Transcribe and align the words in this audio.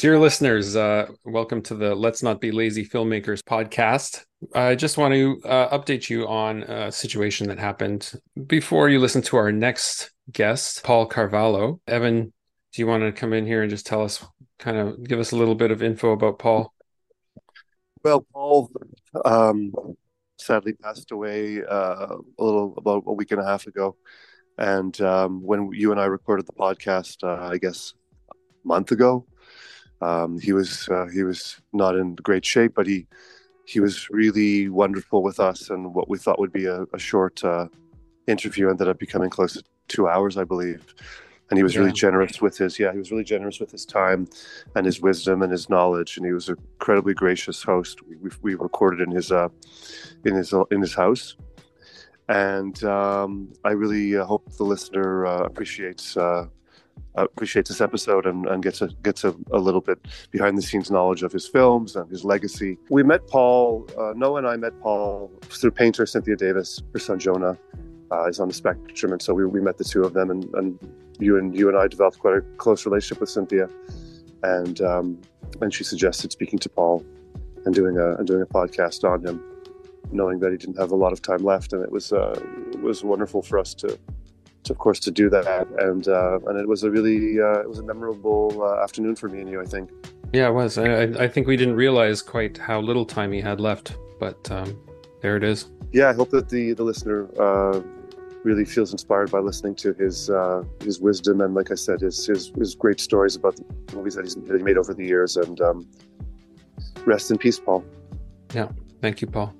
Dear 0.00 0.18
listeners, 0.18 0.76
uh, 0.76 1.08
welcome 1.26 1.60
to 1.64 1.74
the 1.74 1.94
Let's 1.94 2.22
Not 2.22 2.40
Be 2.40 2.52
Lazy 2.52 2.86
Filmmakers 2.86 3.42
podcast. 3.42 4.24
I 4.54 4.74
just 4.74 4.96
want 4.96 5.12
to 5.12 5.38
uh, 5.44 5.78
update 5.78 6.08
you 6.08 6.26
on 6.26 6.62
a 6.62 6.90
situation 6.90 7.48
that 7.48 7.58
happened 7.58 8.10
before 8.46 8.88
you 8.88 8.98
listen 8.98 9.20
to 9.20 9.36
our 9.36 9.52
next 9.52 10.10
guest, 10.32 10.82
Paul 10.84 11.04
Carvalho. 11.04 11.82
Evan, 11.86 12.32
do 12.72 12.80
you 12.80 12.86
want 12.86 13.02
to 13.02 13.12
come 13.12 13.34
in 13.34 13.44
here 13.44 13.60
and 13.60 13.68
just 13.68 13.84
tell 13.84 14.00
us, 14.00 14.24
kind 14.58 14.78
of 14.78 15.04
give 15.04 15.20
us 15.20 15.32
a 15.32 15.36
little 15.36 15.54
bit 15.54 15.70
of 15.70 15.82
info 15.82 16.12
about 16.12 16.38
Paul? 16.38 16.72
Well, 18.02 18.24
Paul 18.32 18.70
um, 19.26 19.70
sadly 20.38 20.72
passed 20.72 21.10
away 21.10 21.62
uh, 21.62 22.16
a 22.38 22.42
little 22.42 22.72
about 22.78 23.02
a 23.06 23.12
week 23.12 23.32
and 23.32 23.40
a 23.42 23.44
half 23.44 23.66
ago. 23.66 23.96
And 24.56 24.98
um, 25.02 25.42
when 25.42 25.68
you 25.74 25.90
and 25.92 26.00
I 26.00 26.06
recorded 26.06 26.46
the 26.46 26.54
podcast, 26.54 27.22
uh, 27.22 27.52
I 27.52 27.58
guess 27.58 27.92
a 28.30 28.34
month 28.66 28.92
ago, 28.92 29.26
um, 30.00 30.38
he 30.38 30.52
was 30.52 30.88
uh, 30.88 31.06
he 31.06 31.22
was 31.22 31.60
not 31.72 31.96
in 31.96 32.14
great 32.16 32.44
shape, 32.44 32.74
but 32.74 32.86
he 32.86 33.06
he 33.66 33.80
was 33.80 34.08
really 34.10 34.68
wonderful 34.68 35.22
with 35.22 35.38
us, 35.38 35.70
and 35.70 35.94
what 35.94 36.08
we 36.08 36.18
thought 36.18 36.38
would 36.38 36.52
be 36.52 36.66
a, 36.66 36.82
a 36.94 36.98
short 36.98 37.42
uh, 37.44 37.68
interview 38.26 38.70
ended 38.70 38.88
up 38.88 38.98
becoming 38.98 39.30
close 39.30 39.54
to 39.54 39.64
two 39.88 40.08
hours, 40.08 40.36
I 40.36 40.44
believe. 40.44 40.94
And 41.50 41.58
he 41.58 41.62
was 41.62 41.74
yeah. 41.74 41.80
really 41.80 41.92
generous 41.92 42.40
with 42.40 42.56
his 42.56 42.78
yeah 42.78 42.92
he 42.92 42.98
was 42.98 43.10
really 43.10 43.24
generous 43.24 43.58
with 43.58 43.72
his 43.72 43.84
time, 43.84 44.28
and 44.74 44.86
his 44.86 45.00
wisdom 45.00 45.42
and 45.42 45.52
his 45.52 45.68
knowledge, 45.68 46.16
and 46.16 46.24
he 46.24 46.32
was 46.32 46.48
an 46.48 46.56
incredibly 46.74 47.12
gracious 47.12 47.62
host. 47.62 48.06
We, 48.06 48.16
we, 48.16 48.30
we 48.40 48.54
recorded 48.54 49.00
in 49.00 49.10
his 49.10 49.32
uh, 49.32 49.48
in 50.24 50.34
his 50.34 50.54
in 50.70 50.80
his 50.80 50.94
house, 50.94 51.36
and 52.28 52.82
um, 52.84 53.52
I 53.64 53.72
really 53.72 54.16
uh, 54.16 54.24
hope 54.24 54.50
the 54.52 54.64
listener 54.64 55.26
uh, 55.26 55.42
appreciates 55.42 56.16
uh, 57.16 57.24
appreciates 57.24 57.68
this 57.68 57.80
episode 57.80 58.26
and, 58.26 58.46
and 58.46 58.62
gets 58.62 58.80
a 58.82 58.88
gets 59.02 59.24
a, 59.24 59.34
a, 59.52 59.58
little 59.58 59.80
bit 59.80 59.98
behind 60.30 60.56
the 60.56 60.62
scenes 60.62 60.90
knowledge 60.90 61.22
of 61.22 61.32
his 61.32 61.46
films 61.46 61.96
and 61.96 62.08
his 62.08 62.24
legacy. 62.24 62.78
We 62.88 63.02
met 63.02 63.26
Paul. 63.26 63.88
Uh, 63.98 64.12
Noah 64.14 64.38
and 64.38 64.46
I 64.46 64.56
met 64.56 64.78
Paul 64.80 65.30
through 65.42 65.72
painter 65.72 66.06
Cynthia 66.06 66.36
Davis. 66.36 66.80
Her 66.92 66.98
son 66.98 67.18
Jonah 67.18 67.58
uh, 68.12 68.28
is 68.28 68.38
on 68.40 68.48
the 68.48 68.54
spectrum, 68.54 69.12
and 69.12 69.20
so 69.20 69.34
we, 69.34 69.44
we 69.44 69.60
met 69.60 69.78
the 69.78 69.84
two 69.84 70.04
of 70.04 70.12
them. 70.12 70.30
And, 70.30 70.44
and 70.54 70.78
you 71.18 71.36
and 71.36 71.56
you 71.56 71.68
and 71.68 71.76
I 71.76 71.88
developed 71.88 72.18
quite 72.18 72.36
a 72.36 72.42
close 72.58 72.86
relationship 72.86 73.20
with 73.20 73.30
Cynthia, 73.30 73.68
and 74.42 74.80
um, 74.80 75.20
and 75.60 75.74
she 75.74 75.84
suggested 75.84 76.32
speaking 76.32 76.58
to 76.60 76.68
Paul 76.68 77.04
and 77.64 77.74
doing 77.74 77.98
a 77.98 78.14
and 78.16 78.26
doing 78.26 78.42
a 78.42 78.46
podcast 78.46 79.08
on 79.08 79.26
him, 79.26 79.42
knowing 80.12 80.38
that 80.40 80.52
he 80.52 80.58
didn't 80.58 80.78
have 80.78 80.92
a 80.92 80.96
lot 80.96 81.12
of 81.12 81.22
time 81.22 81.42
left, 81.42 81.72
and 81.72 81.82
it 81.82 81.90
was 81.90 82.12
uh, 82.12 82.40
it 82.72 82.80
was 82.80 83.02
wonderful 83.02 83.42
for 83.42 83.58
us 83.58 83.74
to 83.74 83.98
of 84.68 84.78
course, 84.78 85.00
to 85.00 85.10
do 85.10 85.30
that, 85.30 85.46
and 85.78 86.06
uh, 86.08 86.38
and 86.46 86.58
it 86.58 86.68
was 86.68 86.82
a 86.82 86.90
really 86.90 87.40
uh, 87.40 87.60
it 87.60 87.68
was 87.68 87.78
a 87.78 87.82
memorable 87.82 88.62
uh, 88.62 88.82
afternoon 88.82 89.16
for 89.16 89.28
me 89.28 89.40
and 89.40 89.48
you. 89.48 89.60
I 89.60 89.64
think. 89.64 89.90
Yeah, 90.32 90.48
it 90.48 90.52
was. 90.52 90.78
I, 90.78 91.04
I 91.24 91.28
think 91.28 91.46
we 91.46 91.56
didn't 91.56 91.76
realize 91.76 92.22
quite 92.22 92.58
how 92.58 92.80
little 92.80 93.04
time 93.04 93.32
he 93.32 93.40
had 93.40 93.60
left, 93.60 93.96
but 94.20 94.50
um, 94.50 94.78
there 95.22 95.36
it 95.36 95.42
is. 95.42 95.70
Yeah, 95.92 96.08
I 96.08 96.12
hope 96.12 96.30
that 96.30 96.48
the 96.48 96.72
the 96.74 96.84
listener 96.84 97.28
uh, 97.40 97.80
really 98.44 98.64
feels 98.64 98.92
inspired 98.92 99.30
by 99.30 99.38
listening 99.38 99.74
to 99.76 99.92
his 99.94 100.30
uh, 100.30 100.62
his 100.84 101.00
wisdom 101.00 101.40
and, 101.40 101.54
like 101.54 101.70
I 101.70 101.74
said, 101.74 102.00
his 102.00 102.26
his, 102.26 102.52
his 102.56 102.74
great 102.74 103.00
stories 103.00 103.36
about 103.36 103.56
the 103.56 103.96
movies 103.96 104.14
that 104.14 104.24
he's 104.24 104.34
that 104.34 104.56
he 104.56 104.62
made 104.62 104.76
over 104.76 104.94
the 104.94 105.04
years. 105.04 105.36
And 105.36 105.60
um, 105.60 105.88
rest 107.04 107.30
in 107.30 107.38
peace, 107.38 107.58
Paul. 107.58 107.84
Yeah, 108.54 108.68
thank 109.00 109.20
you, 109.20 109.26
Paul. 109.26 109.54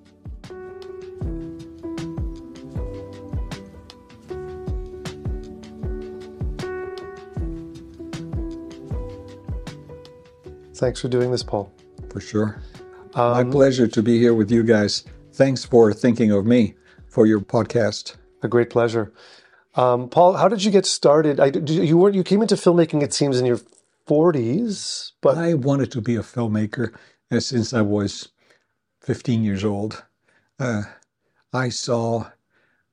Thanks 10.80 10.98
for 11.02 11.08
doing 11.08 11.30
this, 11.30 11.42
Paul. 11.42 11.70
For 12.08 12.22
sure. 12.22 12.62
Um, 13.14 13.32
My 13.32 13.44
pleasure 13.44 13.86
to 13.86 14.02
be 14.02 14.18
here 14.18 14.32
with 14.32 14.50
you 14.50 14.62
guys. 14.62 15.04
Thanks 15.34 15.62
for 15.62 15.92
thinking 15.92 16.30
of 16.32 16.46
me 16.46 16.74
for 17.06 17.26
your 17.26 17.40
podcast. 17.40 18.16
A 18.42 18.48
great 18.48 18.70
pleasure. 18.70 19.12
Um, 19.74 20.08
Paul, 20.08 20.38
how 20.38 20.48
did 20.48 20.64
you 20.64 20.70
get 20.70 20.86
started? 20.86 21.38
I, 21.38 21.48
you 21.48 21.98
were 21.98 22.08
you 22.08 22.24
came 22.24 22.40
into 22.40 22.54
filmmaking, 22.54 23.02
it 23.02 23.12
seems, 23.12 23.38
in 23.38 23.44
your 23.44 23.60
40s, 24.08 25.12
but 25.20 25.36
I 25.36 25.52
wanted 25.52 25.92
to 25.92 26.00
be 26.00 26.16
a 26.16 26.20
filmmaker 26.20 26.94
uh, 27.30 27.40
since 27.40 27.74
I 27.74 27.82
was 27.82 28.30
15 29.02 29.44
years 29.44 29.64
old. 29.64 30.02
Uh, 30.58 30.84
I 31.52 31.68
saw 31.68 32.30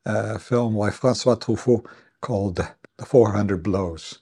a 0.06 0.40
film 0.40 0.78
by 0.78 0.90
Francois 0.90 1.36
Truffaut 1.36 1.86
called 2.20 2.58
The 2.98 3.06
400 3.06 3.64
Blows. 3.64 4.20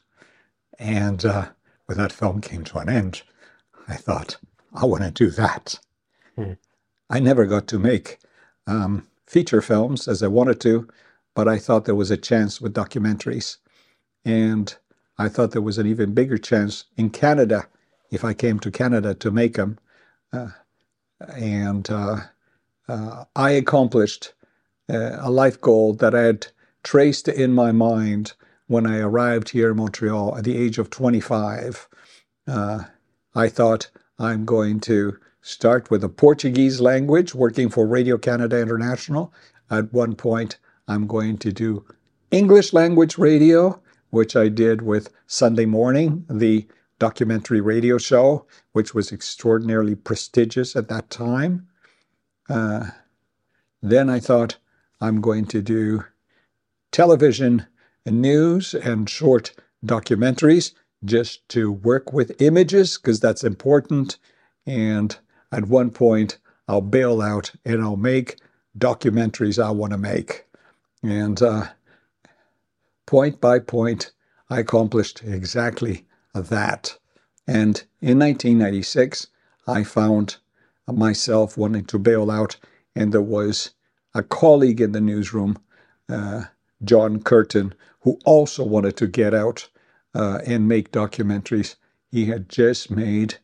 And 0.77 1.25
uh, 1.25 1.47
when 1.87 1.97
that 1.97 2.11
film 2.11 2.41
came 2.41 2.63
to 2.65 2.77
an 2.77 2.89
end, 2.89 3.23
I 3.87 3.95
thought, 3.95 4.37
I 4.73 4.85
want 4.85 5.03
to 5.03 5.11
do 5.11 5.29
that. 5.31 5.79
Hmm. 6.35 6.53
I 7.09 7.19
never 7.19 7.45
got 7.45 7.67
to 7.67 7.79
make 7.79 8.19
um, 8.67 9.07
feature 9.27 9.61
films 9.61 10.07
as 10.07 10.23
I 10.23 10.27
wanted 10.27 10.59
to, 10.61 10.87
but 11.35 11.47
I 11.47 11.57
thought 11.59 11.85
there 11.85 11.95
was 11.95 12.11
a 12.11 12.17
chance 12.17 12.59
with 12.59 12.73
documentaries. 12.73 13.57
And 14.23 14.75
I 15.17 15.29
thought 15.29 15.51
there 15.51 15.61
was 15.61 15.77
an 15.77 15.87
even 15.87 16.13
bigger 16.13 16.37
chance 16.37 16.85
in 16.97 17.09
Canada 17.11 17.67
if 18.11 18.23
I 18.25 18.33
came 18.33 18.59
to 18.59 18.71
Canada 18.71 19.13
to 19.15 19.31
make 19.31 19.55
them. 19.55 19.77
Uh, 20.33 20.49
and 21.35 21.89
uh, 21.89 22.17
uh, 22.87 23.25
I 23.35 23.51
accomplished 23.51 24.33
uh, 24.89 25.17
a 25.19 25.29
life 25.29 25.59
goal 25.61 25.93
that 25.95 26.13
I 26.13 26.21
had 26.21 26.47
traced 26.83 27.27
in 27.27 27.53
my 27.53 27.71
mind 27.71 28.33
when 28.67 28.85
I 28.87 28.99
arrived 28.99 29.49
here 29.49 29.71
in 29.71 29.77
Montreal 29.77 30.37
at 30.37 30.43
the 30.43 30.57
age 30.57 30.77
of 30.77 30.89
25. 30.89 31.87
Uh, 32.47 32.83
I 33.35 33.49
thought 33.49 33.89
I'm 34.17 34.45
going 34.45 34.79
to 34.81 35.17
start 35.41 35.91
with 35.91 36.01
the 36.01 36.09
Portuguese 36.09 36.79
language, 36.79 37.35
working 37.35 37.69
for 37.69 37.85
Radio 37.85 38.17
Canada 38.17 38.61
International. 38.61 39.33
At 39.69 39.91
one 39.91 40.15
point, 40.15 40.57
I'm 40.87 41.05
going 41.05 41.37
to 41.39 41.51
do 41.51 41.85
English 42.31 42.71
language 42.71 43.17
radio, 43.17 43.81
which 44.09 44.37
I 44.37 44.47
did 44.47 44.81
with 44.81 45.11
Sunday 45.27 45.65
Morning, 45.65 46.25
the 46.29 46.65
documentary 46.97 47.59
radio 47.59 47.97
show, 47.97 48.45
which 48.71 48.93
was 48.93 49.11
extraordinarily 49.11 49.95
prestigious 49.95 50.75
at 50.77 50.87
that 50.87 51.09
time. 51.09 51.67
Uh, 52.49 52.91
then 53.81 54.09
I 54.09 54.19
thought 54.21 54.57
I'm 55.01 55.19
going 55.19 55.45
to 55.47 55.61
do 55.61 56.05
television 56.91 57.65
news 58.05 58.73
and 58.73 59.09
short 59.09 59.53
documentaries 59.85 60.71
just 61.05 61.47
to 61.49 61.71
work 61.71 62.13
with 62.13 62.41
images 62.41 62.97
because 62.97 63.19
that's 63.19 63.43
important. 63.43 64.17
And 64.65 65.17
at 65.51 65.67
one 65.67 65.91
point, 65.91 66.37
I'll 66.67 66.81
bail 66.81 67.21
out 67.21 67.51
and 67.63 67.81
I'll 67.81 67.97
make 67.97 68.37
documentaries 68.77 69.63
I 69.63 69.71
want 69.71 69.91
to 69.91 69.97
make. 69.97 70.45
And 71.03 71.41
uh, 71.41 71.65
point 73.05 73.39
by 73.39 73.59
point, 73.59 74.11
I 74.49 74.59
accomplished 74.59 75.23
exactly 75.23 76.05
that. 76.33 76.97
And 77.47 77.83
in 78.01 78.19
1996, 78.19 79.27
I 79.67 79.83
found 79.83 80.37
myself 80.87 81.57
wanting 81.57 81.85
to 81.85 81.99
bail 81.99 82.29
out, 82.29 82.57
and 82.95 83.11
there 83.11 83.21
was 83.21 83.71
a 84.13 84.23
colleague 84.23 84.81
in 84.81 84.91
the 84.91 85.01
newsroom, 85.01 85.57
uh, 86.09 86.45
John 86.83 87.21
Curtin, 87.21 87.73
who 88.01 88.19
also 88.25 88.63
wanted 88.63 88.97
to 88.97 89.07
get 89.07 89.33
out 89.33 89.67
uh, 90.15 90.39
and 90.47 90.67
make 90.67 90.91
documentaries. 90.91 91.75
He 92.09 92.25
had 92.25 92.49
just 92.49 92.89
made 92.89 93.35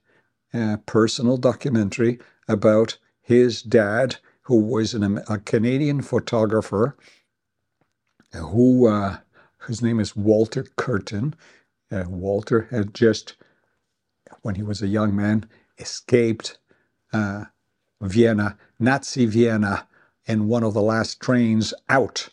a 0.53 0.79
personal 0.85 1.37
documentary 1.37 2.19
about 2.47 2.97
his 3.21 3.61
dad, 3.61 4.17
who 4.43 4.59
was 4.59 4.93
an, 4.93 5.21
a 5.29 5.37
Canadian 5.37 6.01
photographer, 6.01 6.97
who 8.33 8.87
uh, 8.87 9.17
his 9.67 9.81
name 9.81 9.99
is 9.99 10.15
Walter 10.15 10.65
Curtin. 10.77 11.35
Uh, 11.91 12.05
Walter 12.07 12.67
had 12.71 12.93
just, 12.93 13.35
when 14.41 14.55
he 14.55 14.63
was 14.63 14.81
a 14.81 14.87
young 14.87 15.15
man, 15.15 15.47
escaped 15.77 16.57
uh, 17.13 17.45
Vienna, 18.01 18.57
Nazi 18.79 19.25
Vienna, 19.25 19.87
in 20.25 20.47
one 20.47 20.63
of 20.63 20.73
the 20.73 20.81
last 20.81 21.19
trains 21.19 21.73
out. 21.89 22.29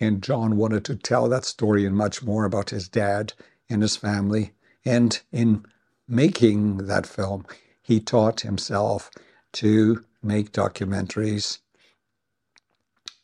And 0.00 0.22
John 0.22 0.56
wanted 0.56 0.84
to 0.86 0.96
tell 0.96 1.28
that 1.28 1.44
story 1.44 1.84
and 1.84 1.96
much 1.96 2.22
more 2.22 2.44
about 2.44 2.70
his 2.70 2.88
dad 2.88 3.34
and 3.70 3.82
his 3.82 3.96
family. 3.96 4.52
And 4.84 5.20
in 5.32 5.64
making 6.08 6.78
that 6.88 7.06
film, 7.06 7.46
he 7.82 8.00
taught 8.00 8.42
himself 8.42 9.10
to 9.54 10.04
make 10.22 10.52
documentaries. 10.52 11.58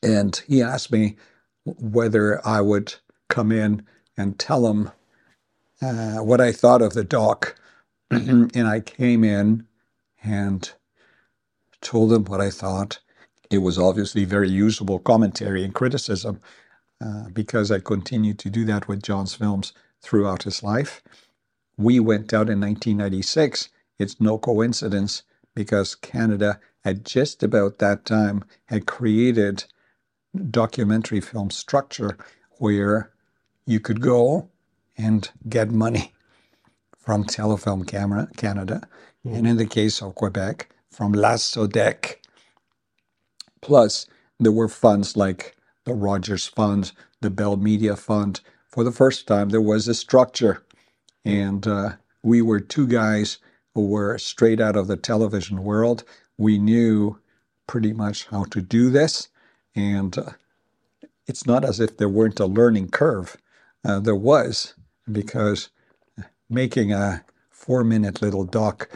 And 0.03 0.41
he 0.47 0.63
asked 0.63 0.93
me 0.93 1.17
whether 1.65 2.47
I 2.47 2.61
would 2.61 2.95
come 3.29 3.53
in 3.53 3.87
and 4.17 4.39
tell 4.39 4.67
him 4.69 4.91
uh, 5.83 6.19
what 6.19 6.41
I 6.41 6.53
thought 6.53 6.83
of 6.83 6.95
the 6.95 7.05
doc. 7.05 7.57
and 8.11 8.69
I 8.69 8.81
came 8.81 9.25
in 9.25 9.67
and 10.25 10.73
told 11.81 12.13
him 12.13 12.25
what 12.27 12.41
I 12.41 12.51
thought. 12.51 13.01
It 13.51 13.59
was 13.59 13.79
obviously 13.79 14.25
very 14.25 14.51
usable 14.51 14.99
commentary 15.01 15.65
and 15.65 15.75
criticism 15.75 16.41
uh, 17.05 17.29
because 17.33 17.71
I 17.71 17.81
continued 17.81 18.39
to 18.41 18.51
do 18.51 18.65
that 18.67 18.89
with 18.89 19.03
John's 19.03 19.35
films 19.35 19.73
throughout 20.03 20.45
his 20.45 20.63
life. 20.63 21.03
we 21.79 22.01
went 22.01 22.35
out 22.35 22.51
in 22.51 22.61
1996. 22.61 23.71
It's 23.99 24.21
no 24.21 24.39
coincidence 24.39 25.25
because 25.55 25.95
Canada 25.95 26.61
at 26.85 27.05
just 27.05 27.43
about 27.43 27.79
that 27.79 28.05
time 28.05 28.45
had 28.67 28.87
created 28.87 29.65
documentary 30.51 31.21
film 31.21 31.51
structure 31.51 32.19
where 32.59 33.13
you 33.67 33.81
could 33.81 34.01
go 34.01 34.49
and 34.99 35.31
get 35.49 35.71
money 35.71 36.13
from 36.99 37.25
Telefilm 37.25 37.87
Camera 37.87 38.29
Canada, 38.37 38.89
mm. 39.27 39.35
and 39.37 39.47
in 39.47 39.57
the 39.59 39.67
case 39.67 40.03
of 40.03 40.15
Quebec, 40.17 40.69
from 40.91 41.13
La 41.13 41.35
Sodec. 41.35 42.17
Plus, 43.63 44.07
there 44.39 44.53
were 44.53 44.69
funds 44.69 45.17
like 45.17 45.57
the 45.85 45.95
Rogers 45.95 46.47
Fund, 46.47 46.93
the 47.21 47.31
Bell 47.31 47.57
Media 47.57 47.97
Fund. 47.97 48.41
For 48.71 48.85
the 48.85 48.93
first 48.93 49.27
time, 49.27 49.49
there 49.49 49.61
was 49.61 49.89
a 49.89 49.95
structure, 49.95 50.63
and 51.25 51.67
uh, 51.67 51.93
we 52.23 52.41
were 52.41 52.61
two 52.61 52.87
guys 52.87 53.39
who 53.75 53.87
were 53.87 54.17
straight 54.19 54.61
out 54.61 54.77
of 54.77 54.87
the 54.87 54.97
television 54.97 55.65
world. 55.65 56.05
We 56.39 56.59
knew 56.59 57.19
pretty 57.67 57.93
much 57.93 58.27
how 58.27 58.45
to 58.45 58.61
do 58.61 58.91
this, 58.91 59.29
and 59.75 60.17
uh, 60.17 60.31
it's 61.27 61.47
not 61.47 61.65
as 61.65 61.81
if 61.81 61.97
there 61.97 62.09
weren't 62.09 62.41
a 62.41 62.47
learning 62.47 62.91
curve. 62.91 63.37
Uh, 63.85 63.99
there 63.99 64.15
was, 64.15 64.75
because 65.11 65.71
making 66.49 66.93
a 66.93 67.25
four 67.51 67.85
minute 67.85 68.23
little 68.23 68.45
doc 68.45 68.89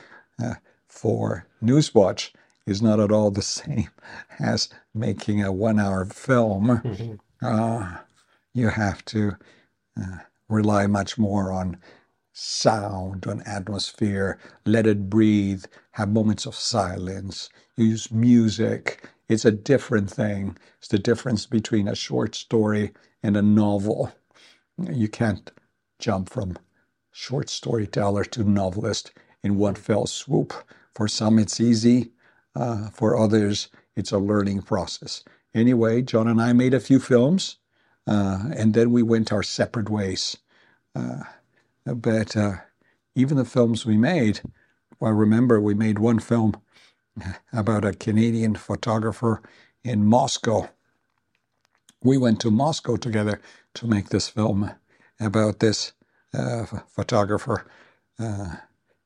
uh, 0.43 0.55
for 0.87 1.47
Newswatch 1.63 2.31
is 2.67 2.81
not 2.81 3.01
at 3.01 3.13
all 3.13 3.31
the 3.31 3.43
same 3.61 3.91
as 4.39 4.69
making 4.95 5.43
a 5.43 5.53
one 5.53 5.81
hour 5.81 6.05
film. 6.05 6.69
Mm-hmm. 6.69 7.15
Uh, 7.43 7.99
you 8.55 8.69
have 8.69 9.05
to 9.05 9.37
rely 10.49 10.87
much 10.87 11.19
more 11.19 11.53
on 11.53 11.79
sound, 12.33 13.27
on 13.27 13.43
atmosphere, 13.43 14.39
let 14.67 14.87
it 14.87 15.09
breathe, 15.09 15.65
have 15.93 16.09
moments 16.11 16.47
of 16.47 16.55
silence, 16.55 17.49
use 17.77 18.11
music. 18.11 19.09
It's 19.29 19.45
a 19.45 19.53
different 19.53 20.11
thing. 20.11 20.57
It's 20.79 20.89
the 20.89 20.99
difference 20.99 21.47
between 21.47 21.89
a 21.89 21.95
short 21.95 22.35
story 22.35 22.93
and 23.23 23.37
a 23.37 23.43
novel. 23.43 24.13
You 24.79 25.09
can't 25.09 25.51
jump 25.99 26.29
from 26.29 26.59
short 27.13 27.49
storyteller 27.49 28.25
to 28.25 28.45
novelist 28.45 29.13
in 29.43 29.57
one 29.57 29.75
fell 29.75 30.07
swoop. 30.07 30.53
For 30.95 31.09
some, 31.09 31.39
it's 31.39 31.61
easy. 31.61 32.11
Uh, 32.57 32.91
for 32.91 33.17
others, 33.17 33.69
it's 33.97 34.13
a 34.13 34.19
learning 34.19 34.63
process. 34.63 35.25
Anyway, 35.55 36.03
John 36.03 36.29
and 36.29 36.41
I 36.41 36.53
made 36.53 36.75
a 36.75 36.81
few 36.81 36.99
films, 37.01 37.57
uh, 38.07 38.51
and 38.57 38.75
then 38.75 38.93
we 38.93 39.03
went 39.03 39.33
our 39.33 39.43
separate 39.43 39.91
ways. 39.91 40.37
Uh, 40.95 41.25
but 41.87 42.37
uh, 42.37 42.55
even 43.15 43.37
the 43.37 43.45
films 43.45 43.87
we 43.87 43.97
made, 43.97 44.41
well, 45.01 45.13
remember 45.13 45.61
we 45.61 45.75
made 45.75 45.99
one 45.99 46.19
film 46.19 46.55
about 47.53 47.85
a 47.85 47.93
Canadian 47.95 48.55
photographer 48.55 49.43
in 49.85 50.05
Moscow. 50.07 50.69
We 52.03 52.19
went 52.19 52.41
to 52.41 52.51
Moscow 52.51 52.97
together 52.97 53.41
to 53.75 53.87
make 53.87 54.11
this 54.11 54.29
film 54.29 54.71
about 55.21 55.61
this 55.61 55.93
uh, 56.35 56.67
photographer, 56.89 57.67
uh, 58.19 58.57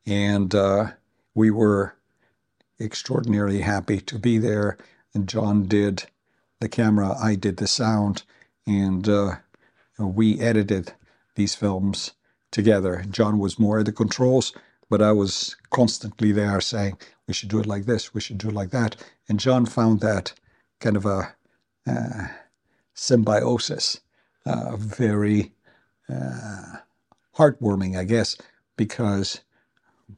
and 0.06 0.54
we 1.34 1.50
were 1.50 1.94
extraordinarily 2.80 3.60
happy 3.62 4.00
to 4.00 4.18
be 4.18 4.38
there. 4.38 4.78
And 5.14 5.28
John 5.28 5.64
did 5.66 6.04
the 6.60 6.68
camera, 6.68 7.16
I 7.18 7.34
did 7.34 7.58
the 7.58 7.66
sound, 7.66 8.24
and 8.68 9.08
uh, 9.08 9.36
we 9.98 10.38
edited 10.40 10.92
these 11.34 11.54
films 11.54 12.12
together. 12.52 13.04
John 13.10 13.38
was 13.38 13.58
more 13.58 13.80
at 13.80 13.86
the 13.86 13.92
controls, 13.92 14.52
but 14.90 15.02
I 15.02 15.12
was 15.12 15.56
constantly 15.70 16.32
there 16.32 16.60
saying, 16.60 16.98
we 17.26 17.34
should 17.34 17.48
do 17.48 17.60
it 17.60 17.66
like 17.66 17.86
this, 17.86 18.14
we 18.14 18.20
should 18.20 18.38
do 18.38 18.48
it 18.48 18.54
like 18.54 18.70
that. 18.70 18.96
And 19.28 19.40
John 19.40 19.66
found 19.66 20.00
that 20.00 20.34
kind 20.80 20.96
of 20.96 21.06
a 21.06 21.34
uh, 21.86 22.28
symbiosis, 22.94 24.00
uh, 24.44 24.76
very 24.76 25.52
uh, 26.10 26.76
heartwarming, 27.36 27.98
I 27.98 28.04
guess, 28.04 28.36
because 28.76 29.40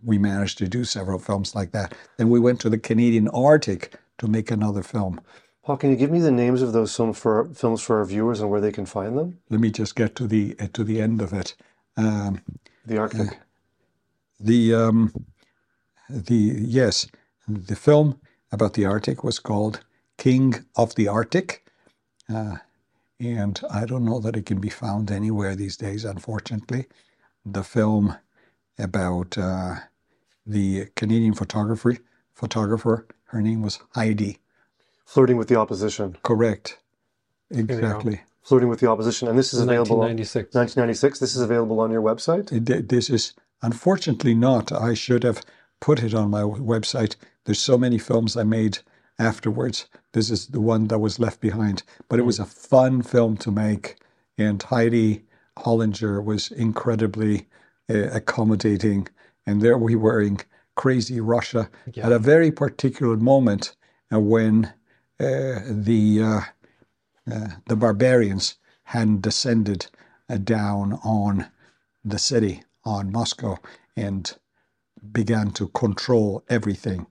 we 0.05 0.19
managed 0.19 0.59
to 0.59 0.69
do 0.69 0.85
several 0.85 1.19
films 1.19 1.55
like 1.55 1.73
that. 1.73 1.95
Then 2.17 2.31
we 2.31 2.41
went 2.41 2.61
to 2.61 2.71
the 2.71 2.79
Canadian 2.79 3.29
Arctic 3.29 3.95
to 4.19 4.29
make 4.29 4.51
another 4.51 4.83
film. 4.83 5.21
Paul, 5.65 5.77
can 5.79 5.91
you 5.91 5.97
give 5.97 6.11
me 6.11 6.21
the 6.21 6.33
names 6.33 6.63
of 6.63 6.73
those 6.73 6.97
films 6.97 7.19
for 7.19 7.47
films 7.55 7.83
for 7.83 7.99
our 7.99 8.05
viewers 8.07 8.41
and 8.41 8.51
where 8.51 8.61
they 8.61 8.73
can 8.73 8.87
find 8.87 9.19
them? 9.19 9.39
Let 9.51 9.61
me 9.61 9.71
just 9.71 9.97
get 9.97 10.17
to 10.17 10.27
the 10.27 10.57
uh, 10.61 10.69
to 10.75 10.85
the 10.85 11.01
end 11.01 11.23
of 11.23 11.33
it. 11.33 11.57
Um, 11.97 12.43
the 12.87 12.99
Arctic. 12.99 13.21
Uh, 13.21 13.35
the 14.41 14.75
um, 14.75 15.15
the 16.11 16.35
yes, 16.35 17.07
the 17.49 17.77
film 17.77 18.21
about 18.53 18.75
the 18.75 18.87
Arctic 18.87 19.25
was 19.25 19.39
called 19.39 19.81
King 20.19 20.65
of 20.77 20.95
the 20.97 21.09
Arctic, 21.09 21.65
uh, 22.33 22.57
and 23.21 23.61
I 23.71 23.87
don't 23.87 24.05
know 24.07 24.21
that 24.21 24.37
it 24.37 24.47
can 24.47 24.61
be 24.61 24.71
found 24.71 25.11
anywhere 25.11 25.57
these 25.57 25.77
days, 25.77 26.05
unfortunately. 26.05 26.87
The 27.47 27.65
film 27.65 28.17
about 28.79 29.39
uh, 29.39 29.77
the 30.47 30.89
Canadian 30.97 31.35
photographer. 31.35 31.97
Photographer. 32.35 33.09
Her 33.27 33.43
name 33.43 33.63
was 33.63 33.81
Heidi. 33.95 34.40
Flirting 35.11 35.37
with 35.37 35.49
the 35.49 35.57
opposition. 35.57 36.17
Correct. 36.23 36.79
Exactly. 37.51 38.21
Flirting 38.45 38.69
with 38.69 38.79
the 38.79 38.89
opposition, 38.89 39.27
and 39.27 39.37
this 39.37 39.53
is 39.53 39.59
available. 39.59 39.97
1996. 39.97 40.55
1996. 40.55 41.19
This 41.19 41.35
is 41.35 41.43
available 41.43 41.81
on 41.81 41.91
your 41.91 42.01
website. 42.01 42.53
It, 42.53 42.89
this 42.89 43.11
is 43.11 43.35
unfortunately 43.61 44.35
not. 44.35 44.71
I 44.71 44.95
should 44.95 45.25
have 45.25 45.43
put 45.81 46.05
it 46.05 46.15
on 46.15 46.31
my 46.31 46.43
website. 46.43 47.17
There's 47.45 47.59
so 47.59 47.77
many 47.77 47.99
films 47.99 48.37
I 48.37 48.45
made 48.45 48.79
afterwards. 49.19 49.89
This 50.13 50.31
is 50.31 50.47
the 50.47 50.61
one 50.61 50.87
that 50.87 51.01
was 51.01 51.19
left 51.19 51.41
behind. 51.41 51.83
But 52.09 52.21
it 52.21 52.25
was 52.25 52.39
a 52.39 52.45
fun 52.45 53.03
film 53.03 53.37
to 53.39 53.51
make, 53.51 53.97
and 54.39 54.63
Heidi 54.63 55.25
Hollinger 55.59 56.23
was 56.23 56.53
incredibly 56.53 57.49
uh, 57.93 58.11
accommodating. 58.13 59.09
And 59.45 59.61
there 59.61 59.77
we 59.77 59.97
were 59.97 60.23
in 60.23 60.39
crazy 60.77 61.21
Russia 61.21 61.69
yeah. 61.95 62.07
at 62.07 62.13
a 62.13 62.21
very 62.21 62.53
particular 62.53 63.17
moment 63.17 63.75
uh, 64.13 64.21
when 64.21 64.73
the 65.21 66.21
uh, 66.23 66.41
uh, 67.33 67.49
the 67.69 67.77
barbarians 67.77 68.57
hadn't 68.85 69.23
descended 69.23 69.87
uh, 70.31 70.39
down 70.39 70.95
on 71.05 71.47
the 72.05 72.19
city, 72.19 72.65
on 72.85 73.13
Moscow, 73.13 73.59
and 73.97 74.37
began 75.13 75.51
to 75.53 75.69
control 75.69 76.45
everything 76.49 77.07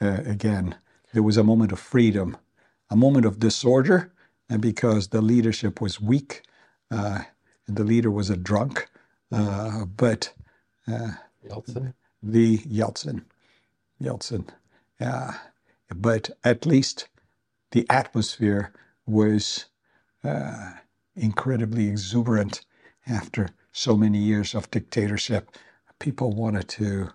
again. 0.00 0.76
There 1.14 1.22
was 1.22 1.36
a 1.38 1.44
moment 1.44 1.72
of 1.72 1.80
freedom, 1.80 2.36
a 2.90 2.96
moment 2.96 3.26
of 3.26 3.38
disorder, 3.40 4.12
and 4.50 4.62
because 4.62 5.08
the 5.08 5.22
leadership 5.22 5.80
was 5.80 6.00
weak, 6.00 6.42
the 7.68 7.84
leader 7.84 8.10
was 8.10 8.30
a 8.30 8.36
drunk, 8.36 8.88
uh, 9.32 9.86
but 9.86 10.32
uh, 10.88 11.12
Yeltsin, 11.48 11.94
the 12.22 12.58
Yeltsin, 12.58 13.24
Yeltsin, 14.02 14.48
uh, 15.00 15.32
but 15.94 16.30
at 16.44 16.66
least 16.66 17.08
the 17.72 17.86
atmosphere 17.90 18.72
was 19.06 19.66
uh, 20.24 20.72
incredibly 21.16 21.88
exuberant 21.88 22.64
after 23.06 23.50
so 23.72 23.96
many 23.96 24.18
years 24.18 24.54
of 24.54 24.70
dictatorship. 24.70 25.50
People 25.98 26.32
wanted 26.32 26.68
to 26.68 27.10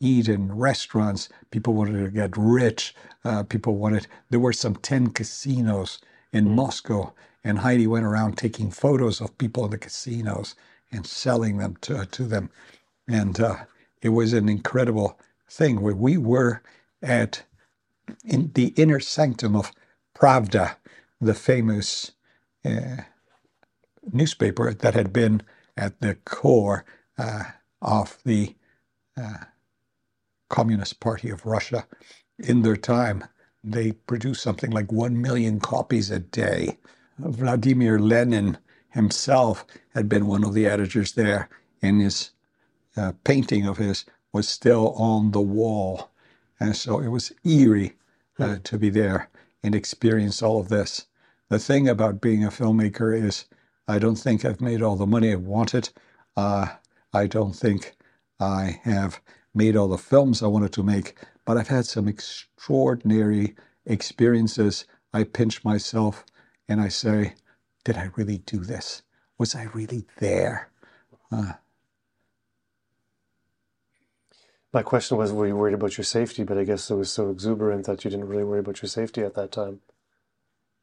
eat 0.00 0.28
in 0.28 0.52
restaurants. 0.52 1.28
People 1.50 1.74
wanted 1.74 2.04
to 2.04 2.10
get 2.10 2.36
rich. 2.36 2.94
Uh, 3.24 3.42
people 3.42 3.76
wanted. 3.76 4.06
There 4.30 4.40
were 4.40 4.52
some 4.52 4.76
ten 4.76 5.08
casinos 5.08 5.98
in 6.32 6.46
mm. 6.46 6.54
Moscow, 6.54 7.12
and 7.44 7.60
Heidi 7.60 7.86
went 7.86 8.06
around 8.06 8.36
taking 8.36 8.70
photos 8.70 9.20
of 9.20 9.36
people 9.38 9.64
in 9.64 9.70
the 9.72 9.78
casinos 9.78 10.54
and 10.92 11.06
selling 11.06 11.58
them 11.58 11.76
to, 11.82 12.06
to 12.06 12.24
them. 12.24 12.50
And 13.08 13.40
uh, 13.40 13.56
it 14.02 14.10
was 14.10 14.32
an 14.32 14.48
incredible 14.48 15.18
thing 15.50 15.80
where 15.80 15.94
we 15.94 16.16
were 16.16 16.62
at 17.02 17.42
in 18.24 18.52
the 18.54 18.68
inner 18.76 19.00
sanctum 19.00 19.56
of 19.56 19.72
Pravda, 20.16 20.76
the 21.20 21.34
famous 21.34 22.12
uh, 22.64 22.98
newspaper 24.12 24.72
that 24.74 24.94
had 24.94 25.12
been 25.12 25.42
at 25.76 26.00
the 26.00 26.16
core 26.24 26.84
uh, 27.18 27.44
of 27.82 28.18
the 28.24 28.56
uh, 29.16 29.44
Communist 30.48 31.00
Party 31.00 31.30
of 31.30 31.46
Russia. 31.46 31.86
In 32.38 32.62
their 32.62 32.76
time, 32.76 33.24
they 33.64 33.92
produced 33.92 34.42
something 34.42 34.70
like 34.70 34.92
1 34.92 35.20
million 35.20 35.60
copies 35.60 36.10
a 36.10 36.18
day. 36.20 36.78
Vladimir 37.18 37.98
Lenin 37.98 38.58
himself 38.90 39.66
had 39.94 40.08
been 40.08 40.26
one 40.26 40.44
of 40.44 40.54
the 40.54 40.66
editors 40.66 41.12
there, 41.12 41.48
and 41.82 42.00
his 42.00 42.30
uh, 42.96 43.12
painting 43.24 43.66
of 43.66 43.78
his 43.78 44.04
was 44.32 44.48
still 44.48 44.92
on 44.94 45.32
the 45.32 45.40
wall. 45.40 46.10
And 46.60 46.76
so 46.76 46.98
it 47.00 47.08
was 47.08 47.32
eerie 47.44 47.96
uh, 48.38 48.54
hmm. 48.56 48.62
to 48.62 48.78
be 48.78 48.90
there 48.90 49.30
and 49.62 49.74
experience 49.74 50.42
all 50.42 50.60
of 50.60 50.68
this. 50.68 51.06
The 51.48 51.58
thing 51.58 51.88
about 51.88 52.20
being 52.20 52.44
a 52.44 52.48
filmmaker 52.48 53.16
is 53.16 53.46
I 53.86 53.98
don't 53.98 54.16
think 54.16 54.44
I've 54.44 54.60
made 54.60 54.82
all 54.82 54.96
the 54.96 55.06
money 55.06 55.32
I 55.32 55.36
wanted. 55.36 55.90
Uh, 56.36 56.66
I 57.12 57.26
don't 57.26 57.54
think 57.54 57.96
I 58.38 58.80
have 58.84 59.20
made 59.54 59.76
all 59.76 59.88
the 59.88 59.98
films 59.98 60.42
I 60.42 60.46
wanted 60.46 60.72
to 60.74 60.82
make, 60.82 61.16
but 61.44 61.56
I've 61.56 61.68
had 61.68 61.86
some 61.86 62.06
extraordinary 62.06 63.56
experiences. 63.86 64.84
I 65.12 65.24
pinch 65.24 65.64
myself 65.64 66.24
and 66.68 66.80
I 66.80 66.88
say, 66.88 67.34
Did 67.84 67.96
I 67.96 68.10
really 68.14 68.38
do 68.38 68.58
this? 68.58 69.02
Was 69.38 69.54
I 69.54 69.64
really 69.74 70.04
there? 70.18 70.70
Uh, 71.32 71.54
My 74.72 74.82
question 74.82 75.16
was, 75.16 75.32
were 75.32 75.46
you 75.46 75.56
worried 75.56 75.74
about 75.74 75.96
your 75.98 76.04
safety? 76.04 76.44
But 76.44 76.58
I 76.58 76.64
guess 76.64 76.90
it 76.90 76.94
was 76.96 77.10
so 77.10 77.30
exuberant 77.30 77.86
that 77.86 78.04
you 78.04 78.10
didn't 78.10 78.28
really 78.28 78.44
worry 78.44 78.60
about 78.60 78.82
your 78.82 78.88
safety 78.88 79.22
at 79.22 79.34
that 79.34 79.52
time. 79.52 79.80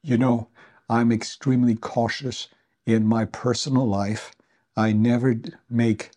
you 0.02 0.16
know, 0.16 0.48
I'm 0.88 1.12
extremely 1.12 1.74
cautious 1.74 2.48
in 2.86 3.06
my 3.06 3.24
personal 3.24 3.86
life. 3.88 4.32
I 4.76 4.92
never 4.92 5.36
make 5.68 6.10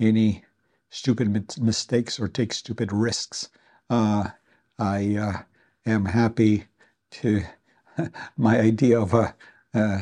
any 0.00 0.44
stupid 0.90 1.58
mistakes 1.60 2.18
or 2.18 2.28
take 2.28 2.52
stupid 2.52 2.92
risks. 2.92 3.48
Uh, 3.90 4.30
I 4.78 5.16
uh, 5.16 5.42
am 5.86 6.06
happy 6.06 6.64
to, 7.12 7.44
my 8.36 8.58
idea 8.60 9.00
of 9.00 9.14
a, 9.14 9.34
uh, 9.74 10.00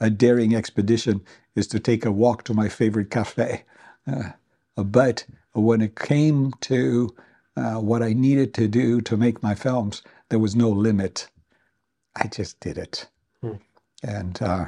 a 0.00 0.10
daring 0.10 0.54
expedition 0.54 1.22
is 1.54 1.68
to 1.68 1.78
take 1.80 2.04
a 2.04 2.12
walk 2.12 2.44
to 2.44 2.54
my 2.54 2.68
favorite 2.68 3.10
cafe. 3.10 3.64
But 4.76 5.26
when 5.52 5.80
it 5.80 5.96
came 5.96 6.52
to 6.62 7.14
uh, 7.56 7.76
what 7.76 8.02
I 8.02 8.12
needed 8.12 8.54
to 8.54 8.68
do 8.68 9.00
to 9.02 9.16
make 9.16 9.42
my 9.42 9.54
films, 9.54 10.02
there 10.28 10.38
was 10.38 10.54
no 10.54 10.68
limit. 10.68 11.28
I 12.16 12.28
just 12.28 12.60
did 12.60 12.78
it. 12.78 13.08
Hmm. 13.42 13.52
And 14.02 14.40
uh, 14.42 14.66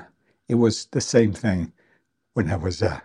it 0.48 0.56
was 0.56 0.86
the 0.86 1.00
same 1.00 1.32
thing 1.32 1.72
when 2.34 2.50
I 2.50 2.56
was 2.56 2.82
a 2.82 3.02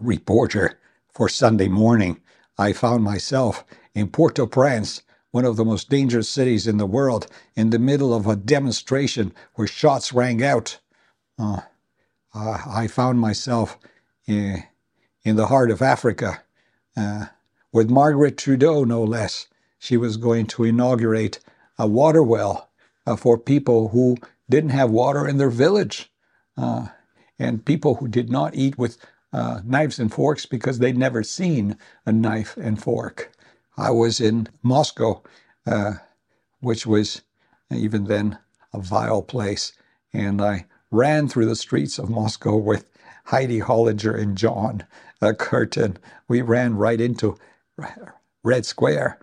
reporter 0.00 0.78
for 1.14 1.28
Sunday 1.28 1.68
morning. 1.68 2.20
I 2.58 2.72
found 2.72 3.02
myself 3.02 3.64
in 3.94 4.08
Port 4.08 4.38
au 4.38 4.46
Prince, 4.46 5.02
one 5.30 5.44
of 5.44 5.56
the 5.56 5.64
most 5.64 5.88
dangerous 5.88 6.28
cities 6.28 6.66
in 6.66 6.76
the 6.76 6.86
world, 6.86 7.26
in 7.56 7.70
the 7.70 7.78
middle 7.78 8.12
of 8.14 8.26
a 8.26 8.36
demonstration 8.36 9.32
where 9.54 9.66
shots 9.66 10.12
rang 10.12 10.42
out. 10.42 10.78
Uh, 11.38 11.60
uh, 12.34 12.58
I 12.66 12.86
found 12.86 13.20
myself 13.20 13.78
in, 14.26 14.64
in 15.24 15.36
the 15.36 15.46
heart 15.46 15.70
of 15.70 15.82
Africa 15.82 16.42
uh, 16.96 17.26
with 17.72 17.90
Margaret 17.90 18.36
Trudeau, 18.36 18.84
no 18.84 19.02
less. 19.02 19.46
She 19.78 19.96
was 19.96 20.16
going 20.16 20.46
to 20.48 20.64
inaugurate 20.64 21.40
a 21.78 21.86
water 21.86 22.22
well 22.22 22.70
uh, 23.06 23.16
for 23.16 23.38
people 23.38 23.88
who 23.88 24.16
didn't 24.48 24.70
have 24.70 24.90
water 24.90 25.26
in 25.26 25.38
their 25.38 25.50
village 25.50 26.12
uh, 26.56 26.88
and 27.38 27.64
people 27.64 27.96
who 27.96 28.08
did 28.08 28.30
not 28.30 28.54
eat 28.54 28.78
with 28.78 28.98
uh, 29.32 29.60
knives 29.64 29.98
and 29.98 30.12
forks 30.12 30.46
because 30.46 30.78
they'd 30.78 30.98
never 30.98 31.22
seen 31.22 31.76
a 32.04 32.12
knife 32.12 32.56
and 32.56 32.82
fork. 32.82 33.32
I 33.76 33.90
was 33.90 34.20
in 34.20 34.48
Moscow, 34.62 35.22
uh, 35.66 35.94
which 36.60 36.86
was 36.86 37.22
even 37.70 38.04
then 38.04 38.38
a 38.74 38.80
vile 38.80 39.22
place, 39.22 39.72
and 40.12 40.42
I 40.42 40.66
ran 40.90 41.28
through 41.28 41.46
the 41.46 41.56
streets 41.56 41.98
of 41.98 42.10
Moscow 42.10 42.56
with 42.56 42.90
Heidi 43.24 43.60
Hollinger 43.60 44.14
and 44.20 44.36
John 44.36 44.84
uh, 45.22 45.32
Curtin. 45.32 45.96
We 46.28 46.42
ran 46.42 46.76
right 46.76 47.00
into 47.00 47.38
Red 48.44 48.66
Square 48.66 49.18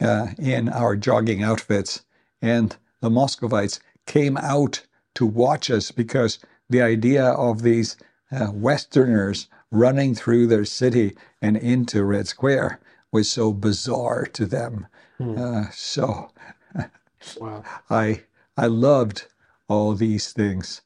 uh, 0.00 0.28
in 0.38 0.68
our 0.68 0.96
jogging 0.96 1.42
outfits, 1.42 2.02
and 2.42 2.76
the 3.00 3.10
Muscovites 3.10 3.80
came 4.06 4.36
out 4.36 4.84
to 5.14 5.24
watch 5.24 5.70
us 5.70 5.90
because 5.90 6.38
the 6.68 6.82
idea 6.82 7.24
of 7.24 7.62
these 7.62 7.96
uh, 8.32 8.48
Westerners 8.52 9.48
running 9.70 10.14
through 10.14 10.46
their 10.46 10.64
city 10.64 11.16
and 11.40 11.56
into 11.56 12.04
Red 12.04 12.26
Square 12.26 12.80
was 13.12 13.28
so 13.30 13.52
bizarre 13.52 14.26
to 14.26 14.46
them. 14.46 14.86
Hmm. 15.18 15.38
Uh, 15.38 15.64
so 15.70 16.30
Wow. 17.40 17.64
I 17.88 18.22
I 18.56 18.66
loved 18.66 19.26
all 19.68 19.94
these 19.94 20.32
things, 20.32 20.82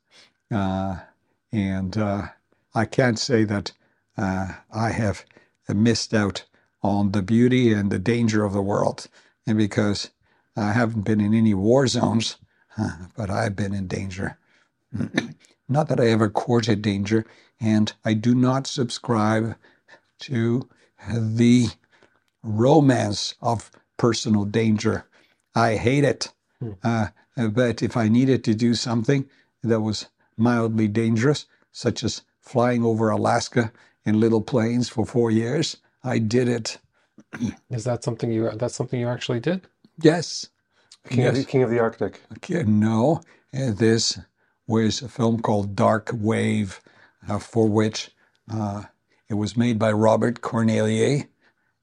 uh, 0.52 0.98
and 1.52 1.96
uh, 1.96 2.28
I 2.74 2.84
can't 2.84 3.18
say 3.18 3.44
that 3.44 3.72
uh, 4.18 4.48
I 4.72 4.90
have 4.90 5.24
missed 5.68 6.14
out 6.14 6.44
on 6.82 7.12
the 7.12 7.22
beauty 7.22 7.72
and 7.72 7.90
the 7.90 8.00
danger 8.00 8.44
of 8.44 8.52
the 8.52 8.62
world, 8.62 9.08
and 9.46 9.58
because 9.58 10.10
I 10.56 10.72
haven't 10.72 11.02
been 11.02 11.20
in 11.20 11.34
any 11.34 11.54
war 11.54 11.86
zones, 11.86 12.36
uh, 12.78 13.06
but 13.16 13.30
I've 13.30 13.56
been 13.56 13.74
in 13.74 13.88
danger. 13.88 14.38
not 15.68 15.88
that 15.88 16.00
I 16.00 16.08
ever 16.08 16.30
courted 16.30 16.82
danger, 16.82 17.26
and 17.60 17.92
I 18.04 18.14
do 18.14 18.34
not 18.34 18.66
subscribe 18.66 19.56
to 20.20 20.68
the 21.10 21.68
romance 22.42 23.34
of 23.42 23.70
personal 23.96 24.44
danger. 24.44 25.06
I 25.54 25.76
hate 25.76 26.04
it. 26.04 26.32
Uh, 26.82 27.08
but 27.36 27.82
if 27.82 27.96
I 27.96 28.08
needed 28.08 28.44
to 28.44 28.54
do 28.54 28.74
something 28.74 29.28
that 29.62 29.80
was 29.80 30.08
mildly 30.36 30.88
dangerous, 30.88 31.46
such 31.72 32.04
as 32.04 32.22
flying 32.40 32.84
over 32.84 33.10
Alaska 33.10 33.72
in 34.08 34.20
little 34.20 34.42
planes 34.42 34.88
for 34.88 35.06
four 35.06 35.30
years, 35.30 35.76
I 36.04 36.18
did 36.18 36.48
it. 36.48 36.78
Is 37.70 37.84
that 37.84 38.04
something 38.04 38.32
you 38.32 38.50
that's 38.56 38.74
something 38.74 38.98
you 39.00 39.08
actually 39.08 39.40
did? 39.40 39.68
Yes. 40.00 40.48
King, 41.08 41.26
of, 41.26 41.34
the, 41.34 41.44
King 41.44 41.62
of 41.62 41.70
the 41.70 41.78
Arctic. 41.78 42.22
Okay, 42.34 42.64
no, 42.64 43.22
this 43.52 44.18
was 44.66 45.02
a 45.02 45.08
film 45.08 45.40
called 45.40 45.74
Dark 45.76 46.10
Wave, 46.14 46.80
uh, 47.28 47.38
for 47.38 47.68
which 47.68 48.10
uh, 48.52 48.82
it 49.28 49.34
was 49.34 49.56
made 49.56 49.78
by 49.78 49.92
Robert 49.92 50.40
Cornelier, 50.42 51.24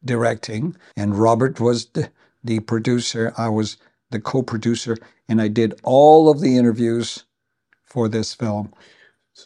directing, 0.03 0.75
and 0.95 1.17
Robert 1.17 1.59
was 1.59 1.87
the, 1.87 2.11
the 2.43 2.59
producer. 2.61 3.33
I 3.37 3.49
was 3.49 3.77
the 4.11 4.19
co-producer, 4.19 4.97
and 5.27 5.41
I 5.41 5.47
did 5.47 5.79
all 5.83 6.29
of 6.29 6.41
the 6.41 6.57
interviews 6.57 7.23
for 7.85 8.07
this 8.07 8.33
film. 8.33 8.73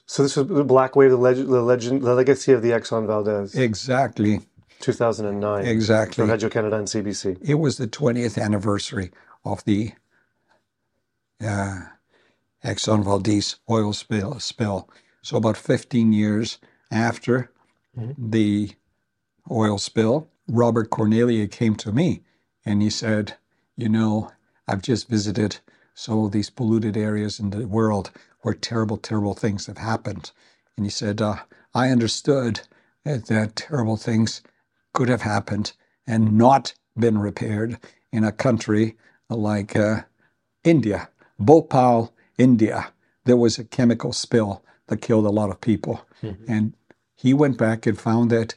So 0.06 0.22
this 0.24 0.36
was 0.36 0.48
the 0.48 0.64
Black 0.64 0.96
Wave, 0.96 1.10
the 1.10 1.18
legend, 1.18 1.50
the 1.50 1.62
legend, 1.62 2.02
the 2.04 2.14
legacy 2.14 2.52
of 2.54 2.62
the 2.62 2.70
Exxon 2.70 3.08
Valdez, 3.08 3.56
Exactly, 3.56 4.42
2009. 4.82 5.66
exactly. 5.66 6.24
For 6.26 6.32
Radio 6.32 6.50
Canada 6.50 6.78
and 6.78 6.88
CBC. 6.88 7.40
It 7.42 7.56
was 7.56 7.78
the 7.78 7.88
20th 7.88 8.40
anniversary 8.42 9.12
of 9.44 9.64
the 9.66 9.94
uh, 11.44 11.82
Exxon 12.64 13.04
Valdez 13.04 13.56
oil 13.70 13.94
spill, 13.94 14.40
spill. 14.40 14.90
So, 15.22 15.38
about 15.38 15.58
15 15.58 16.14
years 16.14 16.60
after 16.92 17.52
the 18.18 18.72
oil 19.52 19.78
spill, 19.78 20.30
Robert 20.48 20.90
Cornelier 20.90 21.48
came 21.48 21.76
to 21.76 21.92
me 21.92 22.22
and 22.66 22.82
he 22.82 22.90
said, 22.90 23.36
You 23.76 23.90
know, 23.90 24.32
I've 24.68 24.82
just 24.82 25.10
visited 25.10 25.58
some 25.94 26.20
of 26.24 26.32
these 26.32 26.50
polluted 26.50 26.96
areas 26.96 27.40
in 27.40 27.50
the 27.50 27.68
world 27.68 28.12
where 28.42 28.54
terrible, 28.54 28.98
terrible 28.98 29.34
things 29.34 29.68
have 29.68 29.78
happened. 29.78 30.32
And 30.78 30.86
he 30.86 30.90
said, 30.90 31.22
uh, 31.22 31.38
I 31.74 31.90
understood 31.90 32.62
that 33.04 33.56
terrible 33.56 33.98
things 33.98 34.42
could 34.94 35.10
have 35.10 35.22
happened 35.22 35.74
and 36.08 36.38
not 36.38 36.74
been 36.98 37.18
repaired 37.18 37.78
in 38.12 38.24
a 38.24 38.32
country 38.32 38.98
like 39.30 39.76
uh, 39.76 40.02
India, 40.64 41.10
Bhopal, 41.38 42.14
India. 42.38 42.92
There 43.26 43.38
was 43.38 43.58
a 43.58 43.64
chemical 43.64 44.14
spill 44.14 44.64
that 44.88 45.02
killed 45.02 45.26
a 45.26 45.30
lot 45.30 45.50
of 45.50 45.62
people. 45.62 46.06
And 46.48 46.74
he 47.16 47.34
went 47.34 47.58
back 47.58 47.86
and 47.86 48.00
found 48.00 48.30
that 48.32 48.56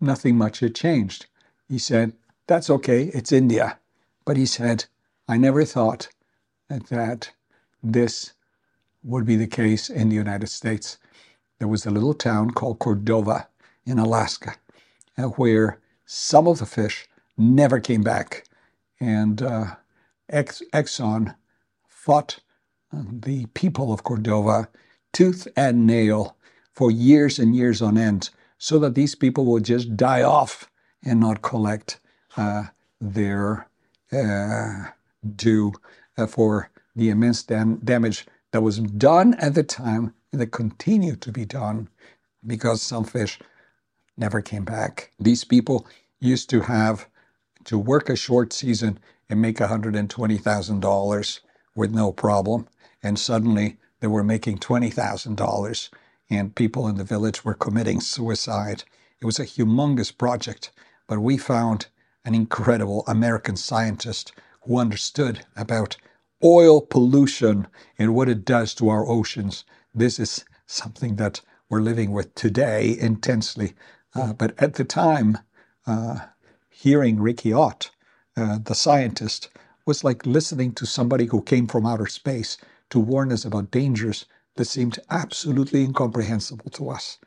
nothing 0.00 0.36
much 0.36 0.60
had 0.60 0.74
changed. 0.74 1.26
He 1.68 1.78
said, 1.78 2.12
That's 2.46 2.70
okay, 2.70 3.04
it's 3.14 3.32
India. 3.32 3.78
But 4.24 4.36
he 4.36 4.46
said, 4.46 4.86
I 5.28 5.36
never 5.36 5.64
thought 5.64 6.08
that 6.68 7.30
this 7.82 8.33
would 9.04 9.26
be 9.26 9.36
the 9.36 9.46
case 9.46 9.90
in 9.90 10.08
the 10.10 10.16
United 10.16 10.48
States. 10.48 10.98
There 11.58 11.68
was 11.68 11.86
a 11.86 11.90
little 11.90 12.14
town 12.14 12.52
called 12.52 12.80
Cordova 12.80 13.48
in 13.86 13.98
Alaska 13.98 14.56
uh, 15.18 15.24
where 15.24 15.80
some 16.06 16.46
of 16.46 16.58
the 16.58 16.66
fish 16.66 17.06
never 17.36 17.80
came 17.80 18.02
back. 18.02 18.44
And 19.00 19.42
uh, 19.42 19.76
Ex- 20.30 20.62
Exxon 20.72 21.34
fought 21.88 22.40
uh, 22.92 23.02
the 23.10 23.46
people 23.54 23.92
of 23.92 24.04
Cordova 24.04 24.68
tooth 25.12 25.48
and 25.56 25.86
nail 25.86 26.36
for 26.74 26.90
years 26.90 27.38
and 27.38 27.54
years 27.54 27.82
on 27.82 27.98
end 27.98 28.30
so 28.58 28.78
that 28.80 28.94
these 28.94 29.14
people 29.14 29.44
would 29.46 29.64
just 29.64 29.96
die 29.96 30.22
off 30.22 30.70
and 31.04 31.20
not 31.20 31.42
collect 31.42 32.00
uh, 32.36 32.64
their 33.00 33.68
uh, 34.12 34.90
due 35.36 35.72
uh, 36.16 36.26
for 36.26 36.70
the 36.96 37.10
immense 37.10 37.42
dam- 37.42 37.76
damage 37.84 38.26
that 38.54 38.60
was 38.60 38.78
done 38.78 39.34
at 39.40 39.54
the 39.54 39.64
time 39.64 40.14
and 40.30 40.40
that 40.40 40.52
continued 40.52 41.20
to 41.20 41.32
be 41.32 41.44
done 41.44 41.88
because 42.46 42.80
some 42.80 43.02
fish 43.02 43.40
never 44.16 44.40
came 44.40 44.64
back. 44.64 45.10
These 45.18 45.42
people 45.42 45.88
used 46.20 46.48
to 46.50 46.60
have 46.60 47.08
to 47.64 47.76
work 47.76 48.08
a 48.08 48.14
short 48.14 48.52
season 48.52 49.00
and 49.28 49.42
make 49.42 49.56
$120,000 49.56 51.40
with 51.74 51.90
no 51.90 52.12
problem. 52.12 52.68
And 53.02 53.18
suddenly 53.18 53.76
they 53.98 54.06
were 54.06 54.22
making 54.22 54.58
$20,000 54.58 55.90
and 56.30 56.54
people 56.54 56.86
in 56.86 56.96
the 56.96 57.02
village 57.02 57.44
were 57.44 57.54
committing 57.54 58.00
suicide. 58.00 58.84
It 59.20 59.24
was 59.24 59.40
a 59.40 59.46
humongous 59.46 60.16
project, 60.16 60.70
but 61.08 61.18
we 61.18 61.38
found 61.38 61.88
an 62.24 62.36
incredible 62.36 63.02
American 63.08 63.56
scientist 63.56 64.30
who 64.60 64.78
understood 64.78 65.44
about 65.56 65.96
oil 66.44 66.80
pollution 66.82 67.68
and 67.98 68.14
what 68.14 68.28
it 68.28 68.44
does 68.44 68.74
to 68.76 68.88
our 68.90 69.06
oceans. 69.08 69.64
This 69.94 70.18
is 70.20 70.44
something 70.66 71.16
that 71.16 71.40
we're 71.70 71.80
living 71.82 72.12
with 72.12 72.34
today 72.36 72.96
intensely. 72.98 73.74
Uh, 74.14 74.34
but 74.34 74.54
at 74.62 74.74
the 74.74 74.84
time, 74.84 75.38
uh, 75.86 76.18
hearing 76.70 77.20
Riki 77.20 77.52
Ott, 77.52 77.90
uh, 78.36 78.58
the 78.64 78.74
scientist, 78.74 79.50
was 79.86 80.04
like 80.04 80.26
listening 80.26 80.72
to 80.74 80.86
somebody 80.86 81.26
who 81.26 81.42
came 81.42 81.66
from 81.68 81.86
outer 81.86 82.06
space 82.06 82.58
to 82.90 83.00
warn 83.00 83.32
us 83.32 83.44
about 83.44 83.70
dangers 83.72 84.26
that 84.56 84.66
seemed 84.66 84.98
absolutely 85.10 85.82
incomprehensible 85.84 86.70
to 86.72 86.90
us. 86.90 87.18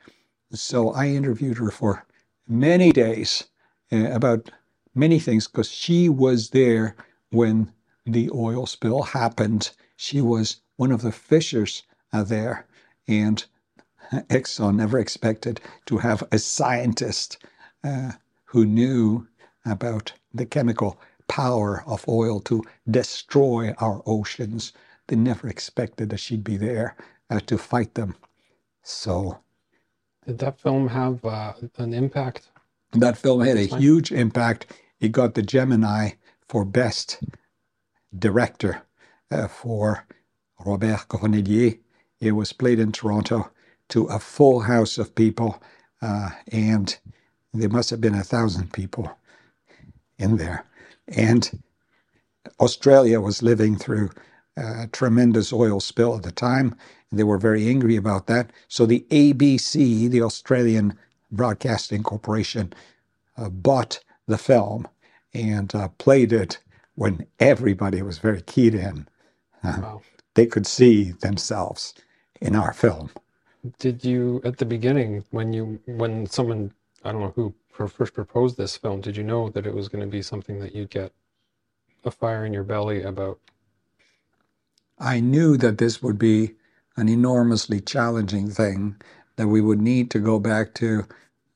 So 0.54 0.92
I 0.92 1.08
interviewed 1.10 1.58
her 1.60 1.72
for 1.72 2.06
many 2.48 2.92
days 2.92 3.46
uh, 3.94 4.12
about 4.12 4.52
many 4.96 5.20
things 5.20 5.48
because 5.48 5.72
she 5.72 6.10
was 6.10 6.52
there 6.52 6.96
when 7.32 7.72
the 8.08 8.30
oil 8.34 8.66
spill 8.66 9.04
happened. 9.04 9.72
She 9.98 10.22
was 10.22 10.62
one 10.78 10.92
of 10.92 11.02
the 11.02 11.12
fishers 11.12 11.84
uh, 12.14 12.24
there, 12.24 12.66
and 13.08 13.44
Exxon 14.12 14.76
never 14.76 14.98
expected 14.98 15.60
to 15.86 15.98
have 15.98 16.24
a 16.32 16.40
scientist 16.40 17.38
uh, 17.84 18.14
who 18.46 18.66
knew 18.66 19.28
about 19.66 20.14
the 20.34 20.46
chemical 20.46 21.00
power 21.28 21.84
of 21.86 22.08
oil 22.08 22.40
to 22.42 22.64
destroy 22.90 23.74
our 23.80 24.02
oceans. 24.06 24.72
They 25.08 25.18
never 25.18 25.48
expected 25.48 26.10
that 26.10 26.20
she'd 26.20 26.44
be 26.44 26.58
there 26.58 26.96
uh, 27.30 27.42
to 27.42 27.58
fight 27.58 27.96
them. 27.96 28.16
So, 28.84 29.40
did 30.26 30.40
that 30.40 30.60
film 30.60 30.88
have 30.88 31.24
uh, 31.26 31.54
an 31.78 31.94
impact? 31.94 32.50
That 32.94 33.18
film 33.18 33.42
had 33.42 33.58
a 33.58 33.66
huge 33.66 34.12
impact. 34.12 34.74
It 35.00 35.12
got 35.12 35.36
the 35.36 35.42
Gemini 35.42 36.12
for 36.48 36.64
Best 36.64 37.20
Director 38.18 38.84
uh, 39.32 39.48
for 39.48 40.06
Robert 40.66 41.08
Cornelier. 41.10 41.76
It 42.22 42.34
was 42.34 42.54
played 42.54 42.80
in 42.80 42.92
Toronto 42.92 43.52
to 43.90 44.06
a 44.06 44.20
full 44.20 44.62
house 44.62 44.98
of 44.98 45.16
people, 45.16 45.62
uh, 46.02 46.32
and 46.52 46.98
there 47.54 47.70
must 47.70 47.90
have 47.92 48.02
been 48.02 48.16
a 48.16 48.24
thousand 48.24 48.74
people 48.74 49.12
in 50.20 50.38
there. 50.38 50.66
And 51.08 51.50
Australia 52.60 53.22
was 53.22 53.44
living 53.44 53.78
through 53.78 54.12
a 54.58 54.88
tremendous 54.92 55.54
oil 55.54 55.80
spill 55.82 56.16
at 56.18 56.24
the 56.24 56.32
time. 56.32 56.76
They 57.12 57.24
were 57.24 57.38
very 57.40 57.68
angry 57.70 57.96
about 57.98 58.28
that. 58.28 58.52
So 58.70 58.86
the 58.86 59.06
ABC, 59.12 60.10
the 60.10 60.22
Australian 60.24 60.98
Broadcasting 61.32 62.04
Corporation, 62.04 62.74
uh, 63.38 63.50
bought 63.50 64.00
the 64.28 64.38
film 64.40 64.88
and 65.34 65.74
uh, 65.76 65.90
played 66.00 66.34
it 66.34 66.60
when 66.98 67.28
everybody 67.40 68.02
was 68.02 68.18
very 68.18 68.42
keyed 68.42 68.74
in. 68.74 69.08
Uh, 69.64 69.78
wow. 69.82 70.02
They 70.34 70.48
could 70.48 70.68
see 70.68 71.12
themselves 71.12 71.94
in 72.42 72.56
our 72.56 72.74
film. 72.74 73.12
Did 73.80 74.04
you, 74.04 74.42
at 74.44 74.58
the 74.58 74.66
beginning, 74.66 75.24
when 75.32 75.54
you, 75.54 75.80
when 75.86 76.26
someone, 76.26 76.74
I 77.04 77.12
don't 77.12 77.22
know 77.22 77.34
who 77.36 77.54
first 77.72 78.14
proposed 78.14 78.58
this 78.58 78.76
film, 78.76 79.02
did 79.02 79.16
you 79.16 79.24
know 79.24 79.50
that 79.50 79.68
it 79.68 79.74
was 79.74 79.90
going 79.90 80.04
to 80.04 80.10
be 80.10 80.24
something 80.24 80.60
that 80.60 80.76
you'd 80.76 80.90
get 80.90 81.12
a 82.04 82.12
fire 82.12 82.46
in 82.46 82.54
your 82.54 82.64
belly 82.64 83.04
about? 83.04 83.40
I 84.98 85.20
knew 85.20 85.58
that 85.58 85.78
this 85.78 86.02
would 86.02 86.18
be 86.18 86.56
an 86.96 87.10
enormously 87.10 87.80
challenging 87.80 88.50
thing, 88.50 88.96
that 89.36 89.48
we 89.48 89.62
would 89.62 89.82
need 89.82 90.10
to 90.12 90.20
go 90.20 90.40
back 90.40 90.74
to 90.76 91.06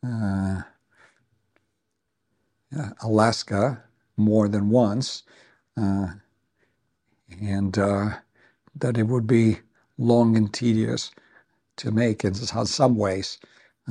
uh, 0.06 0.62
Alaska 3.02 3.84
more 4.22 4.48
than 4.48 4.70
once, 4.70 5.24
uh, 5.78 6.08
and 7.42 7.78
uh, 7.78 8.10
that 8.76 8.98
it 8.98 9.04
would 9.04 9.28
be 9.28 9.60
long 9.98 10.36
and 10.38 10.54
tedious 10.54 11.12
to 11.78 11.92
make 11.92 12.24
in 12.24 12.34
some 12.34 12.96
ways. 12.96 13.40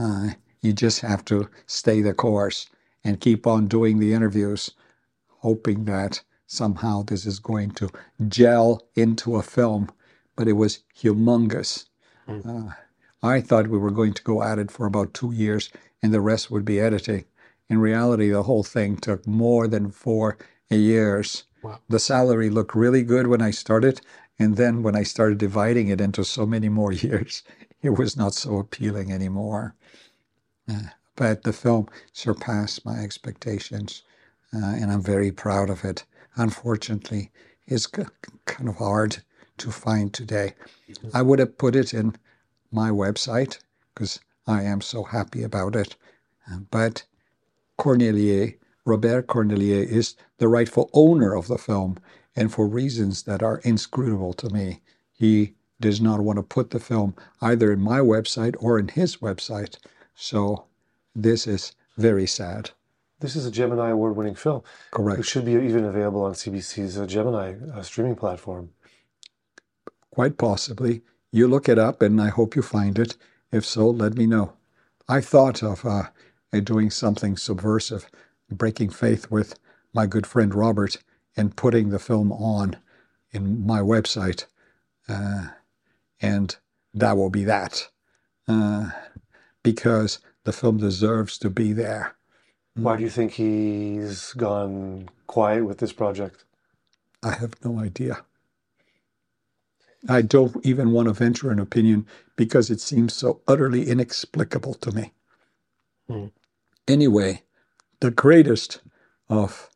Uh, 0.00 0.30
you 0.62 0.72
just 0.72 1.00
have 1.00 1.24
to 1.26 1.48
stay 1.66 2.00
the 2.00 2.14
course 2.14 2.68
and 3.04 3.20
keep 3.20 3.46
on 3.46 3.66
doing 3.66 3.98
the 3.98 4.12
interviews, 4.12 4.72
hoping 5.28 5.84
that 5.86 6.22
somehow 6.46 7.02
this 7.02 7.26
is 7.26 7.38
going 7.38 7.70
to 7.72 7.88
gel 8.28 8.82
into 8.94 9.36
a 9.36 9.42
film. 9.42 9.90
But 10.36 10.48
it 10.48 10.52
was 10.54 10.80
humongous. 10.96 11.86
Mm. 12.28 12.68
Uh, 12.70 12.72
I 13.22 13.40
thought 13.40 13.68
we 13.68 13.78
were 13.78 13.90
going 13.90 14.14
to 14.14 14.22
go 14.22 14.42
at 14.42 14.58
it 14.58 14.70
for 14.70 14.86
about 14.86 15.14
two 15.14 15.32
years 15.32 15.70
and 16.02 16.12
the 16.12 16.20
rest 16.20 16.50
would 16.50 16.64
be 16.64 16.80
editing. 16.80 17.24
In 17.70 17.78
reality, 17.78 18.28
the 18.28 18.42
whole 18.42 18.64
thing 18.64 18.96
took 18.96 19.26
more 19.26 19.68
than 19.68 19.90
four 19.90 20.36
years. 20.68 21.44
Wow. 21.62 21.78
The 21.88 22.00
salary 22.00 22.50
looked 22.50 22.74
really 22.74 23.02
good 23.02 23.28
when 23.28 23.40
I 23.40 23.52
started. 23.52 24.00
And 24.40 24.56
then 24.56 24.82
when 24.82 24.96
I 24.96 25.04
started 25.04 25.38
dividing 25.38 25.88
it 25.88 26.00
into 26.00 26.24
so 26.24 26.44
many 26.46 26.68
more 26.68 26.92
years, 27.06 27.42
it 27.80 27.90
was 27.90 28.16
not 28.16 28.34
so 28.34 28.58
appealing 28.58 29.12
anymore. 29.12 29.74
Uh, 30.68 30.90
but 31.16 31.42
the 31.42 31.52
film 31.52 31.86
surpassed 32.12 32.84
my 32.84 32.98
expectations, 32.98 34.02
uh, 34.54 34.74
and 34.80 34.90
I'm 34.90 35.02
very 35.02 35.30
proud 35.30 35.68
of 35.68 35.84
it. 35.84 36.04
Unfortunately, 36.36 37.30
it's 37.66 37.86
kind 37.86 38.68
of 38.68 38.76
hard 38.76 39.22
to 39.58 39.70
find 39.70 40.12
today. 40.12 40.54
Mm-hmm. 40.88 41.08
I 41.12 41.22
would 41.22 41.38
have 41.38 41.58
put 41.58 41.76
it 41.76 41.92
in 41.92 42.16
my 42.72 42.90
website 42.90 43.58
because 43.94 44.20
I 44.46 44.62
am 44.62 44.80
so 44.80 45.04
happy 45.04 45.42
about 45.42 45.76
it. 45.76 45.96
Uh, 46.50 46.60
but 46.70 47.04
Cornelier, 47.80 48.58
Robert 48.84 49.26
Cornelier, 49.26 49.82
is 49.82 50.14
the 50.36 50.48
rightful 50.48 50.90
owner 50.92 51.34
of 51.34 51.48
the 51.48 51.56
film, 51.56 51.96
and 52.36 52.52
for 52.52 52.68
reasons 52.68 53.22
that 53.22 53.42
are 53.42 53.62
inscrutable 53.64 54.34
to 54.34 54.50
me, 54.50 54.82
he 55.14 55.54
does 55.80 55.98
not 55.98 56.20
want 56.20 56.36
to 56.36 56.42
put 56.42 56.72
the 56.72 56.78
film 56.78 57.14
either 57.40 57.72
in 57.72 57.80
my 57.80 57.98
website 58.00 58.54
or 58.60 58.78
in 58.78 58.88
his 58.88 59.16
website. 59.16 59.78
So 60.14 60.66
this 61.16 61.46
is 61.46 61.72
very 61.96 62.26
sad. 62.26 62.72
This 63.20 63.34
is 63.34 63.46
a 63.46 63.50
Gemini 63.50 63.88
award 63.88 64.14
winning 64.14 64.34
film. 64.34 64.60
Correct. 64.90 65.20
It 65.20 65.24
should 65.24 65.46
be 65.46 65.52
even 65.52 65.86
available 65.86 66.24
on 66.24 66.34
CBC's 66.34 66.98
uh, 66.98 67.06
Gemini 67.06 67.54
uh, 67.74 67.80
streaming 67.80 68.14
platform. 68.14 68.68
Quite 70.10 70.36
possibly. 70.36 71.00
You 71.32 71.48
look 71.48 71.66
it 71.66 71.78
up 71.78 72.02
and 72.02 72.20
I 72.20 72.28
hope 72.28 72.54
you 72.54 72.60
find 72.60 72.98
it. 72.98 73.16
If 73.50 73.64
so, 73.64 73.88
let 73.88 74.16
me 74.18 74.26
know. 74.26 74.52
I 75.08 75.22
thought 75.22 75.62
of 75.62 75.86
uh, 75.86 76.10
doing 76.58 76.90
something 76.90 77.36
subversive, 77.36 78.10
breaking 78.50 78.90
faith 78.90 79.30
with 79.30 79.58
my 79.94 80.06
good 80.06 80.26
friend 80.26 80.54
Robert 80.54 80.96
and 81.36 81.56
putting 81.56 81.90
the 81.90 81.98
film 81.98 82.32
on 82.32 82.76
in 83.30 83.64
my 83.64 83.80
website. 83.80 84.46
Uh, 85.08 85.48
and 86.20 86.56
that 86.92 87.16
will 87.16 87.30
be 87.30 87.44
that. 87.44 87.88
Uh, 88.48 88.90
because 89.62 90.18
the 90.44 90.52
film 90.52 90.78
deserves 90.78 91.38
to 91.38 91.50
be 91.50 91.72
there. 91.72 92.16
Why 92.74 92.96
do 92.96 93.02
you 93.02 93.10
think 93.10 93.32
he's 93.32 94.32
gone 94.32 95.08
quiet 95.26 95.64
with 95.64 95.78
this 95.78 95.92
project? 95.92 96.44
I 97.22 97.32
have 97.34 97.54
no 97.64 97.78
idea. 97.78 98.24
I 100.08 100.22
don't 100.22 100.64
even 100.64 100.92
want 100.92 101.08
to 101.08 101.14
venture 101.14 101.50
an 101.50 101.58
opinion 101.58 102.06
because 102.36 102.70
it 102.70 102.80
seems 102.80 103.14
so 103.14 103.42
utterly 103.46 103.88
inexplicable 103.88 104.74
to 104.74 104.92
me. 104.92 105.12
Hmm. 106.08 106.26
Anyway, 106.88 107.42
the 108.00 108.10
greatest 108.10 108.80
of 109.28 109.70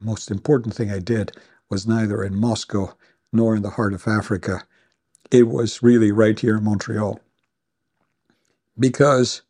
most 0.00 0.30
important 0.30 0.74
thing 0.74 0.90
I 0.90 0.98
did 0.98 1.32
was 1.70 1.86
neither 1.86 2.22
in 2.22 2.38
Moscow 2.38 2.96
nor 3.32 3.54
in 3.54 3.62
the 3.62 3.70
heart 3.70 3.94
of 3.94 4.06
Africa. 4.06 4.64
It 5.30 5.44
was 5.44 5.82
really 5.82 6.10
right 6.12 6.38
here 6.38 6.58
in 6.58 6.64
Montreal 6.64 7.20
because 8.78 9.42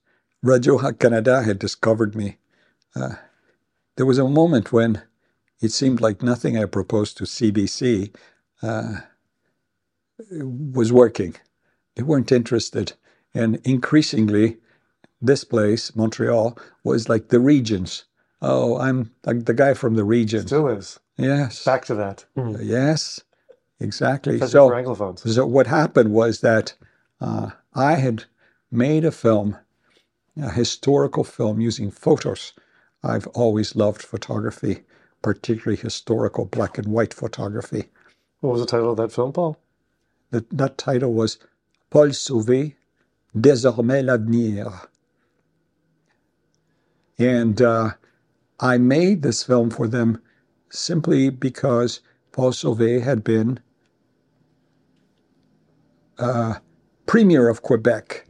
Radio 0.43 0.79
Canada 0.93 1.43
had 1.43 1.59
discovered 1.59 2.15
me. 2.15 2.37
Uh, 2.95 3.15
there 3.97 4.07
was 4.07 4.19
a 4.19 4.29
moment 4.29 4.73
when 4.73 5.03
it 5.61 5.73
seemed 5.73 6.01
like 6.01 6.23
nothing 6.23 6.57
I 6.57 6.65
proposed 6.65 7.17
to 7.19 7.25
CBC 7.25 8.15
uh, 8.63 9.01
was 10.31 10.93
working. 10.93 11.35
They 11.97 12.03
weren't 12.03 12.33
interested. 12.33 12.95
And 13.35 13.61
increasingly, 13.65 14.59
this 15.21 15.45
place, 15.45 15.95
Montreal, 15.95 16.59
was 16.85 17.09
like 17.09 17.29
the 17.29 17.41
regions. 17.41 18.05
Oh, 18.43 18.79
I'm 18.79 19.11
like 19.25 19.45
the 19.45 19.55
guy 19.55 19.75
from 19.75 19.97
the 19.97 20.05
region. 20.05 20.47
Still 20.47 20.69
is. 20.69 20.99
Yes. 21.17 21.65
Back 21.65 21.85
to 21.87 21.95
that. 21.97 22.25
Mm. 22.37 22.59
yes, 22.63 23.21
exactly. 23.79 24.39
so, 24.39 24.71
Anglophones. 24.71 25.29
so 25.29 25.47
what 25.47 25.67
happened 25.67 26.13
was 26.13 26.41
that 26.41 26.75
uh, 27.21 27.51
I 27.75 27.97
had 27.97 28.25
made 28.71 29.05
a 29.05 29.13
film, 29.13 29.59
a 30.41 30.51
historical 30.51 31.25
film 31.25 31.61
using 31.61 31.91
photos. 31.91 32.55
I've 33.03 33.27
always 33.29 33.77
loved 33.77 34.03
photography, 34.03 34.85
particularly 35.23 35.77
historical 35.77 36.47
black 36.47 36.79
and 36.79 36.89
white 36.89 37.13
photography. 37.13 37.91
What 38.41 38.53
was 38.53 38.61
the 38.63 38.67
title 38.67 38.93
of 38.93 38.97
that 38.97 39.13
film, 39.13 39.33
Paul? 39.33 39.59
The, 40.31 40.47
that 40.53 40.79
title 40.79 41.13
was 41.13 41.39
Paul 41.91 42.09
Sauvé, 42.09 42.75
Désormais 43.35 44.03
l'avenir. 44.03 44.89
And 47.21 47.61
uh, 47.61 47.91
I 48.61 48.79
made 48.79 49.21
this 49.21 49.43
film 49.43 49.69
for 49.69 49.87
them 49.87 50.23
simply 50.71 51.29
because 51.29 52.01
Paul 52.33 52.53
Sauvé 52.53 53.03
had 53.03 53.23
been 53.23 53.61
uh, 56.19 56.55
Premier 57.05 57.49
of 57.49 57.61
Quebec 57.61 58.27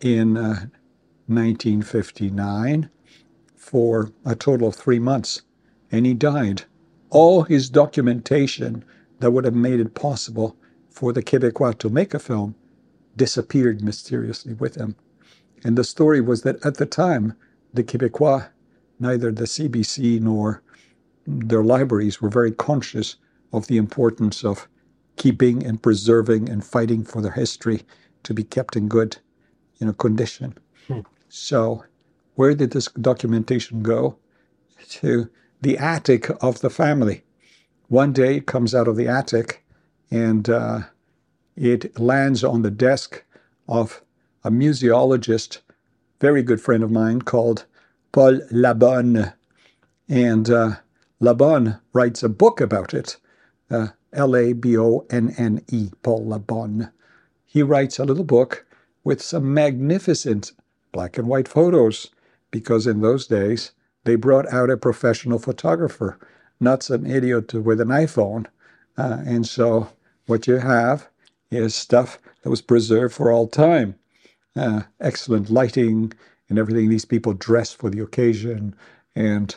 in 0.00 0.36
uh, 0.36 0.66
1959 1.26 2.88
for 3.56 4.12
a 4.24 4.36
total 4.36 4.68
of 4.68 4.76
three 4.76 5.00
months, 5.00 5.42
and 5.90 6.06
he 6.06 6.14
died. 6.14 6.62
All 7.10 7.42
his 7.42 7.68
documentation 7.68 8.84
that 9.18 9.32
would 9.32 9.44
have 9.44 9.56
made 9.56 9.80
it 9.80 9.94
possible 9.94 10.56
for 10.88 11.12
the 11.12 11.22
Québécois 11.22 11.76
to 11.78 11.88
make 11.88 12.14
a 12.14 12.20
film 12.20 12.54
disappeared 13.16 13.82
mysteriously 13.82 14.54
with 14.54 14.76
him. 14.76 14.94
And 15.64 15.76
the 15.76 15.84
story 15.84 16.20
was 16.20 16.42
that 16.42 16.64
at 16.64 16.76
the 16.76 16.86
time, 16.86 17.34
the 17.74 17.84
Québécois, 17.84 18.48
neither 18.98 19.32
the 19.32 19.44
CBC 19.44 20.20
nor 20.20 20.62
their 21.26 21.62
libraries 21.62 22.20
were 22.20 22.30
very 22.30 22.52
conscious 22.52 23.16
of 23.52 23.66
the 23.66 23.76
importance 23.76 24.44
of 24.44 24.68
keeping 25.16 25.64
and 25.64 25.82
preserving 25.82 26.48
and 26.48 26.64
fighting 26.64 27.04
for 27.04 27.20
their 27.20 27.32
history 27.32 27.82
to 28.22 28.32
be 28.32 28.44
kept 28.44 28.76
in 28.76 28.88
good 28.88 29.18
you 29.78 29.86
know, 29.86 29.92
condition. 29.92 30.56
Hmm. 30.86 31.00
So, 31.28 31.84
where 32.34 32.54
did 32.54 32.70
this 32.70 32.86
documentation 33.00 33.82
go? 33.82 34.16
To 34.88 35.28
the 35.60 35.76
attic 35.76 36.30
of 36.42 36.60
the 36.60 36.70
family. 36.70 37.24
One 37.88 38.12
day 38.12 38.36
it 38.36 38.46
comes 38.46 38.74
out 38.74 38.88
of 38.88 38.96
the 38.96 39.08
attic 39.08 39.64
and 40.10 40.48
uh, 40.48 40.80
it 41.56 41.98
lands 41.98 42.44
on 42.44 42.62
the 42.62 42.70
desk 42.70 43.24
of 43.68 44.02
a 44.44 44.50
museologist, 44.50 45.58
very 46.20 46.42
good 46.42 46.60
friend 46.60 46.82
of 46.82 46.90
mine 46.90 47.22
called 47.22 47.64
Paul 48.12 48.40
Labonne. 48.50 49.34
And 50.08 50.50
uh, 50.50 50.76
Labonne 51.20 51.80
writes 51.92 52.22
a 52.22 52.28
book 52.28 52.60
about 52.60 52.94
it, 52.94 53.16
uh, 53.70 53.88
L 54.12 54.36
A 54.36 54.52
B 54.52 54.76
O 54.76 55.06
N 55.10 55.34
N 55.36 55.62
E, 55.70 55.90
Paul 56.02 56.26
Labonne. 56.26 56.92
He 57.44 57.62
writes 57.62 57.98
a 57.98 58.04
little 58.04 58.24
book 58.24 58.66
with 59.04 59.22
some 59.22 59.52
magnificent 59.52 60.52
black 60.92 61.18
and 61.18 61.28
white 61.28 61.48
photos, 61.48 62.08
because 62.50 62.86
in 62.86 63.00
those 63.00 63.26
days 63.26 63.72
they 64.04 64.16
brought 64.16 64.50
out 64.52 64.70
a 64.70 64.76
professional 64.76 65.38
photographer, 65.38 66.18
not 66.60 66.82
some 66.82 67.04
idiot 67.04 67.52
with 67.54 67.80
an 67.80 67.88
iPhone. 67.88 68.46
Uh, 68.96 69.18
and 69.26 69.46
so 69.46 69.90
what 70.26 70.46
you 70.46 70.56
have 70.56 71.08
is 71.50 71.74
stuff 71.74 72.18
that 72.42 72.50
was 72.50 72.62
preserved 72.62 73.14
for 73.14 73.30
all 73.30 73.46
time. 73.46 73.94
Uh, 74.58 74.82
excellent 75.00 75.50
lighting 75.50 76.12
and 76.48 76.58
everything. 76.58 76.90
These 76.90 77.06
people 77.06 77.34
dressed 77.34 77.76
for 77.78 77.90
the 77.90 78.02
occasion, 78.02 78.74
and 79.16 79.56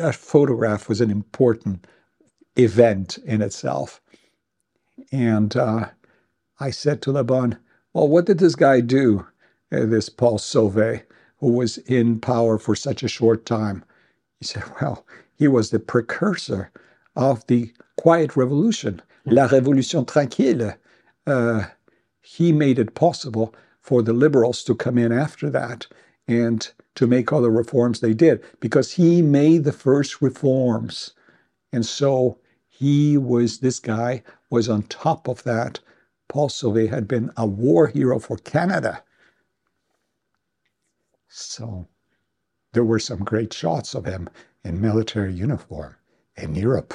a 0.00 0.12
photograph 0.12 0.88
was 0.88 1.00
an 1.00 1.10
important 1.10 1.86
event 2.56 3.18
in 3.24 3.42
itself. 3.42 4.00
And 5.12 5.56
uh, 5.56 5.90
I 6.60 6.70
said 6.70 7.02
to 7.02 7.12
Labonne, 7.12 7.58
Well, 7.94 8.08
what 8.08 8.26
did 8.26 8.38
this 8.38 8.56
guy 8.56 8.80
do, 8.80 9.26
uh, 9.72 9.86
this 9.86 10.08
Paul 10.08 10.38
Sauvé, 10.38 11.04
who 11.38 11.52
was 11.52 11.78
in 11.78 12.20
power 12.20 12.58
for 12.58 12.74
such 12.74 13.04
a 13.04 13.08
short 13.08 13.46
time? 13.46 13.84
He 14.40 14.46
said, 14.46 14.64
Well, 14.80 15.06
he 15.36 15.48
was 15.48 15.70
the 15.70 15.80
precursor 15.80 16.72
of 17.16 17.46
the 17.46 17.72
quiet 17.96 18.36
revolution, 18.36 19.00
la 19.26 19.48
révolution 19.48 20.06
tranquille. 20.06 20.74
Uh, 21.26 21.66
he 22.22 22.52
made 22.52 22.78
it 22.80 22.94
possible 22.96 23.54
for 23.88 24.02
the 24.02 24.12
liberals 24.12 24.62
to 24.64 24.74
come 24.74 24.98
in 24.98 25.12
after 25.12 25.48
that 25.48 25.86
and 26.26 26.72
to 26.94 27.06
make 27.06 27.32
all 27.32 27.40
the 27.40 27.50
reforms 27.50 28.00
they 28.00 28.12
did 28.12 28.44
because 28.60 28.92
he 28.92 29.22
made 29.22 29.64
the 29.64 29.72
first 29.72 30.20
reforms. 30.20 31.14
And 31.72 31.86
so 31.86 32.38
he 32.66 33.16
was, 33.16 33.60
this 33.60 33.80
guy 33.80 34.22
was 34.50 34.68
on 34.68 34.82
top 34.82 35.26
of 35.26 35.42
that. 35.44 35.80
Paul 36.28 36.50
Sauvé 36.50 36.90
had 36.90 37.08
been 37.08 37.30
a 37.34 37.46
war 37.46 37.86
hero 37.86 38.18
for 38.18 38.36
Canada. 38.36 39.02
So 41.28 41.88
there 42.74 42.84
were 42.84 42.98
some 42.98 43.20
great 43.24 43.54
shots 43.54 43.94
of 43.94 44.04
him 44.04 44.28
in 44.64 44.82
military 44.82 45.32
uniform 45.32 45.96
in 46.36 46.54
Europe. 46.54 46.92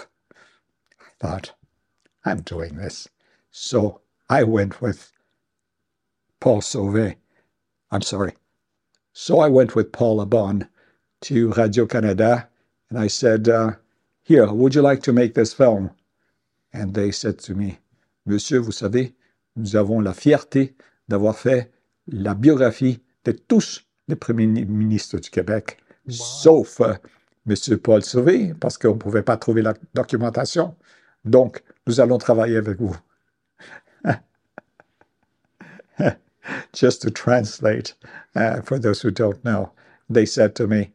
I 1.02 1.10
thought, 1.20 1.54
I'm 2.24 2.42
doing 2.42 2.76
this. 2.76 3.08
So 3.50 4.02
I 4.30 4.44
went 4.44 4.80
with 4.80 5.13
Paul 6.44 6.62
Sauvé. 6.62 7.16
I'm 7.90 8.02
sorry. 8.02 8.34
So 9.14 9.40
I 9.40 9.48
went 9.48 9.76
with 9.76 9.94
Paul 9.94 10.18
Labonne 10.18 10.68
to 11.22 11.52
Radio 11.52 11.86
Canada 11.86 12.50
and 12.90 13.00
I 13.00 13.08
said, 13.08 13.48
uh, 13.48 13.76
here, 14.24 14.52
would 14.52 14.76
you 14.76 14.82
like 14.82 15.02
to 15.04 15.14
make 15.14 15.36
this 15.36 15.54
film? 15.54 15.92
And 16.74 16.96
they 16.96 17.12
said 17.12 17.40
to 17.44 17.56
me, 17.56 17.80
Monsieur, 18.26 18.60
vous 18.60 18.74
savez, 18.74 19.14
nous 19.56 19.78
avons 19.78 20.02
la 20.02 20.14
fierté 20.14 20.74
d'avoir 21.08 21.38
fait 21.38 21.72
la 22.08 22.34
biographie 22.34 23.00
de 23.24 23.32
tous 23.32 23.86
les 24.10 24.18
premiers 24.18 24.66
ministres 24.66 25.20
du 25.20 25.30
Québec, 25.30 25.78
wow. 26.08 26.14
sauf 26.14 26.82
euh, 26.82 26.96
Monsieur 27.46 27.78
Paul 27.78 28.04
Sauvé, 28.04 28.54
parce 28.60 28.78
qu'on 28.78 28.96
ne 28.96 29.00
pouvait 29.00 29.24
pas 29.24 29.38
trouver 29.38 29.62
la 29.62 29.76
documentation. 29.94 30.76
Donc, 31.24 31.64
nous 31.88 32.02
allons 32.02 32.18
travailler 32.18 32.58
avec 32.58 32.82
vous. 32.82 32.98
Just 36.74 37.02
to 37.04 37.12
translate, 37.12 37.94
uh, 38.36 38.62
for 38.62 38.80
those 38.80 39.02
who 39.02 39.12
don't 39.12 39.44
know, 39.46 39.72
they 40.10 40.26
said 40.26 40.56
to 40.56 40.68
me, 40.68 40.92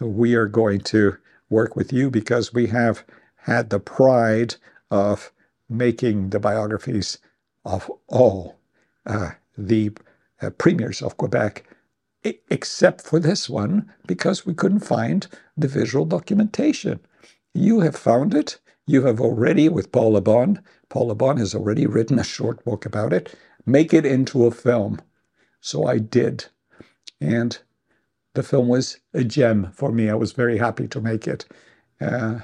We 0.00 0.34
are 0.34 0.46
going 0.46 0.80
to 0.80 1.16
work 1.50 1.76
with 1.76 1.92
you 1.92 2.10
because 2.10 2.52
we 2.54 2.66
have 2.68 3.04
had 3.36 3.70
the 3.70 3.80
pride 3.80 4.56
of 4.90 5.32
making 5.68 6.30
the 6.30 6.40
biographies 6.40 7.18
of 7.64 7.90
all 8.08 8.58
uh, 9.06 9.30
the 9.56 9.92
uh, 10.40 10.50
premiers 10.50 11.02
of 11.02 11.16
Quebec, 11.16 11.64
except 12.50 13.02
for 13.02 13.18
this 13.20 13.48
one, 13.48 13.92
because 14.06 14.46
we 14.46 14.54
couldn't 14.54 14.80
find 14.80 15.26
the 15.56 15.68
visual 15.68 16.04
documentation. 16.04 17.00
You 17.54 17.80
have 17.80 17.96
found 17.96 18.34
it. 18.34 18.58
You 18.86 19.04
have 19.04 19.20
already, 19.20 19.68
with 19.68 19.92
Paul 19.92 20.12
Labonne, 20.14 20.62
Paul 20.88 21.14
Labonne 21.14 21.38
has 21.38 21.54
already 21.54 21.86
written 21.86 22.18
a 22.18 22.24
short 22.24 22.64
book 22.64 22.86
about 22.86 23.12
it. 23.12 23.34
Make 23.68 23.92
it 23.92 24.06
into 24.06 24.46
a 24.46 24.50
film. 24.50 25.00
So 25.60 25.86
I 25.86 25.98
did. 25.98 26.46
And 27.20 27.58
the 28.34 28.42
film 28.42 28.68
was 28.68 28.98
a 29.12 29.24
gem 29.24 29.72
for 29.72 29.92
me. 29.92 30.08
I 30.08 30.14
was 30.14 30.32
very 30.32 30.58
happy 30.58 30.88
to 30.88 31.00
make 31.00 31.26
it. 31.26 31.44
Uh, 32.00 32.38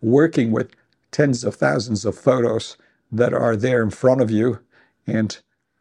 working 0.00 0.52
with 0.52 0.70
tens 1.10 1.42
of 1.42 1.54
thousands 1.56 2.04
of 2.04 2.16
photos 2.16 2.76
that 3.10 3.32
are 3.32 3.56
there 3.56 3.82
in 3.82 3.90
front 3.90 4.20
of 4.20 4.30
you 4.30 4.60
and 5.06 5.38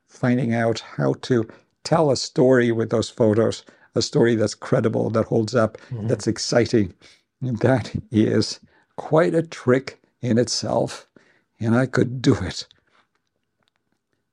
finding 0.08 0.54
out 0.54 0.80
how 0.80 1.14
to 1.22 1.48
tell 1.84 2.10
a 2.10 2.18
story 2.18 2.72
with 2.72 2.90
those 2.90 3.10
photos, 3.10 3.64
a 3.94 4.02
story 4.02 4.36
that's 4.36 4.56
credible, 4.56 5.10
that 5.10 5.26
holds 5.26 5.54
up, 5.54 5.78
mm-hmm. 5.90 6.08
that's 6.08 6.28
exciting. 6.28 6.94
That 7.42 7.94
is 8.12 8.60
quite 8.96 9.36
a 9.36 9.44
trick 9.44 10.02
in 10.22 10.38
itself, 10.38 11.08
and 11.60 11.76
I 11.76 11.86
could 11.86 12.22
do 12.22 12.34
it. 12.36 12.66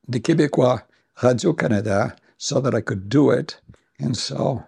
The 0.06 0.20
Québécois 0.20 0.82
Radio-Canada 1.22 2.16
saw 2.36 2.60
that 2.60 2.74
I 2.74 2.82
could 2.82 3.08
do 3.08 3.30
it, 3.30 3.60
and 3.98 4.16
so 4.16 4.64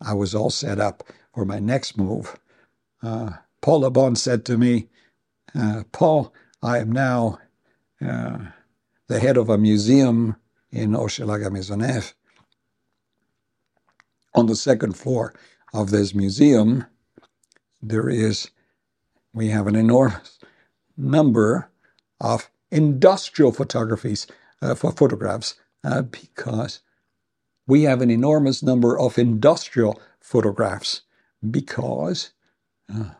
I 0.00 0.14
was 0.14 0.34
all 0.34 0.50
set 0.50 0.78
up 0.78 1.02
for 1.34 1.44
my 1.44 1.58
next 1.58 1.98
move. 1.98 2.38
Uh, 3.02 3.30
Paul 3.60 3.82
Labonne 3.82 4.16
said 4.16 4.44
to 4.46 4.56
me, 4.56 4.88
uh, 5.58 5.82
Paul, 5.90 6.32
I 6.62 6.78
am 6.78 6.92
now 6.92 7.40
uh, 8.04 8.38
the 9.08 9.18
head 9.18 9.36
of 9.36 9.48
a 9.48 9.58
museum 9.58 10.36
in 10.70 10.92
Hochelaga 10.92 11.50
Maisonneuve. 11.50 12.14
On 14.34 14.46
the 14.46 14.54
second 14.56 14.92
floor 14.92 15.34
of 15.74 15.90
this 15.90 16.14
museum, 16.14 16.86
there 17.82 18.08
is, 18.08 18.50
we 19.32 19.48
have 19.48 19.66
an 19.66 19.74
enormous 19.74 20.38
number 20.96 21.70
of 22.20 22.50
industrial 22.70 23.52
photographies, 23.52 24.26
uh, 24.60 24.74
for 24.74 24.92
photographs, 24.92 25.54
uh, 25.84 26.02
because 26.02 26.80
we 27.66 27.82
have 27.82 28.00
an 28.00 28.10
enormous 28.10 28.62
number 28.62 28.98
of 28.98 29.18
industrial 29.18 30.00
photographs 30.20 31.02
because 31.50 32.30
uh, 32.92 33.10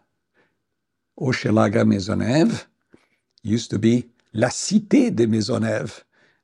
Hochelaga 1.18 1.84
Maisonneuve 1.84 2.66
used 3.42 3.70
to 3.70 3.78
be 3.78 4.08
La 4.32 4.48
Cité 4.48 5.14
de 5.14 5.26
Maisonneuve, 5.26 6.02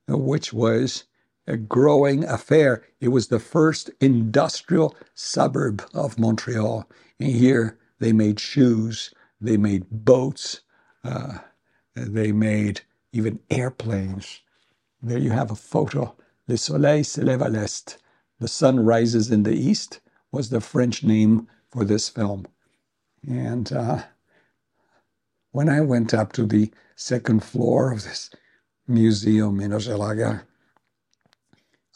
which 0.08 0.52
was 0.52 1.04
a 1.46 1.56
growing 1.56 2.24
affair. 2.24 2.84
It 3.00 3.08
was 3.08 3.28
the 3.28 3.38
first 3.38 3.90
industrial 4.00 4.94
suburb 5.14 5.82
of 5.92 6.18
Montreal. 6.18 6.88
And 7.20 7.30
here 7.30 7.78
they 7.98 8.12
made 8.12 8.40
shoes, 8.40 9.12
they 9.40 9.56
made 9.56 9.84
boats, 9.90 10.60
uh, 11.04 11.38
they 11.94 12.32
made 12.32 12.80
even 13.14 13.40
airplanes. 13.50 14.40
There 15.02 15.18
you 15.18 15.30
have 15.30 15.50
a 15.50 15.56
photo 15.56 16.16
Le 16.46 16.58
soleil 16.58 17.02
se 17.04 17.22
lève 17.22 17.42
à 17.42 17.50
l'est. 17.50 17.96
The 18.38 18.48
Sun 18.48 18.84
Rises 18.84 19.30
in 19.30 19.44
the 19.44 19.54
East 19.54 20.00
was 20.30 20.50
the 20.50 20.60
French 20.60 21.02
name 21.02 21.48
for 21.70 21.84
this 21.86 22.10
film. 22.10 22.46
And 23.26 23.72
uh, 23.72 24.02
when 25.52 25.70
I 25.70 25.80
went 25.80 26.12
up 26.12 26.32
to 26.32 26.44
the 26.44 26.70
second 26.96 27.42
floor 27.42 27.92
of 27.92 28.04
this 28.04 28.28
museum 28.86 29.58
in 29.60 29.70
Hochelaga, 29.70 30.42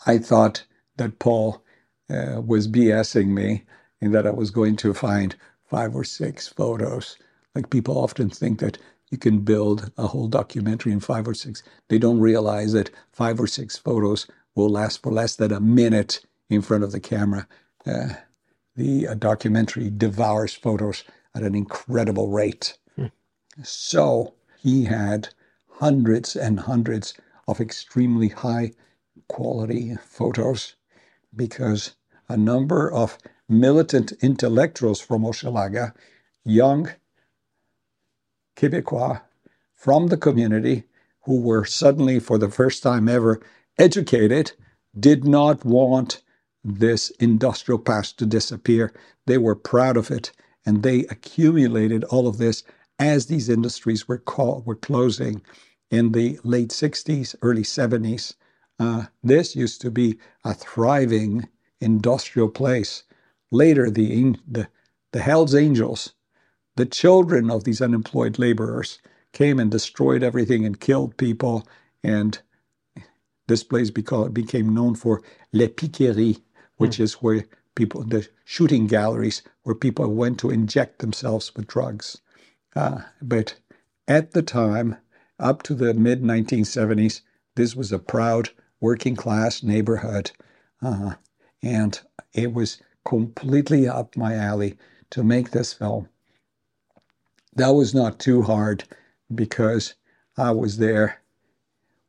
I 0.06 0.16
thought 0.16 0.64
that 0.96 1.18
Paul 1.18 1.62
uh, 2.08 2.40
was 2.40 2.68
BSing 2.68 3.28
me 3.28 3.66
and 4.00 4.14
that 4.14 4.26
I 4.26 4.30
was 4.30 4.50
going 4.50 4.76
to 4.76 4.94
find 4.94 5.36
five 5.66 5.94
or 5.94 6.04
six 6.04 6.48
photos. 6.48 7.18
Like 7.54 7.68
people 7.68 7.98
often 7.98 8.30
think 8.30 8.60
that 8.60 8.78
you 9.10 9.18
can 9.18 9.40
build 9.40 9.90
a 9.96 10.06
whole 10.06 10.28
documentary 10.28 10.92
in 10.92 11.00
five 11.00 11.26
or 11.26 11.34
six. 11.34 11.62
They 11.88 11.98
don't 11.98 12.20
realize 12.20 12.72
that 12.72 12.90
five 13.12 13.40
or 13.40 13.46
six 13.46 13.76
photos 13.76 14.26
will 14.54 14.68
last 14.68 15.02
for 15.02 15.12
less 15.12 15.36
than 15.36 15.52
a 15.52 15.60
minute 15.60 16.20
in 16.50 16.62
front 16.62 16.84
of 16.84 16.92
the 16.92 17.00
camera. 17.00 17.46
Uh, 17.86 18.14
the 18.76 19.08
uh, 19.08 19.14
documentary 19.14 19.90
devours 19.90 20.54
photos 20.54 21.04
at 21.34 21.42
an 21.42 21.54
incredible 21.54 22.28
rate. 22.28 22.76
Hmm. 22.96 23.06
So 23.62 24.34
he 24.60 24.84
had 24.84 25.30
hundreds 25.68 26.36
and 26.36 26.60
hundreds 26.60 27.14
of 27.46 27.60
extremely 27.60 28.28
high 28.28 28.72
quality 29.28 29.96
photos 29.96 30.74
because 31.34 31.94
a 32.28 32.36
number 32.36 32.90
of 32.90 33.18
militant 33.48 34.12
intellectuals 34.20 35.00
from 35.00 35.22
Hochelaga, 35.22 35.92
young 36.44 36.90
Quebecois 38.58 39.20
from 39.76 40.08
the 40.08 40.16
community 40.16 40.82
who 41.22 41.40
were 41.40 41.64
suddenly, 41.64 42.18
for 42.18 42.38
the 42.38 42.50
first 42.50 42.82
time 42.82 43.08
ever, 43.08 43.40
educated, 43.78 44.52
did 44.98 45.24
not 45.24 45.64
want 45.64 46.22
this 46.64 47.10
industrial 47.20 47.78
past 47.78 48.18
to 48.18 48.26
disappear. 48.26 48.92
They 49.26 49.38
were 49.38 49.54
proud 49.54 49.96
of 49.96 50.10
it, 50.10 50.32
and 50.66 50.82
they 50.82 51.00
accumulated 51.04 52.02
all 52.04 52.26
of 52.26 52.38
this 52.38 52.64
as 52.98 53.26
these 53.26 53.48
industries 53.48 54.08
were 54.08 54.18
call, 54.18 54.62
were 54.66 54.74
closing 54.74 55.40
in 55.90 56.10
the 56.12 56.40
late 56.42 56.70
60s, 56.70 57.36
early 57.42 57.62
70s. 57.62 58.34
Uh, 58.80 59.06
this 59.22 59.54
used 59.54 59.80
to 59.82 59.90
be 59.90 60.18
a 60.44 60.52
thriving 60.52 61.48
industrial 61.80 62.48
place. 62.48 63.04
Later, 63.52 63.88
the, 63.88 64.34
the, 64.48 64.68
the 65.12 65.20
Hells 65.20 65.54
Angels, 65.54 66.14
the 66.78 66.86
children 66.86 67.50
of 67.50 67.64
these 67.64 67.82
unemployed 67.82 68.38
laborers, 68.38 69.00
came 69.32 69.58
and 69.58 69.68
destroyed 69.68 70.22
everything 70.22 70.64
and 70.64 70.78
killed 70.78 71.16
people. 71.16 71.66
And 72.04 72.38
this 73.48 73.64
place 73.64 73.90
became 73.90 74.74
known 74.74 74.94
for 74.94 75.20
Les 75.52 75.66
Piqueries, 75.66 76.38
which 76.76 76.98
mm. 76.98 77.00
is 77.00 77.14
where 77.14 77.46
people, 77.74 78.04
the 78.04 78.28
shooting 78.44 78.86
galleries, 78.86 79.42
where 79.64 79.74
people 79.74 80.14
went 80.14 80.38
to 80.38 80.50
inject 80.50 81.00
themselves 81.00 81.52
with 81.56 81.66
drugs. 81.66 82.18
Uh, 82.76 83.00
but 83.20 83.56
at 84.06 84.30
the 84.30 84.42
time, 84.42 84.96
up 85.40 85.64
to 85.64 85.74
the 85.74 85.94
mid 85.94 86.22
1970s, 86.22 87.22
this 87.56 87.74
was 87.74 87.90
a 87.90 87.98
proud 87.98 88.50
working 88.80 89.16
class 89.16 89.64
neighborhood. 89.64 90.30
Uh, 90.80 91.14
and 91.60 92.00
it 92.32 92.52
was 92.52 92.80
completely 93.04 93.88
up 93.88 94.16
my 94.16 94.36
alley 94.36 94.76
to 95.10 95.24
make 95.24 95.50
this 95.50 95.72
film. 95.72 96.08
That 97.58 97.70
was 97.70 97.92
not 97.92 98.20
too 98.20 98.42
hard 98.42 98.84
because 99.34 99.94
I 100.36 100.52
was 100.52 100.78
there 100.78 101.20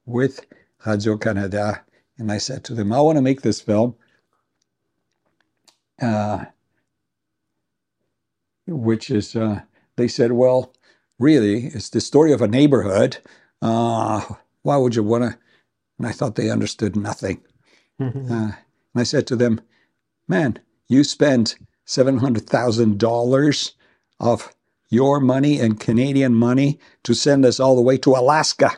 with 0.06 0.46
Radio 0.86 1.18
Canada 1.18 1.84
and 2.20 2.32
I 2.32 2.38
said 2.38 2.64
to 2.66 2.76
them, 2.76 2.94
I 2.94 3.02
want 3.02 3.18
to 3.18 3.24
make 3.24 3.42
this 3.42 3.60
film. 3.60 3.96
Uh, 6.00 6.46
which 8.68 9.10
is, 9.10 9.36
uh, 9.36 9.62
they 9.96 10.08
said, 10.08 10.34
well, 10.34 10.72
really, 11.18 11.66
it's 11.66 11.90
the 11.90 12.00
story 12.00 12.32
of 12.32 12.44
a 12.44 12.48
neighborhood. 12.48 13.18
Uh, 13.60 14.22
why 14.62 14.78
would 14.78 14.96
you 14.96 15.02
want 15.02 15.24
to? 15.24 15.38
And 15.98 16.08
I 16.08 16.12
thought 16.12 16.36
they 16.36 16.52
understood 16.52 16.96
nothing. 16.96 17.42
Uh, 18.00 18.54
and 18.94 18.96
I 18.96 19.04
said 19.04 19.28
to 19.28 19.36
them, 19.36 19.60
man, 20.26 20.58
you 20.88 21.04
spent 21.04 21.58
$700,000 21.86 23.74
of 24.22 24.56
your 24.90 25.20
money 25.20 25.60
and 25.60 25.80
Canadian 25.80 26.34
money 26.34 26.80
to 27.04 27.14
send 27.14 27.46
us 27.46 27.60
all 27.60 27.76
the 27.76 27.82
way 27.82 27.98
to 28.00 28.12
Alaska. 28.12 28.72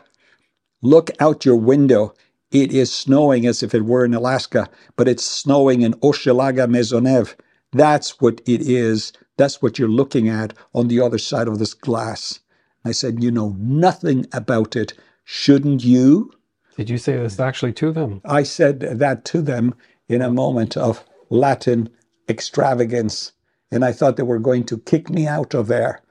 Look 0.82 1.10
out 1.20 1.44
your 1.44 1.56
window. 1.56 2.14
It 2.50 2.72
is 2.72 2.92
snowing 2.92 3.46
as 3.46 3.62
if 3.62 3.74
it 3.74 3.84
were 3.84 4.04
in 4.04 4.12
Alaska, 4.14 4.68
but 4.96 5.08
it's 5.08 5.24
snowing 5.24 5.80
in 5.80 5.94
Hochelaga 5.94 6.68
Maisonneuve. 6.68 7.34
That's 7.72 8.20
what 8.20 8.42
it 8.46 8.60
is. 8.60 9.12
That's 9.38 9.62
what 9.62 9.78
you're 9.78 9.88
looking 9.88 10.28
at 10.28 10.52
on 10.74 10.88
the 10.88 11.00
other 11.00 11.18
side 11.18 11.48
of 11.48 11.58
this 11.58 11.72
glass. 11.72 12.40
I 12.84 12.92
said, 12.92 13.22
You 13.22 13.30
know 13.30 13.56
nothing 13.58 14.26
about 14.32 14.76
it. 14.76 14.92
Shouldn't 15.24 15.82
you? 15.82 16.32
Did 16.76 16.90
you 16.90 16.98
say 16.98 17.16
this 17.16 17.40
actually 17.40 17.72
to 17.74 17.92
them? 17.92 18.20
I 18.24 18.42
said 18.42 18.80
that 18.80 19.24
to 19.26 19.40
them 19.40 19.74
in 20.08 20.20
a 20.20 20.30
moment 20.30 20.76
of 20.76 21.04
Latin 21.30 21.88
extravagance. 22.28 23.32
And 23.72 23.84
I 23.84 23.92
thought 23.92 24.18
they 24.18 24.24
were 24.24 24.38
going 24.38 24.64
to 24.66 24.78
kick 24.78 25.10
me 25.10 25.26
out 25.26 25.54
of 25.54 25.68
there. 25.68 26.02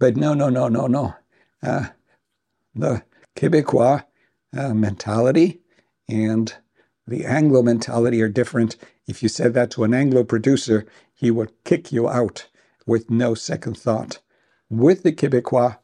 But 0.00 0.16
no, 0.16 0.34
no, 0.34 0.50
no, 0.50 0.68
no, 0.68 0.88
no. 0.88 1.14
Uh, 1.62 1.88
the 2.74 3.04
Quebecois 3.36 4.04
uh, 4.56 4.74
mentality 4.74 5.60
and 6.08 6.54
the 7.06 7.26
Anglo 7.26 7.62
mentality 7.62 8.22
are 8.22 8.28
different. 8.30 8.76
If 9.06 9.22
you 9.22 9.28
said 9.28 9.54
that 9.54 9.70
to 9.72 9.84
an 9.84 9.94
Anglo 9.94 10.24
producer, 10.24 10.86
he 11.14 11.30
would 11.30 11.52
kick 11.64 11.92
you 11.92 12.08
out 12.08 12.48
with 12.86 13.10
no 13.10 13.34
second 13.34 13.76
thought. 13.78 14.20
With 14.70 15.04
the 15.04 15.12
Quebecois, 15.12 15.78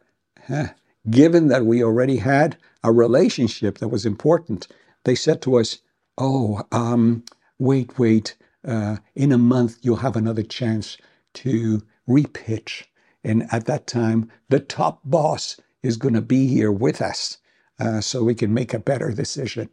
uh, 0.49 0.69
given 1.11 1.49
that 1.49 1.67
we 1.67 1.85
already 1.85 2.19
had 2.19 2.57
a 2.83 2.93
relationship 2.93 3.79
that 3.79 3.88
was 3.88 4.07
important, 4.07 4.69
they 5.05 5.14
said 5.14 5.43
to 5.43 5.59
us, 5.59 5.81
Oh, 6.17 6.62
um, 6.73 7.25
wait, 7.59 7.99
wait, 7.99 8.37
uh, 8.67 8.97
in 9.14 9.33
a 9.33 9.38
month 9.38 9.79
you'll 9.83 9.97
have 9.97 10.17
another 10.17 10.43
chance 10.43 10.97
to 11.35 11.83
repitch. 12.09 12.85
And 13.25 13.47
at 13.53 13.67
that 13.67 13.87
time, 13.87 14.31
the 14.49 14.61
top 14.61 15.01
boss 15.05 15.61
is 15.83 15.97
going 15.97 16.14
to 16.14 16.23
be 16.23 16.47
here 16.47 16.73
with 16.73 17.03
us 17.03 17.38
uh, 17.81 18.01
so 18.01 18.25
we 18.25 18.35
can 18.35 18.55
make 18.55 18.75
a 18.75 18.79
better 18.79 19.12
decision. 19.12 19.69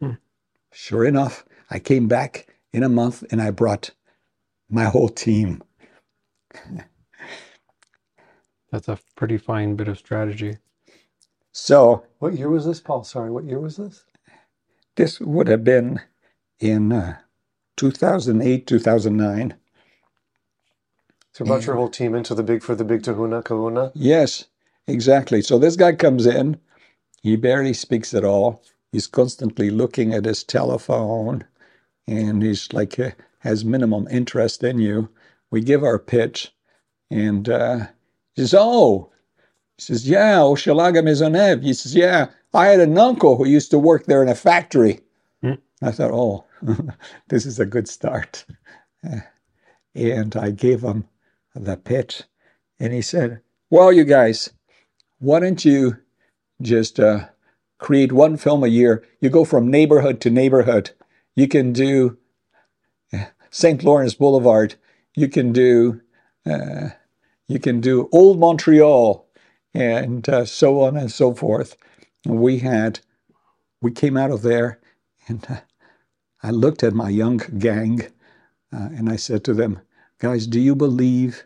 Hmm. 0.00 0.12
Sure 0.72 1.04
enough, 1.04 1.44
I 1.70 1.78
came 1.78 2.08
back 2.08 2.48
in 2.72 2.82
a 2.82 2.88
month 2.88 3.24
and 3.30 3.40
I 3.40 3.50
brought 3.50 3.90
my 4.70 4.84
whole 4.84 5.08
team. 5.08 5.62
That's 8.70 8.88
a 8.88 8.98
pretty 9.16 9.38
fine 9.38 9.76
bit 9.76 9.88
of 9.88 9.98
strategy. 9.98 10.58
So, 11.52 12.04
what 12.18 12.34
year 12.34 12.50
was 12.50 12.66
this, 12.66 12.80
Paul? 12.80 13.04
Sorry, 13.04 13.30
what 13.30 13.44
year 13.44 13.58
was 13.58 13.76
this? 13.76 14.04
This 14.96 15.20
would 15.20 15.48
have 15.48 15.64
been 15.64 16.00
in 16.60 16.92
uh, 16.92 17.18
2008, 17.76 18.66
2009. 18.66 19.54
So 21.38 21.44
brought 21.44 21.66
your 21.66 21.76
whole 21.76 21.88
team 21.88 22.16
into 22.16 22.34
the 22.34 22.42
big 22.42 22.64
for 22.64 22.74
the 22.74 22.82
big 22.82 23.04
Tahuna 23.04 23.44
Kahuna? 23.44 23.92
Yes, 23.94 24.46
exactly. 24.88 25.40
So 25.40 25.56
this 25.56 25.76
guy 25.76 25.92
comes 25.92 26.26
in, 26.26 26.58
he 27.22 27.36
barely 27.36 27.74
speaks 27.74 28.12
at 28.12 28.24
all. 28.24 28.60
He's 28.90 29.06
constantly 29.06 29.70
looking 29.70 30.12
at 30.12 30.24
his 30.24 30.42
telephone 30.42 31.44
and 32.08 32.42
he's 32.42 32.72
like 32.72 32.98
uh, 32.98 33.12
has 33.38 33.64
minimum 33.64 34.08
interest 34.10 34.64
in 34.64 34.80
you. 34.80 35.10
We 35.52 35.60
give 35.60 35.84
our 35.84 36.00
pitch 36.00 36.52
and 37.08 37.48
uh, 37.48 37.86
he 38.34 38.42
says, 38.42 38.56
Oh, 38.58 39.12
he 39.76 39.82
says, 39.82 40.08
Yeah, 40.08 40.38
Hochelaga 40.38 41.04
Maisonneuve. 41.04 41.62
He 41.62 41.72
says, 41.72 41.94
Yeah, 41.94 42.30
I 42.52 42.66
had 42.66 42.80
an 42.80 42.98
uncle 42.98 43.36
who 43.36 43.46
used 43.46 43.70
to 43.70 43.78
work 43.78 44.06
there 44.06 44.24
in 44.24 44.28
a 44.28 44.34
factory. 44.34 45.02
Hmm. 45.40 45.52
I 45.82 45.92
thought, 45.92 46.10
Oh, 46.10 46.46
this 47.28 47.46
is 47.46 47.60
a 47.60 47.64
good 47.64 47.86
start. 47.88 48.44
And 49.94 50.36
I 50.36 50.50
gave 50.50 50.82
him 50.82 51.08
the 51.54 51.76
pit, 51.76 52.26
And 52.78 52.92
he 52.92 53.02
said, 53.02 53.40
Well, 53.70 53.92
you 53.92 54.04
guys, 54.04 54.50
why 55.18 55.40
don't 55.40 55.64
you 55.64 55.98
just 56.62 57.00
uh, 57.00 57.28
create 57.78 58.12
one 58.12 58.36
film 58.36 58.62
a 58.62 58.68
year? 58.68 59.04
You 59.20 59.30
go 59.30 59.44
from 59.44 59.70
neighborhood 59.70 60.20
to 60.22 60.30
neighborhood. 60.30 60.90
You 61.34 61.48
can 61.48 61.72
do 61.72 62.18
uh, 63.12 63.26
St. 63.50 63.82
Lawrence 63.82 64.14
Boulevard. 64.14 64.76
You 65.16 65.28
can 65.28 65.52
do 65.52 66.00
uh, 66.46 66.90
you 67.46 67.58
can 67.58 67.80
do 67.80 68.08
Old 68.12 68.38
Montreal, 68.38 69.26
and 69.74 70.28
uh, 70.28 70.44
so 70.44 70.82
on 70.82 70.96
and 70.96 71.10
so 71.10 71.34
forth. 71.34 71.76
And 72.24 72.38
we 72.38 72.58
had 72.58 73.00
we 73.80 73.90
came 73.90 74.16
out 74.16 74.30
of 74.30 74.42
there, 74.42 74.80
and 75.26 75.44
uh, 75.48 75.60
I 76.42 76.50
looked 76.50 76.82
at 76.82 76.94
my 76.94 77.08
young 77.08 77.38
gang 77.58 78.02
uh, 78.72 78.88
and 78.94 79.08
I 79.08 79.16
said 79.16 79.44
to 79.44 79.54
them, 79.54 79.80
guys, 80.18 80.46
do 80.46 80.60
you 80.60 80.74
believe 80.74 81.44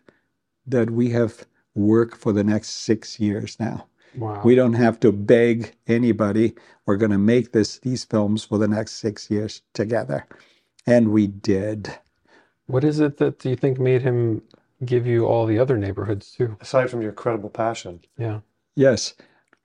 that 0.66 0.90
we 0.90 1.10
have 1.10 1.46
work 1.74 2.16
for 2.16 2.32
the 2.32 2.44
next 2.44 2.70
six 2.70 3.18
years 3.20 3.58
now? 3.58 3.86
Wow. 4.16 4.42
We 4.44 4.54
don't 4.54 4.74
have 4.74 5.00
to 5.00 5.12
beg 5.12 5.74
anybody. 5.86 6.54
We're 6.84 6.96
going 6.96 7.12
to 7.12 7.18
make 7.18 7.52
this 7.52 7.78
these 7.78 8.04
films 8.04 8.44
for 8.44 8.58
the 8.58 8.68
next 8.68 8.92
six 8.92 9.30
years 9.30 9.62
together. 9.72 10.26
And 10.86 11.12
we 11.12 11.26
did. 11.26 11.94
What 12.66 12.84
is 12.84 13.00
it 13.00 13.18
that 13.18 13.44
you 13.44 13.56
think 13.56 13.78
made 13.78 14.02
him 14.02 14.42
give 14.84 15.06
you 15.06 15.26
all 15.26 15.46
the 15.46 15.58
other 15.58 15.78
neighborhoods 15.78 16.32
too? 16.32 16.56
Aside 16.60 16.90
from 16.90 17.00
your 17.00 17.10
incredible 17.10 17.50
passion. 17.50 18.00
Yeah. 18.18 18.40
Yes. 18.76 19.14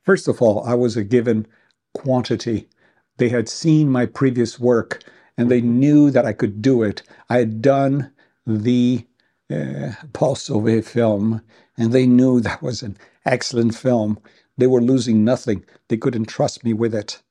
First 0.04 0.28
of 0.28 0.42
all, 0.42 0.64
I 0.66 0.74
was 0.74 0.96
a 0.96 1.04
given 1.04 1.48
quantity. 1.94 2.70
They 3.18 3.30
had 3.30 3.50
seen 3.50 3.90
my 3.90 4.06
previous 4.06 4.60
work 4.60 5.04
and 5.38 5.52
they 5.52 5.62
knew 5.62 6.10
that 6.12 6.26
I 6.26 6.34
could 6.34 6.62
do 6.62 6.84
it. 6.84 7.04
I 7.30 7.38
had 7.40 7.62
done 7.62 8.12
the 8.48 9.06
uh, 9.52 9.94
Paul 10.14 10.36
Sauvé 10.36 10.86
film, 10.86 11.44
and 11.78 11.94
they 11.94 12.08
knew 12.08 12.42
that 12.42 12.64
was 12.64 12.84
an 12.84 12.98
excellent 13.26 13.76
film. 13.76 14.20
They 14.58 14.68
were 14.68 14.82
losing 14.82 15.26
nothing. 15.26 15.66
They 15.90 15.98
couldn't 15.98 16.28
trust 16.28 16.66
me 16.66 16.74
with 16.74 16.96
it. 16.96 17.24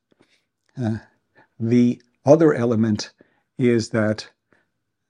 Uh, 0.81 0.99
the 1.59 2.01
other 2.25 2.53
element 2.53 3.11
is 3.59 3.89
that 3.91 4.29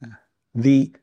uh, 0.04 0.10
the 0.56 0.94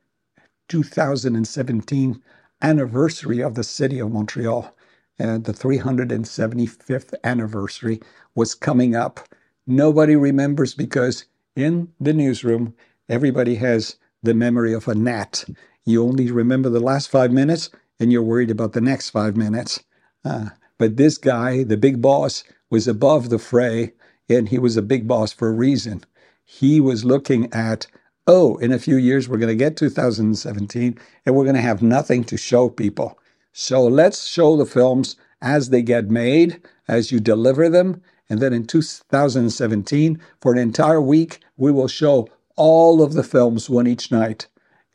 2017 0.69 2.21
anniversary 2.61 3.41
of 3.41 3.55
the 3.55 3.63
city 3.63 3.99
of 3.99 4.11
Montreal, 4.11 4.75
uh, 5.19 5.37
the 5.39 5.53
375th 5.53 7.13
anniversary, 7.23 8.01
was 8.35 8.55
coming 8.55 8.95
up. 8.95 9.21
Nobody 9.67 10.15
remembers 10.15 10.73
because 10.73 11.25
in 11.55 11.89
the 11.99 12.13
newsroom, 12.13 12.75
everybody 13.09 13.55
has 13.55 13.97
the 14.25 14.33
memory 14.33 14.73
of 14.73 14.87
a 14.87 14.95
gnat. 14.95 15.45
You 15.85 16.03
only 16.03 16.31
remember 16.31 16.69
the 16.69 16.79
last 16.79 17.09
five 17.09 17.31
minutes 17.31 17.69
and 17.99 18.11
you're 18.11 18.23
worried 18.23 18.51
about 18.51 18.73
the 18.73 18.81
next 18.81 19.11
five 19.11 19.37
minutes. 19.37 19.83
Uh, 20.23 20.49
but 20.77 20.97
this 20.97 21.17
guy, 21.17 21.63
the 21.63 21.77
big 21.77 22.01
boss, 22.01 22.43
was 22.69 22.87
above 22.87 23.29
the 23.29 23.39
fray 23.39 23.93
and 24.27 24.49
he 24.49 24.59
was 24.59 24.75
a 24.75 24.81
big 24.81 25.07
boss 25.07 25.31
for 25.31 25.47
a 25.47 25.53
reason. 25.53 26.03
He 26.43 26.81
was 26.81 27.05
looking 27.05 27.51
at, 27.53 27.87
oh, 28.27 28.57
in 28.57 28.71
a 28.71 28.79
few 28.79 28.97
years, 28.97 29.29
we're 29.29 29.37
going 29.37 29.47
to 29.47 29.55
get 29.55 29.77
2017 29.77 30.97
and 31.25 31.35
we're 31.35 31.43
going 31.43 31.55
to 31.55 31.61
have 31.61 31.81
nothing 31.81 32.23
to 32.25 32.37
show 32.37 32.69
people. 32.69 33.17
So 33.53 33.83
let's 33.83 34.27
show 34.27 34.57
the 34.57 34.65
films 34.65 35.15
as 35.41 35.69
they 35.69 35.81
get 35.81 36.09
made, 36.09 36.61
as 36.87 37.11
you 37.11 37.19
deliver 37.19 37.69
them. 37.69 38.01
And 38.29 38.39
then 38.39 38.53
in 38.53 38.65
2017, 38.65 40.19
for 40.41 40.51
an 40.51 40.57
entire 40.57 41.01
week, 41.01 41.39
we 41.55 41.71
will 41.71 41.87
show 41.87 42.27
all 42.55 43.01
of 43.01 43.13
the 43.13 43.23
films 43.23 43.69
one 43.69 43.87
each 43.87 44.11
night. 44.11 44.47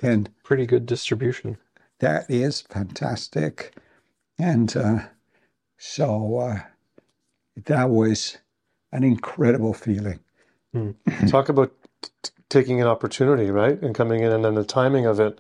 And 0.03 0.31
pretty 0.43 0.67
good 0.67 0.87
distribution. 0.87 1.59
That 1.99 2.25
is 2.31 2.63
fantastic. 2.63 3.75
And 4.39 4.75
uh, 4.75 5.01
so 5.77 6.39
uh, 6.39 6.61
that 7.67 7.91
was 7.91 8.39
an 8.93 9.05
incredible 9.05 9.75
feeling. 9.75 10.21
Mm. 10.75 10.95
Talk 11.31 11.49
about 11.49 11.73
t- 12.23 12.31
taking 12.49 12.81
an 12.81 12.87
opportunity, 12.87 13.51
right? 13.51 13.81
And 13.83 13.95
coming 13.95 14.23
in, 14.23 14.33
and 14.33 14.45
then 14.45 14.55
the 14.55 14.65
timing 14.65 15.07
of 15.07 15.21
it. 15.21 15.39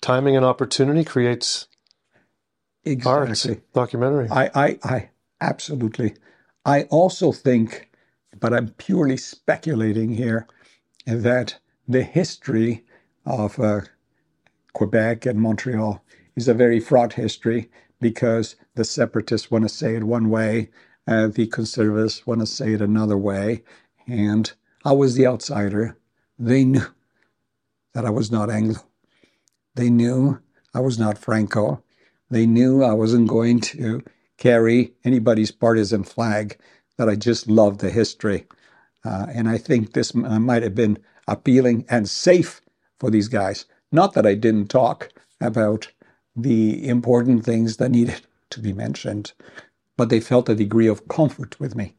Timing 0.00 0.36
and 0.36 0.44
opportunity 0.44 1.04
creates 1.04 1.68
exactly. 2.84 3.60
documentary. 3.74 4.28
I, 4.30 4.50
I, 4.54 4.78
I 4.82 5.10
absolutely. 5.40 6.14
I 6.64 6.84
also 6.84 7.32
think, 7.32 7.90
but 8.38 8.52
I'm 8.52 8.70
purely 8.70 9.16
speculating 9.16 10.10
here, 10.14 10.46
that 11.06 11.58
the 11.88 12.02
history 12.02 12.84
of 13.26 13.58
uh, 13.58 13.82
Quebec 14.72 15.26
and 15.26 15.40
Montreal 15.40 16.04
is 16.36 16.48
a 16.48 16.54
very 16.54 16.80
fraught 16.80 17.14
history 17.14 17.70
because 18.00 18.56
the 18.74 18.84
separatists 18.84 19.50
want 19.50 19.64
to 19.64 19.68
say 19.68 19.94
it 19.94 20.04
one 20.04 20.30
way, 20.30 20.70
uh, 21.06 21.26
the 21.28 21.46
conservatives 21.46 22.26
want 22.26 22.40
to 22.40 22.46
say 22.46 22.72
it 22.72 22.80
another 22.80 23.18
way. 23.18 23.62
And 24.06 24.50
I 24.84 24.92
was 24.92 25.14
the 25.14 25.26
outsider. 25.26 25.96
They 26.38 26.64
knew 26.64 26.86
that 27.94 28.06
I 28.06 28.10
was 28.10 28.30
not 28.30 28.50
Anglo. 28.50 28.80
They 29.74 29.90
knew 29.90 30.40
I 30.74 30.80
was 30.80 30.98
not 30.98 31.18
Franco. 31.18 31.82
They 32.30 32.46
knew 32.46 32.82
I 32.82 32.92
wasn't 32.92 33.28
going 33.28 33.60
to 33.60 34.02
carry 34.38 34.92
anybody's 35.04 35.50
partisan 35.50 36.02
flag, 36.02 36.56
that 36.96 37.08
I 37.08 37.16
just 37.16 37.48
loved 37.48 37.80
the 37.80 37.90
history. 37.90 38.46
Uh, 39.04 39.26
and 39.32 39.48
I 39.48 39.58
think 39.58 39.92
this 39.92 40.14
might 40.14 40.62
have 40.62 40.74
been 40.74 40.98
appealing 41.26 41.84
and 41.88 42.08
safe 42.08 42.60
for 42.98 43.10
these 43.10 43.28
guys. 43.28 43.64
Not 43.92 44.12
that 44.14 44.26
I 44.26 44.34
didn't 44.34 44.68
talk 44.68 45.10
about 45.40 45.88
the 46.36 46.86
important 46.86 47.44
things 47.44 47.78
that 47.78 47.90
needed 47.90 48.22
to 48.50 48.60
be 48.60 48.72
mentioned, 48.72 49.32
but 49.96 50.08
they 50.10 50.20
felt 50.20 50.48
a 50.48 50.54
degree 50.54 50.86
of 50.86 51.08
comfort 51.08 51.58
with 51.58 51.74
me. 51.74 51.94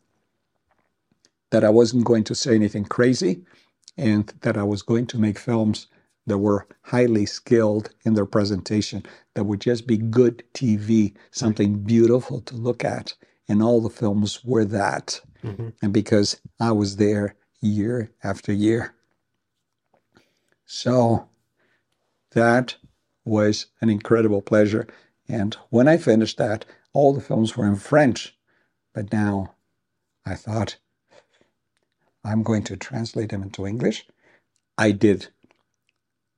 That 1.50 1.64
I 1.64 1.70
wasn't 1.70 2.06
going 2.06 2.24
to 2.26 2.36
say 2.36 2.56
anything 2.56 2.86
crazy 2.86 3.44
and 3.98 4.34
that 4.42 4.58
I 4.58 4.64
was 4.64 4.82
going 4.82 5.08
to 5.08 5.20
make 5.20 5.38
films 5.38 5.88
that 6.28 6.38
were 6.38 6.68
highly 6.84 7.26
skilled 7.26 7.90
in 8.06 8.14
their 8.14 8.26
presentation, 8.26 9.04
that 9.34 9.44
would 9.44 9.60
just 9.60 9.88
be 9.88 9.98
good 9.98 10.44
TV, 10.54 11.14
something 11.32 11.80
beautiful 11.80 12.42
to 12.42 12.56
look 12.56 12.86
at. 12.86 13.14
And 13.48 13.62
all 13.62 13.82
the 13.82 13.90
films 13.90 14.44
were 14.44 14.66
that. 14.66 15.22
Mm-hmm. 15.44 15.70
And 15.82 15.94
because 15.94 16.40
I 16.60 16.72
was 16.72 16.98
there 16.98 17.36
year 17.62 18.12
after 18.24 18.52
year. 18.54 18.94
So 20.66 21.28
that 22.32 22.76
was 23.26 23.68
an 23.82 23.90
incredible 23.90 24.42
pleasure. 24.42 24.88
And 25.28 25.56
when 25.70 25.88
I 25.88 25.98
finished 25.98 26.38
that, 26.38 26.66
all 26.94 27.14
the 27.14 27.22
films 27.22 27.56
were 27.56 27.68
in 27.68 27.76
French. 27.76 28.38
But 28.94 29.12
now 29.12 29.56
I 30.26 30.36
thought, 30.36 30.78
I'm 32.24 32.44
going 32.44 32.64
to 32.66 32.78
translate 32.78 33.30
them 33.30 33.44
into 33.44 33.66
English. 33.66 34.06
I 34.78 34.92
did 34.92 35.28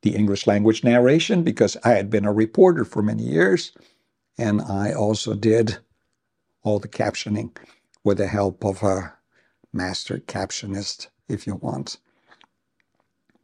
the 0.01 0.15
English 0.15 0.47
language 0.47 0.83
narration 0.83 1.43
because 1.43 1.77
I 1.83 1.91
had 1.91 2.09
been 2.09 2.25
a 2.25 2.33
reporter 2.33 2.85
for 2.85 3.01
many 3.01 3.23
years. 3.23 3.71
And 4.37 4.61
I 4.61 4.93
also 4.93 5.33
did 5.33 5.77
all 6.63 6.79
the 6.79 6.87
captioning 6.87 7.55
with 8.03 8.17
the 8.17 8.27
help 8.27 8.63
of 8.65 8.83
a 8.83 9.13
master 9.71 10.19
captionist, 10.19 11.07
if 11.27 11.45
you 11.47 11.55
want. 11.55 11.97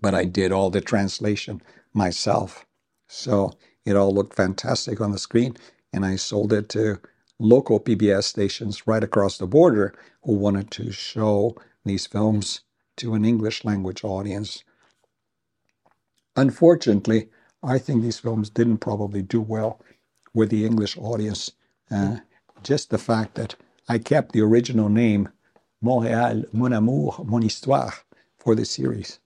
But 0.01 0.13
I 0.15 0.25
did 0.25 0.51
all 0.51 0.69
the 0.69 0.81
translation 0.81 1.61
myself. 1.93 2.65
So 3.07 3.53
it 3.85 3.95
all 3.95 4.13
looked 4.13 4.35
fantastic 4.35 5.01
on 5.01 5.11
the 5.11 5.19
screen. 5.19 5.57
And 5.91 6.05
I 6.05 6.15
sold 6.15 6.53
it 6.53 6.69
to 6.69 6.99
local 7.39 7.79
PBS 7.79 8.25
stations 8.25 8.85
right 8.87 9.03
across 9.03 9.37
the 9.37 9.47
border 9.47 9.93
who 10.23 10.33
wanted 10.33 10.71
to 10.71 10.91
show 10.91 11.55
these 11.85 12.05
films 12.05 12.61
to 12.97 13.13
an 13.13 13.25
English 13.25 13.65
language 13.65 14.03
audience. 14.03 14.63
Unfortunately, 16.35 17.29
I 17.63 17.77
think 17.79 18.01
these 18.01 18.19
films 18.19 18.49
didn't 18.49 18.77
probably 18.77 19.21
do 19.21 19.41
well 19.41 19.81
with 20.33 20.49
the 20.49 20.65
English 20.65 20.97
audience. 20.97 21.51
Uh, 21.89 22.17
just 22.63 22.89
the 22.89 22.97
fact 22.97 23.35
that 23.35 23.55
I 23.87 23.97
kept 23.97 24.31
the 24.31 24.41
original 24.41 24.89
name 24.89 25.29
Montréal, 25.83 26.45
Mon 26.53 26.73
Amour, 26.73 27.23
Mon 27.25 27.41
Histoire 27.41 27.93
for 28.37 28.55
the 28.55 28.65
series. 28.65 29.19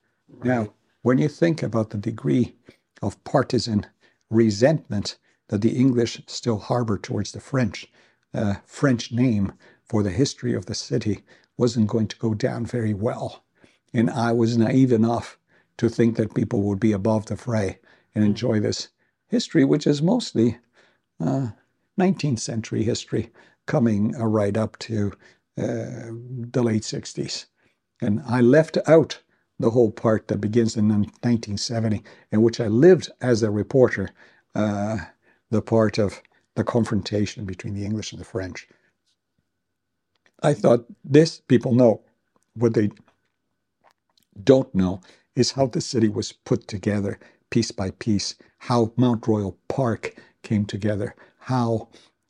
Now, 0.43 0.73
when 1.01 1.17
you 1.17 1.27
think 1.27 1.63
about 1.63 1.89
the 1.89 1.97
degree 1.97 2.55
of 3.01 3.23
partisan 3.23 3.85
resentment 4.29 5.17
that 5.49 5.61
the 5.61 5.77
English 5.77 6.21
still 6.27 6.57
harbor 6.57 6.97
towards 6.97 7.31
the 7.31 7.39
French, 7.39 7.87
uh, 8.33 8.55
French 8.65 9.11
name 9.11 9.53
for 9.83 10.03
the 10.03 10.11
history 10.11 10.53
of 10.53 10.65
the 10.65 10.75
city 10.75 11.23
wasn't 11.57 11.87
going 11.87 12.07
to 12.07 12.17
go 12.17 12.33
down 12.33 12.65
very 12.65 12.93
well. 12.93 13.43
And 13.93 14.09
I 14.09 14.31
was 14.31 14.57
naive 14.57 14.91
enough 14.91 15.37
to 15.77 15.89
think 15.89 16.15
that 16.17 16.33
people 16.33 16.61
would 16.63 16.79
be 16.79 16.91
above 16.91 17.25
the 17.25 17.35
fray 17.35 17.79
and 18.15 18.23
enjoy 18.23 18.59
this 18.59 18.89
history, 19.27 19.65
which 19.65 19.85
is 19.85 20.01
mostly 20.01 20.57
uh, 21.19 21.49
19th 21.99 22.39
century 22.39 22.83
history, 22.83 23.31
coming 23.67 24.15
uh, 24.15 24.25
right 24.25 24.57
up 24.57 24.77
to 24.79 25.11
uh, 25.57 26.11
the 26.51 26.61
late 26.63 26.83
60s. 26.83 27.45
And 28.01 28.21
I 28.27 28.41
left 28.41 28.77
out 28.87 29.21
the 29.59 29.69
whole 29.69 29.91
part 29.91 30.27
that 30.27 30.41
begins 30.41 30.75
in 30.75 30.89
1970, 30.89 32.03
in 32.31 32.41
which 32.41 32.59
I 32.59 32.67
lived 32.67 33.09
as 33.21 33.43
a 33.43 33.51
reporter, 33.51 34.09
uh, 34.55 34.97
the 35.51 35.61
part 35.61 35.97
of 35.97 36.21
the 36.55 36.63
confrontation 36.63 37.45
between 37.45 37.73
the 37.73 37.85
English 37.85 38.11
and 38.11 38.19
the 38.19 38.25
French. 38.25 38.67
I 40.41 40.53
thought 40.53 40.85
this 41.03 41.39
people 41.39 41.73
know. 41.73 42.01
What 42.55 42.73
they 42.75 42.91
don't 44.43 44.73
know 44.75 45.01
is 45.35 45.53
how 45.53 45.67
the 45.67 45.81
city 45.81 46.09
was 46.09 46.31
put 46.31 46.67
together 46.67 47.19
piece 47.49 47.71
by 47.71 47.91
piece, 47.91 48.35
how 48.59 48.93
Mount 48.97 49.27
Royal 49.27 49.57
Park 49.67 50.15
came 50.43 50.65
together, 50.65 51.15
how 51.45 51.89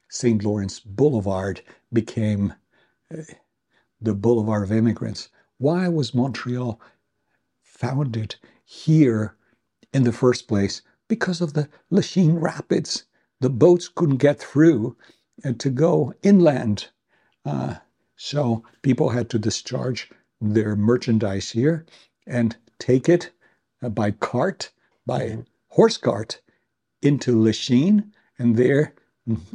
St. 0.10 0.44
Lawrence 0.44 0.80
Boulevard 0.80 1.62
became 1.92 2.54
uh, 3.12 3.22
the 4.02 4.14
Boulevard 4.14 4.64
of 4.64 4.72
Immigrants. 4.72 5.30
Why 5.58 5.88
was 5.88 6.14
Montreal 6.16 6.80
founded 7.62 8.36
here 8.64 9.36
in 9.94 10.04
the 10.04 10.12
first 10.12 10.48
place 10.48 10.82
because 11.08 11.42
of 11.42 11.54
the 11.54 11.70
Lachine 11.90 12.36
Rapids. 12.36 13.04
The 13.42 13.50
boats 13.50 13.88
couldn't 13.88 14.18
get 14.18 14.40
through 14.40 14.96
uh, 15.46 15.54
to 15.60 15.70
go 15.70 16.14
inland. 16.24 16.88
Uh, 17.46 17.76
so 18.16 18.64
people 18.82 19.10
had 19.10 19.30
to 19.32 19.40
discharge 19.40 20.10
their 20.40 20.76
merchandise 20.76 21.52
here 21.52 21.86
and 22.26 22.56
take 22.80 23.10
it 23.10 23.32
uh, 23.82 23.90
by 23.90 24.12
cart, 24.12 24.72
by 25.06 25.40
horse 25.70 25.98
cart, 25.98 26.42
into 27.02 27.40
Lachine, 27.42 28.14
and 28.40 28.56
there 28.56 28.94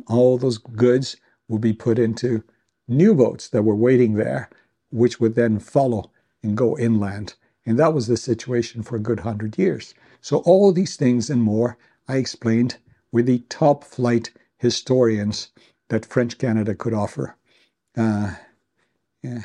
all 0.06 0.38
those 0.38 0.58
goods 0.58 1.16
would 1.48 1.60
be 1.60 1.72
put 1.72 1.98
into 1.98 2.42
new 2.86 3.14
boats 3.14 3.48
that 3.48 3.62
were 3.62 3.76
waiting 3.76 4.14
there, 4.14 4.48
which 4.90 5.20
would 5.20 5.34
then 5.34 5.58
follow 5.58 6.10
and 6.42 6.56
go 6.56 6.78
inland. 6.78 7.34
And 7.66 7.78
that 7.78 7.92
was 7.92 8.06
the 8.06 8.16
situation 8.16 8.82
for 8.82 8.96
a 8.96 9.00
good 9.00 9.20
hundred 9.20 9.58
years. 9.58 9.94
So 10.20 10.38
all 10.38 10.72
these 10.72 10.96
things 10.96 11.30
and 11.30 11.42
more 11.42 11.76
I 12.08 12.16
explained 12.16 12.78
with 13.12 13.26
the 13.26 13.40
top 13.48 13.84
flight 13.84 14.30
historians 14.56 15.50
that 15.88 16.06
French 16.06 16.38
Canada 16.38 16.74
could 16.74 16.94
offer. 16.94 17.36
Uh, 17.96 18.34
yeah, 19.22 19.42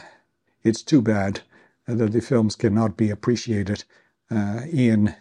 it's 0.64 0.82
too 0.84 1.02
bad 1.02 1.42
that 1.88 2.12
the 2.12 2.22
films 2.22 2.56
cannot 2.56 2.96
be 2.96 3.10
appreciated 3.10 3.84
uh, 4.32 4.62
in 4.72 5.16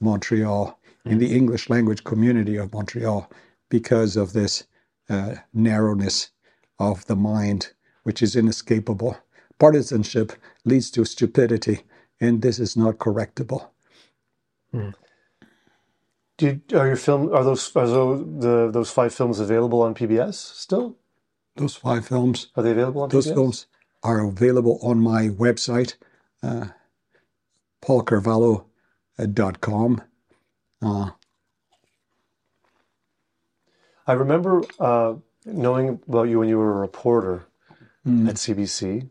Montreal, 0.00 0.78
in 1.04 1.18
the 1.18 1.34
English 1.34 1.70
language 1.70 2.04
community 2.04 2.56
of 2.56 2.72
Montreal, 2.72 3.30
because 3.70 4.16
of 4.16 4.34
this 4.34 4.64
uh, 5.10 5.36
narrowness 5.54 6.30
of 6.80 7.06
the 7.06 7.16
mind, 7.16 7.72
which 8.04 8.22
is 8.22 8.36
inescapable. 8.36 9.18
Partisanship 9.60 10.34
leads 10.66 10.90
to 10.92 11.06
stupidity, 11.06 11.82
and 12.20 12.42
this 12.42 12.60
is 12.60 12.76
not 12.76 12.98
correctable. 12.98 13.70
Do 16.38 16.46
you, 16.46 16.60
are 16.78 16.86
your 16.88 16.96
film 16.96 17.32
are 17.34 17.44
those 17.44 17.74
are 17.76 17.86
those 17.86 18.24
the 18.42 18.70
those 18.72 18.90
five 18.90 19.14
films 19.14 19.38
available 19.40 19.82
on 19.82 19.94
PBS 19.94 20.34
still? 20.34 20.96
Those 21.56 21.76
five 21.76 22.06
films, 22.06 22.48
Are 22.56 22.62
they 22.62 22.70
available 22.72 23.02
on 23.02 23.08
those 23.10 23.26
PBS? 23.26 23.34
films 23.34 23.66
are 24.02 24.24
available 24.26 24.78
on 24.82 24.98
my 25.00 25.28
website, 25.28 25.94
uh, 26.42 26.68
paulcarvalho.com. 27.84 30.02
Uh, 30.82 31.10
I 34.10 34.14
remember 34.14 34.62
uh, 34.80 35.14
knowing 35.46 36.00
about 36.08 36.24
you 36.24 36.40
when 36.40 36.48
you 36.48 36.58
were 36.58 36.72
a 36.72 36.80
reporter 36.80 37.44
at 38.28 38.36
CBC, 38.42 39.08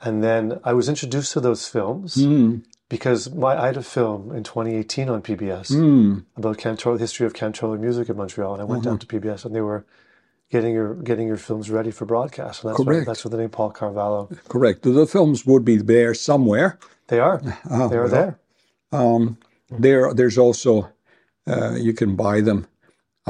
and 0.00 0.24
then 0.24 0.58
I 0.64 0.72
was 0.72 0.88
introduced 0.88 1.32
to 1.34 1.40
those 1.40 1.68
films 1.68 2.16
mm, 2.16 2.64
because 2.88 3.30
my, 3.32 3.56
I 3.62 3.66
had 3.66 3.76
a 3.76 3.82
film 3.82 4.34
in 4.34 4.42
2018 4.42 5.08
on 5.08 5.22
PBS 5.22 5.70
mm, 5.70 6.24
about 6.36 6.58
Cantor, 6.58 6.94
the 6.94 6.98
history 6.98 7.26
of 7.26 7.32
Cantola 7.32 7.78
music 7.78 8.08
in 8.08 8.16
Montreal, 8.16 8.54
and 8.54 8.62
I 8.62 8.64
went 8.64 8.82
down 8.82 8.98
to 8.98 9.06
PBS 9.06 9.44
and 9.44 9.54
they 9.54 9.60
were 9.60 9.84
getting 10.50 10.74
your 10.74 10.94
getting 10.94 11.28
your 11.28 11.36
films 11.36 11.70
ready 11.70 11.92
for 11.92 12.06
broadcast, 12.06 12.64
and 12.64 12.70
that's 12.72 12.82
Correct. 12.82 13.06
that's 13.06 13.24
where 13.24 13.30
the 13.30 13.36
name 13.36 13.50
Paul 13.50 13.70
Carvalho. 13.70 14.28
correct. 14.48 14.82
The 14.82 15.06
films 15.06 15.46
would 15.46 15.64
be 15.64 15.76
there 15.76 16.12
somewhere. 16.12 16.78
They 17.06 17.20
are 17.20 17.40
Oh, 17.70 17.88
they 17.88 17.96
are 17.96 18.08
well. 18.08 18.10
there. 18.18 18.38
Um, 18.90 19.38
there, 19.70 20.12
there's 20.12 20.38
also 20.38 20.90
uh, 21.46 21.76
you 21.76 21.92
can 21.92 22.16
buy 22.16 22.40
them, 22.40 22.66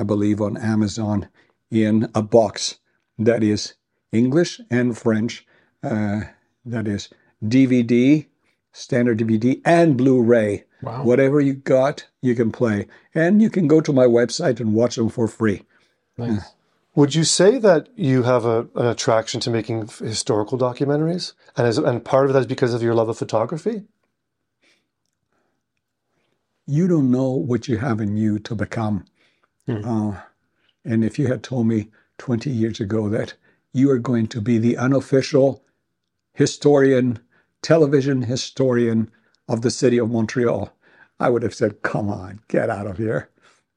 I 0.01 0.03
believe, 0.03 0.40
on 0.40 0.57
Amazon 0.57 1.28
in 1.70 2.11
a 2.14 2.22
box 2.22 2.78
that 3.18 3.42
is 3.42 3.74
English 4.12 4.61
and 4.70 4.96
French. 4.96 5.46
Uh, 5.82 6.22
that 6.64 6.88
is 6.88 7.11
DVD, 7.44 8.26
standard 8.72 9.18
DVD, 9.18 9.61
and 9.64 9.98
Blu-ray. 9.98 10.64
Wow. 10.82 11.05
Whatever 11.05 11.40
you 11.40 11.53
got, 11.53 12.07
you 12.22 12.34
can 12.34 12.51
play, 12.51 12.86
and 13.14 13.42
you 13.42 13.51
can 13.51 13.66
go 13.68 13.82
to 13.82 13.92
my 13.92 14.07
website 14.07 14.59
and 14.59 14.72
watch 14.72 14.96
them 14.96 15.11
for 15.11 15.28
free. 15.28 15.64
Nice. 16.16 16.55
Would 16.94 17.14
you 17.14 17.24
say 17.24 17.59
that 17.59 17.90
you 17.94 18.22
have 18.22 18.46
a, 18.46 18.66
an 18.74 18.86
attraction 18.86 19.40
to 19.42 19.51
making 19.51 19.82
f- 19.82 19.98
historical 19.98 20.57
documentaries, 20.57 21.34
and 21.57 21.68
is, 21.68 21.76
and 21.76 22.03
part 22.03 22.26
of 22.26 22.32
that 22.32 22.40
is 22.40 22.46
because 22.46 22.72
of 22.72 22.82
your 22.82 22.94
love 22.94 23.11
of 23.11 23.18
photography? 23.18 23.82
you 26.70 26.86
don't 26.86 27.11
know 27.11 27.32
what 27.32 27.66
you 27.66 27.78
have 27.78 28.01
in 28.01 28.16
you 28.16 28.38
to 28.38 28.55
become. 28.55 29.05
Uh, 29.70 30.20
and 30.84 31.04
if 31.04 31.18
you 31.18 31.26
had 31.26 31.42
told 31.42 31.66
me 31.66 31.88
20 32.18 32.50
years 32.50 32.80
ago 32.80 33.08
that 33.08 33.34
you 33.72 33.90
are 33.90 33.98
going 33.98 34.26
to 34.28 34.40
be 34.40 34.58
the 34.58 34.76
unofficial 34.76 35.64
historian, 36.34 37.18
television 37.62 38.22
historian 38.22 39.10
of 39.48 39.62
the 39.62 39.70
city 39.70 39.98
of 39.98 40.10
Montreal, 40.10 40.72
I 41.18 41.28
would 41.28 41.42
have 41.42 41.54
said, 41.54 41.82
come 41.82 42.08
on, 42.08 42.40
get 42.48 42.70
out 42.70 42.86
of 42.86 42.96
here. 42.96 43.28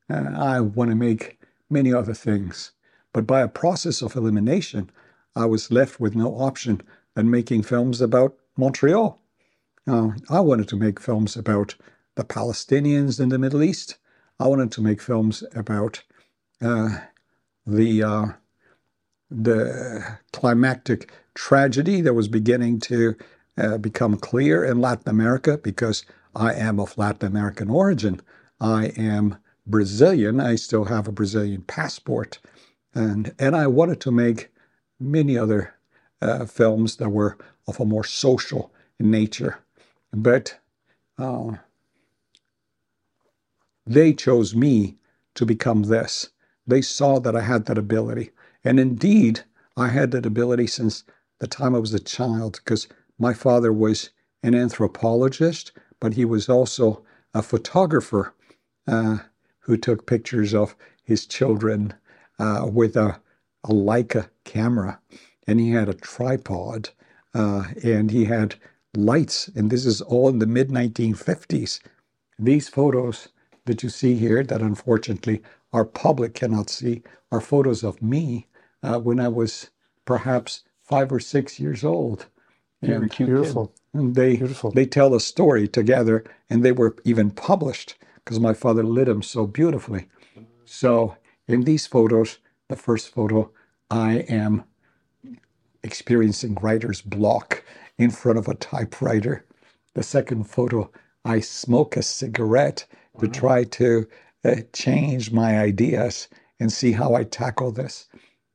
Uh, 0.09 0.31
I 0.35 0.61
want 0.61 0.89
to 0.91 0.95
make 0.95 1.39
many 1.69 1.93
other 1.93 2.13
things. 2.13 2.71
But 3.11 3.27
by 3.27 3.41
a 3.41 3.47
process 3.47 4.01
of 4.01 4.15
elimination, 4.15 4.89
I 5.35 5.45
was 5.45 5.71
left 5.71 5.99
with 5.99 6.15
no 6.15 6.33
option 6.35 6.81
than 7.15 7.29
making 7.29 7.63
films 7.63 8.01
about 8.01 8.35
Montreal. 8.57 9.19
Uh, 9.85 10.09
I 10.29 10.39
wanted 10.39 10.67
to 10.69 10.75
make 10.75 10.99
films 10.99 11.35
about 11.35 11.75
the 12.15 12.23
Palestinians 12.23 13.19
in 13.19 13.29
the 13.29 13.39
Middle 13.39 13.63
East. 13.63 13.97
I 14.39 14.47
wanted 14.47 14.71
to 14.73 14.81
make 14.81 15.01
films 15.01 15.43
about 15.55 16.03
uh, 16.61 16.99
the 17.65 18.03
uh, 18.03 18.25
the 19.29 20.17
climactic 20.33 21.11
tragedy 21.35 22.01
that 22.01 22.13
was 22.13 22.27
beginning 22.27 22.79
to 22.81 23.15
uh, 23.57 23.77
become 23.77 24.17
clear 24.17 24.63
in 24.63 24.81
Latin 24.81 25.09
America 25.09 25.57
because 25.57 26.05
I 26.35 26.53
am 26.53 26.79
of 26.79 26.97
Latin 26.97 27.27
American 27.27 27.69
origin. 27.69 28.21
I 28.59 28.87
am 28.97 29.37
Brazilian. 29.67 30.39
I 30.39 30.55
still 30.55 30.85
have 30.85 31.07
a 31.07 31.11
Brazilian 31.13 31.63
passport, 31.63 32.39
and 32.93 33.33
and 33.39 33.55
I 33.55 33.67
wanted 33.67 34.01
to 34.01 34.11
make 34.11 34.51
many 34.99 35.37
other 35.37 35.75
uh, 36.21 36.45
films 36.45 36.97
that 36.97 37.09
were 37.09 37.37
of 37.67 37.79
a 37.79 37.85
more 37.85 38.03
social 38.05 38.73
nature, 38.99 39.59
but. 40.11 40.59
Uh, 41.19 41.57
they 43.85 44.13
chose 44.13 44.55
me 44.55 44.97
to 45.35 45.45
become 45.45 45.83
this. 45.83 46.29
They 46.65 46.81
saw 46.81 47.19
that 47.19 47.35
I 47.35 47.41
had 47.41 47.65
that 47.65 47.77
ability. 47.77 48.31
And 48.63 48.79
indeed, 48.79 49.41
I 49.75 49.89
had 49.89 50.11
that 50.11 50.25
ability 50.25 50.67
since 50.67 51.03
the 51.39 51.47
time 51.47 51.75
I 51.75 51.79
was 51.79 51.93
a 51.93 51.99
child, 51.99 52.61
because 52.63 52.87
my 53.19 53.33
father 53.33 53.73
was 53.73 54.11
an 54.41 54.55
anthropologist, 54.55 55.71
but 55.99 56.13
he 56.13 56.25
was 56.25 56.47
also 56.47 57.03
a 57.33 57.41
photographer 57.41 58.33
uh, 58.87 59.17
who 59.59 59.77
took 59.77 60.05
pictures 60.05 60.53
of 60.53 60.75
his 61.03 61.25
children 61.25 61.93
uh, 62.39 62.67
with 62.71 62.95
a, 62.95 63.19
a 63.65 63.69
Leica 63.69 64.29
camera. 64.45 64.99
And 65.47 65.59
he 65.59 65.71
had 65.71 65.89
a 65.89 65.93
tripod 65.93 66.89
uh, 67.33 67.65
and 67.83 68.11
he 68.11 68.25
had 68.25 68.55
lights. 68.95 69.49
And 69.49 69.69
this 69.69 69.85
is 69.85 70.01
all 70.01 70.29
in 70.29 70.39
the 70.39 70.45
mid 70.45 70.69
1950s. 70.69 71.79
These 72.39 72.69
photos 72.69 73.29
that 73.65 73.83
you 73.83 73.89
see 73.89 74.15
here, 74.15 74.43
that 74.43 74.61
unfortunately 74.61 75.41
our 75.73 75.85
public 75.85 76.33
cannot 76.35 76.69
see, 76.69 77.03
are 77.31 77.41
photos 77.41 77.83
of 77.83 78.01
me 78.01 78.47
uh, 78.83 78.99
when 78.99 79.19
I 79.19 79.27
was 79.29 79.69
perhaps 80.05 80.63
five 80.83 81.11
or 81.11 81.19
six 81.19 81.59
years 81.59 81.83
old. 81.83 82.27
You 82.81 82.95
were 82.95 83.05
a 83.05 83.09
cute 83.09 83.29
Beautiful. 83.29 83.73
And 83.93 84.15
they 84.15 84.37
Beautiful. 84.37 84.71
they 84.71 84.85
tell 84.85 85.15
a 85.15 85.19
story 85.21 85.67
together, 85.67 86.23
and 86.49 86.63
they 86.63 86.71
were 86.73 86.95
even 87.05 87.31
published 87.31 87.95
because 88.17 88.39
my 88.39 88.53
father 88.53 88.83
lit 88.83 89.07
them 89.07 89.21
so 89.23 89.47
beautifully. 89.47 90.07
So 90.65 91.17
in 91.47 91.63
these 91.63 91.87
photos, 91.87 92.39
the 92.69 92.75
first 92.75 93.13
photo, 93.13 93.51
I 93.91 94.19
am 94.29 94.63
experiencing 95.83 96.55
writer's 96.61 97.01
block 97.01 97.63
in 97.97 98.11
front 98.11 98.37
of 98.37 98.47
a 98.47 98.55
typewriter. 98.55 99.45
The 99.95 100.03
second 100.03 100.45
photo, 100.49 100.91
I 101.25 101.39
smoke 101.41 101.97
a 101.97 102.03
cigarette 102.03 102.85
to 103.19 103.27
try 103.27 103.63
to 103.63 104.07
uh, 104.45 104.55
change 104.73 105.31
my 105.31 105.59
ideas 105.59 106.27
and 106.59 106.71
see 106.71 106.91
how 106.93 107.13
I 107.15 107.23
tackle 107.23 107.71
this. 107.71 108.07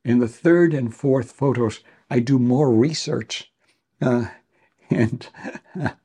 In 0.04 0.18
the 0.18 0.28
third 0.28 0.74
and 0.74 0.94
fourth 0.94 1.32
photos, 1.32 1.80
I 2.10 2.20
do 2.20 2.38
more 2.38 2.72
research. 2.72 3.50
Uh, 4.00 4.26
and 4.90 5.28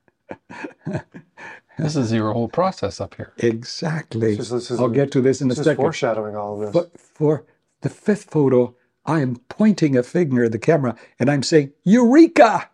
This 1.80 1.95
is 1.95 2.12
your 2.14 2.32
whole 2.34 2.49
process 2.49 3.01
up 3.01 3.16
here. 3.16 3.34
exactly, 3.38 4.36
This 4.36 4.45
is- 4.45 4.51
this 4.51 4.72
is- 4.72 4.80
I'll 4.80 4.89
get 4.89 5.12
to 5.14 5.22
this 5.22 5.41
in 5.41 5.47
a 5.47 5.49
This 5.49 5.60
is 5.60 5.66
second. 5.66 5.82
foreshadowing 5.82 6.36
all 6.36 6.54
of 6.54 6.60
this. 6.62 6.72
But 6.72 6.99
for 6.99 7.45
the 7.82 7.89
fifth 7.89 8.26
photo, 8.30 8.76
I 9.06 9.22
am 9.22 9.38
pointing 9.49 9.97
a 9.97 10.04
finger 10.04 10.43
at 10.43 10.51
the 10.51 10.60
camera 10.60 10.95
and 11.20 11.30
I'm 11.32 11.43
saying, 11.43 11.72
Eureka! 11.84 12.70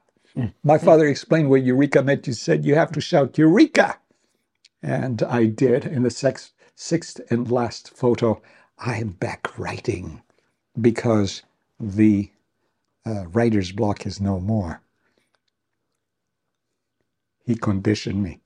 My 0.64 0.78
father 0.78 1.06
explained 1.08 1.50
what 1.50 1.64
Eureka 1.64 2.02
meant. 2.04 2.26
He 2.26 2.34
said, 2.34 2.64
You 2.66 2.76
have 2.76 2.92
to 2.94 3.02
shout, 3.02 3.38
Eureka! 3.38 3.98
And 4.84 5.24
I 5.24 5.46
did. 5.48 5.86
In 5.86 6.04
the 6.04 6.10
sex, 6.12 6.54
sixth 6.76 7.20
and 7.32 7.52
last 7.52 7.92
photo, 7.96 8.42
I 8.80 8.98
am 8.98 9.10
back 9.12 9.58
writing 9.60 10.24
because 10.80 11.44
the 11.80 12.32
uh, 13.06 13.28
writer's 13.30 13.72
block 13.74 14.06
is 14.08 14.22
no 14.22 14.40
more. 14.40 14.82
He 17.46 17.56
conditioned 17.56 18.24
me 18.24 18.42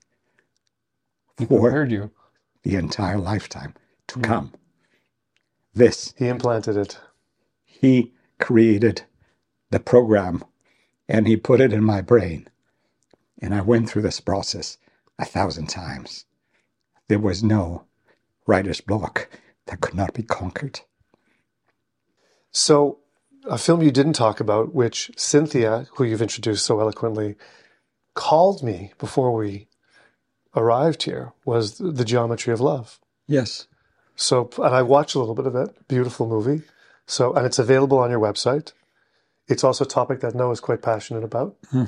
He 1.38 1.46
for 1.46 1.70
you. 1.92 2.10
the 2.64 2.76
entire 2.76 3.18
lifetime 3.18 3.74
to 4.08 4.20
come. 4.20 4.52
This 5.74 6.14
he 6.16 6.28
implanted 6.28 6.76
it. 6.76 6.98
he 7.64 8.12
created 8.40 9.02
the 9.70 9.80
program 9.80 10.44
and 11.08 11.26
he 11.28 11.36
put 11.36 11.60
it 11.60 11.72
in 11.72 11.84
my 11.84 12.00
brain. 12.02 12.48
And 13.42 13.54
I 13.54 13.62
went 13.62 13.90
through 13.90 14.02
this 14.02 14.20
process 14.20 14.78
a 15.18 15.24
thousand 15.24 15.66
times. 15.68 16.24
there 17.08 17.18
was 17.18 17.42
no 17.42 17.84
writer's 18.46 18.80
block 18.80 19.28
that 19.66 19.80
could 19.80 19.94
not 19.94 20.14
be 20.14 20.22
conquered. 20.22 20.80
So, 22.50 22.98
a 23.46 23.58
film 23.58 23.82
you 23.82 23.90
didn't 23.90 24.14
talk 24.14 24.40
about, 24.40 24.74
which 24.74 25.10
Cynthia, 25.16 25.86
who 25.94 26.04
you've 26.04 26.22
introduced 26.22 26.64
so 26.64 26.80
eloquently, 26.80 27.36
called 28.14 28.62
me 28.62 28.92
before 28.98 29.34
we 29.34 29.68
arrived 30.56 31.02
here, 31.02 31.32
was 31.44 31.76
The 31.78 32.04
Geometry 32.04 32.52
of 32.52 32.60
Love. 32.60 33.00
Yes. 33.26 33.66
So, 34.16 34.48
and 34.58 34.74
I 34.74 34.82
watched 34.82 35.14
a 35.14 35.18
little 35.18 35.34
bit 35.34 35.46
of 35.46 35.56
it. 35.56 35.88
Beautiful 35.88 36.26
movie. 36.28 36.62
So, 37.06 37.34
and 37.34 37.44
it's 37.44 37.58
available 37.58 37.98
on 37.98 38.10
your 38.10 38.20
website. 38.20 38.72
It's 39.48 39.64
also 39.64 39.84
a 39.84 39.88
topic 39.88 40.20
that 40.20 40.34
Noah 40.34 40.52
is 40.52 40.60
quite 40.60 40.80
passionate 40.80 41.24
about. 41.24 41.56
Hmm. 41.70 41.84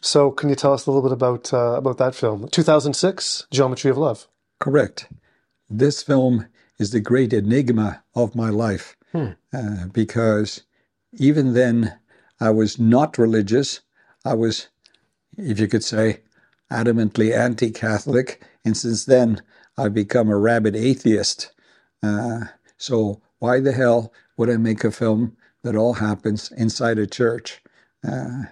So, 0.00 0.30
can 0.30 0.48
you 0.48 0.54
tell 0.54 0.72
us 0.72 0.86
a 0.86 0.90
little 0.90 1.02
bit 1.02 1.12
about 1.12 1.52
uh, 1.52 1.74
about 1.76 1.98
that 1.98 2.14
film? 2.14 2.48
2006, 2.48 3.46
Geometry 3.50 3.90
of 3.90 3.98
Love. 3.98 4.28
Correct. 4.60 5.08
This 5.68 6.02
film 6.02 6.46
is 6.78 6.90
the 6.90 7.00
great 7.00 7.32
enigma 7.32 8.02
of 8.14 8.34
my 8.34 8.50
life 8.50 8.96
Hmm. 9.12 9.30
uh, 9.52 9.86
because 9.92 10.62
even 11.12 11.54
then 11.54 11.98
I 12.40 12.50
was 12.50 12.78
not 12.78 13.18
religious. 13.18 13.80
I 14.24 14.34
was, 14.34 14.68
if 15.38 15.58
you 15.58 15.68
could 15.68 15.84
say, 15.84 16.20
adamantly 16.70 17.36
anti 17.36 17.70
Catholic. 17.70 18.42
And 18.64 18.76
since 18.76 19.04
then, 19.06 19.40
I've 19.78 19.94
become 19.94 20.28
a 20.28 20.36
rabid 20.38 20.76
atheist. 20.76 21.52
Uh, 22.02 22.46
so, 22.76 23.22
why 23.38 23.60
the 23.60 23.72
hell 23.72 24.12
would 24.36 24.50
I 24.50 24.56
make 24.56 24.84
a 24.84 24.90
film 24.90 25.36
that 25.62 25.76
all 25.76 25.94
happens 25.94 26.52
inside 26.52 26.98
a 26.98 27.06
church 27.06 27.62
uh, 28.06 28.44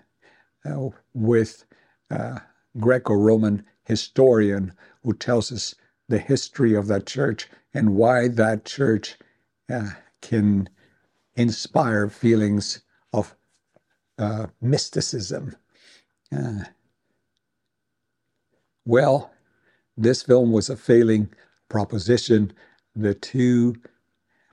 uh, 0.64 0.88
with 1.14 1.64
a 2.10 2.40
Greco 2.78 3.14
Roman 3.14 3.64
historian 3.84 4.72
who 5.02 5.14
tells 5.14 5.52
us 5.52 5.74
the 6.08 6.18
history 6.18 6.74
of 6.74 6.86
that 6.88 7.06
church 7.06 7.48
and 7.74 7.94
why 7.96 8.28
that 8.28 8.64
church 8.64 9.16
uh, 9.72 9.90
can 10.22 10.68
inspire 11.36 12.08
feelings 12.08 12.80
of 13.12 13.34
uh, 14.18 14.46
mysticism. 14.60 15.56
Uh, 16.36 16.64
well, 18.84 19.32
this 19.96 20.22
film 20.22 20.52
was 20.52 20.70
a 20.70 20.76
failing 20.76 21.30
proposition. 21.68 22.52
The 22.96 23.14
two 23.14 23.76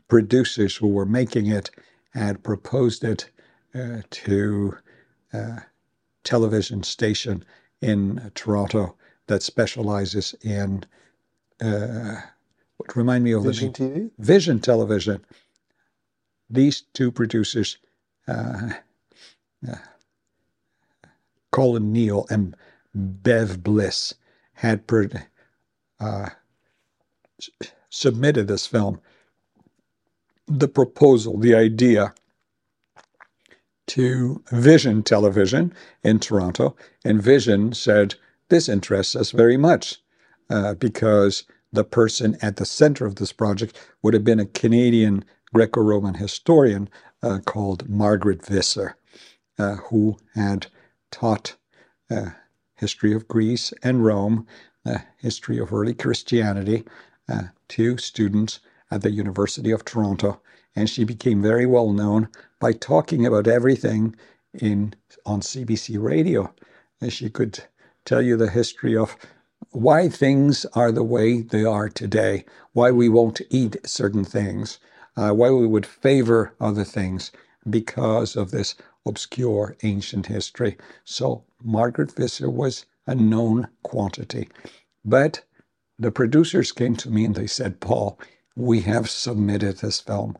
producers 0.07 0.75
who 0.77 0.87
were 0.87 1.05
making 1.05 1.47
it 1.47 1.71
had 2.13 2.43
proposed 2.43 3.03
it 3.03 3.29
uh, 3.75 4.01
to 4.09 4.77
a 5.33 5.63
television 6.23 6.83
station 6.83 7.45
in 7.81 8.31
Toronto 8.35 8.95
that 9.27 9.43
specializes 9.43 10.35
in 10.43 10.85
uh, 11.61 12.21
what 12.77 12.95
remind 12.95 13.23
me 13.23 13.33
of 13.33 13.43
Vision 13.43 13.69
the? 13.69 13.73
TV? 13.73 14.11
Vision 14.19 14.59
Television. 14.59 15.25
These 16.49 16.83
two 16.93 17.11
producers, 17.11 17.77
uh, 18.27 18.71
uh, 19.69 19.75
Colin 21.51 21.93
Neal 21.93 22.25
and 22.29 22.55
Bev 22.95 23.63
Bliss, 23.63 24.15
had 24.55 24.87
uh, 25.99 26.29
s- 27.41 27.49
submitted 27.89 28.47
this 28.47 28.67
film. 28.67 29.01
The 30.47 30.67
proposal, 30.69 31.37
the 31.37 31.55
idea 31.55 32.13
to 33.91 34.41
Vision 34.51 35.03
Television 35.03 35.73
in 36.01 36.17
Toronto, 36.17 36.77
and 37.03 37.21
Vision 37.21 37.73
said, 37.73 38.15
This 38.47 38.69
interests 38.69 39.17
us 39.17 39.31
very 39.31 39.57
much 39.57 40.01
uh, 40.49 40.75
because 40.75 41.43
the 41.73 41.83
person 41.83 42.37
at 42.41 42.55
the 42.55 42.65
center 42.65 43.05
of 43.05 43.15
this 43.15 43.33
project 43.33 43.77
would 44.01 44.13
have 44.13 44.23
been 44.23 44.39
a 44.39 44.45
Canadian 44.45 45.25
Greco 45.53 45.81
Roman 45.81 46.13
historian 46.13 46.87
uh, 47.21 47.39
called 47.45 47.89
Margaret 47.89 48.45
Visser, 48.45 48.95
uh, 49.59 49.75
who 49.75 50.15
had 50.35 50.67
taught 51.11 51.57
uh, 52.09 52.29
history 52.75 53.13
of 53.13 53.27
Greece 53.27 53.73
and 53.83 54.05
Rome, 54.05 54.47
the 54.85 55.03
history 55.17 55.59
of 55.59 55.73
early 55.73 55.93
Christianity 55.93 56.85
uh, 57.27 57.43
to 57.67 57.97
students 57.97 58.61
at 58.89 59.01
the 59.01 59.11
University 59.11 59.71
of 59.71 59.83
Toronto. 59.83 60.41
And 60.77 60.89
she 60.89 61.03
became 61.03 61.41
very 61.41 61.65
well 61.65 61.91
known 61.91 62.29
by 62.61 62.73
talking 62.73 63.25
about 63.25 63.47
everything 63.47 64.15
in 64.53 64.93
on 65.25 65.41
CBC 65.41 66.01
radio. 66.01 66.53
And 67.01 67.11
she 67.11 67.29
could 67.29 67.65
tell 68.05 68.21
you 68.21 68.37
the 68.37 68.51
history 68.51 68.95
of 68.95 69.17
why 69.71 70.09
things 70.09 70.65
are 70.73 70.93
the 70.93 71.03
way 71.03 71.41
they 71.41 71.65
are 71.65 71.89
today, 71.89 72.45
why 72.73 72.91
we 72.91 73.09
won't 73.09 73.41
eat 73.49 73.77
certain 73.85 74.25
things, 74.25 74.79
uh, 75.17 75.31
why 75.31 75.51
we 75.51 75.67
would 75.67 75.87
favor 75.87 76.53
other 76.61 76.85
things 76.85 77.31
because 77.69 78.37
of 78.37 78.51
this 78.51 78.75
obscure 79.05 79.75
ancient 79.83 80.27
history. 80.27 80.77
So 81.05 81.43
Margaret 81.63 82.15
Visser 82.15 82.49
was 82.49 82.85
a 83.07 83.15
known 83.15 83.67
quantity. 83.83 84.49
But 85.03 85.43
the 85.99 86.11
producers 86.11 86.71
came 86.71 86.95
to 86.97 87.09
me 87.09 87.25
and 87.25 87.35
they 87.35 87.47
said, 87.47 87.79
Paul, 87.81 88.19
we 88.55 88.81
have 88.81 89.09
submitted 89.09 89.79
this 89.79 89.99
film 89.99 90.37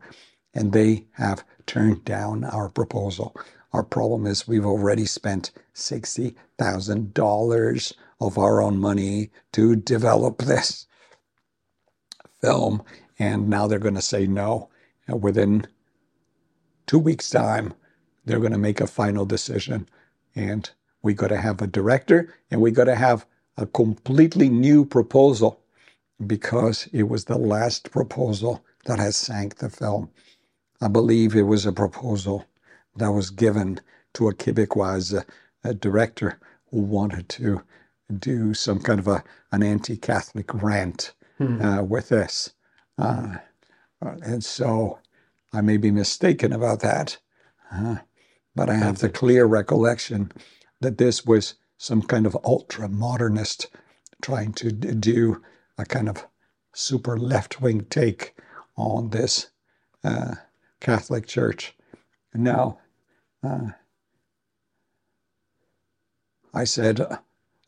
and 0.54 0.72
they 0.72 1.06
have 1.12 1.44
turned 1.66 2.04
down 2.04 2.42
our 2.44 2.68
proposal. 2.68 3.34
Our 3.72 3.82
problem 3.84 4.26
is 4.26 4.46
we've 4.48 4.66
already 4.66 5.06
spent 5.06 5.50
$60,000 5.74 7.92
of 8.20 8.38
our 8.38 8.60
own 8.62 8.78
money 8.78 9.30
to 9.52 9.74
develop 9.76 10.38
this 10.38 10.86
film, 12.40 12.82
and 13.18 13.48
now 13.48 13.66
they're 13.66 13.78
going 13.80 13.94
to 13.96 14.02
say 14.02 14.26
no. 14.26 14.68
And 15.08 15.20
within 15.22 15.66
two 16.86 16.98
weeks' 17.00 17.30
time, 17.30 17.74
they're 18.24 18.40
going 18.40 18.52
to 18.52 18.58
make 18.58 18.80
a 18.80 18.86
final 18.88 19.24
decision, 19.26 19.88
and 20.36 20.68
we 21.02 21.14
got 21.14 21.28
to 21.28 21.36
have 21.38 21.60
a 21.62 21.66
director, 21.68 22.34
and 22.50 22.60
we 22.60 22.70
got 22.72 22.84
to 22.84 22.94
have 22.96 23.24
a 23.58 23.66
completely 23.66 24.48
new 24.50 24.84
proposal 24.84 25.60
because 26.26 26.88
it 26.92 27.04
was 27.04 27.26
the 27.26 27.38
last 27.38 27.92
proposal 27.92 28.64
that 28.86 29.00
has 29.00 29.16
sank 29.16 29.58
the 29.58 29.70
film. 29.70 30.10
I 30.82 30.88
believe 30.88 31.36
it 31.36 31.42
was 31.42 31.64
a 31.64 31.72
proposal 31.72 32.44
that 32.96 33.12
was 33.12 33.30
given 33.30 33.80
to 34.14 34.28
a 34.28 34.34
Quebecois 34.34 35.14
uh, 35.16 35.22
a 35.64 35.74
director 35.74 36.40
who 36.70 36.80
wanted 36.80 37.28
to 37.30 37.62
do 38.18 38.52
some 38.52 38.80
kind 38.80 38.98
of 38.98 39.06
a 39.08 39.22
an 39.52 39.62
anti-Catholic 39.62 40.52
rant 40.54 41.14
uh, 41.62 41.82
with 41.84 42.08
this, 42.08 42.54
uh, 42.98 43.36
and 44.00 44.44
so 44.44 44.98
I 45.52 45.60
may 45.60 45.76
be 45.76 45.90
mistaken 45.92 46.52
about 46.52 46.80
that, 46.80 47.18
uh, 47.72 47.98
but 48.56 48.68
I 48.70 48.74
have 48.74 48.98
the 48.98 49.08
clear 49.08 49.46
recollection 49.46 50.32
that 50.80 50.98
this 50.98 51.24
was 51.24 51.54
some 51.78 52.02
kind 52.02 52.26
of 52.26 52.36
ultra 52.44 52.88
modernist 52.88 53.68
trying 54.22 54.52
to 54.54 54.72
d- 54.72 54.94
do 54.94 55.42
a 55.78 55.84
kind 55.84 56.08
of 56.08 56.26
super 56.74 57.16
left 57.16 57.60
wing 57.60 57.86
take 57.88 58.34
on 58.76 59.10
this 59.10 59.50
uh, 60.04 60.34
Catholic 60.82 61.26
Church. 61.26 61.74
Now, 62.34 62.80
uh, 63.44 63.70
I 66.54 66.64
said, 66.64 67.00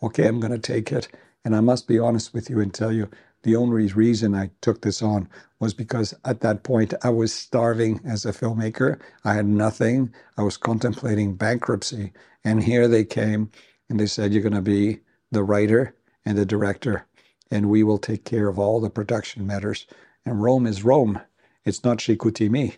okay, 0.02 0.26
I'm 0.26 0.40
going 0.40 0.52
to 0.52 0.58
take 0.58 0.92
it. 0.92 1.08
And 1.44 1.56
I 1.56 1.60
must 1.60 1.88
be 1.88 1.98
honest 1.98 2.34
with 2.34 2.50
you 2.50 2.60
and 2.60 2.72
tell 2.74 2.92
you 2.92 3.10
the 3.44 3.56
only 3.56 3.88
reason 3.88 4.34
I 4.34 4.50
took 4.60 4.82
this 4.82 5.02
on 5.02 5.28
was 5.60 5.74
because 5.74 6.14
at 6.24 6.40
that 6.40 6.62
point 6.64 6.94
I 7.02 7.10
was 7.10 7.32
starving 7.32 8.00
as 8.04 8.24
a 8.24 8.32
filmmaker. 8.32 9.00
I 9.24 9.34
had 9.34 9.46
nothing. 9.46 10.14
I 10.38 10.42
was 10.42 10.56
contemplating 10.56 11.36
bankruptcy. 11.36 12.12
And 12.44 12.62
here 12.64 12.88
they 12.88 13.04
came 13.04 13.50
and 13.88 14.00
they 14.00 14.06
said, 14.06 14.32
You're 14.32 14.42
going 14.42 14.54
to 14.54 14.62
be 14.62 15.00
the 15.32 15.44
writer 15.44 15.96
and 16.24 16.38
the 16.38 16.46
director, 16.46 17.06
and 17.50 17.68
we 17.70 17.82
will 17.82 17.98
take 17.98 18.24
care 18.24 18.48
of 18.48 18.58
all 18.58 18.80
the 18.80 18.90
production 18.90 19.46
matters. 19.46 19.86
And 20.26 20.42
Rome 20.42 20.66
is 20.66 20.84
Rome. 20.84 21.20
It's 21.64 21.84
not 21.84 21.98
Chicoutimi. 21.98 22.76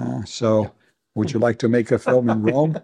Uh, 0.00 0.24
so, 0.24 0.72
would 1.14 1.32
you 1.32 1.38
like 1.40 1.58
to 1.58 1.68
make 1.68 1.90
a 1.90 1.98
film 1.98 2.30
in 2.30 2.42
Rome? 2.42 2.78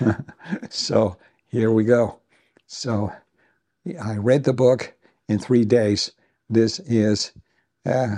so, 0.70 1.16
here 1.48 1.70
we 1.70 1.84
go. 1.84 2.18
So, 2.66 3.12
I 4.02 4.16
read 4.16 4.44
the 4.44 4.52
book 4.52 4.94
in 5.28 5.38
three 5.38 5.64
days. 5.64 6.12
This 6.48 6.80
is 6.80 7.32
uh, 7.86 8.16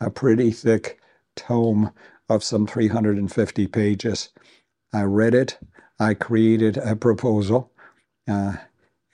a 0.00 0.10
pretty 0.10 0.52
thick 0.52 1.00
tome 1.36 1.92
of 2.28 2.44
some 2.44 2.66
350 2.66 3.66
pages. 3.66 4.30
I 4.92 5.02
read 5.02 5.34
it. 5.34 5.58
I 5.98 6.14
created 6.14 6.76
a 6.76 6.96
proposal, 6.96 7.72
uh, 8.28 8.54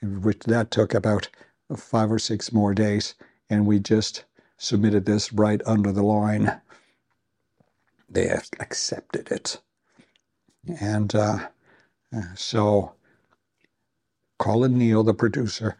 which 0.01 0.39
that 0.41 0.71
took 0.71 0.93
about 0.93 1.29
five 1.75 2.11
or 2.11 2.19
six 2.19 2.53
more 2.53 2.73
days, 2.73 3.15
and 3.49 3.65
we 3.65 3.79
just 3.79 4.23
submitted 4.57 5.05
this 5.05 5.33
right 5.33 5.61
under 5.65 5.91
the 5.91 6.03
line. 6.03 6.61
They 8.09 8.29
accepted 8.59 9.31
it, 9.31 9.59
and 10.79 11.13
uh, 11.13 11.49
uh, 12.15 12.21
so 12.35 12.93
Colin 14.39 14.77
Neal, 14.77 15.03
the 15.03 15.13
producer, 15.13 15.77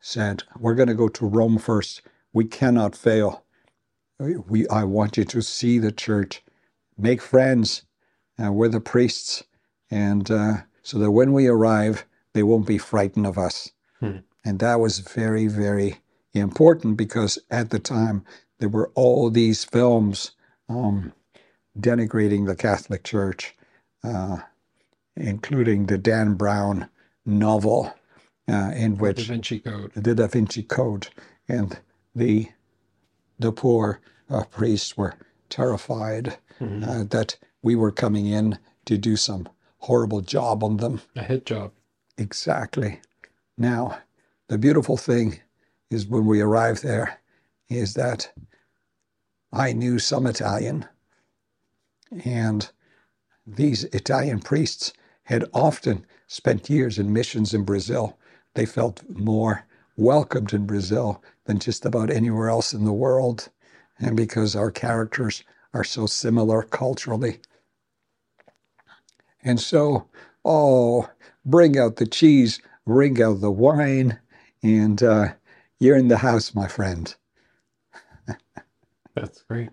said, 0.00 0.42
We're 0.58 0.74
going 0.74 0.88
to 0.88 0.94
go 0.94 1.08
to 1.08 1.26
Rome 1.26 1.58
first. 1.58 2.02
we 2.32 2.44
cannot 2.44 2.94
fail. 2.96 3.44
We, 4.18 4.68
I 4.68 4.84
want 4.84 5.16
you 5.16 5.24
to 5.24 5.42
see 5.42 5.78
the 5.78 5.92
church, 5.92 6.42
make 6.96 7.20
friends 7.20 7.82
uh, 8.42 8.52
with 8.52 8.72
the 8.72 8.80
priests, 8.80 9.44
and 9.90 10.30
uh, 10.30 10.54
so 10.82 10.98
that 10.98 11.10
when 11.10 11.32
we 11.32 11.46
arrive, 11.46 12.06
they 12.32 12.42
won't 12.42 12.66
be 12.66 12.78
frightened 12.78 13.26
of 13.26 13.38
us. 13.38 13.72
Hmm. 14.00 14.18
And 14.44 14.58
that 14.58 14.80
was 14.80 14.98
very, 14.98 15.46
very 15.46 16.00
important 16.32 16.96
because 16.96 17.38
at 17.50 17.70
the 17.70 17.78
time 17.78 18.24
there 18.58 18.68
were 18.68 18.90
all 18.94 19.30
these 19.30 19.64
films 19.64 20.32
um, 20.68 21.12
denigrating 21.78 22.46
the 22.46 22.56
Catholic 22.56 23.02
Church, 23.04 23.54
uh, 24.02 24.38
including 25.16 25.86
the 25.86 25.98
Dan 25.98 26.34
Brown 26.34 26.88
novel, 27.26 27.92
uh, 28.48 28.72
in 28.74 28.96
which 28.98 29.16
Da 29.18 29.24
Vinci 29.24 29.58
Code. 29.60 29.92
the 29.94 30.14
Da 30.14 30.26
Vinci 30.26 30.62
Code, 30.62 31.08
and 31.48 31.78
the 32.14 32.48
the 33.38 33.52
poor 33.52 34.00
uh, 34.30 34.44
priests 34.44 34.96
were 34.96 35.14
terrified 35.48 36.36
Mhm. 36.60 36.86
uh, 36.86 37.04
that 37.10 37.36
we 37.62 37.74
were 37.74 37.90
coming 37.90 38.26
in 38.26 38.58
to 38.84 38.96
do 38.96 39.16
some 39.16 39.48
horrible 39.78 40.20
job 40.20 40.62
on 40.62 40.76
them. 40.76 41.00
A 41.16 41.22
hit 41.24 41.44
job. 41.46 41.72
Exactly. 42.16 43.00
Now, 43.58 43.98
the 44.48 44.56
beautiful 44.58 44.96
thing 44.96 45.40
is 45.90 46.06
when 46.06 46.26
we 46.26 46.40
arrived 46.40 46.82
there, 46.84 47.18
is 47.68 47.94
that 47.94 48.32
I 49.52 49.72
knew 49.72 49.98
some 49.98 50.26
Italian, 50.26 50.86
and 52.24 52.70
these 53.46 53.84
Italian 53.84 54.40
priests 54.40 54.92
had 55.24 55.44
often 55.52 56.06
spent 56.26 56.70
years 56.70 56.98
in 56.98 57.12
missions 57.12 57.54
in 57.54 57.64
Brazil. 57.64 58.18
They 58.54 58.66
felt 58.66 59.02
more 59.08 59.66
welcomed 59.96 60.52
in 60.52 60.66
Brazil 60.66 61.22
than 61.44 61.58
just 61.58 61.84
about 61.84 62.10
anywhere 62.10 62.48
else 62.48 62.72
in 62.72 62.84
the 62.84 62.92
world, 62.92 63.48
and 63.98 64.16
because 64.16 64.56
our 64.56 64.70
characters 64.70 65.44
are 65.72 65.84
so 65.84 66.06
similar 66.06 66.62
culturally. 66.62 67.40
And 69.42 69.60
so, 69.60 70.08
oh, 70.44 71.08
bring 71.44 71.78
out 71.78 71.96
the 71.96 72.06
cheese, 72.06 72.60
bring 72.86 73.22
out 73.22 73.40
the 73.40 73.50
wine, 73.50 74.18
and 74.62 75.02
uh, 75.02 75.28
you're 75.78 75.96
in 75.96 76.08
the 76.08 76.18
house, 76.18 76.54
my 76.54 76.66
friend. 76.66 77.14
That's 79.14 79.42
great. 79.42 79.70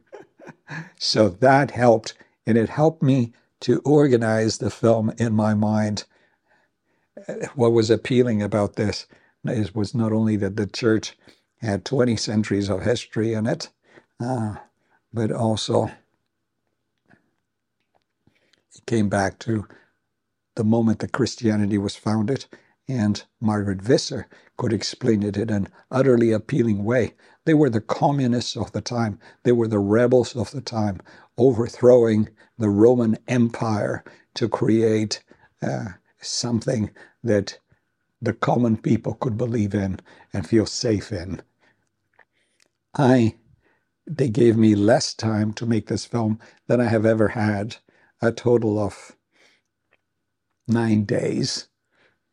So 1.00 1.30
that 1.30 1.72
helped, 1.72 2.14
and 2.46 2.58
it 2.58 2.70
helped 2.70 3.04
me 3.04 3.34
to 3.62 3.80
organize 3.86 4.58
the 4.58 4.70
film 4.70 5.14
in 5.18 5.34
my 5.34 5.54
mind. 5.54 6.06
What 7.56 7.74
was 7.74 7.90
appealing 7.90 8.42
about 8.42 8.76
this 8.76 9.08
is, 9.46 9.76
was 9.76 9.94
not 9.96 10.12
only 10.12 10.36
that 10.38 10.56
the 10.56 10.68
church 10.68 11.18
had 11.58 11.86
20 11.86 12.16
centuries 12.16 12.70
of 12.70 12.84
history 12.84 13.34
in 13.34 13.46
it, 13.46 13.70
uh, 14.20 14.56
but 15.14 15.32
also 15.32 15.86
it 18.76 18.86
came 18.86 19.10
back 19.10 19.40
to 19.40 19.68
the 20.56 20.64
moment 20.64 21.00
that 21.00 21.12
Christianity 21.12 21.78
was 21.78 21.96
founded, 21.96 22.46
and 22.88 23.24
Margaret 23.40 23.82
Visser 23.82 24.28
could 24.62 24.74
explain 24.74 25.24
it 25.24 25.38
in 25.38 25.50
an 25.50 25.68
utterly 25.90 26.32
appealing 26.32 26.84
way. 26.84 27.16
They 27.46 27.56
were 27.56 27.72
the 27.72 27.82
communists 27.82 28.56
of 28.56 28.72
the 28.74 28.82
time, 28.82 29.18
they 29.42 29.52
were 29.52 29.68
the 29.68 29.80
rebels 29.80 30.36
of 30.36 30.52
the 30.52 30.62
time, 30.62 31.02
overthrowing 31.36 32.30
the 32.60 32.70
Roman 32.70 33.18
Empire 33.28 34.04
to 34.36 34.48
create 34.48 35.24
uh, 35.64 35.86
something 36.20 36.92
that 37.24 37.58
the 38.22 38.34
common 38.34 38.78
people 38.78 39.16
could 39.16 39.36
believe 39.36 39.74
in 39.74 40.00
and 40.32 40.46
feel 40.46 40.68
safe 40.68 41.12
in. 41.12 41.42
I 42.96 43.38
they 44.06 44.30
gave 44.30 44.56
me 44.56 44.76
less 44.76 45.16
time 45.16 45.54
to 45.54 45.66
make 45.66 45.88
this 45.88 46.06
film 46.06 46.38
than 46.68 46.80
I 46.80 46.86
have 46.86 47.08
ever 47.08 47.30
had, 47.30 47.78
a 48.22 48.32
total 48.32 48.78
of 48.78 49.16
nine 50.68 51.06
days. 51.06 51.68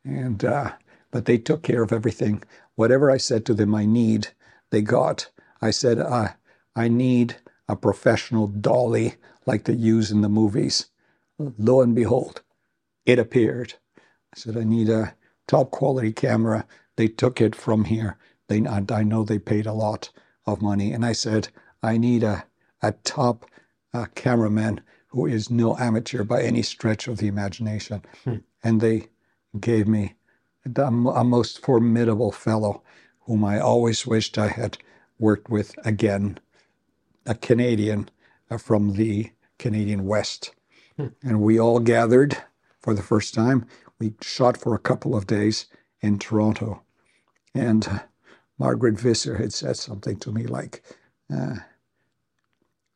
And 0.04 0.44
uh, 0.44 0.72
but 1.10 1.24
they 1.24 1.38
took 1.38 1.62
care 1.62 1.82
of 1.82 1.92
everything. 1.92 2.42
Whatever 2.74 3.10
I 3.10 3.16
said 3.16 3.44
to 3.46 3.54
them 3.54 3.74
I 3.74 3.86
need, 3.86 4.28
they 4.70 4.82
got. 4.82 5.30
I 5.60 5.70
said, 5.70 5.98
uh, 5.98 6.28
I 6.76 6.88
need 6.88 7.36
a 7.68 7.76
professional 7.76 8.46
dolly 8.46 9.14
like 9.46 9.64
they 9.64 9.74
use 9.74 10.10
in 10.10 10.20
the 10.20 10.28
movies. 10.28 10.86
Lo 11.38 11.80
and 11.80 11.94
behold, 11.94 12.42
it 13.06 13.18
appeared. 13.18 13.74
I 13.98 14.36
said, 14.38 14.56
I 14.56 14.64
need 14.64 14.88
a 14.88 15.14
top 15.46 15.70
quality 15.70 16.12
camera. 16.12 16.66
They 16.96 17.08
took 17.08 17.40
it 17.40 17.54
from 17.54 17.84
here. 17.84 18.16
They, 18.48 18.66
I 18.66 19.02
know 19.02 19.24
they 19.24 19.38
paid 19.38 19.66
a 19.66 19.72
lot 19.72 20.10
of 20.46 20.62
money. 20.62 20.92
And 20.92 21.04
I 21.04 21.12
said, 21.12 21.48
I 21.82 21.96
need 21.96 22.22
a, 22.22 22.44
a 22.82 22.92
top 22.92 23.46
uh, 23.94 24.06
cameraman 24.14 24.80
who 25.08 25.26
is 25.26 25.50
no 25.50 25.76
amateur 25.78 26.24
by 26.24 26.42
any 26.42 26.62
stretch 26.62 27.08
of 27.08 27.18
the 27.18 27.28
imagination. 27.28 28.02
Hmm. 28.24 28.36
And 28.62 28.80
they 28.80 29.08
gave 29.58 29.88
me 29.88 30.14
the, 30.74 30.86
a 30.86 31.24
most 31.24 31.60
formidable 31.60 32.32
fellow 32.32 32.82
whom 33.20 33.44
I 33.44 33.60
always 33.60 34.06
wished 34.06 34.38
I 34.38 34.48
had 34.48 34.78
worked 35.18 35.50
with 35.50 35.74
again, 35.84 36.38
a 37.26 37.34
Canadian 37.34 38.08
uh, 38.50 38.58
from 38.58 38.94
the 38.94 39.30
Canadian 39.58 40.06
West. 40.06 40.54
Hmm. 40.96 41.08
And 41.22 41.40
we 41.40 41.58
all 41.60 41.80
gathered 41.80 42.36
for 42.80 42.94
the 42.94 43.02
first 43.02 43.34
time. 43.34 43.66
We 43.98 44.14
shot 44.22 44.56
for 44.56 44.74
a 44.74 44.78
couple 44.78 45.16
of 45.16 45.26
days 45.26 45.66
in 46.00 46.18
Toronto. 46.18 46.82
And 47.54 47.86
uh, 47.86 47.98
Margaret 48.58 48.98
Visser 48.98 49.36
had 49.36 49.52
said 49.52 49.76
something 49.76 50.16
to 50.20 50.32
me 50.32 50.44
like, 50.44 50.82
uh, 51.32 51.56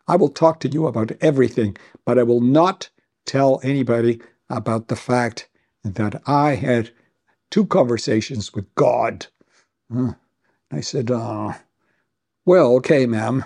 I 0.09 0.17
will 0.17 0.29
talk 0.29 0.61
to 0.61 0.69
you 0.69 0.87
about 0.87 1.13
everything, 1.21 1.77
but 2.05 2.19
I 2.19 2.23
will 2.23 2.41
not 2.41 2.91
tell 3.25 3.61
anybody 3.63 4.21
about 4.51 4.89
the 4.89 4.97
fact 4.97 5.49
that 5.85 6.23
I 6.27 6.55
had 6.55 6.91
two 7.53 7.67
conversations 7.67 8.53
with 8.55 8.75
God. 8.75 9.27
Uh, 9.95 10.15
I 10.73 10.81
said, 10.81 11.11
uh, 11.13 11.53
Well, 12.47 12.73
okay, 12.77 13.07
ma'am. 13.07 13.45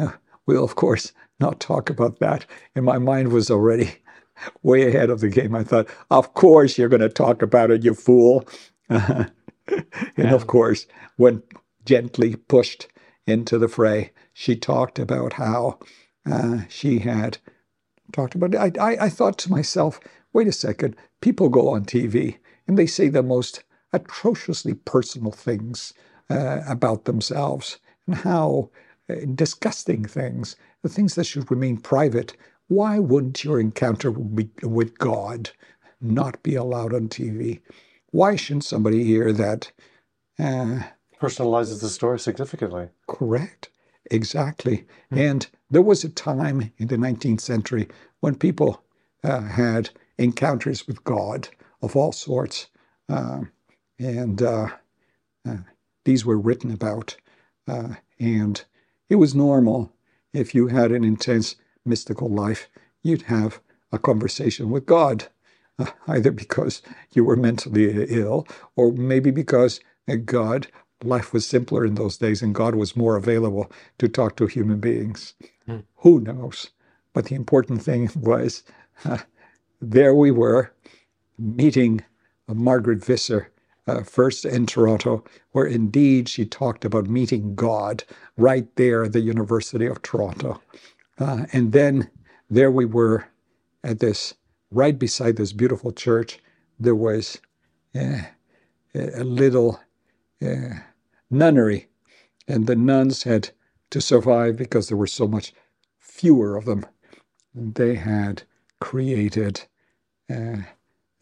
Uh, 0.00 0.12
we'll, 0.46 0.62
of 0.62 0.76
course, 0.76 1.12
not 1.40 1.58
talk 1.58 1.90
about 1.90 2.20
that. 2.20 2.46
And 2.76 2.84
my 2.84 2.98
mind 2.98 3.32
was 3.32 3.50
already 3.50 3.96
way 4.62 4.86
ahead 4.86 5.10
of 5.10 5.20
the 5.20 5.30
game. 5.30 5.54
I 5.56 5.64
thought, 5.64 5.88
Of 6.10 6.34
course, 6.34 6.78
you're 6.78 6.90
going 6.90 7.00
to 7.00 7.08
talk 7.08 7.42
about 7.42 7.70
it, 7.72 7.82
you 7.84 7.94
fool. 7.94 8.46
and 8.88 9.30
Yeah. 10.16 10.34
of 10.34 10.46
course, 10.46 10.86
when 11.16 11.42
gently 11.84 12.36
pushed 12.36 12.86
into 13.26 13.58
the 13.58 13.68
fray, 13.68 14.12
she 14.34 14.56
talked 14.56 14.98
about 14.98 15.34
how 15.34 15.78
uh, 16.30 16.58
she 16.68 16.98
had 17.00 17.38
talked 18.12 18.34
about 18.34 18.54
it. 18.54 18.78
I, 18.78 18.92
I, 18.92 19.04
I 19.06 19.08
thought 19.08 19.38
to 19.38 19.50
myself, 19.50 20.00
wait 20.34 20.48
a 20.48 20.52
second, 20.52 20.96
people 21.22 21.48
go 21.48 21.70
on 21.70 21.84
TV 21.86 22.38
and 22.68 22.78
they 22.78 22.86
say 22.86 23.08
the 23.08 23.22
most 23.22 23.64
atrociously 23.92 24.74
personal 24.74 25.32
things 25.32 25.94
uh, 26.30 26.60
about 26.68 27.06
themselves 27.06 27.78
and 28.06 28.16
how 28.16 28.70
uh, 29.10 29.14
disgusting 29.34 30.04
things, 30.04 30.54
the 30.82 30.88
things 30.88 31.14
that 31.14 31.24
should 31.24 31.50
remain 31.50 31.78
private. 31.78 32.36
Why 32.68 32.98
wouldn't 32.98 33.42
your 33.42 33.58
encounter 33.58 34.10
with 34.10 34.98
God 34.98 35.50
not 36.00 36.42
be 36.42 36.54
allowed 36.54 36.92
on 36.94 37.08
TV? 37.08 37.60
Why 38.10 38.36
shouldn't 38.36 38.64
somebody 38.64 39.02
hear 39.04 39.32
that? 39.32 39.72
Uh, 40.38 40.80
Personalizes 41.20 41.80
the 41.80 41.88
story 41.88 42.18
significantly. 42.18 42.90
Correct. 43.08 43.70
Exactly. 44.10 44.86
And 45.10 45.46
there 45.70 45.82
was 45.82 46.04
a 46.04 46.08
time 46.08 46.72
in 46.78 46.88
the 46.88 46.96
19th 46.96 47.40
century 47.40 47.88
when 48.20 48.36
people 48.36 48.82
uh, 49.24 49.40
had 49.40 49.90
encounters 50.18 50.86
with 50.86 51.02
God 51.04 51.48
of 51.82 51.96
all 51.96 52.12
sorts. 52.12 52.68
Um, 53.08 53.50
and 53.98 54.42
uh, 54.42 54.68
uh, 55.48 55.56
these 56.04 56.24
were 56.24 56.38
written 56.38 56.70
about. 56.70 57.16
Uh, 57.66 57.94
and 58.18 58.64
it 59.08 59.16
was 59.16 59.34
normal 59.34 59.92
if 60.32 60.54
you 60.54 60.68
had 60.68 60.92
an 60.92 61.04
intense 61.04 61.56
mystical 61.84 62.28
life, 62.28 62.68
you'd 63.02 63.22
have 63.22 63.60
a 63.92 63.98
conversation 63.98 64.70
with 64.70 64.86
God, 64.86 65.26
uh, 65.78 65.86
either 66.06 66.30
because 66.30 66.82
you 67.12 67.24
were 67.24 67.36
mentally 67.36 68.04
ill 68.10 68.46
or 68.76 68.92
maybe 68.92 69.30
because 69.30 69.80
uh, 70.08 70.16
God 70.16 70.68
life 71.02 71.32
was 71.32 71.46
simpler 71.46 71.84
in 71.84 71.94
those 71.94 72.18
days 72.18 72.42
and 72.42 72.54
God 72.54 72.74
was 72.74 72.96
more 72.96 73.16
available 73.16 73.70
to 73.98 74.08
talk 74.08 74.36
to 74.36 74.46
human 74.46 74.80
beings. 74.80 75.34
Hmm. 75.66 75.78
Who 75.98 76.20
knows? 76.20 76.70
But 77.12 77.26
the 77.26 77.36
important 77.36 77.82
thing 77.82 78.10
was 78.16 78.64
uh, 79.04 79.18
there 79.80 80.14
we 80.14 80.30
were 80.30 80.72
meeting 81.38 82.02
Margaret 82.48 83.04
Visser. 83.04 83.50
Uh, 83.86 84.02
first 84.02 84.44
in 84.44 84.66
Toronto, 84.66 85.24
where 85.52 85.66
indeed 85.66 86.28
she 86.28 86.44
talked 86.44 86.84
about 86.84 87.08
meeting 87.08 87.54
God 87.54 88.04
right 88.36 88.68
there 88.76 89.04
at 89.04 89.14
the 89.14 89.20
University 89.20 89.86
of 89.86 90.02
Toronto. 90.02 90.60
Uh, 91.18 91.46
and 91.54 91.72
then 91.72 92.10
there 92.50 92.70
we 92.70 92.84
were 92.84 93.26
at 93.84 94.00
this, 94.00 94.34
right 94.70 94.98
beside 94.98 95.36
this 95.36 95.52
beautiful 95.54 95.92
church, 95.92 96.38
there 96.78 96.94
was 96.94 97.40
uh, 97.94 98.22
a 98.94 99.24
little 99.24 99.80
uh, 100.42 100.80
nunnery. 101.30 101.88
and 102.48 102.66
the 102.66 102.76
nuns 102.76 103.22
had 103.24 103.50
to 103.90 104.00
survive 104.00 104.56
because 104.56 104.88
there 104.88 104.96
were 104.96 105.06
so 105.06 105.26
much 105.28 105.52
fewer 105.98 106.56
of 106.56 106.64
them. 106.66 106.84
They 107.54 107.94
had 107.96 108.42
created 108.80 109.62
uh, 110.30 110.58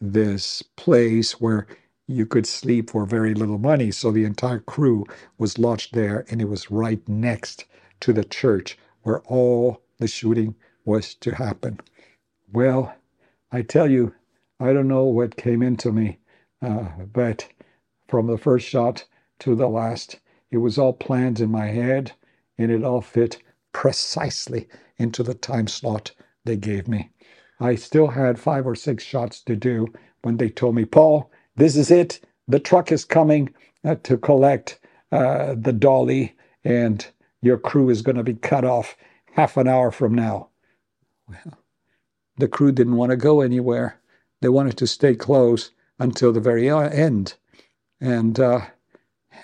this 0.01 0.61
place 0.75 1.41
where 1.41 1.67
you 2.07 2.25
could 2.25 2.47
sleep 2.47 2.91
for 2.91 3.05
very 3.05 3.33
little 3.33 3.57
money. 3.57 3.91
So 3.91 4.11
the 4.11 4.25
entire 4.25 4.59
crew 4.59 5.05
was 5.37 5.59
lodged 5.59 5.93
there, 5.93 6.25
and 6.29 6.41
it 6.41 6.49
was 6.49 6.71
right 6.71 7.07
next 7.07 7.65
to 8.01 8.13
the 8.13 8.23
church 8.23 8.77
where 9.03 9.21
all 9.21 9.81
the 9.99 10.07
shooting 10.07 10.55
was 10.85 11.15
to 11.15 11.35
happen. 11.35 11.79
Well, 12.51 12.95
I 13.51 13.61
tell 13.63 13.89
you, 13.89 14.13
I 14.59 14.73
don't 14.73 14.87
know 14.87 15.05
what 15.05 15.37
came 15.37 15.61
into 15.61 15.91
me, 15.91 16.19
uh, 16.61 16.89
but 17.13 17.47
from 18.07 18.27
the 18.27 18.37
first 18.37 18.67
shot 18.67 19.05
to 19.39 19.55
the 19.55 19.67
last, 19.69 20.19
it 20.51 20.57
was 20.57 20.77
all 20.77 20.93
planned 20.93 21.39
in 21.39 21.51
my 21.51 21.67
head, 21.67 22.13
and 22.57 22.71
it 22.71 22.83
all 22.83 23.01
fit 23.01 23.41
precisely 23.73 24.67
into 24.97 25.23
the 25.23 25.33
time 25.33 25.67
slot 25.67 26.11
they 26.45 26.57
gave 26.57 26.87
me. 26.87 27.11
I 27.59 27.75
still 27.75 28.07
had 28.07 28.39
five 28.39 28.67
or 28.67 28.75
six 28.75 29.03
shots 29.03 29.41
to 29.41 29.55
do 29.55 29.87
when 30.21 30.37
they 30.37 30.49
told 30.49 30.75
me, 30.75 30.85
Paul, 30.85 31.31
this 31.55 31.75
is 31.75 31.89
it. 31.91 32.19
The 32.47 32.59
truck 32.59 32.91
is 32.91 33.05
coming 33.05 33.53
uh, 33.83 33.95
to 34.03 34.17
collect 34.17 34.79
uh, 35.11 35.55
the 35.57 35.73
dolly, 35.73 36.35
and 36.63 37.05
your 37.41 37.57
crew 37.57 37.89
is 37.89 38.01
going 38.01 38.17
to 38.17 38.23
be 38.23 38.35
cut 38.35 38.63
off 38.63 38.95
half 39.33 39.57
an 39.57 39.67
hour 39.67 39.91
from 39.91 40.13
now. 40.13 40.49
Well, 41.27 41.57
the 42.37 42.47
crew 42.47 42.71
didn't 42.71 42.97
want 42.97 43.09
to 43.11 43.17
go 43.17 43.41
anywhere. 43.41 43.99
They 44.41 44.49
wanted 44.49 44.77
to 44.77 44.87
stay 44.87 45.15
close 45.15 45.71
until 45.99 46.31
the 46.31 46.39
very 46.39 46.69
end. 46.69 47.33
And 47.99 48.39
uh, 48.39 48.61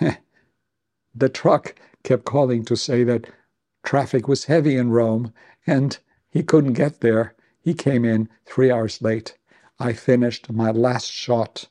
the 1.14 1.28
truck 1.28 1.74
kept 2.04 2.24
calling 2.24 2.64
to 2.66 2.76
say 2.76 3.02
that 3.04 3.26
traffic 3.84 4.28
was 4.28 4.44
heavy 4.44 4.76
in 4.76 4.90
Rome 4.90 5.32
and 5.66 5.98
he 6.30 6.42
couldn't 6.42 6.74
get 6.74 7.00
there. 7.00 7.33
He 7.64 7.72
came 7.72 8.04
in 8.04 8.28
three 8.44 8.70
hours 8.70 9.00
late. 9.00 9.38
I 9.78 9.94
finished 9.94 10.52
my 10.52 10.70
last 10.70 11.10
shot. 11.10 11.66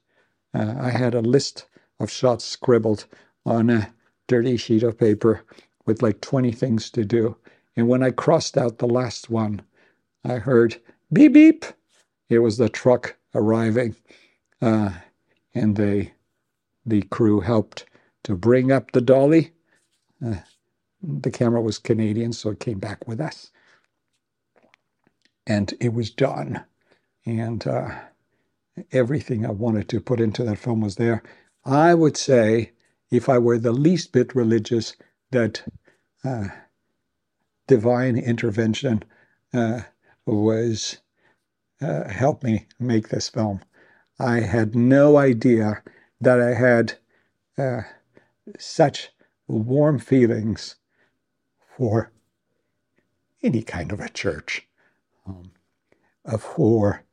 Uh, 0.52 0.74
I 0.80 0.90
had 0.90 1.14
a 1.14 1.22
list 1.22 1.68
of 2.00 2.10
shots 2.10 2.44
scribbled 2.46 3.06
on 3.46 3.70
a 3.70 3.94
dirty 4.28 4.58
sheet 4.58 4.82
of 4.82 4.98
paper 4.98 5.44
with 5.86 6.02
like 6.02 6.20
20 6.20 6.52
things 6.52 6.90
to 6.92 7.06
do. 7.06 7.38
And 7.76 7.88
when 7.88 8.02
I 8.02 8.10
crossed 8.10 8.58
out 8.58 8.80
the 8.80 8.88
last 8.88 9.30
one, 9.30 9.62
I 10.26 10.36
heard 10.36 10.82
beep 11.14 11.34
beep. 11.34 11.64
It 12.28 12.40
was 12.40 12.58
the 12.58 12.70
truck 12.70 13.16
arriving. 13.36 13.96
Uh, 14.62 14.94
and 15.54 15.76
they, 15.76 16.14
the 16.88 17.04
crew 17.04 17.42
helped 17.42 17.86
to 18.24 18.36
bring 18.36 18.72
up 18.72 18.94
the 18.94 19.02
dolly. 19.02 19.52
Uh, 20.26 20.38
the 21.04 21.32
camera 21.32 21.62
was 21.62 21.78
Canadian, 21.78 22.34
so 22.34 22.50
it 22.50 22.60
came 22.60 22.80
back 22.80 23.08
with 23.08 23.22
us. 23.22 23.52
And 25.46 25.74
it 25.80 25.94
was 25.94 26.10
done. 26.10 26.64
And 27.26 27.66
uh, 27.66 27.92
everything 28.92 29.46
I 29.46 29.52
wanted 29.52 29.90
to 29.90 30.02
put 30.02 30.20
into 30.20 30.44
that 30.44 30.58
film 30.58 30.82
was 30.82 30.96
there. 30.96 31.24
I 31.66 31.94
would 31.94 32.18
say, 32.18 32.72
if 33.12 33.30
I 33.30 33.38
were 33.38 33.58
the 33.58 33.72
least 33.72 34.12
bit 34.12 34.36
religious, 34.36 34.96
that 35.32 35.64
uh, 36.24 36.48
divine 37.68 38.18
intervention 38.18 39.04
uh, 39.54 39.82
was 40.26 40.98
uh, 41.82 42.08
helped 42.08 42.44
me 42.44 42.68
make 42.80 43.10
this 43.10 43.30
film. 43.30 43.62
I 44.20 44.42
had 44.42 44.76
no 44.76 45.18
idea 45.18 45.84
that 46.22 46.40
I 46.40 46.54
had 46.54 46.94
uh, 47.58 47.82
such 48.58 49.10
warm 49.48 50.00
feelings 50.00 50.76
for 51.78 52.12
any 53.42 53.62
kind 53.62 53.92
of 53.92 54.00
a 54.00 54.10
church, 54.10 54.68
um, 55.26 55.52
for 56.40 57.04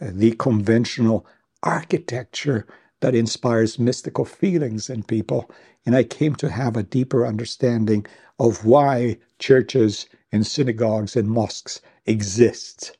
the 0.00 0.32
conventional 0.32 1.26
architecture 1.62 2.66
that 3.00 3.14
inspires 3.14 3.78
mystical 3.78 4.24
feelings 4.24 4.90
in 4.90 5.02
people. 5.02 5.50
And 5.86 5.96
I 5.96 6.04
came 6.04 6.34
to 6.36 6.50
have 6.50 6.76
a 6.76 6.82
deeper 6.82 7.26
understanding 7.26 8.06
of 8.38 8.64
why 8.64 9.18
churches 9.38 10.06
and 10.32 10.46
synagogues 10.46 11.16
and 11.16 11.28
mosques 11.28 11.80
exist. 12.06 12.96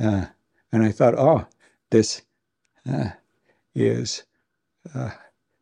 Uh, 0.00 0.26
and 0.72 0.82
I 0.82 0.92
thought, 0.92 1.14
oh, 1.16 1.46
this 1.90 2.22
uh, 2.88 3.10
is 3.74 4.24
uh, 4.94 5.10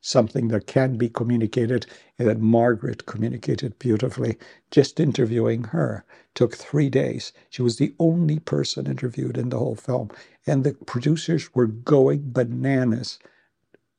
something 0.07 0.49
that 0.49 0.69
can 0.69 0.97
be 0.97 1.09
communicated 1.09 1.85
and 2.19 2.29
that 2.29 2.41
Margaret 2.41 3.07
communicated 3.07 3.77
beautifully. 3.81 4.39
Just 4.71 5.01
interviewing 5.01 5.65
her 5.65 6.05
took 6.35 6.57
three 6.57 6.89
days. 6.89 7.33
She 7.51 7.63
was 7.63 7.77
the 7.77 7.93
only 7.99 8.39
person 8.39 8.87
interviewed 8.87 9.37
in 9.37 9.49
the 9.49 9.59
whole 9.59 9.75
film. 9.75 10.11
And 10.47 10.63
the 10.63 10.75
producers 10.75 11.53
were 11.55 11.67
going 11.67 12.31
bananas. 12.31 13.19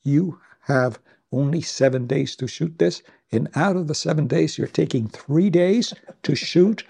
You 0.03 0.39
have 0.61 0.99
only 1.33 1.59
seven 1.61 2.07
days 2.07 2.37
to 2.37 2.47
shoot 2.47 2.79
this. 2.79 3.03
And 3.31 3.49
out 3.53 3.75
of 3.75 3.87
the 3.87 3.95
seven 3.95 4.27
days, 4.27 4.57
you're 4.57 4.67
taking 4.67 5.09
three 5.09 5.49
days 5.49 5.93
to 6.23 6.35
shoot 6.35 6.85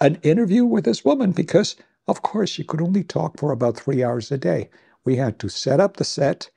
an 0.00 0.18
interview 0.22 0.66
with 0.66 0.84
this 0.84 1.02
woman 1.02 1.32
because, 1.32 1.76
of 2.06 2.20
course, 2.22 2.50
she 2.50 2.64
could 2.64 2.82
only 2.82 3.04
talk 3.04 3.38
for 3.38 3.52
about 3.52 3.78
three 3.78 4.04
hours 4.04 4.30
a 4.30 4.36
day. 4.36 4.68
We 5.04 5.16
had 5.16 5.38
to 5.38 5.48
set 5.48 5.80
up 5.80 5.96
the 5.96 6.04
set. 6.04 6.50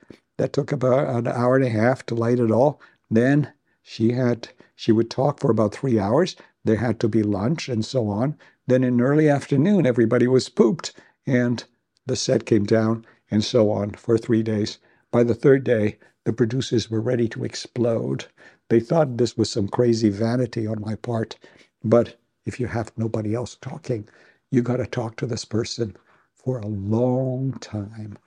That 0.44 0.52
took 0.52 0.74
about 0.74 1.08
an 1.08 1.26
hour 1.26 1.56
and 1.56 1.64
a 1.64 1.70
half 1.70 2.06
to 2.08 2.16
light 2.16 2.38
it 2.38 2.52
all. 2.52 2.82
Then 3.10 3.54
she 3.82 4.12
had 4.12 4.50
she 4.76 4.92
would 4.92 5.10
talk 5.10 5.40
for 5.40 5.50
about 5.50 5.74
three 5.74 5.98
hours. 5.98 6.36
There 6.66 6.76
had 6.76 7.00
to 7.00 7.08
be 7.08 7.24
lunch 7.24 7.70
and 7.70 7.86
so 7.86 8.10
on. 8.10 8.38
Then 8.68 8.84
in 8.84 9.00
early 9.00 9.30
afternoon, 9.30 9.86
everybody 9.86 10.28
was 10.28 10.50
pooped, 10.50 10.92
and 11.26 11.64
the 12.06 12.18
set 12.18 12.46
came 12.46 12.66
down 12.66 13.06
and 13.32 13.42
so 13.42 13.72
on 13.72 13.92
for 13.92 14.18
three 14.18 14.44
days. 14.44 14.80
By 15.12 15.24
the 15.24 15.34
third 15.34 15.64
day, 15.64 15.98
the 16.26 16.34
producers 16.34 16.92
were 16.92 17.00
ready 17.00 17.30
to 17.30 17.46
explode. 17.46 18.26
They 18.68 18.82
thought 18.82 19.16
this 19.16 19.38
was 19.38 19.50
some 19.50 19.70
crazy 19.70 20.10
vanity 20.10 20.68
on 20.68 20.82
my 20.82 20.96
part. 20.96 21.40
But 21.86 22.20
if 22.46 22.60
you 22.60 22.68
have 22.68 22.92
nobody 22.98 23.34
else 23.34 23.56
talking, 23.56 24.10
you 24.52 24.62
got 24.62 24.76
to 24.76 24.88
talk 24.88 25.16
to 25.16 25.26
this 25.26 25.46
person 25.46 25.96
for 26.36 26.58
a 26.58 26.68
long 26.68 27.54
time 27.62 28.18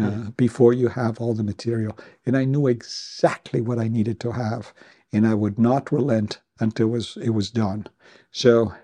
uh, 0.00 0.30
before 0.36 0.72
you 0.72 0.88
have 0.88 1.20
all 1.20 1.34
the 1.34 1.44
material. 1.44 1.96
And 2.26 2.36
I 2.36 2.44
knew 2.44 2.66
exactly 2.66 3.60
what 3.60 3.78
I 3.78 3.88
needed 3.88 4.18
to 4.20 4.32
have, 4.32 4.72
and 5.12 5.26
I 5.26 5.34
would 5.34 5.58
not 5.58 5.92
relent 5.92 6.40
until 6.60 6.88
it 6.88 6.90
was 6.90 7.18
it 7.22 7.30
was 7.30 7.50
done. 7.50 7.86
So 8.30 8.74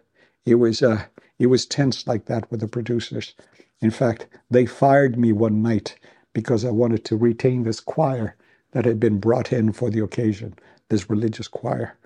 it 0.44 0.56
was 0.56 0.82
uh, 0.82 1.04
it 1.38 1.46
was 1.46 1.66
tense 1.66 2.06
like 2.06 2.26
that 2.26 2.50
with 2.50 2.60
the 2.60 2.68
producers. 2.68 3.34
In 3.80 3.90
fact, 3.90 4.26
they 4.50 4.66
fired 4.66 5.18
me 5.18 5.32
one 5.32 5.62
night 5.62 5.96
because 6.32 6.64
I 6.64 6.70
wanted 6.70 7.04
to 7.06 7.16
retain 7.16 7.64
this 7.64 7.80
choir 7.80 8.36
that 8.72 8.84
had 8.84 9.00
been 9.00 9.18
brought 9.18 9.52
in 9.52 9.72
for 9.72 9.90
the 9.90 10.00
occasion, 10.00 10.54
this 10.88 11.10
religious 11.10 11.48
choir. 11.48 11.96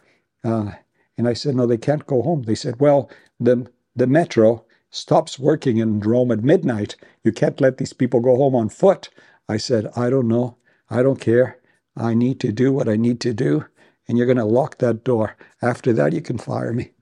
Uh, 0.43 0.73
and 1.19 1.29
I 1.29 1.35
said, 1.35 1.55
no, 1.55 1.67
they 1.67 1.77
can't 1.77 2.07
go 2.07 2.23
home. 2.23 2.43
They 2.43 2.55
said, 2.55 2.81
well, 2.81 3.11
the 3.39 3.71
the 3.97 4.07
metro 4.07 4.65
stops 4.95 5.39
working 5.39 5.79
in 5.79 5.99
Rome 6.01 6.31
at 6.31 6.45
midnight. 6.45 6.97
You 7.25 7.33
can't 7.33 7.61
let 7.61 7.79
these 7.79 7.93
people 7.93 8.21
go 8.21 8.37
home 8.37 8.55
on 8.55 8.69
foot. 8.69 9.11
I 9.49 9.57
said, 9.57 9.91
I 9.97 10.09
don't 10.09 10.29
know. 10.29 10.57
I 10.89 11.03
don't 11.03 11.21
care. 11.21 11.59
I 11.97 12.15
need 12.15 12.39
to 12.41 12.53
do 12.53 12.73
what 12.73 12.89
I 12.89 12.97
need 12.97 13.21
to 13.23 13.35
do. 13.35 13.67
And 14.07 14.17
you're 14.17 14.27
going 14.27 14.37
to 14.37 14.45
lock 14.45 14.79
that 14.79 15.03
door. 15.03 15.37
After 15.61 15.93
that, 15.95 16.13
you 16.13 16.21
can 16.21 16.39
fire 16.39 16.73
me. 16.73 16.93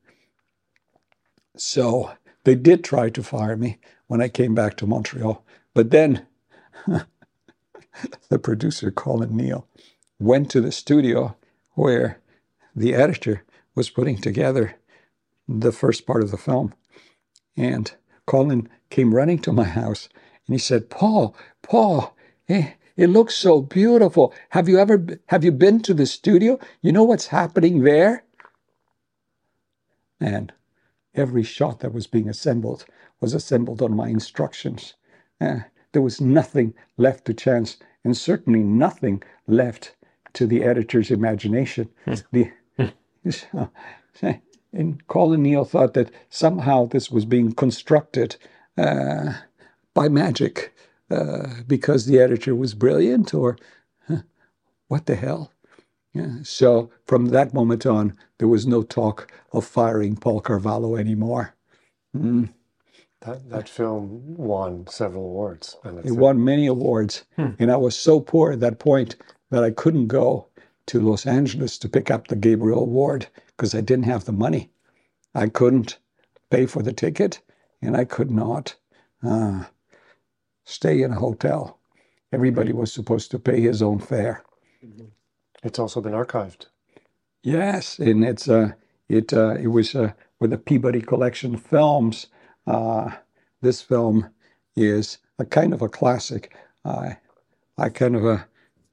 So 1.57 2.12
they 2.45 2.55
did 2.55 2.82
try 2.82 3.11
to 3.11 3.22
fire 3.22 3.57
me 3.57 3.78
when 4.07 4.22
I 4.22 4.28
came 4.28 4.55
back 4.55 4.76
to 4.78 4.86
Montreal. 4.86 5.45
But 5.74 5.90
then 5.90 6.26
the 8.28 8.38
producer, 8.38 8.90
Colin 8.90 9.36
Neal, 9.36 9.66
went 10.18 10.51
to 10.53 10.61
the 10.61 10.72
studio 10.72 11.36
where 11.72 12.20
the 12.74 12.95
editor 12.95 13.45
was 13.74 13.90
putting 13.90 14.18
together 14.18 14.76
the 15.47 15.72
first 15.72 16.07
part 16.07 16.22
of 16.22 16.30
the 16.30 16.38
film. 16.38 16.72
And 17.57 17.92
Colin 18.26 18.68
came 18.90 19.14
running 19.14 19.38
to 19.40 19.53
my 19.53 19.64
house 19.64 20.09
and 20.46 20.55
he 20.55 20.59
said, 20.59 20.90
Paul, 20.90 21.36
Paul, 21.62 22.16
eh, 22.48 22.72
it 22.96 23.09
looks 23.09 23.34
so 23.34 23.61
beautiful. 23.61 24.34
Have 24.50 24.68
you 24.68 24.78
ever 24.78 25.07
have 25.26 25.44
you 25.44 25.53
been 25.53 25.80
to 25.80 25.94
the 25.94 26.07
studio? 26.07 26.59
You 26.82 26.92
know 26.92 27.05
what's 27.05 27.28
happening 27.28 27.82
there? 27.82 28.24
And 30.20 30.53
every 31.14 31.42
shot 31.42 31.80
that 31.80 31.92
was 31.92 32.07
being 32.07 32.28
assembled 32.28 32.84
was 33.20 33.34
assembled 33.34 33.82
on 33.82 33.96
my 33.96 34.09
instructions. 34.09 34.94
Eh, 35.40 35.61
there 35.92 36.03
was 36.03 36.20
nothing 36.20 36.74
left 36.96 37.24
to 37.26 37.34
chance, 37.34 37.76
and 38.05 38.16
certainly 38.16 38.62
nothing 38.62 39.22
left 39.46 39.94
to 40.34 40.46
the 40.46 40.62
editor's 40.62 41.11
imagination. 41.11 41.88
Hmm. 42.05 42.14
the, 42.32 42.50
and 44.73 45.07
Colin 45.07 45.43
Neal 45.43 45.64
thought 45.64 45.95
that 45.95 46.11
somehow 46.31 46.87
this 46.87 47.11
was 47.11 47.25
being 47.25 47.53
constructed 47.53 48.37
uh, 48.79 49.35
by 49.95 50.09
magic 50.09 50.75
uh, 51.11 51.49
because 51.66 52.07
the 52.07 52.18
editor 52.18 52.55
was 52.55 52.75
brilliant, 52.75 53.35
or 53.35 53.59
huh, 54.09 54.23
what 54.89 55.07
the 55.07 55.14
hell? 55.14 55.53
Yeah. 56.14 56.37
So 56.43 56.91
from 57.07 57.27
that 57.27 57.55
moment 57.55 57.87
on, 57.87 58.16
there 58.39 58.49
was 58.49 58.66
no 58.66 58.83
talk 58.83 59.31
of 59.53 59.64
firing 59.64 60.16
Paul 60.16 60.41
Carvalho 60.41 60.97
anymore. 60.97 61.55
Mm. 62.16 62.51
That 63.20 63.49
that 63.51 63.68
film 63.68 64.37
won 64.37 64.87
several 64.89 65.25
awards. 65.25 65.77
It 66.05 66.12
won 66.12 66.45
many 66.45 66.66
awards, 66.66 67.25
and 67.37 67.70
I 67.70 67.77
was 67.77 67.97
so 67.97 68.20
poor 68.20 68.53
at 68.53 68.61
that 68.61 68.79
point 68.79 69.16
that 69.51 69.62
I 69.62 69.70
couldn't 69.70 70.09
go 70.09 70.49
to 70.87 71.01
Los 71.01 71.27
Angeles 71.27 71.79
to 71.79 71.89
pick 71.89 72.11
up 72.11 72.29
the 72.29 72.37
Gabriel 72.37 72.81
Award 72.81 73.29
because 73.63 73.77
I 73.77 73.81
didn't 73.81 74.07
have 74.07 74.25
the 74.25 74.33
money. 74.33 74.73
I 75.37 75.47
couldn't 75.47 76.01
pay 76.51 76.67
for 76.67 76.83
the 76.83 76.93
ticket, 76.93 77.41
and 77.81 77.97
I 77.97 78.05
could 78.05 78.29
not 78.29 78.75
uh, 79.23 79.67
stay 80.65 81.01
in 81.01 81.13
a 81.13 81.21
hotel. 81.21 81.79
Everybody 82.33 82.73
was 82.73 82.93
supposed 82.93 83.31
to 83.31 83.39
pay 83.39 83.61
his 83.61 83.81
own 83.81 84.01
fare. 84.01 84.43
it's 85.63 85.79
also 85.79 86.01
been 86.01 86.13
archived. 86.13 86.67
Yes, 87.45 88.01
and 88.01 88.25
it's 88.25 88.49
uh, 88.49 88.73
it 89.09 89.33
uh, 89.33 89.55
it 89.55 89.69
was 89.69 89.95
uh, 89.95 90.11
with 90.41 90.51
the 90.51 90.59
Peabody 90.59 91.01
Collection 91.01 91.57
Films. 91.57 92.27
Uh, 92.67 93.13
this 93.61 93.81
film 93.81 94.29
is 94.75 95.19
a 95.39 95.45
kind 95.45 95.73
of 95.73 95.83
a 95.83 95.89
classic. 95.89 96.53
I 96.85 97.19
I 97.79 97.91
kind 97.91 98.17
of 98.17 98.25
a 98.25 98.49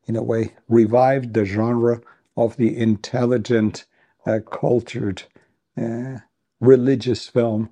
in 0.06 0.16
a 0.16 0.22
way 0.22 0.54
revived 0.68 1.34
the 1.34 1.46
genre 1.46 2.02
of 2.38 2.56
the 2.58 2.78
intelligent, 2.78 3.86
uh, 4.30 4.40
cultured, 4.42 5.24
uh, 5.82 6.20
religious 6.62 7.28
film 7.30 7.70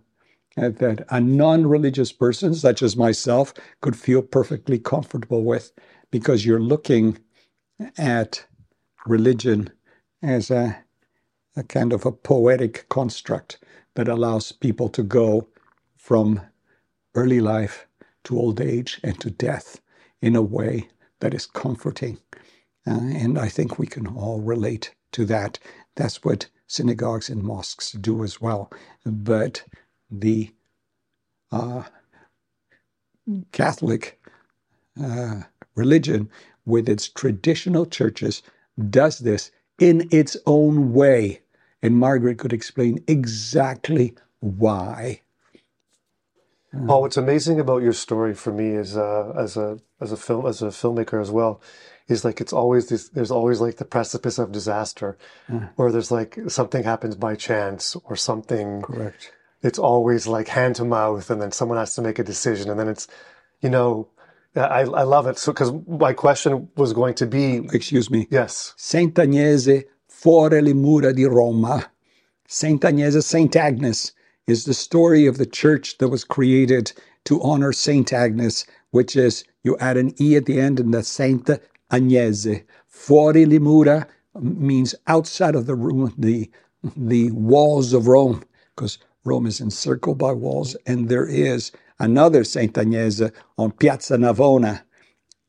uh, 0.58 0.70
that 0.70 1.06
a 1.12 1.22
non-religious 1.22 2.14
person 2.14 2.56
such 2.56 2.82
as 2.84 2.98
myself 2.98 3.54
could 3.82 3.96
feel 3.98 4.24
perfectly 4.24 4.80
comfortable 4.80 5.44
with, 5.44 5.72
because 6.12 6.46
you're 6.46 6.62
looking 6.62 7.18
at 7.98 8.46
religion 9.08 9.72
as 10.24 10.52
a 10.52 10.78
a 11.58 11.64
kind 11.64 11.94
of 11.94 12.06
a 12.06 12.12
poetic 12.12 12.90
construct 12.90 13.60
that 13.96 14.08
allows 14.08 14.52
people 14.54 14.90
to 14.90 15.04
go 15.04 15.48
from 15.98 16.42
early 17.16 17.42
life 17.42 17.88
to 18.26 18.38
old 18.40 18.62
age 18.62 19.00
and 19.04 19.20
to 19.22 19.32
death 19.32 19.82
in 20.22 20.36
a 20.36 20.42
way 20.42 20.90
that 21.22 21.34
is 21.34 21.48
comforting. 21.48 22.20
Uh, 22.88 23.00
and 23.02 23.40
I 23.40 23.50
think 23.50 23.80
we 23.80 23.88
can 23.88 24.08
all 24.08 24.42
relate 24.42 24.96
to 25.14 25.26
that. 25.26 25.60
That's 25.98 26.24
what 26.26 26.50
synagogues 26.68 27.30
and 27.30 27.44
mosques 27.44 27.94
do 27.94 28.24
as 28.26 28.42
well. 28.42 28.72
But 29.06 29.64
the 30.12 30.52
uh, 31.52 31.84
Catholic 33.54 34.20
uh, 35.02 35.42
religion, 35.76 36.30
with 36.66 36.90
its 36.90 37.10
traditional 37.10 37.86
churches, 37.86 38.44
does 38.90 39.20
this 39.20 39.52
in 39.80 40.08
its 40.12 40.38
own 40.48 40.94
way. 40.94 41.42
And 41.84 41.98
Margaret 41.98 42.40
could 42.40 42.54
explain 42.54 43.04
exactly 43.08 44.16
why. 44.42 45.22
Paul, 46.88 47.04
what's 47.04 47.18
amazing 47.18 47.60
about 47.60 47.84
your 47.84 47.94
story 47.94 48.36
for 48.36 48.54
me 48.54 48.70
is 48.72 48.98
uh, 48.98 49.34
as 49.38 49.58
a 49.58 49.80
as 50.02 50.12
a 50.12 50.18
film 50.18 50.46
as 50.48 50.62
a 50.62 50.68
filmmaker 50.68 51.22
as 51.22 51.32
well, 51.32 51.62
is 52.08 52.24
like 52.24 52.40
it's 52.42 52.54
always 52.54 52.88
this. 52.90 53.10
There's 53.10 53.32
always 53.32 53.60
like 53.60 53.78
the 53.78 53.86
precipice 53.86 54.40
of 54.40 54.52
disaster, 54.52 55.18
or 55.78 55.92
there's 55.92 56.12
like 56.12 56.38
something 56.48 56.84
happens 56.84 57.16
by 57.16 57.36
chance 57.36 57.96
or 58.06 58.16
something. 58.16 58.82
Correct. 58.82 59.32
It's 59.62 59.80
always 59.80 60.28
like 60.28 60.48
hand 60.48 60.76
to 60.76 60.86
mouth, 60.86 61.30
and 61.30 61.42
then 61.42 61.52
someone 61.52 61.78
has 61.78 61.96
to 61.96 62.02
make 62.02 62.20
a 62.20 62.24
decision, 62.24 62.70
and 62.70 62.80
then 62.80 62.88
it's, 62.88 63.08
you 63.62 63.70
know, 63.70 64.08
I 64.56 64.82
I 64.82 65.04
love 65.04 65.28
it. 65.28 65.38
So 65.38 65.52
because 65.52 65.74
my 65.88 66.14
question 66.14 66.70
was 66.78 66.94
going 66.94 67.16
to 67.16 67.26
be 67.28 67.58
Excuse 67.74 68.10
me. 68.10 68.28
yes, 68.30 68.74
Sant'Agnese 68.78 69.86
fuori 70.10 70.62
le 70.62 70.74
mura 70.74 71.14
di 71.14 71.26
Roma. 71.26 71.90
Saint 72.48 72.82
Sant'Agnese, 72.82 73.22
Saint 73.24 73.56
Agnes, 73.58 74.14
is 74.48 74.64
the 74.64 74.74
story 74.74 75.26
of 75.26 75.38
the 75.38 75.46
church 75.46 75.98
that 75.98 76.08
was 76.08 76.24
created 76.24 76.94
to 77.26 77.42
honor 77.42 77.74
Saint 77.74 78.14
Agnes, 78.14 78.66
which 78.92 79.18
is 79.18 79.44
you 79.64 79.76
add 79.80 79.98
an 79.98 80.14
e 80.22 80.38
at 80.38 80.46
the 80.46 80.58
end 80.60 80.80
and 80.80 80.94
the 80.94 81.04
Saint 81.04 81.50
Agnese. 81.92 82.64
Fuori 82.92 83.46
le 83.48 83.60
mura 83.60 84.08
means 84.40 84.96
outside 85.08 85.56
of 85.56 85.66
the 85.66 85.76
room, 85.76 86.14
the 86.18 86.50
the 86.96 87.32
walls 87.32 87.94
of 87.94 88.08
Rome, 88.08 88.44
because 88.76 89.00
Rome 89.26 89.48
is 89.48 89.60
encircled 89.60 90.18
by 90.18 90.32
walls, 90.32 90.76
and 90.86 91.10
there 91.10 91.28
is 91.28 91.72
another 92.00 92.44
Saint 92.44 92.74
Agnese 92.74 93.32
on 93.58 93.72
Piazza 93.72 94.18
Navona, 94.18 94.84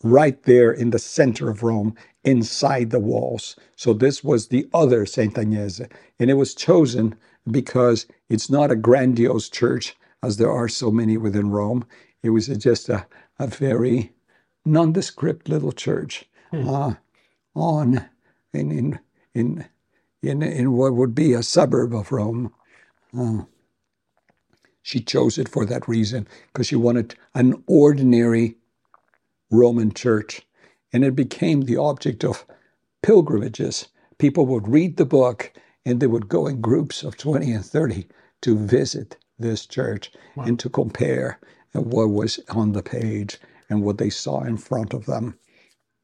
right 0.03 0.43
there 0.45 0.73
in 0.73 0.91
the 0.91 0.99
center 0.99 1.51
of 1.51 1.63
Rome, 1.63 1.95
inside 2.25 2.91
the 2.91 3.01
walls. 3.01 3.57
So 3.77 3.93
this 3.93 4.25
was 4.25 4.49
the 4.49 4.69
other 4.73 5.07
Saint 5.07 5.35
Agnese, 5.35 5.91
and 6.19 6.31
it 6.31 6.35
was 6.35 6.55
chosen 6.55 7.15
because 7.51 8.07
it's 8.29 8.51
not 8.51 8.71
a 8.71 8.77
grandiose 8.77 9.49
church 9.49 9.97
as 10.23 10.37
there 10.37 10.51
are 10.51 10.69
so 10.69 10.91
many 10.91 11.17
within 11.17 11.51
Rome. 11.51 11.87
It 12.23 12.31
was 12.31 12.49
just 12.49 12.89
a, 12.89 13.07
a 13.39 13.47
very 13.47 14.13
nondescript 14.69 15.49
little 15.49 15.73
church 15.73 16.25
uh, 16.53 16.95
on 17.55 18.05
in 18.53 18.71
in 18.71 18.99
in 19.35 19.65
in 20.23 20.43
in 20.43 20.73
what 20.73 20.95
would 20.95 21.15
be 21.15 21.33
a 21.33 21.43
suburb 21.43 21.95
of 21.95 22.13
Rome. 22.13 22.53
Uh, 23.17 23.43
she 24.83 25.01
chose 25.01 25.37
it 25.37 25.49
for 25.49 25.67
that 25.67 25.87
reason 25.87 26.27
because 26.47 26.67
she 26.67 26.77
wanted 26.77 27.15
an 27.35 27.63
ordinary 27.67 28.57
Roman 29.51 29.93
church. 29.93 30.43
And 30.93 31.05
it 31.05 31.15
became 31.15 31.63
the 31.63 31.77
object 31.77 32.25
of 32.25 32.47
pilgrimages. 33.03 33.89
People 34.19 34.47
would 34.47 34.67
read 34.67 34.97
the 34.97 35.05
book 35.05 35.53
and 35.85 36.01
they 36.01 36.07
would 36.07 36.29
go 36.29 36.47
in 36.47 36.61
groups 36.61 37.03
of 37.03 37.17
20 37.17 37.53
and 37.53 37.65
30 37.65 38.07
to 38.43 38.57
visit 38.57 39.17
this 39.39 39.67
church 39.67 40.11
and 40.37 40.59
to 40.59 40.69
compare 40.69 41.39
what 41.73 42.09
was 42.09 42.41
on 42.49 42.73
the 42.73 42.83
page 42.83 43.39
and 43.71 43.83
what 43.83 43.99
they 43.99 44.11
saw 44.11 44.43
in 44.43 44.57
front 44.59 44.95
of 44.95 45.07
them 45.07 45.39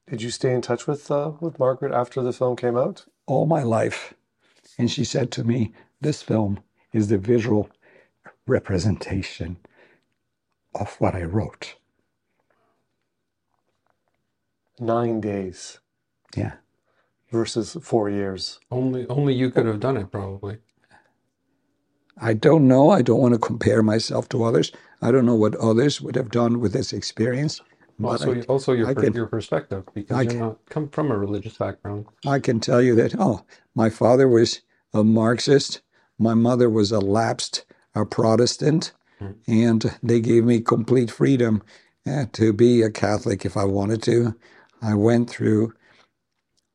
did 0.09 0.23
you 0.23 0.31
stay 0.31 0.55
in 0.55 0.62
touch 0.62 0.87
with 0.87 1.11
uh, 1.11 1.33
with 1.41 1.59
Margaret 1.59 1.93
after 1.93 2.23
the 2.23 2.33
film 2.33 2.57
came 2.57 2.77
out? 2.77 3.07
all 3.27 3.47
my 3.47 3.62
life. 3.62 4.15
And 4.79 4.91
she 4.91 5.05
said 5.05 5.31
to 5.33 5.45
me, 5.45 5.73
This 6.01 6.23
film 6.23 6.61
is 6.93 7.09
the 7.09 7.19
visual 7.19 7.71
representation 8.47 9.59
of 10.75 10.97
what 11.01 11.15
I 11.17 11.25
wrote. 11.25 11.77
Nine 14.81 15.21
days 15.21 15.81
Yeah. 16.37 16.55
versus 17.33 17.77
four 17.83 18.11
years. 18.11 18.61
Only 18.71 19.07
only 19.09 19.35
you 19.35 19.51
could 19.51 19.67
have 19.67 19.81
done 19.81 19.97
it, 19.99 20.11
probably. 20.12 20.59
I 22.21 22.35
don't 22.35 22.69
know. 22.69 22.91
I 22.91 23.03
don't 23.03 23.21
want 23.21 23.35
to 23.35 23.41
compare 23.41 23.83
myself 23.83 24.29
to 24.31 24.45
others. 24.45 24.73
I 25.03 25.11
don't 25.11 25.27
know 25.27 25.35
what 25.35 25.57
others 25.57 26.01
would 26.01 26.15
have 26.15 26.31
done 26.31 26.61
with 26.61 26.73
this 26.73 26.93
experience. 26.93 27.61
But 27.99 28.09
Also, 28.09 28.35
I, 28.35 28.41
also 28.43 28.73
your 28.73 28.93
per- 28.95 29.03
can- 29.03 29.12
your 29.15 29.27
perspective, 29.27 29.85
because 29.95 30.17
I 30.17 30.23
you're 30.23 30.31
can- 30.33 30.41
not 30.41 30.59
come 30.69 30.89
from 30.89 31.11
a 31.11 31.19
religious 31.19 31.57
background. 31.59 32.07
I 32.27 32.39
can 32.41 32.61
tell 32.61 32.83
you 32.83 32.95
that, 32.97 33.15
oh, 33.19 33.45
my 33.75 33.91
father 33.91 34.29
was 34.29 34.61
a 34.93 35.05
Marxist. 35.05 35.81
My 36.19 36.35
mother 36.35 36.69
was 36.71 36.93
a 36.93 37.01
lapsed 37.01 37.65
a 37.95 38.05
Protestant. 38.05 38.93
And 39.47 39.97
they 40.03 40.21
gave 40.21 40.45
me 40.45 40.61
complete 40.61 41.11
freedom 41.11 41.62
uh, 42.07 42.27
to 42.33 42.53
be 42.53 42.83
a 42.83 42.91
Catholic 42.91 43.47
if 43.47 43.57
I 43.57 43.65
wanted 43.65 44.03
to. 44.03 44.35
I 44.83 44.95
went 44.95 45.31
through 45.31 45.73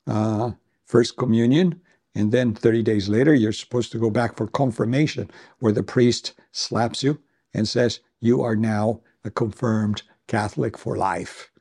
uh, 0.07 0.51
First 0.85 1.15
Communion, 1.17 1.79
and 2.15 2.31
then 2.31 2.53
30 2.53 2.83
days 2.83 3.07
later, 3.07 3.33
you're 3.33 3.51
supposed 3.51 3.91
to 3.91 3.99
go 3.99 4.09
back 4.09 4.37
for 4.37 4.47
confirmation, 4.47 5.29
where 5.59 5.71
the 5.71 5.83
priest 5.83 6.33
slaps 6.51 7.03
you 7.03 7.19
and 7.53 7.67
says, 7.67 7.99
You 8.19 8.41
are 8.41 8.55
now 8.55 9.01
a 9.23 9.29
confirmed 9.29 10.03
Catholic 10.27 10.77
for 10.77 10.95
life. 10.97 11.51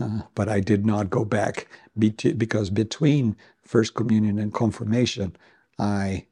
Uh, 0.00 0.22
but 0.34 0.48
I 0.48 0.60
did 0.60 0.84
not 0.84 1.10
go 1.10 1.24
back 1.24 1.68
because 1.96 2.70
between 2.70 3.36
First 3.62 3.94
Communion 3.94 4.38
and 4.38 4.52
confirmation, 4.52 5.36
I 5.78 6.26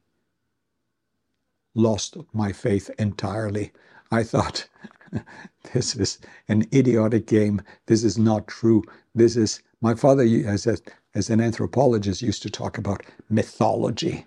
lost 1.75 2.17
my 2.33 2.53
faith 2.53 2.91
entirely. 2.99 3.73
I 4.11 4.25
thought, 4.25 4.69
this 5.73 5.97
is 5.97 6.19
an 6.49 6.67
idiotic 6.75 7.27
game. 7.27 7.63
This 7.87 8.05
is 8.05 8.19
not 8.19 8.49
true. 8.49 8.83
This 9.15 9.37
is 9.37 9.63
my 9.81 9.95
father, 9.95 10.25
as 10.47 10.67
a, 10.67 10.77
as 11.15 11.31
an 11.31 11.41
anthropologist, 11.41 12.23
used 12.23 12.43
to 12.43 12.51
talk 12.51 12.79
about 12.79 13.03
mythology, 13.31 14.27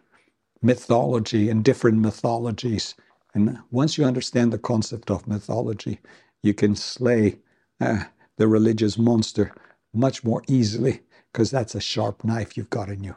mythology 0.61 1.49
and 1.49 1.63
different 1.63 1.99
mythologies. 1.99 2.95
And 3.33 3.59
once 3.71 3.97
you 3.97 4.05
understand 4.05 4.53
the 4.53 4.59
concept 4.59 5.11
of 5.11 5.27
mythology, 5.27 5.99
you 6.43 6.53
can 6.53 6.75
slay 6.75 7.39
uh, 7.81 8.05
the 8.37 8.47
religious 8.47 8.97
monster 8.97 9.53
much 9.93 10.23
more 10.23 10.43
easily 10.47 11.01
because 11.31 11.51
that's 11.51 11.75
a 11.75 11.81
sharp 11.81 12.23
knife 12.23 12.57
you've 12.57 12.69
got 12.69 12.89
in 12.89 13.03
you. 13.03 13.15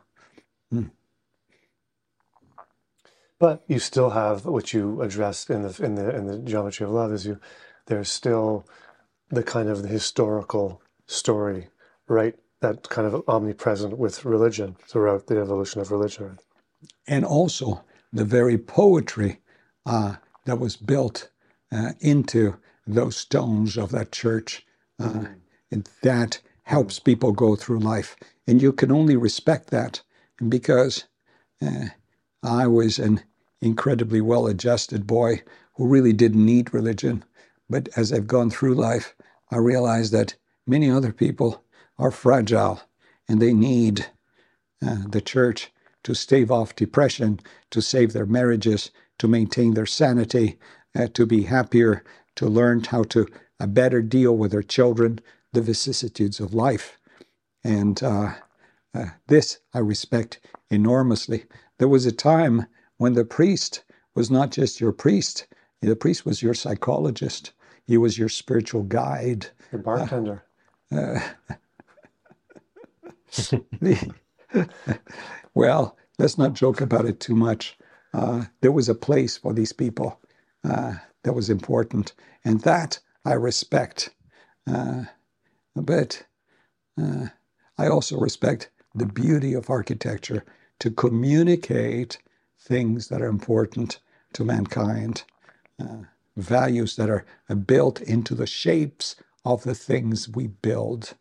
But 3.38 3.64
you 3.68 3.78
still 3.78 4.10
have 4.10 4.46
what 4.46 4.72
you 4.72 5.02
addressed 5.02 5.50
in 5.50 5.62
the 5.62 5.84
in 5.84 5.94
the 5.96 6.16
in 6.16 6.26
the 6.26 6.38
geometry 6.38 6.86
of 6.86 6.92
love 6.92 7.12
is 7.12 7.26
you 7.26 7.40
there's 7.86 8.10
still 8.10 8.66
the 9.30 9.42
kind 9.42 9.68
of 9.68 9.82
the 9.82 9.88
historical 9.88 10.82
story 11.06 11.68
right 12.08 12.36
that 12.60 12.88
kind 12.88 13.06
of 13.06 13.22
omnipresent 13.28 13.98
with 13.98 14.24
religion 14.24 14.76
throughout 14.86 15.26
the 15.26 15.38
evolution 15.38 15.80
of 15.80 15.90
religion. 15.90 16.38
And 17.06 17.24
also 17.24 17.84
the 18.12 18.24
very 18.24 18.58
poetry 18.58 19.40
uh, 19.86 20.16
that 20.44 20.58
was 20.58 20.76
built 20.76 21.30
uh, 21.72 21.92
into 22.00 22.56
those 22.86 23.16
stones 23.16 23.76
of 23.76 23.90
that 23.90 24.12
church. 24.12 24.64
Uh, 24.98 25.26
that 26.02 26.40
helps 26.62 26.98
people 26.98 27.32
go 27.32 27.56
through 27.56 27.78
life. 27.78 28.16
And 28.46 28.60
you 28.60 28.72
can 28.72 28.90
only 28.90 29.16
respect 29.16 29.70
that 29.70 30.02
because 30.48 31.04
uh, 31.62 31.86
I 32.42 32.66
was 32.66 32.98
an 32.98 33.22
incredibly 33.60 34.20
well 34.20 34.46
adjusted 34.46 35.06
boy 35.06 35.42
who 35.74 35.86
really 35.86 36.12
didn't 36.12 36.44
need 36.44 36.74
religion. 36.74 37.24
But 37.70 37.88
as 37.96 38.12
I've 38.12 38.26
gone 38.26 38.50
through 38.50 38.74
life, 38.74 39.14
I 39.50 39.56
realized 39.56 40.12
that 40.12 40.34
many 40.66 40.90
other 40.90 41.12
people 41.12 41.62
are 41.98 42.10
fragile 42.10 42.80
and 43.28 43.40
they 43.40 43.52
need 43.52 44.06
uh, 44.86 44.98
the 45.08 45.20
church 45.20 45.70
to 46.04 46.14
stave 46.14 46.50
off 46.50 46.76
depression, 46.76 47.40
to 47.70 47.82
save 47.82 48.12
their 48.12 48.26
marriages, 48.26 48.90
to 49.18 49.28
maintain 49.28 49.74
their 49.74 49.86
sanity, 49.86 50.58
uh, 50.94 51.08
to 51.14 51.26
be 51.26 51.42
happier, 51.42 52.04
to 52.36 52.46
learn 52.46 52.84
how 52.84 53.02
to 53.02 53.26
uh, 53.60 53.66
better 53.66 54.00
deal 54.00 54.36
with 54.36 54.52
their 54.52 54.62
children, 54.62 55.18
the 55.52 55.60
vicissitudes 55.60 56.40
of 56.40 56.54
life. 56.54 56.98
And 57.64 58.02
uh, 58.02 58.34
uh, 58.94 59.06
this 59.26 59.58
I 59.74 59.80
respect 59.80 60.40
enormously. 60.70 61.44
There 61.78 61.88
was 61.88 62.06
a 62.06 62.12
time 62.12 62.66
when 62.96 63.14
the 63.14 63.24
priest 63.24 63.84
was 64.14 64.30
not 64.30 64.50
just 64.50 64.80
your 64.80 64.92
priest, 64.92 65.46
the 65.80 65.96
priest 65.96 66.24
was 66.24 66.42
your 66.42 66.54
psychologist, 66.54 67.52
he 67.86 67.96
was 67.96 68.18
your 68.18 68.28
spiritual 68.28 68.82
guide, 68.82 69.46
your 69.72 69.82
bartender. 69.82 70.44
Well, 75.54 75.98
let's 76.18 76.38
not 76.38 76.54
joke 76.54 76.80
about 76.80 77.06
it 77.06 77.20
too 77.20 77.36
much. 77.36 77.78
Uh, 78.14 78.46
there 78.62 78.72
was 78.72 78.88
a 78.88 78.96
place 78.96 79.36
for 79.38 79.54
these 79.54 79.72
people 79.74 80.20
uh, 80.64 80.94
that 81.24 81.34
was 81.34 81.50
important, 81.50 82.14
and 82.44 82.62
that 82.62 83.00
I 83.26 83.34
respect. 83.34 84.10
Uh, 84.70 85.04
but 85.76 86.24
uh, 87.00 87.28
I 87.78 87.88
also 87.88 88.18
respect 88.18 88.70
the 88.94 89.06
beauty 89.06 89.54
of 89.54 89.70
architecture 89.70 90.44
to 90.80 90.90
communicate 90.90 92.18
things 92.60 93.08
that 93.08 93.22
are 93.22 93.28
important 93.28 94.00
to 94.34 94.44
mankind, 94.44 95.24
uh, 95.80 96.04
values 96.36 96.96
that 96.96 97.10
are 97.10 97.26
built 97.66 98.00
into 98.02 98.34
the 98.34 98.46
shapes 98.48 99.16
of 99.44 99.64
the 99.64 99.74
things 99.74 100.28
we 100.28 100.48
build. 100.48 101.14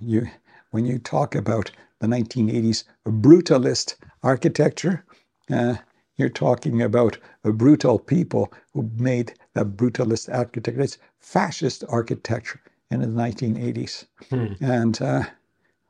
you, 0.00 0.28
when 0.70 0.84
you 0.86 0.98
talk 0.98 1.34
about 1.34 1.70
the 2.00 2.06
1980s 2.06 2.84
brutalist 3.06 3.96
architecture, 4.22 5.04
uh, 5.50 5.76
you're 6.16 6.28
talking 6.28 6.82
about 6.82 7.18
a 7.44 7.52
brutal 7.52 7.98
people 7.98 8.52
who 8.72 8.90
made 8.96 9.34
that 9.54 9.76
brutalist 9.76 10.32
architecture. 10.32 10.80
It's 10.80 10.98
fascist 11.18 11.84
architecture 11.88 12.60
in 12.90 13.00
the 13.00 13.06
1980s. 13.06 14.06
Hmm. 14.28 14.52
And 14.60 15.00
uh, 15.00 15.24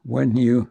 when 0.04 0.36
you 0.36 0.70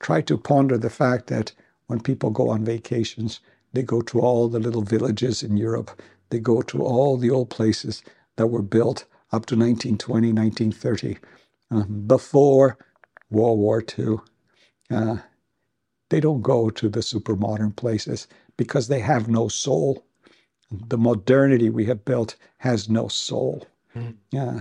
try 0.00 0.20
to 0.22 0.36
ponder 0.36 0.76
the 0.76 0.90
fact 0.90 1.28
that 1.28 1.52
when 1.86 2.00
people 2.00 2.30
go 2.30 2.48
on 2.48 2.64
vacations, 2.64 3.40
they 3.72 3.82
go 3.82 4.00
to 4.02 4.20
all 4.20 4.48
the 4.48 4.58
little 4.58 4.82
villages 4.82 5.42
in 5.42 5.56
Europe, 5.56 6.02
they 6.30 6.38
go 6.38 6.62
to 6.62 6.82
all 6.82 7.16
the 7.16 7.30
old 7.30 7.50
places 7.50 8.02
that 8.36 8.48
were 8.48 8.62
built 8.62 9.04
up 9.32 9.46
to 9.46 9.56
1920, 9.56 10.32
1930, 10.32 11.16
uh, 11.16 11.18
before 12.06 12.78
World 13.30 13.58
War 13.58 13.84
II. 13.98 14.16
Uh, 14.90 15.16
they 16.10 16.20
don't 16.20 16.42
go 16.42 16.70
to 16.70 16.88
the 16.88 17.02
super 17.02 17.36
modern 17.36 17.72
places 17.72 18.28
because 18.56 18.88
they 18.88 19.00
have 19.00 19.28
no 19.28 19.48
soul. 19.48 20.04
The 20.70 20.98
modernity 20.98 21.70
we 21.70 21.86
have 21.86 22.04
built 22.04 22.36
has 22.58 22.88
no 22.88 23.08
soul. 23.08 23.66
Mm. 23.96 24.16
Uh, 24.36 24.60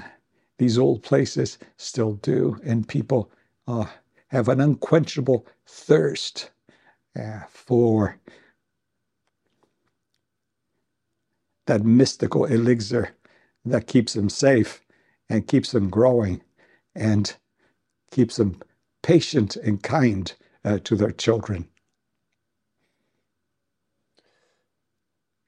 these 0.58 0.78
old 0.78 1.04
places 1.04 1.58
still 1.78 2.14
do, 2.14 2.58
and 2.64 2.88
people 2.88 3.32
uh, 3.68 3.86
have 4.28 4.48
an 4.48 4.62
unquenchable 4.62 5.46
thirst 5.66 6.52
uh, 7.20 7.42
for 7.50 8.18
that 11.68 11.84
mystical 11.84 12.46
elixir 12.46 13.10
that 13.66 13.88
keeps 13.88 14.14
them 14.14 14.30
safe 14.30 14.82
and 15.30 15.48
keeps 15.48 15.72
them 15.72 15.90
growing 15.90 16.42
and 16.96 17.36
keeps 18.12 18.38
them 18.38 18.62
patient 19.02 19.56
and 19.56 19.82
kind 19.82 20.34
uh, 20.64 20.80
to 20.84 20.96
their 20.96 21.12
children. 21.12 21.68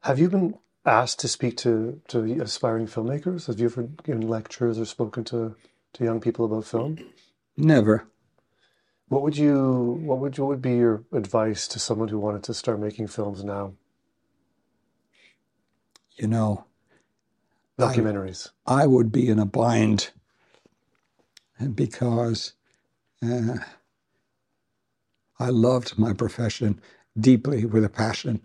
Have 0.01 0.19
you 0.19 0.29
been 0.29 0.55
asked 0.85 1.19
to 1.19 1.27
speak 1.27 1.55
to, 1.57 2.01
to 2.09 2.41
aspiring 2.41 2.87
filmmakers? 2.87 3.47
Have 3.47 3.59
you 3.59 3.67
ever 3.67 3.83
given 4.03 4.27
lectures 4.27 4.77
or 4.77 4.85
spoken 4.85 5.23
to, 5.25 5.55
to 5.93 6.03
young 6.03 6.19
people 6.19 6.45
about 6.45 6.65
film? 6.65 6.97
Never. 7.55 8.07
What 9.07 9.21
would 9.21 9.37
you 9.37 9.99
what 10.03 10.17
would 10.19 10.39
what 10.39 10.47
would 10.47 10.61
be 10.61 10.75
your 10.77 11.03
advice 11.11 11.67
to 11.67 11.79
someone 11.79 12.07
who 12.07 12.17
wanted 12.17 12.41
to 12.43 12.53
start 12.53 12.79
making 12.79 13.07
films 13.07 13.43
now? 13.43 13.73
You 16.15 16.27
know, 16.27 16.65
documentaries. 17.79 18.49
I, 18.65 18.83
I 18.83 18.87
would 18.87 19.11
be 19.11 19.27
in 19.27 19.37
a 19.37 19.45
bind 19.45 20.09
because 21.75 22.53
uh, 23.23 23.57
I 25.39 25.49
loved 25.49 25.99
my 25.99 26.13
profession 26.13 26.81
deeply 27.19 27.65
with 27.65 27.83
a 27.85 27.89
passion, 27.89 28.41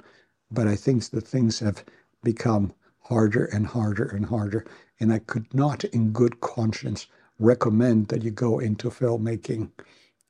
but 0.50 0.68
I 0.68 0.76
think 0.76 1.04
that 1.10 1.28
things 1.28 1.60
have 1.60 1.84
become 2.24 2.74
harder 3.04 3.46
and 3.46 3.66
harder 3.68 4.04
and 4.06 4.26
harder. 4.26 4.66
And 5.00 5.12
I 5.12 5.20
could 5.20 5.52
not, 5.54 5.84
in 5.84 6.12
good 6.12 6.40
conscience, 6.40 7.06
recommend 7.38 8.08
that 8.08 8.22
you 8.24 8.32
go 8.32 8.58
into 8.60 8.90
filmmaking 8.90 9.70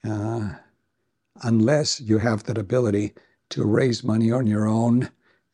uh, 0.08 0.50
unless 1.42 2.00
you 2.00 2.18
have 2.18 2.44
that 2.44 2.58
ability 2.58 3.14
to 3.50 3.64
raise 3.64 4.04
money 4.04 4.32
on 4.32 4.46
your 4.46 4.66
own, 4.68 5.10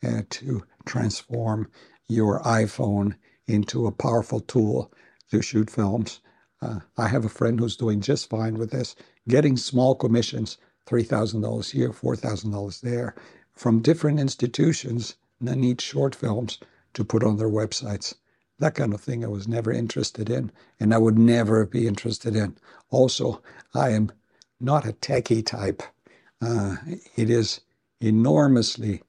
uh, 0.07 0.23
to 0.31 0.65
transform 0.87 1.71
your 2.09 2.41
iPhone 2.43 3.17
into 3.47 3.87
a 3.87 3.93
powerful 3.93 4.41
tool 4.41 4.93
to 5.31 5.43
shoot 5.43 5.71
films. 5.71 6.21
Uh, 6.65 6.81
I 6.97 7.09
have 7.09 7.27
a 7.27 7.29
friend 7.29 7.61
who's 7.61 7.77
doing 7.77 8.01
just 8.01 8.31
fine 8.31 8.55
with 8.55 8.71
this, 8.71 8.97
getting 9.29 9.59
small 9.59 9.95
commissions, 9.95 10.57
$3,000 10.87 11.71
here, 11.73 11.91
$4,000 11.91 12.81
there, 12.81 13.15
from 13.55 13.83
different 13.83 14.19
institutions 14.19 15.17
that 15.43 15.57
need 15.57 15.83
short 15.83 16.15
films 16.15 16.59
to 16.95 17.05
put 17.05 17.23
on 17.23 17.37
their 17.37 17.51
websites. 17.51 18.15
That 18.61 18.77
kind 18.77 18.95
of 18.95 19.03
thing 19.03 19.25
I 19.25 19.29
was 19.29 19.47
never 19.47 19.73
interested 19.73 20.31
in, 20.31 20.53
and 20.81 20.95
I 20.95 20.99
would 20.99 21.19
never 21.19 21.67
be 21.67 21.87
interested 21.87 22.35
in. 22.35 22.57
Also, 22.91 23.43
I 23.75 23.91
am 23.91 24.11
not 24.59 24.87
a 24.89 24.95
techie 24.95 25.45
type. 25.45 25.83
Uh, 26.41 26.77
it 27.17 27.29
is 27.29 27.61
enormously 28.01 29.03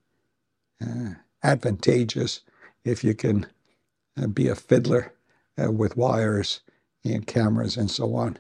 uh, 0.86 1.12
advantageous 1.42 2.42
if 2.84 3.04
you 3.04 3.14
can 3.14 3.48
uh, 4.22 4.28
be 4.28 4.50
a 4.50 4.56
fiddler 4.56 5.14
uh, 5.58 5.72
with 5.72 5.96
wires 5.96 6.60
and 7.14 7.28
cameras 7.28 7.78
and 7.78 7.90
so 7.90 8.16
on. 8.16 8.38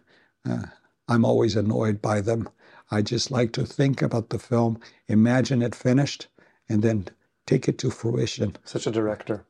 Uh, 0.47 0.63
I'm 1.07 1.25
always 1.25 1.55
annoyed 1.55 2.01
by 2.01 2.21
them. 2.21 2.49
I 2.91 3.01
just 3.01 3.31
like 3.31 3.51
to 3.53 3.65
think 3.65 4.01
about 4.01 4.29
the 4.29 4.39
film, 4.39 4.79
imagine 5.07 5.61
it 5.61 5.75
finished, 5.75 6.27
and 6.69 6.83
then 6.83 7.07
take 7.45 7.67
it 7.67 7.77
to 7.79 7.89
fruition. 7.89 8.55
Such 8.63 8.87
a 8.87 8.91
director. 8.91 9.45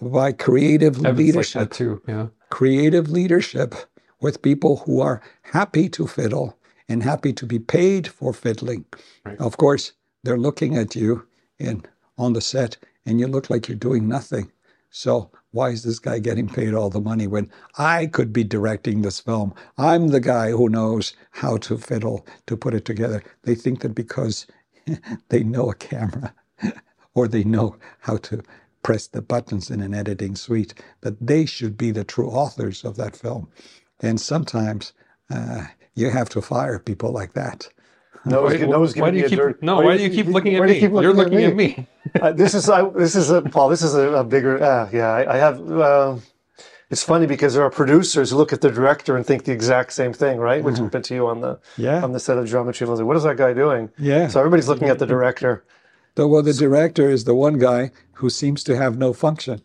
By 0.00 0.32
creative 0.32 1.00
leadership. 1.00 1.60
Like 1.60 1.72
too, 1.72 2.02
yeah. 2.06 2.28
Creative 2.50 3.10
leadership 3.10 3.74
with 4.20 4.42
people 4.42 4.78
who 4.86 5.00
are 5.00 5.22
happy 5.42 5.88
to 5.90 6.06
fiddle 6.06 6.58
and 6.88 7.02
happy 7.02 7.32
to 7.32 7.46
be 7.46 7.58
paid 7.58 8.06
for 8.08 8.32
fiddling. 8.32 8.84
Right. 9.24 9.38
Of 9.38 9.56
course, 9.56 9.92
they're 10.22 10.38
looking 10.38 10.76
at 10.76 10.94
you 10.94 11.26
in 11.58 11.84
on 12.16 12.32
the 12.32 12.40
set 12.40 12.76
and 13.04 13.20
you 13.20 13.26
look 13.26 13.50
like 13.50 13.68
you're 13.68 13.76
doing 13.76 14.08
nothing. 14.08 14.50
So 14.90 15.30
why 15.54 15.70
is 15.70 15.84
this 15.84 16.00
guy 16.00 16.18
getting 16.18 16.48
paid 16.48 16.74
all 16.74 16.90
the 16.90 17.00
money 17.00 17.28
when 17.28 17.48
I 17.78 18.06
could 18.06 18.32
be 18.32 18.44
directing 18.44 19.02
this 19.02 19.20
film? 19.20 19.54
I'm 19.78 20.08
the 20.08 20.20
guy 20.20 20.50
who 20.50 20.68
knows 20.68 21.14
how 21.30 21.58
to 21.58 21.78
fiddle 21.78 22.26
to 22.48 22.56
put 22.56 22.74
it 22.74 22.84
together. 22.84 23.22
They 23.44 23.54
think 23.54 23.80
that 23.82 23.94
because 23.94 24.48
they 25.30 25.44
know 25.44 25.70
a 25.70 25.76
camera 25.76 26.34
or 27.14 27.28
they 27.28 27.44
know 27.44 27.76
how 28.00 28.16
to 28.18 28.42
press 28.82 29.06
the 29.06 29.22
buttons 29.22 29.70
in 29.70 29.80
an 29.80 29.94
editing 29.94 30.34
suite, 30.34 30.74
that 31.02 31.24
they 31.24 31.46
should 31.46 31.78
be 31.78 31.92
the 31.92 32.04
true 32.04 32.30
authors 32.30 32.84
of 32.84 32.96
that 32.96 33.16
film. 33.16 33.48
And 34.00 34.20
sometimes 34.20 34.92
uh, 35.30 35.66
you 35.94 36.10
have 36.10 36.28
to 36.30 36.42
fire 36.42 36.80
people 36.80 37.12
like 37.12 37.34
that. 37.34 37.68
No, 38.26 38.42
why, 38.42 38.56
why 38.56 39.10
do 39.10 39.18
you 39.18 39.28
keep, 39.28 39.38
dirt. 39.38 39.62
no, 39.62 39.76
why, 39.76 39.84
why 39.84 39.96
do 39.96 40.02
you 40.02 40.10
keep 40.10 40.26
looking 40.26 40.54
at 40.56 40.62
me? 40.62 40.80
Looking 40.80 41.02
You're 41.02 41.12
looking 41.12 41.44
at 41.44 41.54
me. 41.54 41.72
At 41.72 41.78
me. 41.78 41.86
uh, 42.20 42.32
this 42.32 42.54
is 42.54 42.68
I, 42.68 42.88
this 42.88 43.14
is 43.14 43.30
a 43.30 43.42
Paul. 43.42 43.68
This 43.68 43.82
is 43.82 43.94
a, 43.94 44.12
a 44.12 44.24
bigger. 44.24 44.62
Uh, 44.62 44.88
yeah, 44.92 45.08
I, 45.10 45.34
I 45.34 45.36
have. 45.36 45.70
Uh, 45.70 46.16
it's 46.90 47.02
funny 47.02 47.26
because 47.26 47.54
there 47.54 47.64
are 47.64 47.70
producers 47.70 48.30
who 48.30 48.36
look 48.36 48.52
at 48.52 48.60
the 48.60 48.70
director 48.70 49.16
and 49.16 49.26
think 49.26 49.44
the 49.44 49.52
exact 49.52 49.92
same 49.92 50.12
thing, 50.12 50.38
right? 50.38 50.62
Which 50.62 50.78
happened 50.78 51.04
to 51.06 51.14
you 51.14 51.26
on 51.26 51.40
the 51.40 51.58
Yeah. 51.76 52.02
on 52.02 52.12
the 52.12 52.20
set 52.20 52.38
of 52.38 52.46
Geometry. 52.46 52.86
Like, 52.86 53.04
what 53.04 53.16
is 53.16 53.24
that 53.24 53.36
guy 53.36 53.52
doing? 53.52 53.90
Yeah. 53.98 54.28
So 54.28 54.38
everybody's 54.38 54.68
looking 54.68 54.88
at 54.88 54.98
the 54.98 55.06
director. 55.06 55.64
The, 56.14 56.28
well, 56.28 56.42
the 56.42 56.52
director 56.52 57.10
is 57.10 57.24
the 57.24 57.34
one 57.34 57.58
guy 57.58 57.90
who 58.14 58.30
seems 58.30 58.62
to 58.64 58.76
have 58.76 58.96
no 58.96 59.12
function. 59.12 59.62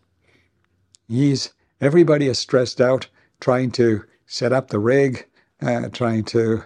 He's 1.08 1.52
everybody 1.80 2.26
is 2.26 2.38
stressed 2.38 2.80
out 2.80 3.08
trying 3.38 3.70
to 3.72 4.04
set 4.26 4.52
up 4.52 4.68
the 4.68 4.78
rig, 4.78 5.26
uh, 5.62 5.88
trying 5.90 6.24
to 6.24 6.64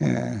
uh, 0.00 0.36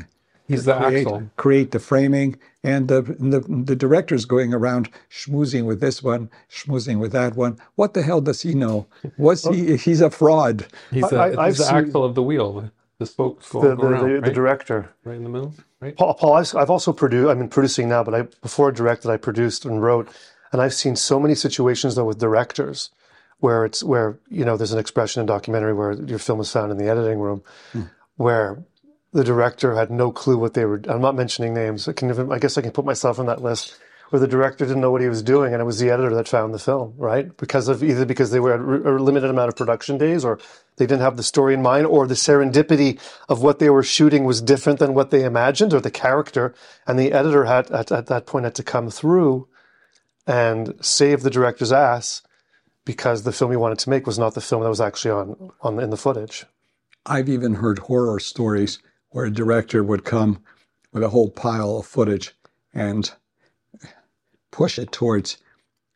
He's 0.48 0.64
the 0.64 0.74
create, 0.76 1.06
axle. 1.06 1.30
create 1.36 1.70
the 1.72 1.78
framing, 1.80 2.38
and 2.62 2.88
the, 2.88 3.02
the 3.02 3.40
the 3.40 3.76
director's 3.76 4.24
going 4.24 4.54
around 4.54 4.90
schmoozing 5.10 5.64
with 5.64 5.80
this 5.80 6.02
one, 6.02 6.30
schmoozing 6.50 6.98
with 6.98 7.12
that 7.12 7.34
one. 7.36 7.58
What 7.74 7.94
the 7.94 8.02
hell 8.02 8.20
does 8.20 8.42
he 8.42 8.54
know? 8.54 8.86
Was 9.18 9.44
he? 9.44 9.76
He's 9.76 10.00
a 10.00 10.10
fraud. 10.10 10.66
He's, 10.92 11.04
I- 11.12 11.30
the, 11.30 11.44
he's 11.46 11.58
the 11.58 11.64
seen- 11.64 11.76
axle 11.76 12.04
of 12.04 12.14
the 12.14 12.22
wheel, 12.22 12.52
the, 12.52 12.70
the 12.98 13.06
spokes 13.06 13.48
The 13.48 13.60
going 13.60 13.76
the, 13.78 13.86
around, 13.86 14.08
the, 14.08 14.14
right? 14.14 14.24
the 14.24 14.32
director. 14.32 14.90
right 15.04 15.16
in 15.16 15.24
the 15.24 15.28
middle, 15.30 15.52
right? 15.80 15.96
Paul, 15.96 16.14
Paul 16.14 16.34
I've, 16.34 16.54
I've 16.54 16.70
also 16.70 16.92
produced. 16.92 17.28
I'm 17.28 17.48
producing 17.48 17.88
now, 17.88 18.04
but 18.04 18.14
I 18.14 18.22
before 18.42 18.68
I 18.70 18.72
directed, 18.74 19.10
I 19.10 19.16
produced 19.16 19.64
and 19.64 19.82
wrote, 19.82 20.08
and 20.52 20.62
I've 20.62 20.74
seen 20.74 20.94
so 20.96 21.18
many 21.18 21.34
situations 21.34 21.96
though 21.96 22.04
with 22.04 22.18
directors 22.18 22.90
where 23.40 23.64
it's 23.64 23.82
where 23.82 24.18
you 24.30 24.44
know 24.44 24.56
there's 24.56 24.72
an 24.72 24.78
expression 24.78 25.20
in 25.20 25.26
documentary 25.26 25.74
where 25.74 25.92
your 25.92 26.18
film 26.18 26.40
is 26.40 26.50
found 26.52 26.70
in 26.72 26.78
the 26.78 26.88
editing 26.88 27.18
room, 27.18 27.42
hmm. 27.72 27.82
where 28.16 28.64
the 29.16 29.24
director 29.24 29.74
had 29.74 29.90
no 29.90 30.12
clue 30.12 30.36
what 30.36 30.52
they 30.52 30.66
were. 30.66 30.80
I'm 30.88 31.00
not 31.00 31.14
mentioning 31.14 31.54
names. 31.54 31.88
I 31.88 31.94
can 31.94 32.10
even, 32.10 32.30
I 32.30 32.38
guess 32.38 32.58
I 32.58 32.60
can 32.60 32.70
put 32.70 32.84
myself 32.84 33.18
on 33.18 33.26
that 33.26 33.42
list. 33.42 33.78
Where 34.10 34.20
the 34.20 34.28
director 34.28 34.64
didn't 34.64 34.82
know 34.82 34.92
what 34.92 35.00
he 35.00 35.08
was 35.08 35.20
doing, 35.22 35.52
and 35.52 35.60
it 35.60 35.64
was 35.64 35.80
the 35.80 35.90
editor 35.90 36.14
that 36.14 36.28
found 36.28 36.54
the 36.54 36.60
film, 36.60 36.94
right? 36.96 37.36
Because 37.38 37.66
of 37.66 37.82
either 37.82 38.04
because 38.04 38.30
they 38.30 38.38
were 38.38 38.54
at 38.54 38.60
a 38.60 39.02
limited 39.02 39.30
amount 39.30 39.48
of 39.48 39.56
production 39.56 39.98
days, 39.98 40.24
or 40.24 40.38
they 40.76 40.86
didn't 40.86 41.02
have 41.02 41.16
the 41.16 41.24
story 41.24 41.54
in 41.54 41.62
mind, 41.62 41.88
or 41.88 42.06
the 42.06 42.14
serendipity 42.14 43.00
of 43.28 43.42
what 43.42 43.58
they 43.58 43.68
were 43.68 43.82
shooting 43.82 44.22
was 44.22 44.40
different 44.40 44.78
than 44.78 44.94
what 44.94 45.10
they 45.10 45.24
imagined, 45.24 45.74
or 45.74 45.80
the 45.80 45.90
character, 45.90 46.54
and 46.86 47.00
the 47.00 47.12
editor 47.12 47.46
had 47.46 47.68
at, 47.72 47.90
at 47.90 48.06
that 48.06 48.26
point 48.26 48.44
had 48.44 48.54
to 48.54 48.62
come 48.62 48.90
through 48.90 49.48
and 50.24 50.74
save 50.80 51.24
the 51.24 51.30
director's 51.30 51.72
ass 51.72 52.22
because 52.84 53.24
the 53.24 53.32
film 53.32 53.50
he 53.50 53.56
wanted 53.56 53.80
to 53.80 53.90
make 53.90 54.06
was 54.06 54.20
not 54.20 54.34
the 54.34 54.40
film 54.40 54.62
that 54.62 54.68
was 54.68 54.80
actually 54.80 55.10
on 55.10 55.50
on 55.62 55.80
in 55.80 55.90
the 55.90 55.96
footage. 55.96 56.44
I've 57.04 57.28
even 57.28 57.54
heard 57.54 57.80
horror 57.80 58.20
stories 58.20 58.78
where 59.16 59.24
a 59.24 59.30
director 59.30 59.82
would 59.82 60.04
come 60.04 60.38
with 60.92 61.02
a 61.02 61.08
whole 61.08 61.30
pile 61.30 61.78
of 61.78 61.86
footage 61.86 62.34
and 62.74 63.12
push 64.50 64.78
it 64.78 64.92
towards 64.92 65.38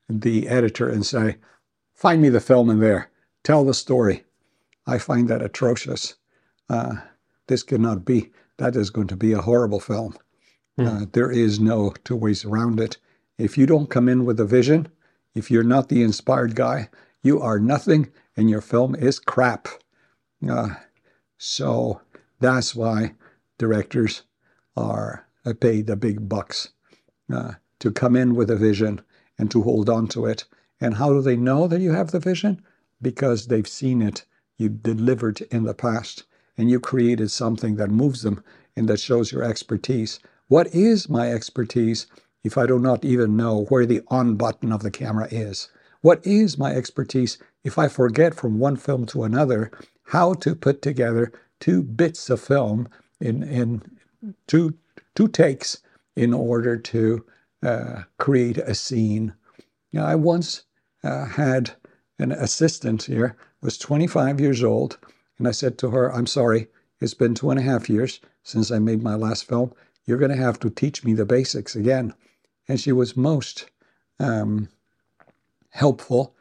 the 0.09 0.49
editor 0.49 0.89
and 0.89 1.05
say, 1.05 1.37
Find 1.93 2.23
me 2.23 2.31
the 2.31 2.41
film 2.41 2.71
in 2.71 2.81
there, 2.81 3.11
tell 3.45 3.63
the 3.63 3.75
story. 3.75 4.25
I 4.87 4.97
find 4.97 5.29
that 5.29 5.43
atrocious. 5.43 6.15
Uh, 6.71 6.95
this 7.47 7.63
cannot 7.63 8.07
be. 8.07 8.31
That 8.57 8.75
is 8.75 8.89
going 8.89 9.09
to 9.09 9.17
be 9.17 9.35
a 9.35 9.43
horrible 9.43 9.81
film. 9.81 10.17
Uh, 10.79 11.05
there 11.13 11.31
is 11.31 11.61
no 11.61 11.93
two 12.05 12.17
ways 12.17 12.47
around 12.47 12.81
it. 12.81 12.97
If 13.37 13.59
you 13.59 13.67
don't 13.67 13.91
come 13.91 14.09
in 14.09 14.25
with 14.25 14.41
a 14.41 14.47
vision, 14.47 14.89
if 15.35 15.51
you're 15.51 15.63
not 15.63 15.91
the 15.91 16.03
inspired 16.03 16.55
guy, 16.55 16.89
you 17.23 17.39
are 17.39 17.59
nothing 17.59 18.11
and 18.35 18.49
your 18.49 18.63
film 18.63 18.95
is 18.95 19.19
crap. 19.19 19.69
Uh, 20.49 20.77
so 21.37 22.01
that's 22.41 22.75
why 22.75 23.15
directors 23.59 24.23
are 24.77 25.27
uh, 25.45 25.53
paid 25.61 25.87
the 25.87 25.97
big 25.97 26.29
bucks 26.29 26.71
uh, 27.33 27.53
to 27.79 27.91
come 27.91 28.17
in 28.17 28.35
with 28.35 28.51
a 28.51 28.57
vision 28.57 29.01
and 29.39 29.51
to 29.51 29.63
hold 29.63 29.89
on 29.89 30.09
to 30.09 30.27
it. 30.27 30.45
And 30.81 30.95
how 30.95 31.13
do 31.13 31.23
they 31.23 31.37
know 31.37 31.69
that 31.69 31.81
you 31.81 31.93
have 31.93 32.11
the 32.11 32.21
vision? 32.21 32.63
Because 33.01 33.47
they've 33.47 33.69
seen 33.69 34.03
it, 34.03 34.25
you 34.59 34.69
delivered 34.69 35.41
in 35.51 35.65
the 35.65 35.75
past, 35.75 36.25
and 36.57 36.71
you 36.71 36.81
created 36.81 37.31
something 37.31 37.77
that 37.77 37.91
moves 37.91 38.23
them 38.23 38.43
and 38.77 38.89
that 38.89 39.01
shows 39.01 39.33
your 39.33 39.43
expertise. 39.43 40.21
What 40.49 40.75
is 40.75 41.09
my 41.09 41.31
expertise 41.33 42.07
if 42.45 42.59
I 42.59 42.67
do 42.67 42.79
not 42.79 43.05
even 43.05 43.37
know 43.37 43.65
where 43.69 43.87
the 43.87 44.03
on 44.09 44.37
button 44.37 44.73
of 44.73 44.83
the 44.83 44.91
camera 44.91 45.29
is? 45.31 45.69
What 46.03 46.27
is 46.27 46.59
my 46.59 46.75
expertise 46.75 47.39
if 47.65 47.79
I 47.79 47.89
forget 47.89 48.35
from 48.35 48.59
one 48.59 48.77
film 48.77 49.07
to 49.07 49.25
another 49.25 49.71
how 50.05 50.35
to 50.35 50.55
put 50.55 50.83
together 50.83 51.33
two 51.61 51.83
bits 51.83 52.31
of 52.31 52.41
film 52.41 52.89
in, 53.21 53.43
in 53.43 53.83
two, 54.47 54.75
two 55.15 55.29
takes 55.29 55.83
in 56.17 56.35
order 56.35 56.77
to 56.77 57.25
uh, 57.63 58.03
create 58.19 58.59
a 58.59 58.75
scene? 58.75 59.35
Now, 59.93 60.07
I 60.07 60.15
once 60.15 60.65
uh, 61.05 61.27
had 61.27 61.73
an 62.19 62.33
assistant 62.33 63.05
here, 63.05 63.37
was 63.63 63.79
25 63.79 64.41
years 64.41 64.63
old, 64.63 64.99
and 65.39 65.49
I 65.49 65.53
said 65.53 65.79
to 65.79 65.91
her, 65.91 66.13
I'm 66.13 66.27
sorry, 66.27 66.69
it's 67.01 67.15
been 67.15 67.35
two 67.35 67.51
and 67.51 67.59
a 67.59 67.63
half 67.63 67.89
years 67.89 68.21
since 68.43 68.71
I 68.71 68.79
made 68.79 69.03
my 69.03 69.15
last 69.15 69.45
film. 69.49 69.73
You're 70.05 70.19
going 70.19 70.31
to 70.31 70.37
have 70.37 70.59
to 70.61 70.71
teach 70.71 71.05
me 71.05 71.15
the 71.15 71.25
basics 71.25 71.75
again. 71.75 72.15
And 72.69 72.79
she 72.79 72.93
was 72.93 73.17
most 73.17 73.71
um, 74.19 74.69
helpful. 75.71 76.35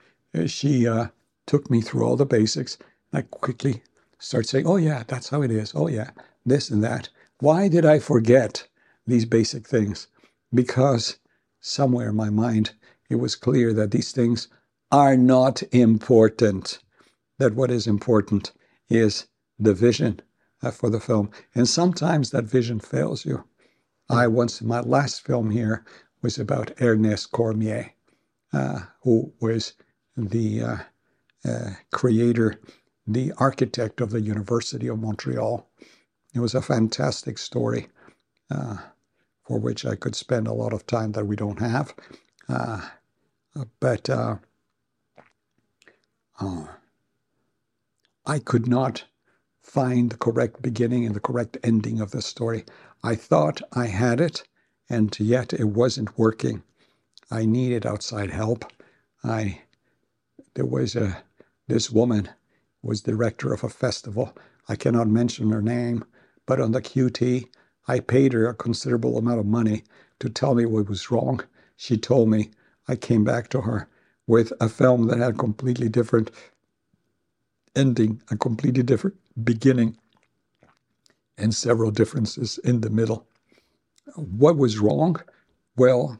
She 0.47 0.87
uh, 0.87 1.07
took 1.47 1.69
me 1.69 1.81
through 1.81 2.05
all 2.05 2.15
the 2.15 2.25
basics. 2.25 2.77
I 3.13 3.21
quickly 3.23 3.83
started 4.19 4.47
saying, 4.47 4.67
Oh, 4.67 4.77
yeah, 4.77 5.03
that's 5.07 5.29
how 5.29 5.41
it 5.41 5.51
is. 5.51 5.73
Oh, 5.75 5.87
yeah, 5.87 6.11
this 6.45 6.69
and 6.69 6.83
that. 6.83 7.09
Why 7.39 7.67
did 7.67 7.85
I 7.85 7.99
forget 7.99 8.67
these 9.07 9.25
basic 9.25 9.67
things? 9.67 10.07
Because 10.53 11.17
somewhere 11.61 12.09
in 12.09 12.15
my 12.15 12.29
mind, 12.29 12.71
it 13.09 13.15
was 13.15 13.35
clear 13.35 13.73
that 13.73 13.91
these 13.91 14.11
things 14.11 14.47
are 14.91 15.17
not 15.17 15.63
important. 15.71 16.79
That 17.37 17.55
what 17.55 17.71
is 17.71 17.87
important 17.87 18.51
is 18.89 19.27
the 19.57 19.73
vision 19.73 20.21
uh, 20.61 20.71
for 20.71 20.89
the 20.89 20.99
film. 20.99 21.31
And 21.55 21.67
sometimes 21.67 22.31
that 22.31 22.45
vision 22.45 22.79
fails 22.79 23.25
you. 23.25 23.45
I 24.09 24.27
once, 24.27 24.61
my 24.61 24.81
last 24.81 25.25
film 25.25 25.51
here 25.51 25.85
was 26.21 26.39
about 26.39 26.71
Ernest 26.81 27.31
Cormier, 27.31 27.91
uh, 28.51 28.81
who 29.03 29.33
was 29.39 29.73
the 30.17 30.61
uh, 30.63 30.77
uh, 31.45 31.69
creator, 31.91 32.59
the 33.13 33.33
architect 33.37 34.01
of 34.01 34.11
the 34.11 34.21
University 34.21 34.87
of 34.87 34.99
Montreal. 34.99 35.67
It 36.33 36.39
was 36.39 36.53
a 36.53 36.61
fantastic 36.61 37.39
story 37.39 37.87
uh, 38.51 38.77
for 39.43 39.59
which 39.59 39.85
I 39.85 39.95
could 39.95 40.15
spend 40.15 40.47
a 40.47 40.53
lot 40.53 40.73
of 40.73 40.85
time 40.85 41.13
that 41.13 41.25
we 41.25 41.35
don't 41.35 41.59
have. 41.59 41.93
Uh, 42.47 42.81
but 43.79 44.09
uh, 44.09 44.35
uh, 46.39 46.67
I 48.25 48.37
could 48.39 48.67
not 48.67 49.05
find 49.63 50.11
the 50.11 50.17
correct 50.17 50.61
beginning 50.61 51.05
and 51.05 51.15
the 51.15 51.19
correct 51.19 51.57
ending 51.63 51.99
of 51.99 52.11
the 52.11 52.21
story. 52.21 52.63
I 53.03 53.15
thought 53.15 53.61
I 53.73 53.87
had 53.87 54.21
it, 54.21 54.43
and 54.87 55.19
yet 55.19 55.51
it 55.53 55.65
wasn't 55.65 56.17
working. 56.17 56.63
I 57.31 57.45
needed 57.45 57.85
outside 57.85 58.29
help. 58.29 58.71
I 59.23 59.61
there 60.53 60.65
was 60.65 60.95
a 60.95 61.23
this 61.67 61.91
woman 61.91 62.29
was 62.81 63.01
director 63.01 63.53
of 63.53 63.63
a 63.63 63.69
festival. 63.69 64.37
I 64.69 64.75
cannot 64.75 65.07
mention 65.07 65.51
her 65.51 65.61
name, 65.61 66.05
but 66.45 66.61
on 66.61 66.71
the 66.73 66.81
QT, 66.81 67.45
I 67.87 67.99
paid 67.99 68.33
her 68.33 68.47
a 68.47 68.53
considerable 68.55 69.17
amount 69.17 69.39
of 69.39 69.45
money 69.45 69.83
to 70.19 70.29
tell 70.29 70.55
me 70.55 70.65
what 70.65 70.89
was 70.89 71.11
wrong. 71.11 71.41
She 71.77 71.97
told 71.97 72.29
me. 72.29 72.51
I 72.87 72.95
came 72.95 73.23
back 73.23 73.49
to 73.49 73.61
her 73.61 73.87
with 74.27 74.53
a 74.61 74.69
film 74.69 75.07
that 75.07 75.19
had 75.19 75.35
a 75.35 75.37
completely 75.37 75.89
different 75.89 76.31
ending, 77.75 78.21
a 78.31 78.37
completely 78.37 78.83
different 78.83 79.17
beginning, 79.43 79.97
and 81.37 81.55
several 81.55 81.91
differences 81.91 82.59
in 82.59 82.81
the 82.81 82.89
middle. 82.89 83.27
What 84.15 84.57
was 84.57 84.79
wrong? 84.79 85.17
Well, 85.77 86.19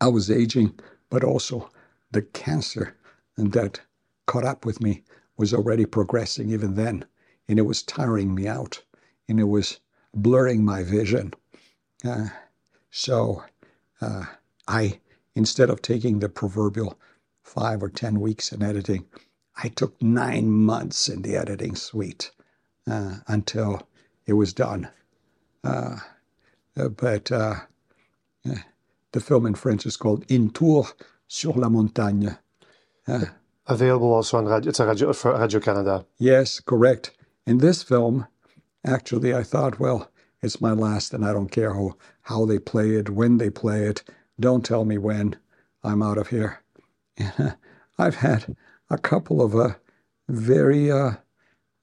I 0.00 0.08
was 0.08 0.30
aging, 0.30 0.78
but 1.10 1.24
also 1.24 1.70
the 2.12 2.22
cancer 2.22 2.96
and 3.36 3.52
that 3.52 3.80
caught 4.26 4.44
up 4.44 4.64
with 4.64 4.80
me 4.80 5.02
was 5.36 5.54
already 5.54 5.84
progressing 5.84 6.50
even 6.50 6.74
then, 6.74 7.04
and 7.48 7.58
it 7.58 7.62
was 7.62 7.82
tiring 7.82 8.34
me 8.34 8.46
out, 8.46 8.82
and 9.28 9.40
it 9.40 9.48
was 9.48 9.80
blurring 10.14 10.64
my 10.64 10.82
vision. 10.82 11.32
Uh, 12.04 12.28
so 12.90 13.42
uh, 14.00 14.24
I, 14.68 15.00
instead 15.34 15.70
of 15.70 15.82
taking 15.82 16.18
the 16.18 16.28
proverbial 16.28 16.98
five 17.42 17.82
or 17.82 17.88
ten 17.88 18.20
weeks 18.20 18.52
in 18.52 18.62
editing, 18.62 19.06
I 19.56 19.68
took 19.68 20.00
nine 20.02 20.50
months 20.50 21.08
in 21.08 21.22
the 21.22 21.36
editing 21.36 21.74
suite 21.74 22.30
uh, 22.90 23.16
until 23.26 23.88
it 24.26 24.34
was 24.34 24.52
done. 24.52 24.88
Uh, 25.64 25.96
uh, 26.76 26.88
but 26.88 27.30
uh, 27.30 27.54
the 29.12 29.20
film 29.20 29.46
in 29.46 29.54
French 29.54 29.86
is 29.86 29.96
called 29.96 30.24
Une 30.30 30.50
tour 30.50 30.88
sur 31.28 31.52
la 31.52 31.68
Montagne. 31.68 32.36
Available 33.72 34.12
also 34.12 34.36
on 34.36 34.44
Radio, 34.44 34.68
it's 34.68 34.80
a 34.80 34.86
Radio, 34.86 35.14
for 35.14 35.34
Radio 35.38 35.58
Canada. 35.58 36.04
Yes, 36.18 36.60
correct. 36.60 37.12
In 37.46 37.56
this 37.56 37.82
film, 37.82 38.26
actually, 38.84 39.34
I 39.34 39.42
thought, 39.42 39.80
well, 39.80 40.10
it's 40.42 40.60
my 40.60 40.72
last, 40.72 41.14
and 41.14 41.24
I 41.24 41.32
don't 41.32 41.50
care 41.50 41.72
how, 41.72 41.96
how 42.20 42.44
they 42.44 42.58
play 42.58 42.90
it, 42.90 43.08
when 43.08 43.38
they 43.38 43.48
play 43.48 43.84
it. 43.84 44.02
Don't 44.38 44.62
tell 44.62 44.84
me 44.84 44.98
when. 44.98 45.36
I'm 45.82 46.02
out 46.02 46.18
of 46.18 46.28
here. 46.28 46.60
and 47.16 47.56
I've 47.98 48.16
had 48.16 48.56
a 48.90 48.98
couple 48.98 49.40
of 49.40 49.56
uh, 49.56 49.70
very 50.28 50.92
uh, 50.92 51.12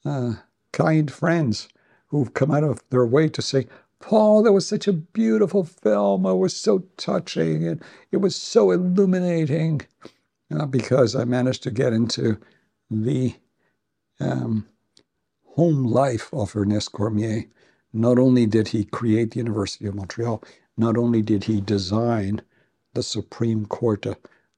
uh, 0.05 0.33
kind 0.71 1.09
friends 1.09 1.69
who've 2.09 2.35
come 2.35 2.51
out 2.51 2.63
of 2.63 2.83
their 2.91 3.07
way 3.07 3.29
to 3.29 3.41
say, 3.41 3.65
Paul, 3.99 4.43
that 4.43 4.53
was 4.53 4.67
such 4.67 4.87
a 4.87 4.93
beautiful 4.93 5.63
film. 5.63 6.27
It 6.27 6.35
was 6.35 6.55
so 6.55 6.83
touching 6.97 7.67
and 7.67 7.83
it 8.11 8.17
was 8.17 8.35
so 8.35 8.69
illuminating 8.69 9.81
uh, 10.57 10.65
because 10.65 11.15
I 11.15 11.23
managed 11.25 11.63
to 11.63 11.71
get 11.71 11.93
into 11.93 12.37
the 12.89 13.35
um, 14.19 14.67
home 15.55 15.83
life 15.85 16.29
of 16.33 16.55
Ernest 16.55 16.91
Cormier. 16.91 17.45
Not 17.93 18.19
only 18.19 18.45
did 18.45 18.67
he 18.69 18.85
create 18.85 19.31
the 19.31 19.39
University 19.39 19.85
of 19.87 19.95
Montreal, 19.95 20.43
not 20.77 20.97
only 20.97 21.21
did 21.21 21.43
he 21.43 21.61
design 21.61 22.41
the 22.93 23.03
Supreme 23.03 23.65
Court 23.65 24.05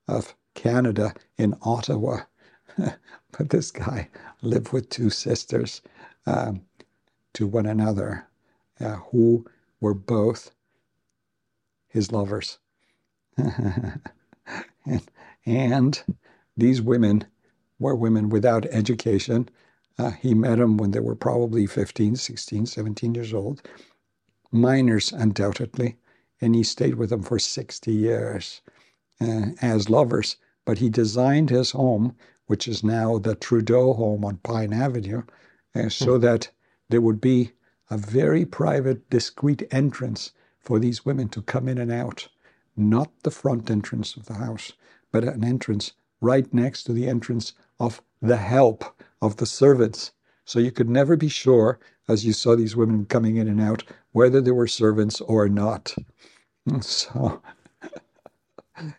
of 0.08 0.36
Canada 0.54 1.14
in 1.38 1.56
Ottawa, 1.62 2.22
but 2.78 3.50
this 3.50 3.72
guy 3.72 4.10
lived 4.42 4.72
with 4.72 4.90
two 4.90 5.10
sisters 5.10 5.82
um, 6.26 6.62
to 7.34 7.48
one 7.48 7.66
another 7.66 8.28
uh, 8.80 8.96
who 9.12 9.46
were 9.80 9.94
both 9.94 10.52
his 11.88 12.12
lovers. 12.12 12.60
and, 13.38 14.02
and, 15.46 16.02
these 16.58 16.82
women 16.82 17.26
were 17.80 17.96
women 17.96 18.30
without 18.30 18.66
education. 18.68 19.50
Uh, 19.98 20.12
he 20.12 20.34
met 20.34 20.58
them 20.58 20.78
when 20.78 20.92
they 20.92 21.00
were 21.00 21.16
probably 21.16 21.66
15, 21.66 22.16
16, 22.16 22.66
17 22.66 23.16
years 23.16 23.34
old, 23.34 23.62
minors 24.52 25.12
undoubtedly, 25.12 25.98
and 26.40 26.56
he 26.56 26.64
stayed 26.64 26.96
with 26.96 27.10
them 27.10 27.24
for 27.24 27.40
60 27.40 27.92
years 27.92 28.62
uh, 29.20 29.48
as 29.62 29.90
lovers. 29.90 30.38
But 30.66 30.78
he 30.78 30.90
designed 30.90 31.50
his 31.50 31.72
home, 31.72 32.16
which 32.46 32.68
is 32.68 32.84
now 32.84 33.18
the 33.18 33.36
Trudeau 33.36 33.94
home 33.94 34.24
on 34.24 34.38
Pine 34.38 34.74
Avenue, 34.74 35.24
uh, 35.74 35.90
so 35.90 36.16
hmm. 36.16 36.22
that 36.22 36.50
there 36.90 37.02
would 37.02 37.22
be 37.22 37.54
a 37.90 37.98
very 37.98 38.46
private, 38.46 39.10
discreet 39.10 39.64
entrance 39.72 40.32
for 40.60 40.80
these 40.80 41.06
women 41.06 41.30
to 41.30 41.42
come 41.42 41.68
in 41.68 41.78
and 41.78 41.92
out. 41.92 42.28
Not 42.78 43.12
the 43.24 43.32
front 43.32 43.70
entrance 43.72 44.16
of 44.16 44.26
the 44.26 44.36
house, 44.36 44.74
but 45.12 45.24
an 45.24 45.44
entrance 45.44 45.94
right 46.22 46.54
next 46.54 46.84
to 46.84 46.94
the 46.94 47.08
entrance 47.08 47.54
of 47.80 48.02
the 48.22 48.38
help 48.38 48.86
of 49.22 49.38
the 49.38 49.46
servants. 49.46 50.12
So 50.46 50.60
you 50.60 50.72
could 50.72 50.90
never 50.90 51.18
be 51.18 51.30
sure, 51.30 51.80
as 52.08 52.26
you 52.26 52.34
saw 52.34 52.56
these 52.56 52.76
women 52.76 53.06
coming 53.06 53.38
in 53.38 53.48
and 53.48 53.62
out, 53.62 53.84
whether 54.12 54.42
they 54.42 54.52
were 54.52 54.68
servants 54.68 55.22
or 55.22 55.50
not. 55.50 55.96
So 56.82 57.42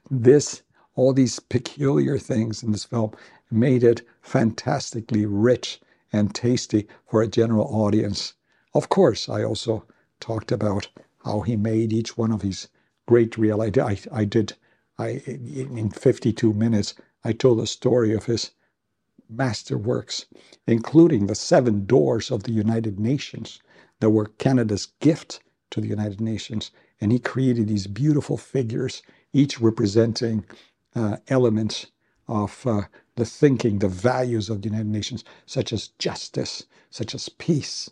this, 0.10 0.62
all 0.94 1.12
these 1.12 1.38
peculiar 1.40 2.18
things 2.18 2.62
in 2.62 2.72
this 2.72 2.84
film 2.84 3.12
made 3.50 3.84
it 3.84 4.02
fantastically 4.22 5.26
rich 5.26 5.80
and 6.12 6.34
tasty 6.34 6.88
for 7.08 7.22
a 7.22 7.28
general 7.28 7.66
audience. 7.66 8.34
Of 8.74 8.88
course, 8.88 9.28
I 9.28 9.44
also 9.44 9.86
talked 10.20 10.52
about 10.52 10.88
how 11.24 11.40
he 11.42 11.56
made 11.56 11.92
each 11.92 12.16
one 12.18 12.32
of 12.32 12.42
his 12.42 12.68
great 13.06 13.38
real. 13.38 13.62
I, 13.62 13.70
I, 13.80 13.98
I 14.12 14.24
did. 14.24 14.54
I 15.02 15.22
in 15.26 15.90
52 15.90 16.54
minutes, 16.54 16.94
I 17.24 17.32
told 17.32 17.60
the 17.60 17.68
story 17.68 18.14
of 18.14 18.26
his 18.26 18.52
masterworks, 19.34 20.26
including 20.66 21.26
the 21.26 21.34
seven 21.34 21.86
doors 21.86 22.30
of 22.30 22.44
the 22.44 22.52
United 22.52 23.00
Nations 23.00 23.60
that 24.00 24.10
were 24.10 24.26
Canada's 24.38 24.88
gift 25.00 25.40
to 25.70 25.80
the 25.80 25.88
United 25.88 26.20
Nations. 26.20 26.70
And 27.00 27.12
he 27.12 27.18
created 27.18 27.68
these 27.68 27.86
beautiful 27.86 28.36
figures, 28.38 29.02
each 29.32 29.60
representing 29.60 30.44
uh, 30.94 31.18
elements 31.28 31.86
of 32.28 32.66
uh, 32.66 32.82
the 33.16 33.26
thinking, 33.26 33.80
the 33.80 33.88
values 33.88 34.50
of 34.50 34.62
the 34.62 34.68
United 34.68 34.88
Nations, 34.88 35.24
such 35.46 35.72
as 35.72 35.88
justice, 35.98 36.64
such 36.90 37.14
as 37.14 37.28
peace, 37.28 37.90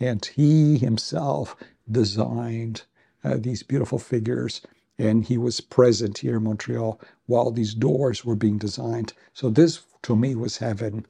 and 0.00 0.24
he 0.26 0.78
himself 0.78 1.56
designed 1.90 2.82
uh, 3.24 3.36
these 3.38 3.62
beautiful 3.62 3.98
figures. 3.98 4.62
And 5.00 5.24
he 5.24 5.38
was 5.38 5.62
present 5.62 6.18
here 6.18 6.36
in 6.38 6.44
Montreal 6.44 7.00
while 7.26 7.50
these 7.52 7.74
doors 7.74 8.24
were 8.24 8.36
being 8.36 8.58
designed. 8.58 9.14
So 9.34 9.50
this, 9.50 9.80
to 10.02 10.16
me, 10.16 10.36
was 10.36 10.58
heaven. 10.58 11.06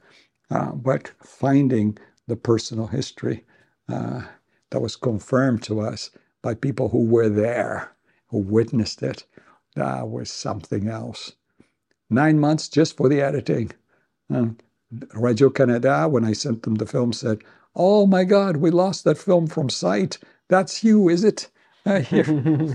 Uh, 0.51 0.73
but 0.73 1.13
finding 1.23 1.99
the 2.29 2.37
personal 2.37 2.89
history 2.89 3.45
uh, 3.89 4.23
that 4.71 4.81
was 4.83 4.97
confirmed 4.97 5.65
to 5.65 5.81
us 5.81 6.11
by 6.43 6.55
people 6.55 6.91
who 6.91 7.05
were 7.05 7.29
there, 7.31 7.93
who 8.29 8.39
witnessed 8.39 9.03
it, 9.03 9.25
that 9.77 10.09
was 10.09 10.31
something 10.31 10.89
else. 10.89 11.33
Nine 12.11 12.39
months 12.41 12.69
just 12.69 12.97
for 12.97 13.09
the 13.09 13.23
editing. 13.23 13.73
Um, 14.31 14.59
Radio 15.15 15.51
Canada, 15.51 16.09
when 16.09 16.25
I 16.25 16.35
sent 16.35 16.63
them 16.65 16.77
the 16.77 16.87
film, 16.87 17.13
said, 17.13 17.43
Oh 17.77 18.07
my 18.07 18.25
God, 18.25 18.59
we 18.59 18.71
lost 18.71 19.05
that 19.05 19.19
film 19.19 19.49
from 19.49 19.71
sight. 19.71 20.19
That's 20.49 20.85
you, 20.85 21.09
is 21.09 21.25
it? 21.25 21.49
Uh, 21.87 22.03
you're 22.11 22.25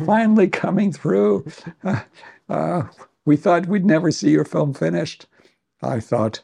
finally 0.06 0.48
coming 0.48 0.92
through. 0.92 1.46
Uh, 1.84 2.02
uh, 2.50 2.84
we 3.26 3.36
thought 3.38 3.68
we'd 3.68 3.86
never 3.86 4.12
see 4.12 4.32
your 4.32 4.46
film 4.46 4.74
finished. 4.74 5.28
I 5.82 6.00
thought 6.00 6.42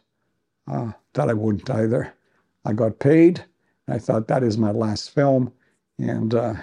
uh, 0.72 0.92
that 1.14 1.30
I 1.30 1.34
wouldn't 1.34 1.70
either. 1.70 2.14
I 2.66 2.74
got 2.74 3.00
paid. 3.00 3.46
I 3.88 3.98
thought 3.98 4.28
that 4.28 4.44
is 4.44 4.58
my 4.58 4.72
last 4.72 5.12
film. 5.12 5.54
And 5.98 6.34
uh, 6.34 6.54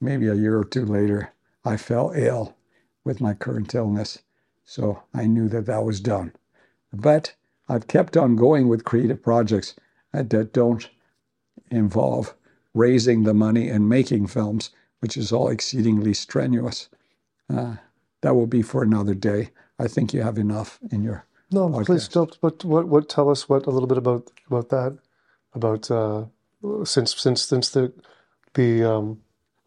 maybe 0.00 0.28
a 0.28 0.34
year 0.34 0.58
or 0.58 0.64
two 0.64 0.84
later, 0.84 1.32
I 1.64 1.76
fell 1.76 2.12
ill 2.14 2.56
with 3.04 3.20
my 3.20 3.34
current 3.34 3.74
illness. 3.74 4.18
So 4.64 5.02
I 5.14 5.26
knew 5.26 5.48
that 5.48 5.66
that 5.66 5.84
was 5.84 6.00
done. 6.00 6.32
But 6.92 7.34
I've 7.68 7.86
kept 7.86 8.16
on 8.16 8.36
going 8.36 8.68
with 8.68 8.84
creative 8.84 9.22
projects 9.22 9.74
that 10.12 10.52
don't 10.52 10.88
involve 11.70 12.34
raising 12.74 13.24
the 13.24 13.34
money 13.34 13.68
and 13.68 13.88
making 13.88 14.26
films, 14.26 14.70
which 15.00 15.16
is 15.16 15.32
all 15.32 15.48
exceedingly 15.48 16.14
strenuous. 16.14 16.88
Uh, 17.52 17.76
that 18.22 18.34
will 18.34 18.46
be 18.46 18.62
for 18.62 18.82
another 18.82 19.14
day. 19.14 19.50
I 19.78 19.88
think 19.88 20.12
you 20.12 20.22
have 20.22 20.38
enough 20.38 20.78
in 20.90 21.02
your. 21.02 21.26
No, 21.50 21.68
podcast. 21.68 21.86
please 21.86 22.08
don't. 22.08 22.38
But 22.40 22.64
what? 22.64 22.88
What? 22.88 23.08
Tell 23.08 23.30
us 23.30 23.48
what 23.48 23.66
a 23.66 23.70
little 23.70 23.86
bit 23.86 23.98
about 23.98 24.30
about 24.46 24.68
that. 24.70 24.98
About 25.54 25.90
uh, 25.90 26.24
since 26.84 27.14
since 27.14 27.42
since 27.42 27.70
the 27.70 27.92
the 28.54 28.82
um, 28.84 29.20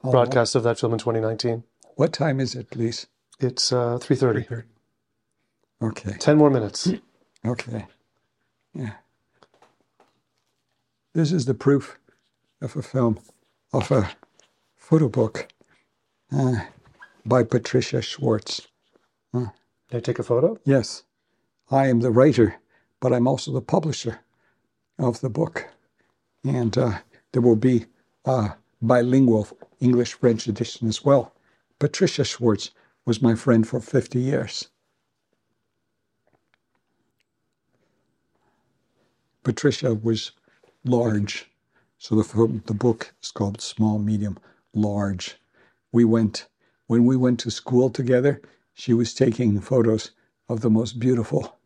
oh, 0.03 0.11
broadcast 0.11 0.56
of 0.56 0.64
that 0.64 0.80
film 0.80 0.93
in 0.93 0.99
2019. 0.99 1.64
What 1.95 2.14
time 2.14 2.39
is 2.39 2.56
it, 2.56 2.69
please? 2.69 3.07
It's 3.39 3.72
uh, 3.72 3.97
3.30. 3.99 4.64
Okay. 5.81 6.14
10 6.19 6.38
more 6.38 6.49
minutes. 6.49 6.91
Okay. 7.45 7.85
Yeah. 8.73 8.93
This 11.14 11.31
is 11.31 11.45
the 11.45 11.53
proof 11.53 11.97
of 12.61 12.76
a 12.76 12.81
film, 12.81 13.19
of 13.72 13.91
a 13.91 14.11
photo 14.90 15.07
book 15.07 15.48
uh, 16.32 16.56
by 17.24 17.44
Patricia 17.44 18.02
Schwartz. 18.02 18.70
Uh, 19.32 19.45
I 19.94 19.99
take 19.99 20.18
a 20.18 20.24
photo? 20.24 20.57
Yes. 20.66 21.03
I 21.70 21.86
am 21.90 21.99
the 21.99 22.10
writer, 22.10 22.56
but 22.99 23.14
I'm 23.14 23.28
also 23.28 23.52
the 23.52 23.61
publisher 23.61 24.22
of 24.98 25.22
the 25.22 25.30
book. 25.30 25.68
And 26.44 26.76
uh, 26.76 26.98
there 27.32 27.44
will 27.44 27.56
be 27.56 27.86
a 28.26 28.53
bilingual 28.82 29.48
English 29.80 30.14
French 30.14 30.48
edition 30.48 30.88
as 30.88 31.06
well. 31.06 31.36
Patricia 31.78 32.24
Schwartz 32.24 32.72
was 33.06 33.22
my 33.22 33.36
friend 33.36 33.68
for 33.68 33.80
50 33.80 34.18
years. 34.18 34.70
Patricia 39.44 39.94
was 39.94 40.32
large. 40.84 41.45
So 41.99 42.16
the, 42.16 42.61
the 42.66 42.74
book 42.74 43.14
is 43.22 43.30
called 43.30 43.61
Small, 43.61 43.99
Medium, 43.99 44.40
Large. 44.74 45.38
We 45.91 46.06
went, 46.06 46.48
when 46.88 47.06
we 47.06 47.16
went 47.16 47.40
to 47.41 47.52
school 47.52 47.90
together, 47.90 48.41
she 48.74 48.94
was 48.94 49.14
taking 49.14 49.60
photos 49.60 50.12
of 50.48 50.62
the 50.62 50.70
most 50.70 51.00
beautiful 51.00 51.60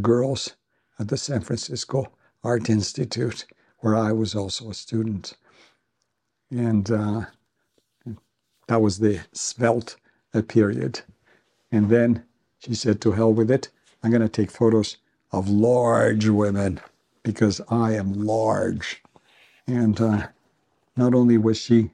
girls 0.00 0.56
at 0.98 1.08
the 1.08 1.16
San 1.16 1.40
Francisco 1.40 2.12
Art 2.42 2.68
Institute, 2.70 3.46
where 3.78 3.96
I 3.96 4.12
was 4.12 4.34
also 4.34 4.70
a 4.70 4.74
student. 4.74 5.34
And 6.50 6.90
uh, 6.90 7.26
that 8.68 8.80
was 8.80 8.98
the 8.98 9.20
svelte 9.32 9.96
period. 10.48 11.00
And 11.70 11.88
then 11.88 12.24
she 12.58 12.74
said, 12.74 13.00
to 13.00 13.12
hell 13.12 13.32
with 13.32 13.50
it, 13.50 13.68
I'm 14.02 14.10
going 14.10 14.22
to 14.22 14.28
take 14.28 14.50
photos 14.50 14.98
of 15.32 15.48
large 15.48 16.28
women 16.28 16.80
because 17.22 17.60
I 17.68 17.94
am 17.94 18.12
large. 18.12 19.02
And 19.66 20.00
uh, 20.00 20.28
not 20.96 21.14
only 21.14 21.38
was 21.38 21.58
she 21.58 21.90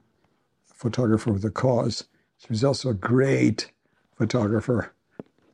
photographer 0.81 1.31
of 1.31 1.43
the 1.43 1.51
cause, 1.51 2.05
she 2.39 2.47
was 2.49 2.65
also 2.65 2.89
a 2.89 2.95
great 2.95 3.71
photographer. 4.17 4.93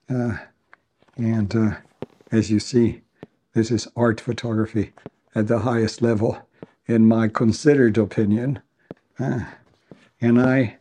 Uh, 0.08 0.36
and 1.16 1.56
uh, 1.56 1.76
as 2.30 2.48
you 2.48 2.60
see, 2.60 3.02
this 3.52 3.72
is 3.72 3.88
art 3.96 4.20
photography 4.20 4.92
at 5.34 5.48
the 5.48 5.58
highest 5.58 6.00
level, 6.00 6.38
in 6.86 7.08
my 7.08 7.26
considered 7.26 7.98
opinion. 7.98 8.60
Uh, 9.18 9.40
and 10.20 10.40
I 10.40 10.76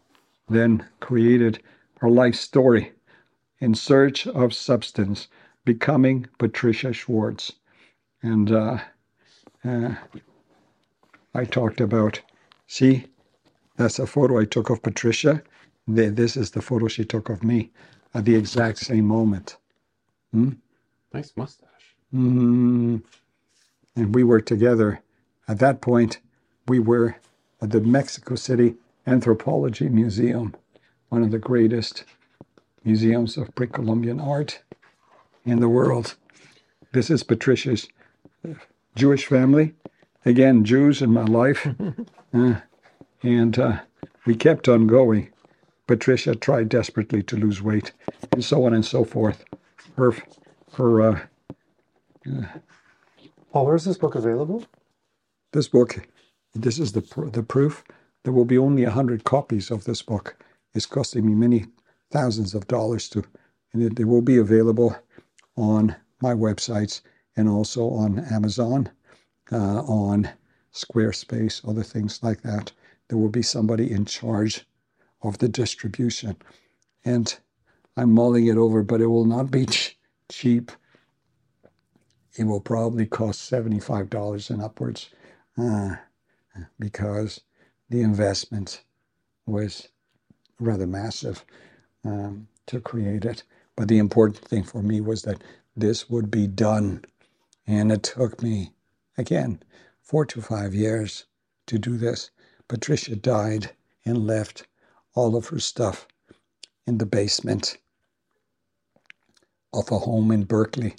then 0.47 0.85
created 0.99 1.63
her 1.99 2.09
life 2.09 2.35
story 2.35 2.91
in 3.59 3.73
search 3.73 4.27
of 4.27 4.53
substance 4.53 5.27
Becoming 5.63 6.27
Patricia 6.37 6.93
Schwartz. 6.93 7.53
And 8.21 8.51
uh, 8.51 8.77
uh, 9.63 9.95
I 11.33 11.45
talked 11.45 11.81
about, 11.81 12.21
see, 12.67 13.07
that's 13.77 13.99
a 13.99 14.07
photo 14.07 14.39
I 14.39 14.45
took 14.45 14.69
of 14.69 14.81
Patricia. 14.81 15.41
This 15.87 16.35
is 16.37 16.51
the 16.51 16.61
photo 16.61 16.87
she 16.87 17.05
took 17.05 17.29
of 17.29 17.43
me 17.43 17.71
at 18.13 18.25
the 18.25 18.35
exact 18.35 18.79
same 18.79 19.05
moment. 19.05 19.57
Hmm? 20.31 20.53
Nice 21.13 21.33
mustache. 21.35 21.95
Mm, 22.13 23.03
and 23.95 24.15
we 24.15 24.23
were 24.23 24.41
together. 24.41 25.01
At 25.47 25.59
that 25.59 25.81
point, 25.81 26.19
we 26.67 26.79
were 26.79 27.17
at 27.61 27.71
the 27.71 27.81
Mexico 27.81 28.35
City 28.35 28.75
Anthropology 29.05 29.89
Museum, 29.89 30.55
one 31.09 31.23
of 31.23 31.31
the 31.31 31.39
greatest 31.39 32.05
museums 32.83 33.37
of 33.37 33.53
pre 33.55 33.67
Columbian 33.67 34.19
art 34.19 34.61
in 35.45 35.59
the 35.59 35.69
world. 35.69 36.15
This 36.91 37.09
is 37.09 37.23
Patricia's 37.23 37.87
Jewish 38.95 39.25
family. 39.25 39.73
Again, 40.25 40.63
Jews 40.63 41.01
in 41.01 41.11
my 41.11 41.23
life. 41.25 41.67
uh, 42.33 42.55
and 43.27 43.57
uh, 43.59 43.79
we 44.25 44.35
kept 44.35 44.67
on 44.69 44.87
going. 44.87 45.29
Patricia 45.87 46.35
tried 46.35 46.69
desperately 46.69 47.23
to 47.23 47.37
lose 47.37 47.61
weight, 47.61 47.91
and 48.31 48.43
so 48.43 48.65
on 48.65 48.73
and 48.73 48.85
so 48.85 49.03
forth. 49.03 49.45
Her, 49.97 50.13
her. 50.73 51.01
Uh, 51.01 51.19
uh, 52.27 52.45
Paul, 53.51 53.65
where 53.67 53.75
is 53.75 53.85
this 53.85 53.97
book 53.97 54.15
available? 54.15 54.65
This 55.53 55.67
book, 55.67 56.07
this 56.53 56.79
is 56.79 56.93
the 56.93 57.01
the 57.33 57.43
proof. 57.43 57.83
There 58.23 58.33
will 58.33 58.45
be 58.45 58.57
only 58.57 58.83
a 58.83 58.91
hundred 58.91 59.23
copies 59.23 59.71
of 59.71 59.85
this 59.85 60.01
book. 60.01 60.37
It's 60.75 60.85
costing 60.85 61.25
me 61.25 61.35
many 61.35 61.65
thousands 62.11 62.53
of 62.55 62.67
dollars 62.67 63.09
to, 63.09 63.23
and 63.73 63.83
it, 63.83 63.99
it 63.99 64.05
will 64.05 64.21
be 64.21 64.37
available 64.37 64.95
on 65.57 65.95
my 66.21 66.33
websites 66.33 67.01
and 67.37 67.49
also 67.49 67.89
on 67.89 68.19
Amazon, 68.31 68.89
uh, 69.51 69.81
on 69.83 70.29
Squarespace, 70.73 71.67
other 71.67 71.83
things 71.83 72.21
like 72.23 72.41
that. 72.43 72.71
There 73.09 73.17
will 73.17 73.29
be 73.29 73.43
somebody 73.43 73.91
in 73.91 74.05
charge 74.05 74.65
of 75.23 75.39
the 75.39 75.49
distribution. 75.49 76.37
And 77.05 77.37
I'm 77.97 78.11
mulling 78.13 78.47
it 78.47 78.57
over, 78.57 78.83
but 78.83 79.01
it 79.01 79.07
will 79.07 79.25
not 79.25 79.51
be 79.51 79.65
ch- 79.67 79.97
cheap. 80.29 80.71
It 82.37 82.45
will 82.45 82.61
probably 82.61 83.05
cost 83.07 83.51
$75 83.51 84.09
and 84.51 84.61
upwards 84.63 85.09
uh, 85.57 85.97
because 86.79 87.41
the 87.89 88.01
investment 88.01 88.83
was 89.47 89.89
rather 90.59 90.87
massive 90.87 91.45
um, 92.05 92.47
to 92.67 92.81
create 92.81 93.25
it. 93.25 93.43
But 93.75 93.87
the 93.89 93.99
important 93.99 94.39
thing 94.47 94.63
for 94.63 94.83
me 94.83 95.01
was 95.01 95.23
that 95.23 95.43
this 95.75 96.09
would 96.09 96.31
be 96.31 96.47
done. 96.47 97.05
And 97.67 97.91
it 97.91 98.03
took 98.03 98.43
me, 98.43 98.73
again, 99.17 99.61
four 100.01 100.25
to 100.27 100.41
five 100.41 100.75
years 100.75 101.25
to 101.67 101.79
do 101.79 101.97
this. 101.97 102.31
Patricia 102.67 103.15
died 103.15 103.71
and 104.05 104.25
left 104.25 104.67
all 105.13 105.35
of 105.35 105.47
her 105.47 105.59
stuff 105.59 106.07
in 106.87 106.97
the 106.97 107.05
basement 107.05 107.77
of 109.73 109.91
a 109.91 109.99
home 109.99 110.31
in 110.31 110.45
Berkeley. 110.45 110.95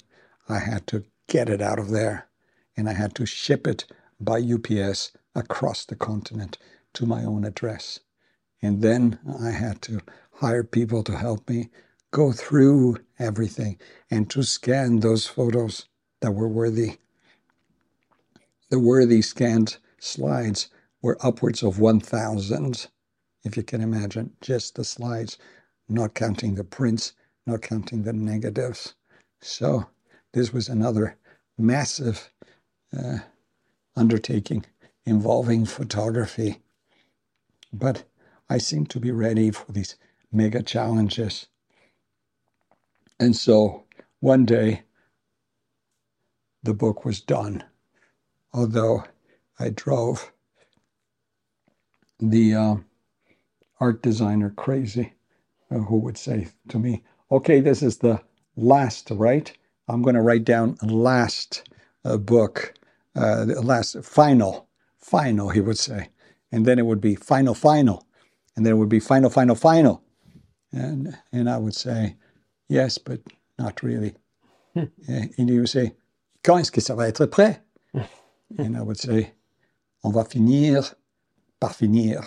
I 0.47 0.59
had 0.59 0.87
to 0.87 1.03
get 1.27 1.49
it 1.49 1.61
out 1.61 1.79
of 1.79 1.89
there 1.89 2.27
and 2.75 2.87
I 2.87 2.93
had 2.93 3.15
to 3.15 3.25
ship 3.25 3.67
it 3.67 3.85
by 4.19 4.39
UPS 4.39 5.11
across 5.35 5.85
the 5.85 5.95
continent 5.95 6.57
to 6.93 7.05
my 7.05 7.23
own 7.23 7.43
address. 7.43 7.99
And 8.61 8.81
then 8.81 9.19
I 9.39 9.51
had 9.51 9.81
to 9.83 9.99
hire 10.33 10.63
people 10.63 11.03
to 11.03 11.17
help 11.17 11.49
me 11.49 11.69
go 12.11 12.31
through 12.31 12.97
everything 13.19 13.77
and 14.09 14.29
to 14.29 14.43
scan 14.43 14.99
those 14.99 15.27
photos 15.27 15.85
that 16.21 16.31
were 16.31 16.47
worthy. 16.47 16.97
The 18.69 18.79
worthy 18.79 19.21
scanned 19.21 19.77
slides 19.99 20.69
were 21.07 21.17
upwards 21.25 21.63
of 21.63 21.79
1,000, 21.79 22.87
if 23.45 23.55
you 23.55 23.63
can 23.63 23.79
imagine, 23.79 24.29
just 24.41 24.75
the 24.75 24.83
slides, 24.83 25.37
not 25.87 26.13
counting 26.13 26.55
the 26.55 26.65
prints, 26.65 27.13
not 27.45 27.61
counting 27.61 28.03
the 28.03 28.11
negatives. 28.11 28.93
So 29.41 29.85
this 30.33 30.51
was 30.51 30.67
another 30.67 31.15
massive 31.57 32.29
uh, 32.91 33.19
undertaking 33.95 34.65
involving 35.05 35.65
photography. 35.65 36.59
But 37.71 38.03
I 38.49 38.57
seem 38.57 38.85
to 38.87 38.99
be 38.99 39.11
ready 39.11 39.49
for 39.51 39.71
these 39.71 39.95
mega 40.29 40.61
challenges. 40.61 41.47
And 43.17 43.33
so 43.33 43.85
one 44.19 44.43
day, 44.43 44.81
the 46.63 46.73
book 46.73 47.05
was 47.05 47.21
done, 47.21 47.63
although 48.53 49.05
I 49.57 49.69
drove 49.69 50.33
the 52.19 52.55
uh, 52.55 52.75
art 53.79 54.01
designer 54.01 54.49
crazy 54.49 55.13
uh, 55.71 55.79
who 55.79 55.97
would 55.97 56.17
say 56.17 56.47
to 56.69 56.79
me, 56.79 57.03
Okay, 57.29 57.59
this 57.59 57.83
is 57.83 57.97
the 57.97 58.21
last, 58.55 59.09
right? 59.11 59.51
I'm 59.89 60.01
going 60.01 60.15
to 60.15 60.21
write 60.21 60.45
down 60.45 60.77
last 60.81 61.69
uh, 62.05 62.17
book, 62.17 62.73
uh, 63.15 63.45
last, 63.61 64.01
final, 64.03 64.67
final, 64.97 65.49
he 65.49 65.59
would 65.59 65.77
say. 65.77 66.09
And 66.51 66.65
then 66.65 66.79
it 66.79 66.85
would 66.85 67.01
be 67.01 67.15
final, 67.15 67.53
final. 67.53 68.05
And 68.55 68.65
then 68.65 68.73
it 68.73 68.77
would 68.77 68.89
be 68.89 69.01
final, 69.01 69.29
final, 69.29 69.55
final. 69.55 70.01
And, 70.71 71.17
and 71.31 71.49
I 71.49 71.57
would 71.57 71.75
say, 71.75 72.15
Yes, 72.69 72.97
but 72.97 73.21
not 73.57 73.81
really. 73.83 74.15
and 74.75 75.49
he 75.49 75.59
would 75.59 75.69
say, 75.69 75.95
Quand 76.43 76.59
est-ce 76.59 76.71
que 76.71 76.81
ça 76.81 76.95
va 76.95 77.07
être 77.07 77.25
prêt? 77.29 77.59
and 78.57 78.77
I 78.77 78.81
would 78.81 78.97
say, 78.97 79.33
On 80.03 80.11
va 80.11 80.23
finir 80.23 80.93
par 81.59 81.73
finir. 81.73 82.23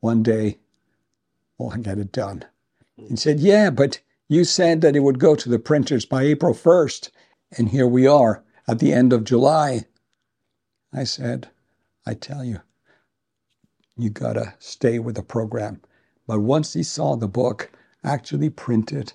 One 0.00 0.22
day, 0.22 0.58
we'll 1.58 1.70
get 1.76 1.98
it 1.98 2.12
done. 2.12 2.44
He 2.96 3.16
said, 3.16 3.40
Yeah, 3.40 3.70
but 3.70 4.00
you 4.28 4.44
said 4.44 4.80
that 4.80 4.96
it 4.96 5.00
would 5.00 5.18
go 5.18 5.34
to 5.34 5.48
the 5.48 5.58
printers 5.58 6.04
by 6.04 6.22
April 6.22 6.54
1st. 6.54 7.10
And 7.56 7.68
here 7.68 7.86
we 7.86 8.06
are 8.06 8.42
at 8.66 8.78
the 8.78 8.92
end 8.92 9.12
of 9.12 9.24
July. 9.24 9.84
I 10.92 11.04
said, 11.04 11.50
I 12.06 12.14
tell 12.14 12.44
you, 12.44 12.60
you 13.96 14.10
gotta 14.10 14.54
stay 14.58 14.98
with 14.98 15.16
the 15.16 15.22
program. 15.22 15.80
But 16.26 16.40
once 16.40 16.72
he 16.72 16.82
saw 16.82 17.16
the 17.16 17.28
book 17.28 17.70
actually 18.02 18.50
printed 18.50 19.12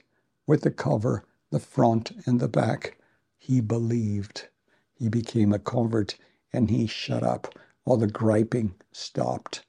with 0.48 0.62
the 0.62 0.72
cover, 0.72 1.26
the 1.50 1.60
front, 1.60 2.12
and 2.26 2.40
the 2.40 2.48
back, 2.48 2.98
he 3.38 3.62
believed. 3.62 4.48
He 4.94 5.10
became 5.10 5.52
a 5.52 5.60
convert 5.60 6.18
and 6.54 6.70
he 6.70 6.88
shut 6.88 7.24
up. 7.24 7.54
All 7.86 7.98
the 7.98 8.08
griping 8.08 8.76
stopped 8.92 9.66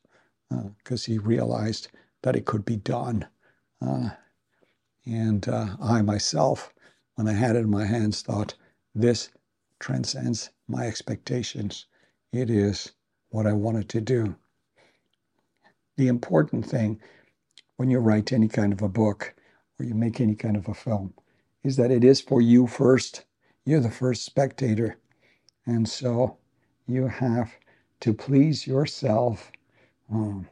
because 0.48 1.09
uh, 1.09 1.12
he 1.12 1.18
realized 1.18 1.89
that 2.22 2.36
it 2.36 2.44
could 2.44 2.64
be 2.64 2.76
done. 2.76 3.26
Uh, 3.80 4.10
and 5.06 5.48
uh, 5.48 5.76
I 5.82 6.02
myself, 6.02 6.72
when 7.14 7.26
I 7.26 7.32
had 7.32 7.56
it 7.56 7.60
in 7.60 7.70
my 7.70 7.84
hands, 7.84 8.22
thought, 8.22 8.55
this 8.94 9.30
transcends 9.80 10.51
my 10.68 10.86
expectations. 10.86 11.86
It 12.32 12.51
is 12.51 12.93
what 13.30 13.47
I 13.47 13.52
wanted 13.52 13.89
to 13.90 14.01
do. 14.01 14.36
The 15.97 16.09
important 16.09 16.66
thing 16.66 17.01
when 17.76 17.90
you 17.90 17.98
write 17.98 18.32
any 18.32 18.48
kind 18.48 18.72
of 18.72 18.82
a 18.82 18.89
book 18.89 19.34
or 19.78 19.84
you 19.84 19.94
make 19.94 20.20
any 20.20 20.34
kind 20.34 20.56
of 20.56 20.68
a 20.68 20.74
film 20.74 21.14
is 21.64 21.76
that 21.76 21.90
it 21.90 22.05
is 22.05 22.20
for 22.20 22.40
you 22.40 22.66
first. 22.66 23.24
You're 23.64 23.80
the 23.80 23.90
first 23.90 24.24
spectator. 24.24 24.98
And 25.66 25.89
so 25.89 26.39
you 26.86 27.06
have 27.09 27.52
to 28.02 28.14
please 28.14 28.66
yourself 28.68 29.52
um, 30.12 30.48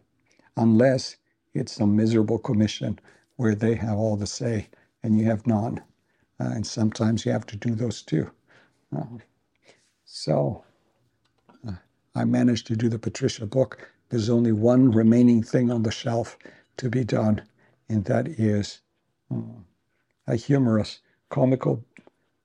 unless 0.57 1.17
it's 1.55 1.73
some 1.73 1.97
miserable 1.97 2.39
commission 2.39 2.99
where 3.37 3.55
they 3.55 3.75
have 3.77 3.99
all 3.99 4.17
the 4.17 4.27
say 4.27 4.69
and 5.03 5.19
you 5.21 5.27
have 5.27 5.47
none. 5.47 5.79
Uh, 6.41 6.51
and 6.55 6.67
sometimes 6.67 7.27
you 7.27 7.33
have 7.33 7.47
to 7.47 7.57
do 7.57 7.75
those 7.75 8.03
too. 8.03 8.31
Uh, 8.97 9.19
so 10.05 10.65
uh, 11.69 11.73
I 12.15 12.25
managed 12.25 12.67
to 12.69 12.77
do 12.77 12.89
the 12.89 12.99
Patricia 12.99 13.47
book. 13.47 13.91
There's 14.11 14.31
only 14.31 14.53
one 14.53 14.93
remaining 14.93 15.43
thing 15.43 15.71
on 15.71 15.83
the 15.85 15.93
shelf 15.93 16.39
to 16.79 16.91
be 16.91 17.05
done, 17.05 17.43
and 17.89 18.05
that 18.07 18.29
is 18.29 18.81
uh, 19.35 19.39
a 20.27 20.37
humorous, 20.37 21.01
comical 21.31 21.85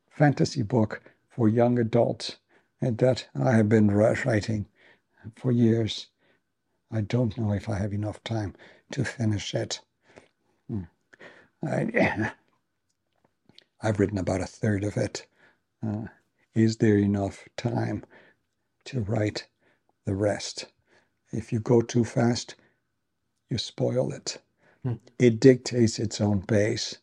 fantasy 0.09 0.63
book 0.63 1.01
for 1.29 1.49
young 1.49 1.79
adults, 1.79 2.37
and 2.81 2.97
that 2.99 3.27
I 3.41 3.53
have 3.53 3.69
been 3.69 3.91
writing 3.91 4.67
for 5.35 5.51
years. 5.51 6.07
I 6.91 7.01
don't 7.01 7.37
know 7.37 7.51
if 7.51 7.67
I 7.67 7.77
have 7.77 7.93
enough 7.93 8.23
time 8.23 8.55
to 8.91 9.03
finish 9.03 9.53
it. 9.53 9.81
Hmm. 10.69 10.83
I, 11.63 12.31
have 13.81 13.99
written 13.99 14.17
about 14.17 14.41
a 14.41 14.45
third 14.45 14.83
of 14.83 14.97
it. 14.97 15.25
Uh, 15.85 16.05
is 16.53 16.77
there 16.77 16.97
enough 16.97 17.47
time 17.57 18.05
to 18.85 19.01
write 19.01 19.47
the 20.05 20.15
rest? 20.15 20.67
If 21.31 21.51
you 21.51 21.59
go 21.59 21.81
too 21.81 22.05
fast, 22.05 22.55
you 23.49 23.57
spoil 23.57 24.13
it. 24.13 24.41
Hmm. 24.83 24.95
It 25.19 25.39
dictates 25.39 25.99
its 25.99 26.21
own 26.21 26.43
pace. 26.43 26.97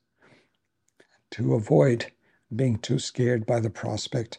To 1.32 1.54
avoid 1.54 2.12
being 2.54 2.78
too 2.78 2.98
scared 2.98 3.46
by 3.46 3.60
the 3.60 3.70
prospect, 3.70 4.38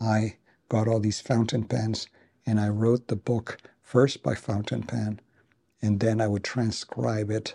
I 0.00 0.36
got 0.68 0.88
all 0.88 1.00
these 1.00 1.20
fountain 1.20 1.64
pens 1.64 2.08
and 2.46 2.60
I 2.60 2.68
wrote 2.68 3.08
the 3.08 3.16
book 3.16 3.58
first 3.82 4.22
by 4.22 4.34
fountain 4.34 4.84
pen, 4.84 5.20
and 5.82 6.00
then 6.00 6.20
I 6.20 6.28
would 6.28 6.44
transcribe 6.44 7.30
it 7.30 7.54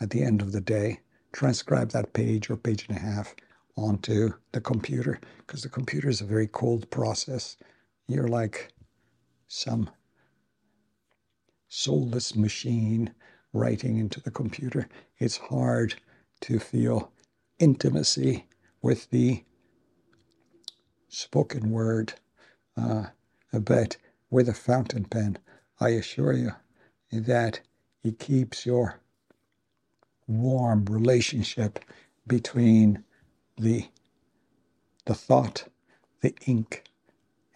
at 0.00 0.10
the 0.10 0.22
end 0.22 0.42
of 0.42 0.52
the 0.52 0.60
day, 0.60 1.00
transcribe 1.32 1.90
that 1.90 2.12
page 2.12 2.50
or 2.50 2.56
page 2.56 2.86
and 2.88 2.96
a 2.96 3.00
half 3.00 3.34
onto 3.76 4.32
the 4.52 4.60
computer 4.60 5.20
because 5.38 5.62
the 5.62 5.68
computer 5.68 6.08
is 6.08 6.20
a 6.20 6.26
very 6.26 6.46
cold 6.46 6.90
process. 6.90 7.56
You're 8.06 8.28
like 8.28 8.72
some 9.48 9.90
soulless 11.68 12.36
machine 12.36 13.12
writing 13.52 13.98
into 13.98 14.20
the 14.20 14.30
computer. 14.30 14.88
It's 15.18 15.36
hard 15.36 15.94
to 16.42 16.58
feel 16.58 17.10
intimacy 17.58 18.46
with 18.82 19.10
the 19.10 19.44
spoken 21.08 21.70
word. 21.70 22.14
Uh, 22.76 23.06
but 23.52 23.96
with 24.30 24.48
a 24.48 24.54
fountain 24.54 25.04
pen, 25.06 25.38
I 25.80 25.90
assure 25.90 26.32
you 26.34 26.52
that 27.12 27.60
it 28.04 28.18
keeps 28.18 28.66
your 28.66 29.00
warm 30.28 30.86
relationship 30.86 31.80
between 32.26 33.04
the 33.58 33.88
the 35.06 35.14
thought, 35.14 35.64
the 36.22 36.34
ink, 36.46 36.84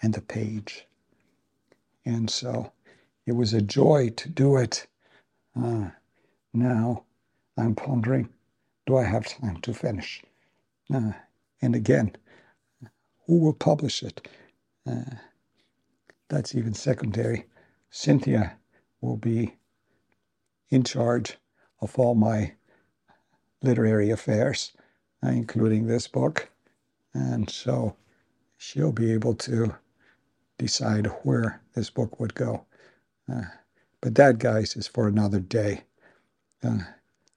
and 0.02 0.14
the 0.14 0.22
page. 0.22 0.86
And 2.04 2.30
so 2.30 2.72
it 3.26 3.32
was 3.32 3.54
a 3.54 3.62
joy 3.62 4.10
to 4.16 4.28
do 4.30 4.56
it. 4.56 4.86
Uh, 5.56 5.90
now 6.54 7.04
I'm 7.58 7.74
pondering 7.74 8.30
do 8.86 8.96
I 8.98 9.04
have 9.04 9.26
time 9.26 9.58
to 9.62 9.74
finish? 9.74 10.22
Uh, 10.92 11.12
and 11.62 11.74
again, 11.76 12.16
who 13.26 13.38
will 13.40 13.54
publish 13.54 14.02
it? 14.02 14.28
Uh, 14.88 15.02
that's 16.30 16.54
even 16.54 16.72
secondary. 16.72 17.44
Cynthia 17.90 18.56
will 19.02 19.16
be 19.16 19.56
in 20.70 20.84
charge 20.84 21.36
of 21.82 21.98
all 21.98 22.14
my 22.14 22.54
literary 23.62 24.10
affairs, 24.10 24.72
including 25.22 25.86
this 25.86 26.08
book. 26.08 26.48
And 27.12 27.50
so 27.50 27.96
she'll 28.56 28.92
be 28.92 29.12
able 29.12 29.34
to 29.34 29.74
decide 30.56 31.06
where 31.24 31.60
this 31.74 31.90
book 31.90 32.20
would 32.20 32.34
go. 32.34 32.64
Uh, 33.30 33.42
but 34.00 34.14
that, 34.14 34.38
guys, 34.38 34.76
is 34.76 34.86
for 34.86 35.08
another 35.08 35.40
day. 35.40 35.82
Uh, 36.62 36.78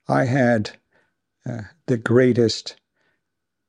I 0.08 0.26
had 0.26 0.70
uh, 1.44 1.62
the 1.86 1.96
greatest 1.96 2.76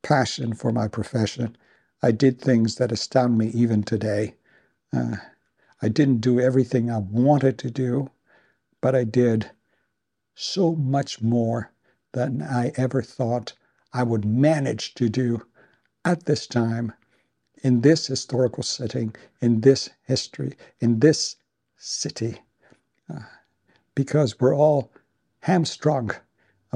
passion 0.02 0.54
for 0.54 0.72
my 0.72 0.88
profession. 0.88 1.56
I 2.02 2.12
did 2.12 2.40
things 2.40 2.76
that 2.76 2.92
astound 2.92 3.36
me 3.36 3.48
even 3.48 3.82
today. 3.82 4.36
Uh, 4.96 5.16
I 5.82 5.88
didn't 5.88 6.22
do 6.22 6.40
everything 6.40 6.90
I 6.90 6.96
wanted 6.98 7.58
to 7.58 7.70
do, 7.70 8.10
but 8.80 8.94
I 8.94 9.04
did 9.04 9.50
so 10.34 10.74
much 10.74 11.20
more 11.20 11.70
than 12.12 12.40
I 12.40 12.72
ever 12.76 13.02
thought 13.02 13.52
I 13.92 14.02
would 14.04 14.24
manage 14.24 14.94
to 14.94 15.10
do 15.10 15.44
at 16.04 16.24
this 16.24 16.46
time, 16.46 16.94
in 17.62 17.82
this 17.82 18.06
historical 18.06 18.62
setting, 18.62 19.14
in 19.42 19.60
this 19.60 19.90
history, 20.04 20.56
in 20.80 21.00
this 21.00 21.36
city, 21.76 22.40
uh, 23.12 23.20
because 23.94 24.40
we're 24.40 24.56
all 24.56 24.90
hamstrung 25.40 26.12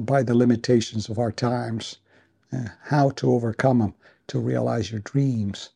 by 0.02 0.22
the 0.22 0.34
limitations 0.34 1.08
of 1.08 1.18
our 1.18 1.32
times. 1.32 1.98
Uh, 2.52 2.68
how 2.82 3.10
to 3.10 3.30
overcome 3.32 3.78
them, 3.78 3.94
to 4.26 4.38
realize 4.38 4.90
your 4.90 5.00
dreams, 5.00 5.70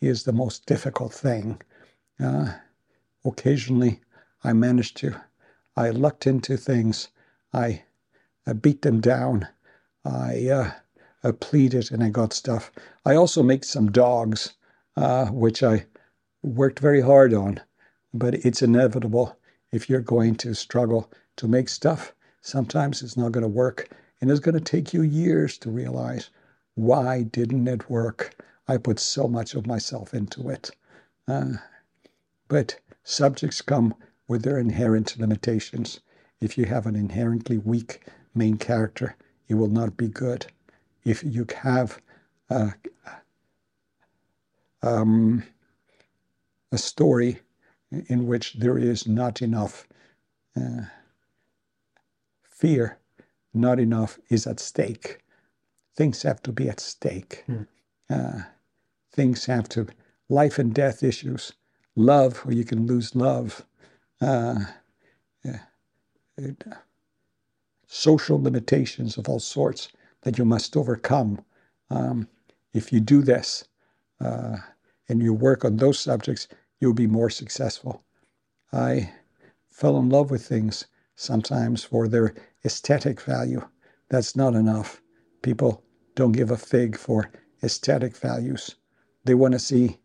is 0.00 0.22
the 0.22 0.32
most 0.32 0.66
difficult 0.66 1.12
thing. 1.12 1.60
Uh, 2.20 2.54
occasionally, 3.24 4.00
I 4.44 4.52
managed 4.52 4.96
to. 4.98 5.20
I 5.76 5.90
lucked 5.90 6.26
into 6.26 6.56
things. 6.56 7.08
I, 7.52 7.82
I 8.46 8.52
beat 8.52 8.82
them 8.82 9.00
down. 9.00 9.48
I, 10.04 10.48
uh, 10.48 10.72
I 11.24 11.32
pleaded 11.32 11.90
and 11.92 12.02
I 12.02 12.08
got 12.10 12.32
stuff. 12.32 12.70
I 13.04 13.14
also 13.14 13.42
make 13.42 13.64
some 13.64 13.90
dogs, 13.90 14.54
uh, 14.96 15.26
which 15.26 15.62
I 15.62 15.86
worked 16.42 16.80
very 16.80 17.00
hard 17.00 17.34
on. 17.34 17.60
But 18.14 18.34
it's 18.34 18.62
inevitable 18.62 19.38
if 19.72 19.88
you're 19.90 20.00
going 20.00 20.36
to 20.36 20.54
struggle 20.54 21.10
to 21.36 21.46
make 21.46 21.68
stuff 21.68 22.12
Sometimes 22.48 23.02
it's 23.02 23.16
not 23.16 23.32
going 23.32 23.42
to 23.42 23.48
work, 23.48 23.90
and 24.20 24.30
it's 24.30 24.40
going 24.40 24.54
to 24.54 24.60
take 24.60 24.94
you 24.94 25.02
years 25.02 25.58
to 25.58 25.70
realize 25.70 26.30
why 26.76 27.24
didn't 27.24 27.68
it 27.68 27.90
work? 27.90 28.36
I 28.66 28.76
put 28.78 28.98
so 28.98 29.28
much 29.28 29.54
of 29.54 29.66
myself 29.66 30.14
into 30.14 30.48
it. 30.48 30.70
Uh, 31.26 31.54
but 32.48 32.80
subjects 33.04 33.62
come 33.62 33.94
with 34.26 34.42
their 34.42 34.58
inherent 34.58 35.18
limitations. 35.18 36.00
If 36.40 36.58
you 36.58 36.66
have 36.66 36.86
an 36.86 36.96
inherently 36.96 37.58
weak 37.58 38.04
main 38.34 38.56
character, 38.56 39.16
it 39.48 39.54
will 39.54 39.68
not 39.68 39.96
be 39.96 40.08
good. 40.08 40.46
If 41.04 41.22
you 41.24 41.46
have 41.62 42.00
a, 42.50 42.74
um, 44.82 45.44
a 46.72 46.78
story 46.78 47.40
in 47.90 48.26
which 48.26 48.54
there 48.54 48.78
is 48.78 49.06
not 49.06 49.40
enough 49.40 49.86
uh, 50.56 50.82
fear, 52.42 52.98
not 53.54 53.80
enough 53.80 54.18
is 54.28 54.46
at 54.46 54.60
stake. 54.60 55.18
Things 55.96 56.22
have 56.22 56.42
to 56.42 56.52
be 56.52 56.68
at 56.68 56.80
stake. 56.80 57.44
Mm. 57.48 57.66
Uh, 58.10 58.42
things 59.12 59.46
have 59.46 59.68
to, 59.70 59.86
life 60.28 60.58
and 60.58 60.74
death 60.74 61.02
issues, 61.02 61.52
love, 61.98 62.42
or 62.46 62.52
you 62.52 62.64
can 62.64 62.86
lose 62.86 63.14
love, 63.14 63.64
uh, 64.20 64.56
it, 66.36 66.64
social 67.86 68.40
limitations 68.40 69.16
of 69.16 69.28
all 69.28 69.40
sorts 69.40 69.88
that 70.22 70.38
you 70.38 70.44
must 70.44 70.76
overcome. 70.76 71.44
Um, 71.90 72.28
if 72.74 72.92
you 72.92 73.00
do 73.00 73.22
this 73.22 73.64
uh, 74.20 74.58
and 75.08 75.22
you 75.22 75.32
work 75.32 75.64
on 75.64 75.76
those 75.76 75.98
subjects, 75.98 76.48
you'll 76.80 76.94
be 76.94 77.06
more 77.06 77.30
successful. 77.30 78.04
I 78.72 79.12
fell 79.70 79.98
in 79.98 80.10
love 80.10 80.30
with 80.30 80.46
things 80.46 80.86
sometimes 81.16 81.82
for 81.82 82.08
their 82.08 82.34
aesthetic 82.64 83.20
value. 83.20 83.66
That's 84.10 84.36
not 84.36 84.54
enough. 84.54 85.00
People 85.42 85.82
don't 86.14 86.32
give 86.32 86.50
a 86.50 86.56
fig 86.56 86.96
for 86.96 87.30
aesthetic 87.62 88.16
values. 88.16 88.76
They 89.24 89.34
want 89.34 89.52
to 89.52 89.58
see 89.58 89.98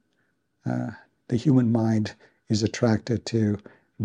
uh, 0.65 0.91
the 1.27 1.37
human 1.37 1.71
mind 1.71 2.13
is 2.49 2.63
attracted 2.63 3.25
to 3.27 3.57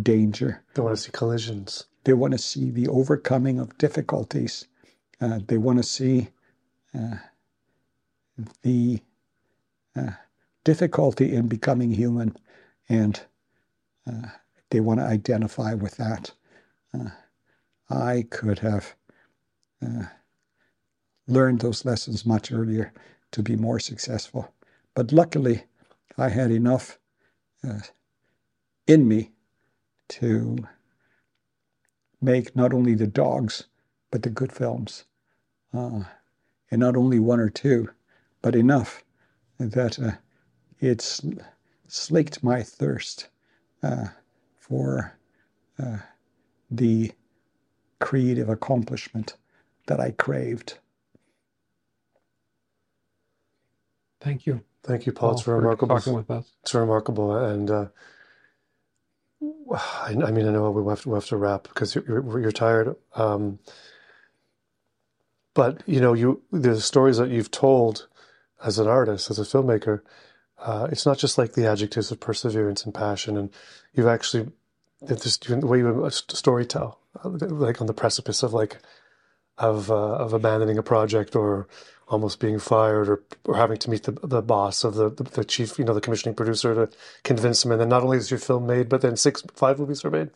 danger. 0.03 0.63
They 0.75 0.83
want 0.83 0.97
to 0.97 1.03
see 1.03 1.11
collisions. 1.13 1.85
They 2.05 2.13
want 2.13 2.33
to 2.33 2.39
see 2.39 2.71
the 2.71 2.89
overcoming 2.89 3.59
of 3.59 3.77
difficulties. 3.79 4.67
Uh, 5.21 5.41
they 5.47 5.59
want 5.59 5.79
to 5.79 5.83
see 5.83 6.29
uh, 6.95 7.17
the 8.63 9.01
uh, 9.97 10.13
difficulty 10.65 11.35
in 11.35 11.49
becoming 11.49 11.91
human, 11.91 12.37
and 12.89 13.21
uh, 14.07 14.29
they 14.71 14.81
want 14.81 15.01
to 15.01 15.07
identify 15.07 15.75
with 15.75 15.97
that. 15.97 16.33
Uh, 16.95 17.11
I 17.91 18.27
could 18.31 18.61
have 18.61 18.95
uh, 19.85 20.05
learned 21.27 21.61
those 21.61 21.85
lessons 21.85 22.25
much 22.25 22.53
earlier 22.53 22.93
to 23.33 23.43
be 23.43 23.57
more 23.57 23.81
successful. 23.81 24.53
But 24.95 25.13
luckily, 25.13 25.65
I 26.17 26.29
had 26.29 26.51
enough 26.51 26.99
uh, 27.67 27.81
in 28.87 29.09
me 29.09 29.33
to 30.09 30.59
make 32.21 32.57
not 32.57 32.73
only 32.73 32.95
the 32.95 33.07
dogs, 33.07 33.65
but 34.11 34.23
the 34.23 34.31
good 34.31 34.53
films. 34.53 35.05
Uh, 35.75 36.03
and 36.71 36.81
not 36.81 36.97
only 36.97 37.19
one 37.19 37.41
or 37.41 37.49
two, 37.49 37.89
but 38.43 38.55
enough 38.55 39.05
that 39.59 39.99
uh, 39.99 40.13
it's 40.81 41.23
slaked 41.89 42.43
my 42.43 42.63
thirst 42.63 43.29
uh, 43.83 44.07
for 44.59 45.17
uh, 45.83 45.99
the 46.71 47.13
creative 48.01 48.49
accomplishment 48.49 49.37
that 49.87 50.01
I 50.01 50.13
craved. 50.13 50.79
Thank 54.21 54.47
you. 54.47 54.63
Thank 54.89 55.05
you, 55.05 55.13
Paul. 55.13 55.33
It's 55.33 55.47
remarkable. 55.47 55.97
Talking 55.97 56.15
with 56.15 56.31
us. 56.31 56.51
It's 56.63 56.73
remarkable, 56.75 57.37
and 57.37 57.71
uh, 57.71 57.87
I, 59.71 60.17
I, 60.25 60.31
mean, 60.31 60.49
I 60.49 60.51
know 60.51 60.71
we 60.71 60.89
have 60.89 61.03
to, 61.03 61.11
we 61.11 61.15
have 61.15 61.27
to 61.27 61.37
wrap 61.37 61.65
because 61.65 61.95
you're, 61.95 62.41
you're 62.41 62.51
tired. 62.51 62.97
Um, 63.15 63.59
but 65.55 65.83
you 65.85 66.01
know, 66.01 66.15
you 66.15 66.41
the 66.51 66.81
stories 66.81 67.19
that 67.19 67.29
you've 67.29 67.51
told 67.51 68.09
as 68.65 68.79
an 68.79 68.89
artist, 68.89 69.31
as 69.31 69.39
a 69.39 69.43
filmmaker, 69.43 70.01
uh, 70.59 70.89
it's 70.91 71.05
not 71.05 71.19
just 71.19 71.37
like 71.37 71.53
the 71.53 71.67
adjectives 71.67 72.11
of 72.11 72.19
perseverance 72.19 72.87
and 72.87 72.95
passion, 72.95 73.37
and 73.37 73.51
you've 73.93 74.07
actually 74.07 74.51
this 75.03 75.37
the 75.37 75.67
way 75.67 75.79
you 75.79 76.09
story 76.11 76.65
tell, 76.65 76.99
like 77.25 77.83
on 77.83 77.87
the 77.87 77.93
precipice 77.95 78.43
of 78.43 78.55
like 78.55 78.79
of 79.59 79.91
uh, 79.91 79.95
of 79.95 80.33
abandoning 80.33 80.79
a 80.79 80.83
project 80.83 81.37
or 81.37 81.69
almost 82.09 82.41
being 82.41 82.59
fired 82.59 83.09
or, 83.09 83.23
or 83.45 83.55
having 83.57 83.77
to 83.77 83.91
meet 83.91 84.05
the, 84.05 84.13
the 84.13 84.41
boss 84.41 84.83
of 84.83 84.95
the, 84.95 85.11
the, 85.11 85.25
the 85.25 85.45
chief, 85.45 85.79
you 85.79 85.85
know, 85.85 85.93
the 85.93 86.01
commissioning 86.01 86.35
producer 86.35 86.75
to 86.75 86.97
convince 87.23 87.65
him. 87.65 87.71
And 87.71 87.81
then 87.81 87.91
not 87.91 88.03
only 88.03 88.17
is 88.17 88.31
your 88.31 88.41
film 88.41 88.67
made, 88.67 88.89
but 88.89 89.03
then 89.03 89.17
six, 89.17 89.43
five 89.55 89.79
movies 89.79 90.05
are 90.05 90.11
made. 90.11 90.31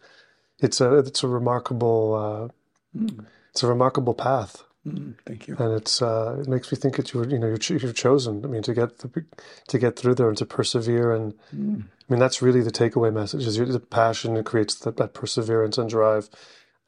It's 0.59 0.81
a, 0.81 0.99
it's 0.99 1.23
a 1.23 1.29
remarkable, 1.29 2.51
uh, 2.95 2.99
mm. 2.99 3.25
it's 3.51 3.63
a 3.63 3.67
remarkable 3.67 4.13
path. 4.13 4.65
Mm, 4.87 5.15
thank 5.25 5.49
you. 5.49 5.57
And 5.59 5.73
it's, 5.73 6.03
uh, 6.03 6.37
it 6.41 6.49
makes 6.49 6.71
me 6.71 6.77
think 6.77 6.97
that 6.97 7.15
you 7.15 7.21
were, 7.21 7.29
you 7.29 7.39
know, 7.39 7.47
you're, 7.47 7.79
you're 7.79 7.93
chosen. 7.93 8.45
I 8.45 8.49
mean, 8.49 8.63
to 8.63 8.75
get 8.75 8.99
the, 8.99 9.25
to 9.69 9.79
get 9.79 9.97
through 9.97 10.17
there 10.17 10.29
and 10.29 10.37
to 10.39 10.45
persevere. 10.45 11.15
And 11.15 11.33
mm. 11.55 11.83
I 11.83 12.13
mean, 12.13 12.21
that's 12.21 12.43
really 12.43 12.61
the 12.61 12.71
takeaway 12.71 13.13
message 13.13 13.47
is 13.47 13.57
the 13.57 13.81
passion 13.81 14.35
that 14.35 14.45
creates 14.45 14.75
the, 14.75 14.93
that 14.93 15.15
perseverance 15.15 15.79
and 15.79 15.89
drive 15.89 16.29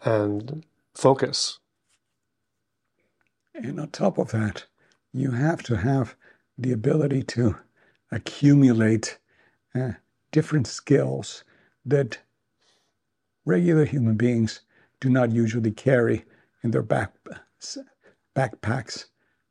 and 0.05 0.67
focus. 0.93 1.59
And 3.55 3.79
on 3.79 3.89
top 3.91 4.19
of 4.19 4.33
that, 4.33 4.65
you 5.13 5.31
have 5.31 5.63
to 5.65 5.77
have 5.77 6.17
the 6.59 6.73
ability 6.73 7.23
to 7.23 7.57
accumulate 8.11 9.19
uh, 9.75 9.93
different 10.33 10.67
skills 10.67 11.45
that 11.85 12.19
regular 13.45 13.85
human 13.85 14.17
beings 14.17 14.61
do 15.01 15.09
not 15.09 15.31
usually 15.31 15.71
carry 15.71 16.25
in 16.63 16.73
their 16.73 16.83
back, 16.83 17.15
backpacks. 18.35 19.07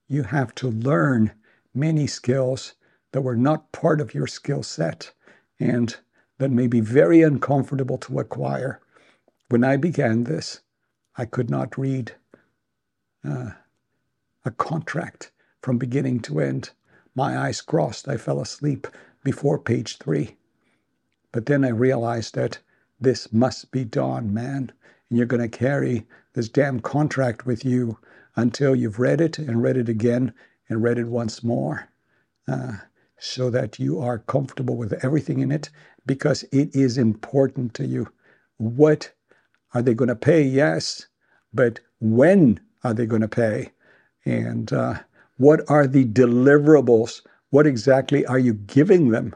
You 0.08 0.24
have 0.24 0.54
to 0.56 0.70
learn 0.70 1.32
many 1.74 2.08
skills 2.08 2.74
that 3.14 3.22
were 3.22 3.38
not 3.38 3.72
part 3.72 4.02
of 4.02 4.14
your 4.14 4.28
skill 4.28 4.64
set 4.64 5.14
and 5.60 5.96
that 6.40 6.52
may 6.52 6.68
be 6.68 6.82
very 6.82 7.22
uncomfortable 7.22 7.98
to 8.00 8.20
acquire. 8.20 8.82
When 9.50 9.64
I 9.64 9.78
began 9.78 10.24
this, 10.26 10.62
I 11.16 11.26
could 11.26 11.50
not 11.50 11.78
read 11.78 12.14
uh, 13.24 13.52
a 14.45 14.52
contract 14.52 15.32
from 15.61 15.78
beginning 15.78 16.20
to 16.22 16.40
end. 16.40 16.72
My 17.15 17.38
eyes 17.38 17.61
crossed, 17.61 18.07
I 18.07 18.18
fell 18.18 18.41
asleep 18.41 18.88
before 19.24 19.60
page 19.60 19.98
three. 19.98 20.38
But 21.32 21.45
then 21.45 21.64
I 21.64 21.70
realized 21.70 22.36
that 22.36 22.60
this 22.99 23.32
must 23.34 23.72
be 23.72 23.84
done, 23.84 24.34
man. 24.34 24.72
And 25.10 25.18
you're 25.18 25.28
going 25.28 25.41
to 25.41 25.57
carry 25.57 26.06
this 26.34 26.49
damn 26.49 26.80
contract 26.80 27.45
with 27.45 27.64
you 27.65 27.98
until 28.36 28.76
you've 28.76 28.99
read 28.99 29.22
it 29.22 29.38
and 29.40 29.61
read 29.61 29.78
it 29.78 29.90
again 29.90 30.34
and 30.70 30.84
read 30.84 30.98
it 30.98 31.07
once 31.07 31.44
more. 31.44 31.90
Uh, 32.48 32.74
so 33.18 33.49
that 33.49 33.80
you 33.80 34.02
are 34.02 34.20
comfortable 34.20 34.76
with 34.76 35.03
everything 35.03 35.40
in 35.40 35.49
it 35.49 35.70
because 36.06 36.44
it 36.52 36.76
is 36.76 36.98
important 36.98 37.74
to 37.74 37.86
you. 37.86 38.10
What 38.57 39.11
are 39.74 39.82
they 39.82 39.94
going 39.94 40.10
to 40.10 40.15
pay? 40.15 40.41
Yes, 40.44 41.07
but 41.53 41.80
when 42.02 42.60
are 42.84 42.94
they 42.94 43.06
going 43.06 43.22
to 43.22 43.30
pay? 43.30 43.72
And 44.26 44.72
uh, 44.74 45.00
what 45.38 45.62
are 45.70 45.88
the 45.88 46.06
deliverables? 46.06 47.22
What 47.50 47.68
exactly 47.68 48.26
are 48.26 48.40
you 48.40 48.54
giving 48.54 49.10
them? 49.10 49.36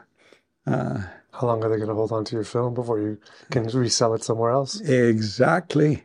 Uh, 0.66 1.02
How 1.32 1.46
long 1.46 1.62
are 1.64 1.68
they 1.68 1.76
going 1.76 1.88
to 1.88 1.94
hold 1.94 2.12
on 2.12 2.24
to 2.26 2.36
your 2.36 2.44
film 2.44 2.74
before 2.74 3.00
you 3.00 3.18
can 3.50 3.64
resell 3.66 4.14
it 4.14 4.24
somewhere 4.24 4.50
else? 4.50 4.80
Exactly. 4.80 6.04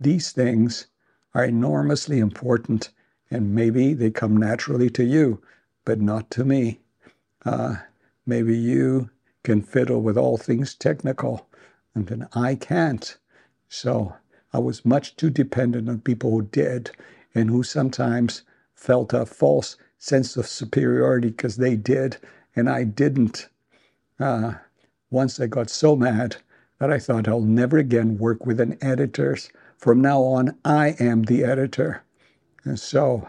These 0.00 0.32
things 0.32 0.86
are 1.34 1.44
enormously 1.44 2.18
important, 2.18 2.90
and 3.30 3.54
maybe 3.54 3.94
they 3.94 4.10
come 4.10 4.36
naturally 4.36 4.90
to 4.90 5.04
you, 5.04 5.42
but 5.84 6.00
not 6.00 6.30
to 6.32 6.44
me. 6.44 6.80
Uh, 7.44 7.76
maybe 8.26 8.56
you 8.56 9.10
can 9.44 9.62
fiddle 9.62 10.02
with 10.02 10.18
all 10.18 10.38
things 10.38 10.74
technical, 10.74 11.48
and 11.94 12.06
then 12.08 12.28
I 12.34 12.56
can't. 12.56 13.16
So 13.68 14.14
I 14.52 14.58
was 14.58 14.84
much 14.86 15.16
too 15.16 15.30
dependent 15.30 15.88
on 15.88 16.00
people 16.00 16.30
who 16.30 16.42
did, 16.42 16.90
and 17.34 17.50
who 17.50 17.62
sometimes 17.62 18.42
felt 18.74 19.12
a 19.12 19.26
false 19.26 19.76
sense 19.98 20.36
of 20.36 20.46
superiority 20.46 21.28
because 21.28 21.56
they 21.56 21.76
did 21.76 22.16
and 22.56 22.68
I 22.68 22.84
didn't. 22.84 23.48
Uh, 24.18 24.54
once 25.10 25.40
I 25.40 25.46
got 25.46 25.70
so 25.70 25.96
mad 25.96 26.36
that 26.78 26.90
I 26.90 26.98
thought 26.98 27.28
I'll 27.28 27.40
never 27.40 27.78
again 27.78 28.18
work 28.18 28.46
with 28.46 28.60
an 28.60 28.78
editor. 28.80 29.36
From 29.76 30.00
now 30.00 30.22
on, 30.22 30.56
I 30.64 30.96
am 30.98 31.24
the 31.24 31.44
editor. 31.44 32.02
And 32.64 32.78
so 32.78 33.28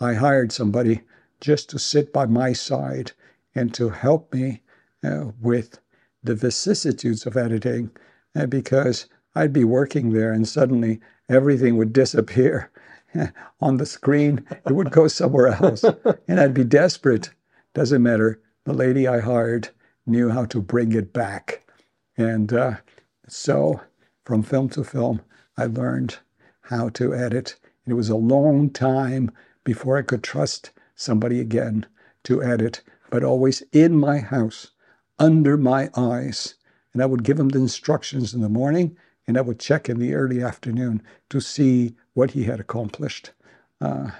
I 0.00 0.14
hired 0.14 0.52
somebody 0.52 1.02
just 1.40 1.70
to 1.70 1.78
sit 1.78 2.12
by 2.12 2.26
my 2.26 2.52
side 2.52 3.12
and 3.54 3.72
to 3.74 3.90
help 3.90 4.32
me 4.32 4.62
uh, 5.02 5.26
with 5.40 5.78
the 6.22 6.34
vicissitudes 6.34 7.26
of 7.26 7.36
editing 7.36 7.90
uh, 8.34 8.46
because 8.46 9.06
I'd 9.34 9.52
be 9.52 9.64
working 9.64 10.12
there 10.12 10.32
and 10.32 10.46
suddenly 10.46 11.00
everything 11.28 11.76
would 11.76 11.92
disappear 11.92 12.69
on 13.60 13.76
the 13.76 13.86
screen. 13.86 14.44
It 14.50 14.72
would 14.72 14.90
go 14.90 15.08
somewhere 15.08 15.48
else. 15.48 15.84
And 16.28 16.40
I'd 16.40 16.54
be 16.54 16.64
desperate. 16.64 17.30
Doesn't 17.74 18.02
matter. 18.02 18.40
The 18.64 18.72
lady 18.72 19.06
I 19.08 19.20
hired 19.20 19.70
knew 20.06 20.30
how 20.30 20.44
to 20.46 20.60
bring 20.60 20.92
it 20.92 21.12
back. 21.12 21.66
And 22.16 22.52
uh, 22.52 22.74
so 23.28 23.80
from 24.24 24.42
film 24.42 24.68
to 24.70 24.84
film, 24.84 25.22
I 25.56 25.66
learned 25.66 26.18
how 26.62 26.88
to 26.90 27.14
edit. 27.14 27.56
It 27.86 27.94
was 27.94 28.08
a 28.08 28.16
long 28.16 28.70
time 28.70 29.30
before 29.64 29.96
I 29.98 30.02
could 30.02 30.22
trust 30.22 30.70
somebody 30.94 31.40
again 31.40 31.86
to 32.24 32.42
edit, 32.42 32.82
but 33.10 33.24
always 33.24 33.62
in 33.72 33.96
my 33.96 34.18
house, 34.18 34.70
under 35.18 35.56
my 35.56 35.90
eyes. 35.96 36.54
And 36.92 37.02
I 37.02 37.06
would 37.06 37.24
give 37.24 37.38
him 37.38 37.48
the 37.48 37.58
instructions 37.58 38.34
in 38.34 38.40
the 38.40 38.48
morning, 38.48 38.96
and 39.26 39.38
I 39.38 39.42
would 39.42 39.60
check 39.60 39.88
in 39.88 39.98
the 39.98 40.14
early 40.14 40.42
afternoon 40.42 41.02
to 41.30 41.40
see 41.40 41.94
what 42.14 42.32
he 42.32 42.44
had 42.44 42.60
accomplished. 42.60 43.32
Uh, 43.80 44.10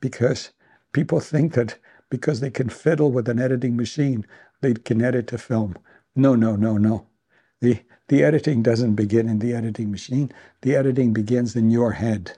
because 0.00 0.50
people 0.92 1.20
think 1.20 1.54
that 1.54 1.78
because 2.10 2.40
they 2.40 2.50
can 2.50 2.68
fiddle 2.68 3.10
with 3.12 3.28
an 3.28 3.40
editing 3.40 3.76
machine, 3.76 4.26
they 4.60 4.74
can 4.74 5.02
edit 5.02 5.32
a 5.32 5.38
film. 5.38 5.76
No, 6.14 6.34
no, 6.34 6.56
no, 6.56 6.76
no. 6.78 7.06
The, 7.60 7.80
the 8.08 8.22
editing 8.22 8.62
doesn't 8.62 8.94
begin 8.94 9.28
in 9.28 9.38
the 9.40 9.54
editing 9.54 9.90
machine. 9.90 10.32
The 10.62 10.76
editing 10.76 11.12
begins 11.12 11.56
in 11.56 11.70
your 11.70 11.92
head. 11.92 12.36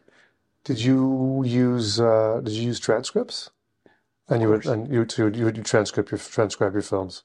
Did 0.64 0.80
you 0.80 1.42
use 1.46 2.00
uh, 2.00 2.40
Did 2.44 2.54
you 2.54 2.64
use 2.64 2.80
transcripts? 2.80 3.50
And 4.28 4.42
you 4.42 4.48
would 4.50 4.66
and 4.66 4.92
you 4.92 5.04
to 5.06 5.28
you 5.28 5.46
would 5.46 5.64
transcribe 5.64 6.10
your 6.10 6.18
transcribe 6.18 6.74
your 6.74 6.82
films. 6.82 7.22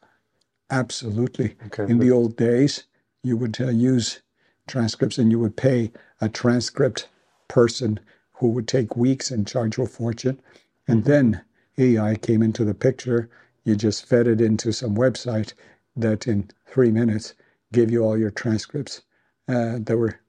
Absolutely. 0.70 1.56
Okay, 1.68 1.84
in 1.84 2.00
the 2.00 2.12
old 2.12 2.38
days, 2.38 2.86
you 3.24 3.36
would 3.38 3.60
uh, 3.60 3.70
use 3.70 4.22
transcripts, 4.68 5.18
and 5.18 5.32
you 5.32 5.40
would 5.40 5.58
pay 5.58 5.92
a 6.22 6.30
transcript 6.30 7.08
person 7.48 8.00
who 8.34 8.50
would 8.50 8.68
take 8.68 8.96
weeks 8.96 9.32
and 9.32 9.48
charge 9.48 9.78
you 9.78 9.84
a 9.84 9.88
fortune. 9.88 10.40
And 10.88 11.02
mm-hmm. 11.02 11.10
then 11.10 11.42
AI 11.78 12.16
came 12.16 12.42
into 12.42 12.66
the 12.66 12.74
picture. 12.74 13.30
You 13.64 13.76
just 13.76 14.06
fed 14.06 14.28
it 14.28 14.42
into 14.42 14.72
some 14.72 14.96
website 14.96 15.54
that 15.96 16.28
in 16.28 16.50
three 16.68 16.92
minutes 16.92 17.34
gave 17.72 17.92
you 17.92 18.04
all 18.04 18.18
your 18.18 18.32
transcripts 18.32 19.02
uh, 19.48 19.80
that 19.80 19.98
were 19.98 20.20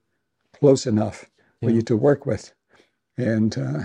close 0.53 0.85
enough 0.85 1.29
yeah. 1.61 1.67
for 1.67 1.73
you 1.73 1.81
to 1.83 1.97
work 1.97 2.25
with. 2.25 2.53
And 3.17 3.57
uh, 3.57 3.83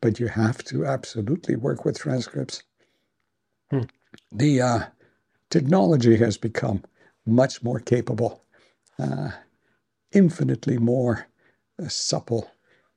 but 0.00 0.18
you 0.18 0.28
have 0.28 0.64
to 0.64 0.86
absolutely 0.86 1.56
work 1.56 1.84
with 1.84 1.98
transcripts. 1.98 2.62
Hmm. 3.70 3.82
The 4.32 4.62
uh, 4.62 4.80
technology 5.50 6.16
has 6.16 6.36
become 6.36 6.82
much 7.26 7.62
more 7.62 7.80
capable, 7.80 8.42
uh, 8.98 9.30
infinitely 10.12 10.78
more 10.78 11.26
uh, 11.82 11.88
supple 11.88 12.50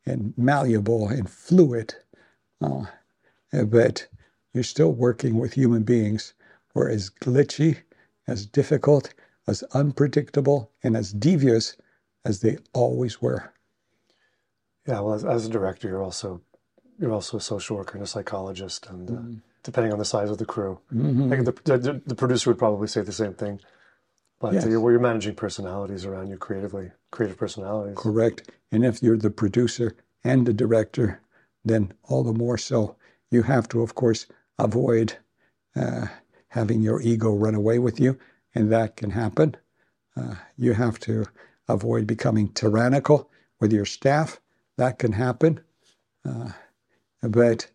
and 0.05 0.33
malleable 0.37 1.07
and 1.07 1.29
fluid. 1.29 1.95
Uh, 2.61 2.85
but 3.65 4.07
you're 4.53 4.63
still 4.63 4.91
working 4.91 5.37
with 5.37 5.53
human 5.53 5.83
beings 5.83 6.33
who 6.73 6.81
are 6.81 6.89
as 6.89 7.09
glitchy, 7.09 7.77
as 8.27 8.45
difficult, 8.45 9.13
as 9.47 9.63
unpredictable, 9.73 10.71
and 10.83 10.95
as 10.95 11.11
devious 11.11 11.75
as 12.25 12.39
they 12.39 12.57
always 12.73 13.21
were. 13.21 13.51
Yeah, 14.87 14.99
well, 15.01 15.13
as, 15.13 15.25
as 15.25 15.45
a 15.45 15.49
director, 15.49 15.87
you're 15.87 16.03
also 16.03 16.41
you're 16.99 17.11
also 17.11 17.37
a 17.37 17.41
social 17.41 17.75
worker 17.77 17.95
and 17.95 18.03
a 18.03 18.07
psychologist, 18.07 18.87
and 18.87 19.09
uh, 19.09 19.13
mm-hmm. 19.13 19.33
depending 19.63 19.91
on 19.91 19.99
the 19.99 20.05
size 20.05 20.29
of 20.29 20.37
the 20.37 20.45
crew, 20.45 20.79
mm-hmm. 20.93 21.33
I 21.33 21.35
think 21.35 21.45
the, 21.45 21.77
the, 21.77 22.01
the 22.05 22.15
producer 22.15 22.49
would 22.49 22.59
probably 22.59 22.87
say 22.87 23.01
the 23.01 23.11
same 23.11 23.33
thing. 23.33 23.59
But 24.43 24.55
yes. 24.55 24.65
you're, 24.65 24.91
you're 24.91 24.99
managing 24.99 25.35
personalities 25.35 26.03
around 26.03 26.27
you 26.27 26.35
creatively, 26.35 26.91
creative 27.11 27.37
personalities. 27.37 27.95
Correct. 27.97 28.51
And 28.73 28.83
if 28.83 29.01
you're 29.01 29.15
the 29.15 29.29
producer 29.29 29.95
and 30.25 30.45
the 30.45 30.51
director, 30.51 31.21
then 31.63 31.93
all 32.09 32.25
the 32.25 32.33
more 32.33 32.57
so. 32.57 32.97
You 33.31 33.43
have 33.43 33.69
to, 33.69 33.81
of 33.81 33.95
course, 33.95 34.27
avoid 34.59 35.15
uh, 35.77 36.07
having 36.49 36.81
your 36.81 37.01
ego 37.01 37.33
run 37.33 37.55
away 37.55 37.79
with 37.79 38.01
you, 38.01 38.19
and 38.53 38.69
that 38.69 38.97
can 38.97 39.11
happen. 39.11 39.55
Uh, 40.17 40.35
you 40.57 40.73
have 40.73 40.99
to 40.99 41.25
avoid 41.69 42.05
becoming 42.05 42.49
tyrannical 42.49 43.31
with 43.61 43.71
your 43.71 43.85
staff. 43.85 44.41
That 44.75 44.99
can 44.99 45.13
happen. 45.13 45.61
Uh, 46.25 46.49
but 47.21 47.65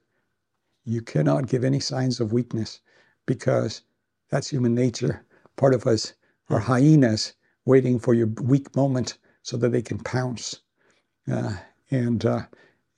you 0.85 1.01
cannot 1.01 1.49
give 1.49 1.65
any 1.65 1.81
signs 1.81 2.21
of 2.21 2.35
weakness 2.35 2.81
because 3.25 3.81
that's 4.29 4.51
human 4.51 4.75
nature. 4.75 5.25
Part 5.57 5.73
of 5.73 5.87
us 5.87 6.13
are 6.51 6.59
hyenas 6.59 7.35
waiting 7.65 7.99
for 7.99 8.15
your 8.15 8.29
weak 8.43 8.75
moment 8.75 9.19
so 9.43 9.57
that 9.57 9.71
they 9.71 9.83
can 9.83 9.99
pounce. 9.99 10.61
Uh, 11.31 11.55
and 11.91 12.25
uh, 12.25 12.43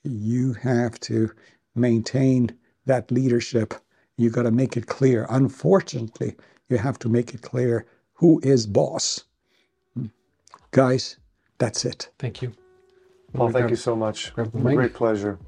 you 0.05 0.53
have 0.55 0.99
to 1.01 1.31
maintain 1.75 2.57
that 2.87 3.11
leadership. 3.11 3.75
You 4.17 4.31
got 4.31 4.43
to 4.43 4.51
make 4.51 4.77
it 4.77 4.87
clear. 4.87 5.27
Unfortunately, 5.31 6.37
you 6.69 6.79
have 6.79 6.99
to 7.01 7.09
make 7.09 7.35
it 7.35 7.43
clear 7.43 7.87
who 8.15 8.41
is 8.43 8.67
boss. 8.67 9.25
Hmm. 9.95 10.07
Guys, 10.71 11.17
that's 11.59 11.85
it. 11.85 12.11
Thank 12.19 12.43
you. 12.43 12.53
Paul, 13.33 13.51
thank 13.51 13.71
you 13.71 13.77
so 13.77 13.95
much. 13.95 14.35
Great 14.35 14.95
pleasure. 14.95 15.39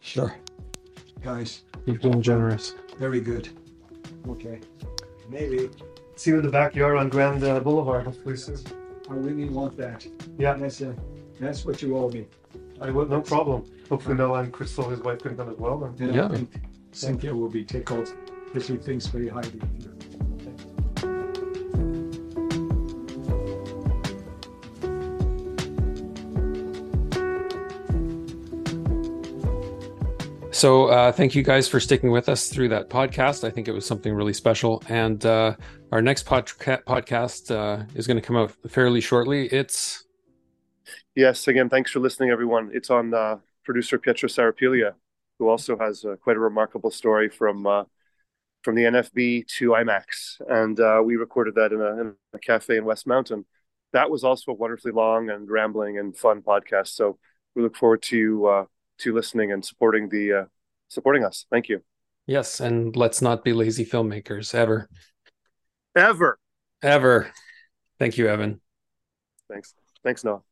Sure. 0.00 0.34
Guys, 1.22 1.62
You've 1.86 2.02
been 2.02 2.20
generous. 2.20 2.74
very 2.98 3.20
good. 3.20 3.48
Okay. 4.28 4.60
Maybe. 5.30 5.70
See 6.16 6.30
you 6.30 6.38
in 6.38 6.44
the 6.44 6.50
backyard 6.50 6.96
on 6.96 7.08
Grand 7.08 7.42
uh, 7.42 7.60
Boulevard, 7.60 8.04
hopefully 8.04 8.36
soon. 8.36 8.58
I 9.10 9.14
really 9.14 9.48
want 9.48 9.76
that. 9.76 10.06
Yeah. 10.38 10.54
That's, 10.54 10.80
uh, 10.80 10.92
that's 11.40 11.64
what 11.64 11.82
you 11.82 11.96
owe 11.96 12.08
me. 12.08 12.26
I 12.80 12.90
will, 12.90 13.06
no 13.06 13.20
problem. 13.20 13.64
Hopefully 13.88 14.14
Noah 14.14 14.40
and 14.40 14.52
Crystal, 14.52 14.88
his 14.88 15.00
wife, 15.00 15.20
can 15.20 15.36
come 15.36 15.50
as 15.50 15.58
well. 15.58 15.78
Then. 15.96 16.14
Yeah. 16.14 16.26
I 16.26 16.28
think 16.28 16.50
Cynthia 16.92 17.34
will 17.34 17.48
be 17.48 17.64
tickled 17.64 18.14
because 18.46 18.66
she 18.66 18.76
thinks 18.76 19.06
very 19.06 19.28
highly 19.28 19.48
of 19.48 19.82
you. 19.82 19.94
So, 30.64 30.86
uh, 30.86 31.12
thank 31.12 31.34
you 31.34 31.42
guys 31.42 31.68
for 31.68 31.78
sticking 31.78 32.10
with 32.10 32.26
us 32.26 32.48
through 32.48 32.70
that 32.70 32.88
podcast. 32.88 33.44
I 33.44 33.50
think 33.50 33.68
it 33.68 33.72
was 33.72 33.84
something 33.84 34.14
really 34.14 34.32
special. 34.32 34.82
And 34.88 35.22
uh, 35.26 35.56
our 35.92 36.00
next 36.00 36.24
podca- 36.24 36.82
podcast 36.84 37.54
uh, 37.54 37.84
is 37.94 38.06
going 38.06 38.16
to 38.16 38.26
come 38.26 38.34
out 38.34 38.50
fairly 38.70 39.02
shortly. 39.02 39.46
It's 39.48 40.06
Yes, 41.14 41.48
again, 41.48 41.68
thanks 41.68 41.90
for 41.90 42.00
listening, 42.00 42.30
everyone. 42.30 42.70
It's 42.72 42.88
on 42.88 43.12
uh, 43.12 43.40
producer 43.62 43.98
Pietro 43.98 44.26
Serapiglia, 44.26 44.94
who 45.38 45.50
also 45.50 45.76
has 45.76 46.02
uh, 46.02 46.16
quite 46.16 46.38
a 46.38 46.40
remarkable 46.40 46.90
story 46.90 47.28
from 47.28 47.66
uh, 47.66 47.84
from 48.62 48.74
the 48.74 48.84
NFB 48.84 49.46
to 49.58 49.72
IMAX, 49.72 50.40
and 50.48 50.78
we 51.04 51.16
recorded 51.16 51.56
that 51.56 51.72
in 51.74 51.82
a, 51.82 52.00
in 52.00 52.14
a 52.32 52.38
cafe 52.38 52.78
in 52.78 52.84
Westmount. 52.84 53.44
That 53.92 54.10
was 54.10 54.24
also 54.24 54.52
a 54.52 54.54
wonderfully 54.54 54.92
long 54.92 55.28
and 55.28 55.46
rambling 55.50 55.98
and 55.98 56.16
fun 56.16 56.40
podcast. 56.40 56.88
So 56.88 57.18
we 57.54 57.60
look 57.60 57.76
forward 57.76 58.00
to 58.04 58.66
to 58.96 59.14
listening 59.14 59.52
and 59.52 59.64
supporting 59.64 60.08
the 60.08 60.32
uh, 60.32 60.44
supporting 60.94 61.24
us. 61.24 61.46
Thank 61.50 61.68
you. 61.68 61.82
yes, 62.26 62.60
and 62.60 62.96
let's 62.96 63.20
not 63.20 63.44
be 63.44 63.52
lazy 63.52 63.84
filmmakers 63.84 64.54
ever, 64.54 64.88
Ever. 65.96 66.38
ever. 66.82 67.30
Thank 67.98 68.16
you, 68.18 68.28
Evan. 68.28 68.60
Thanks. 69.50 69.74
Thanks, 70.02 70.24
Noah. 70.24 70.42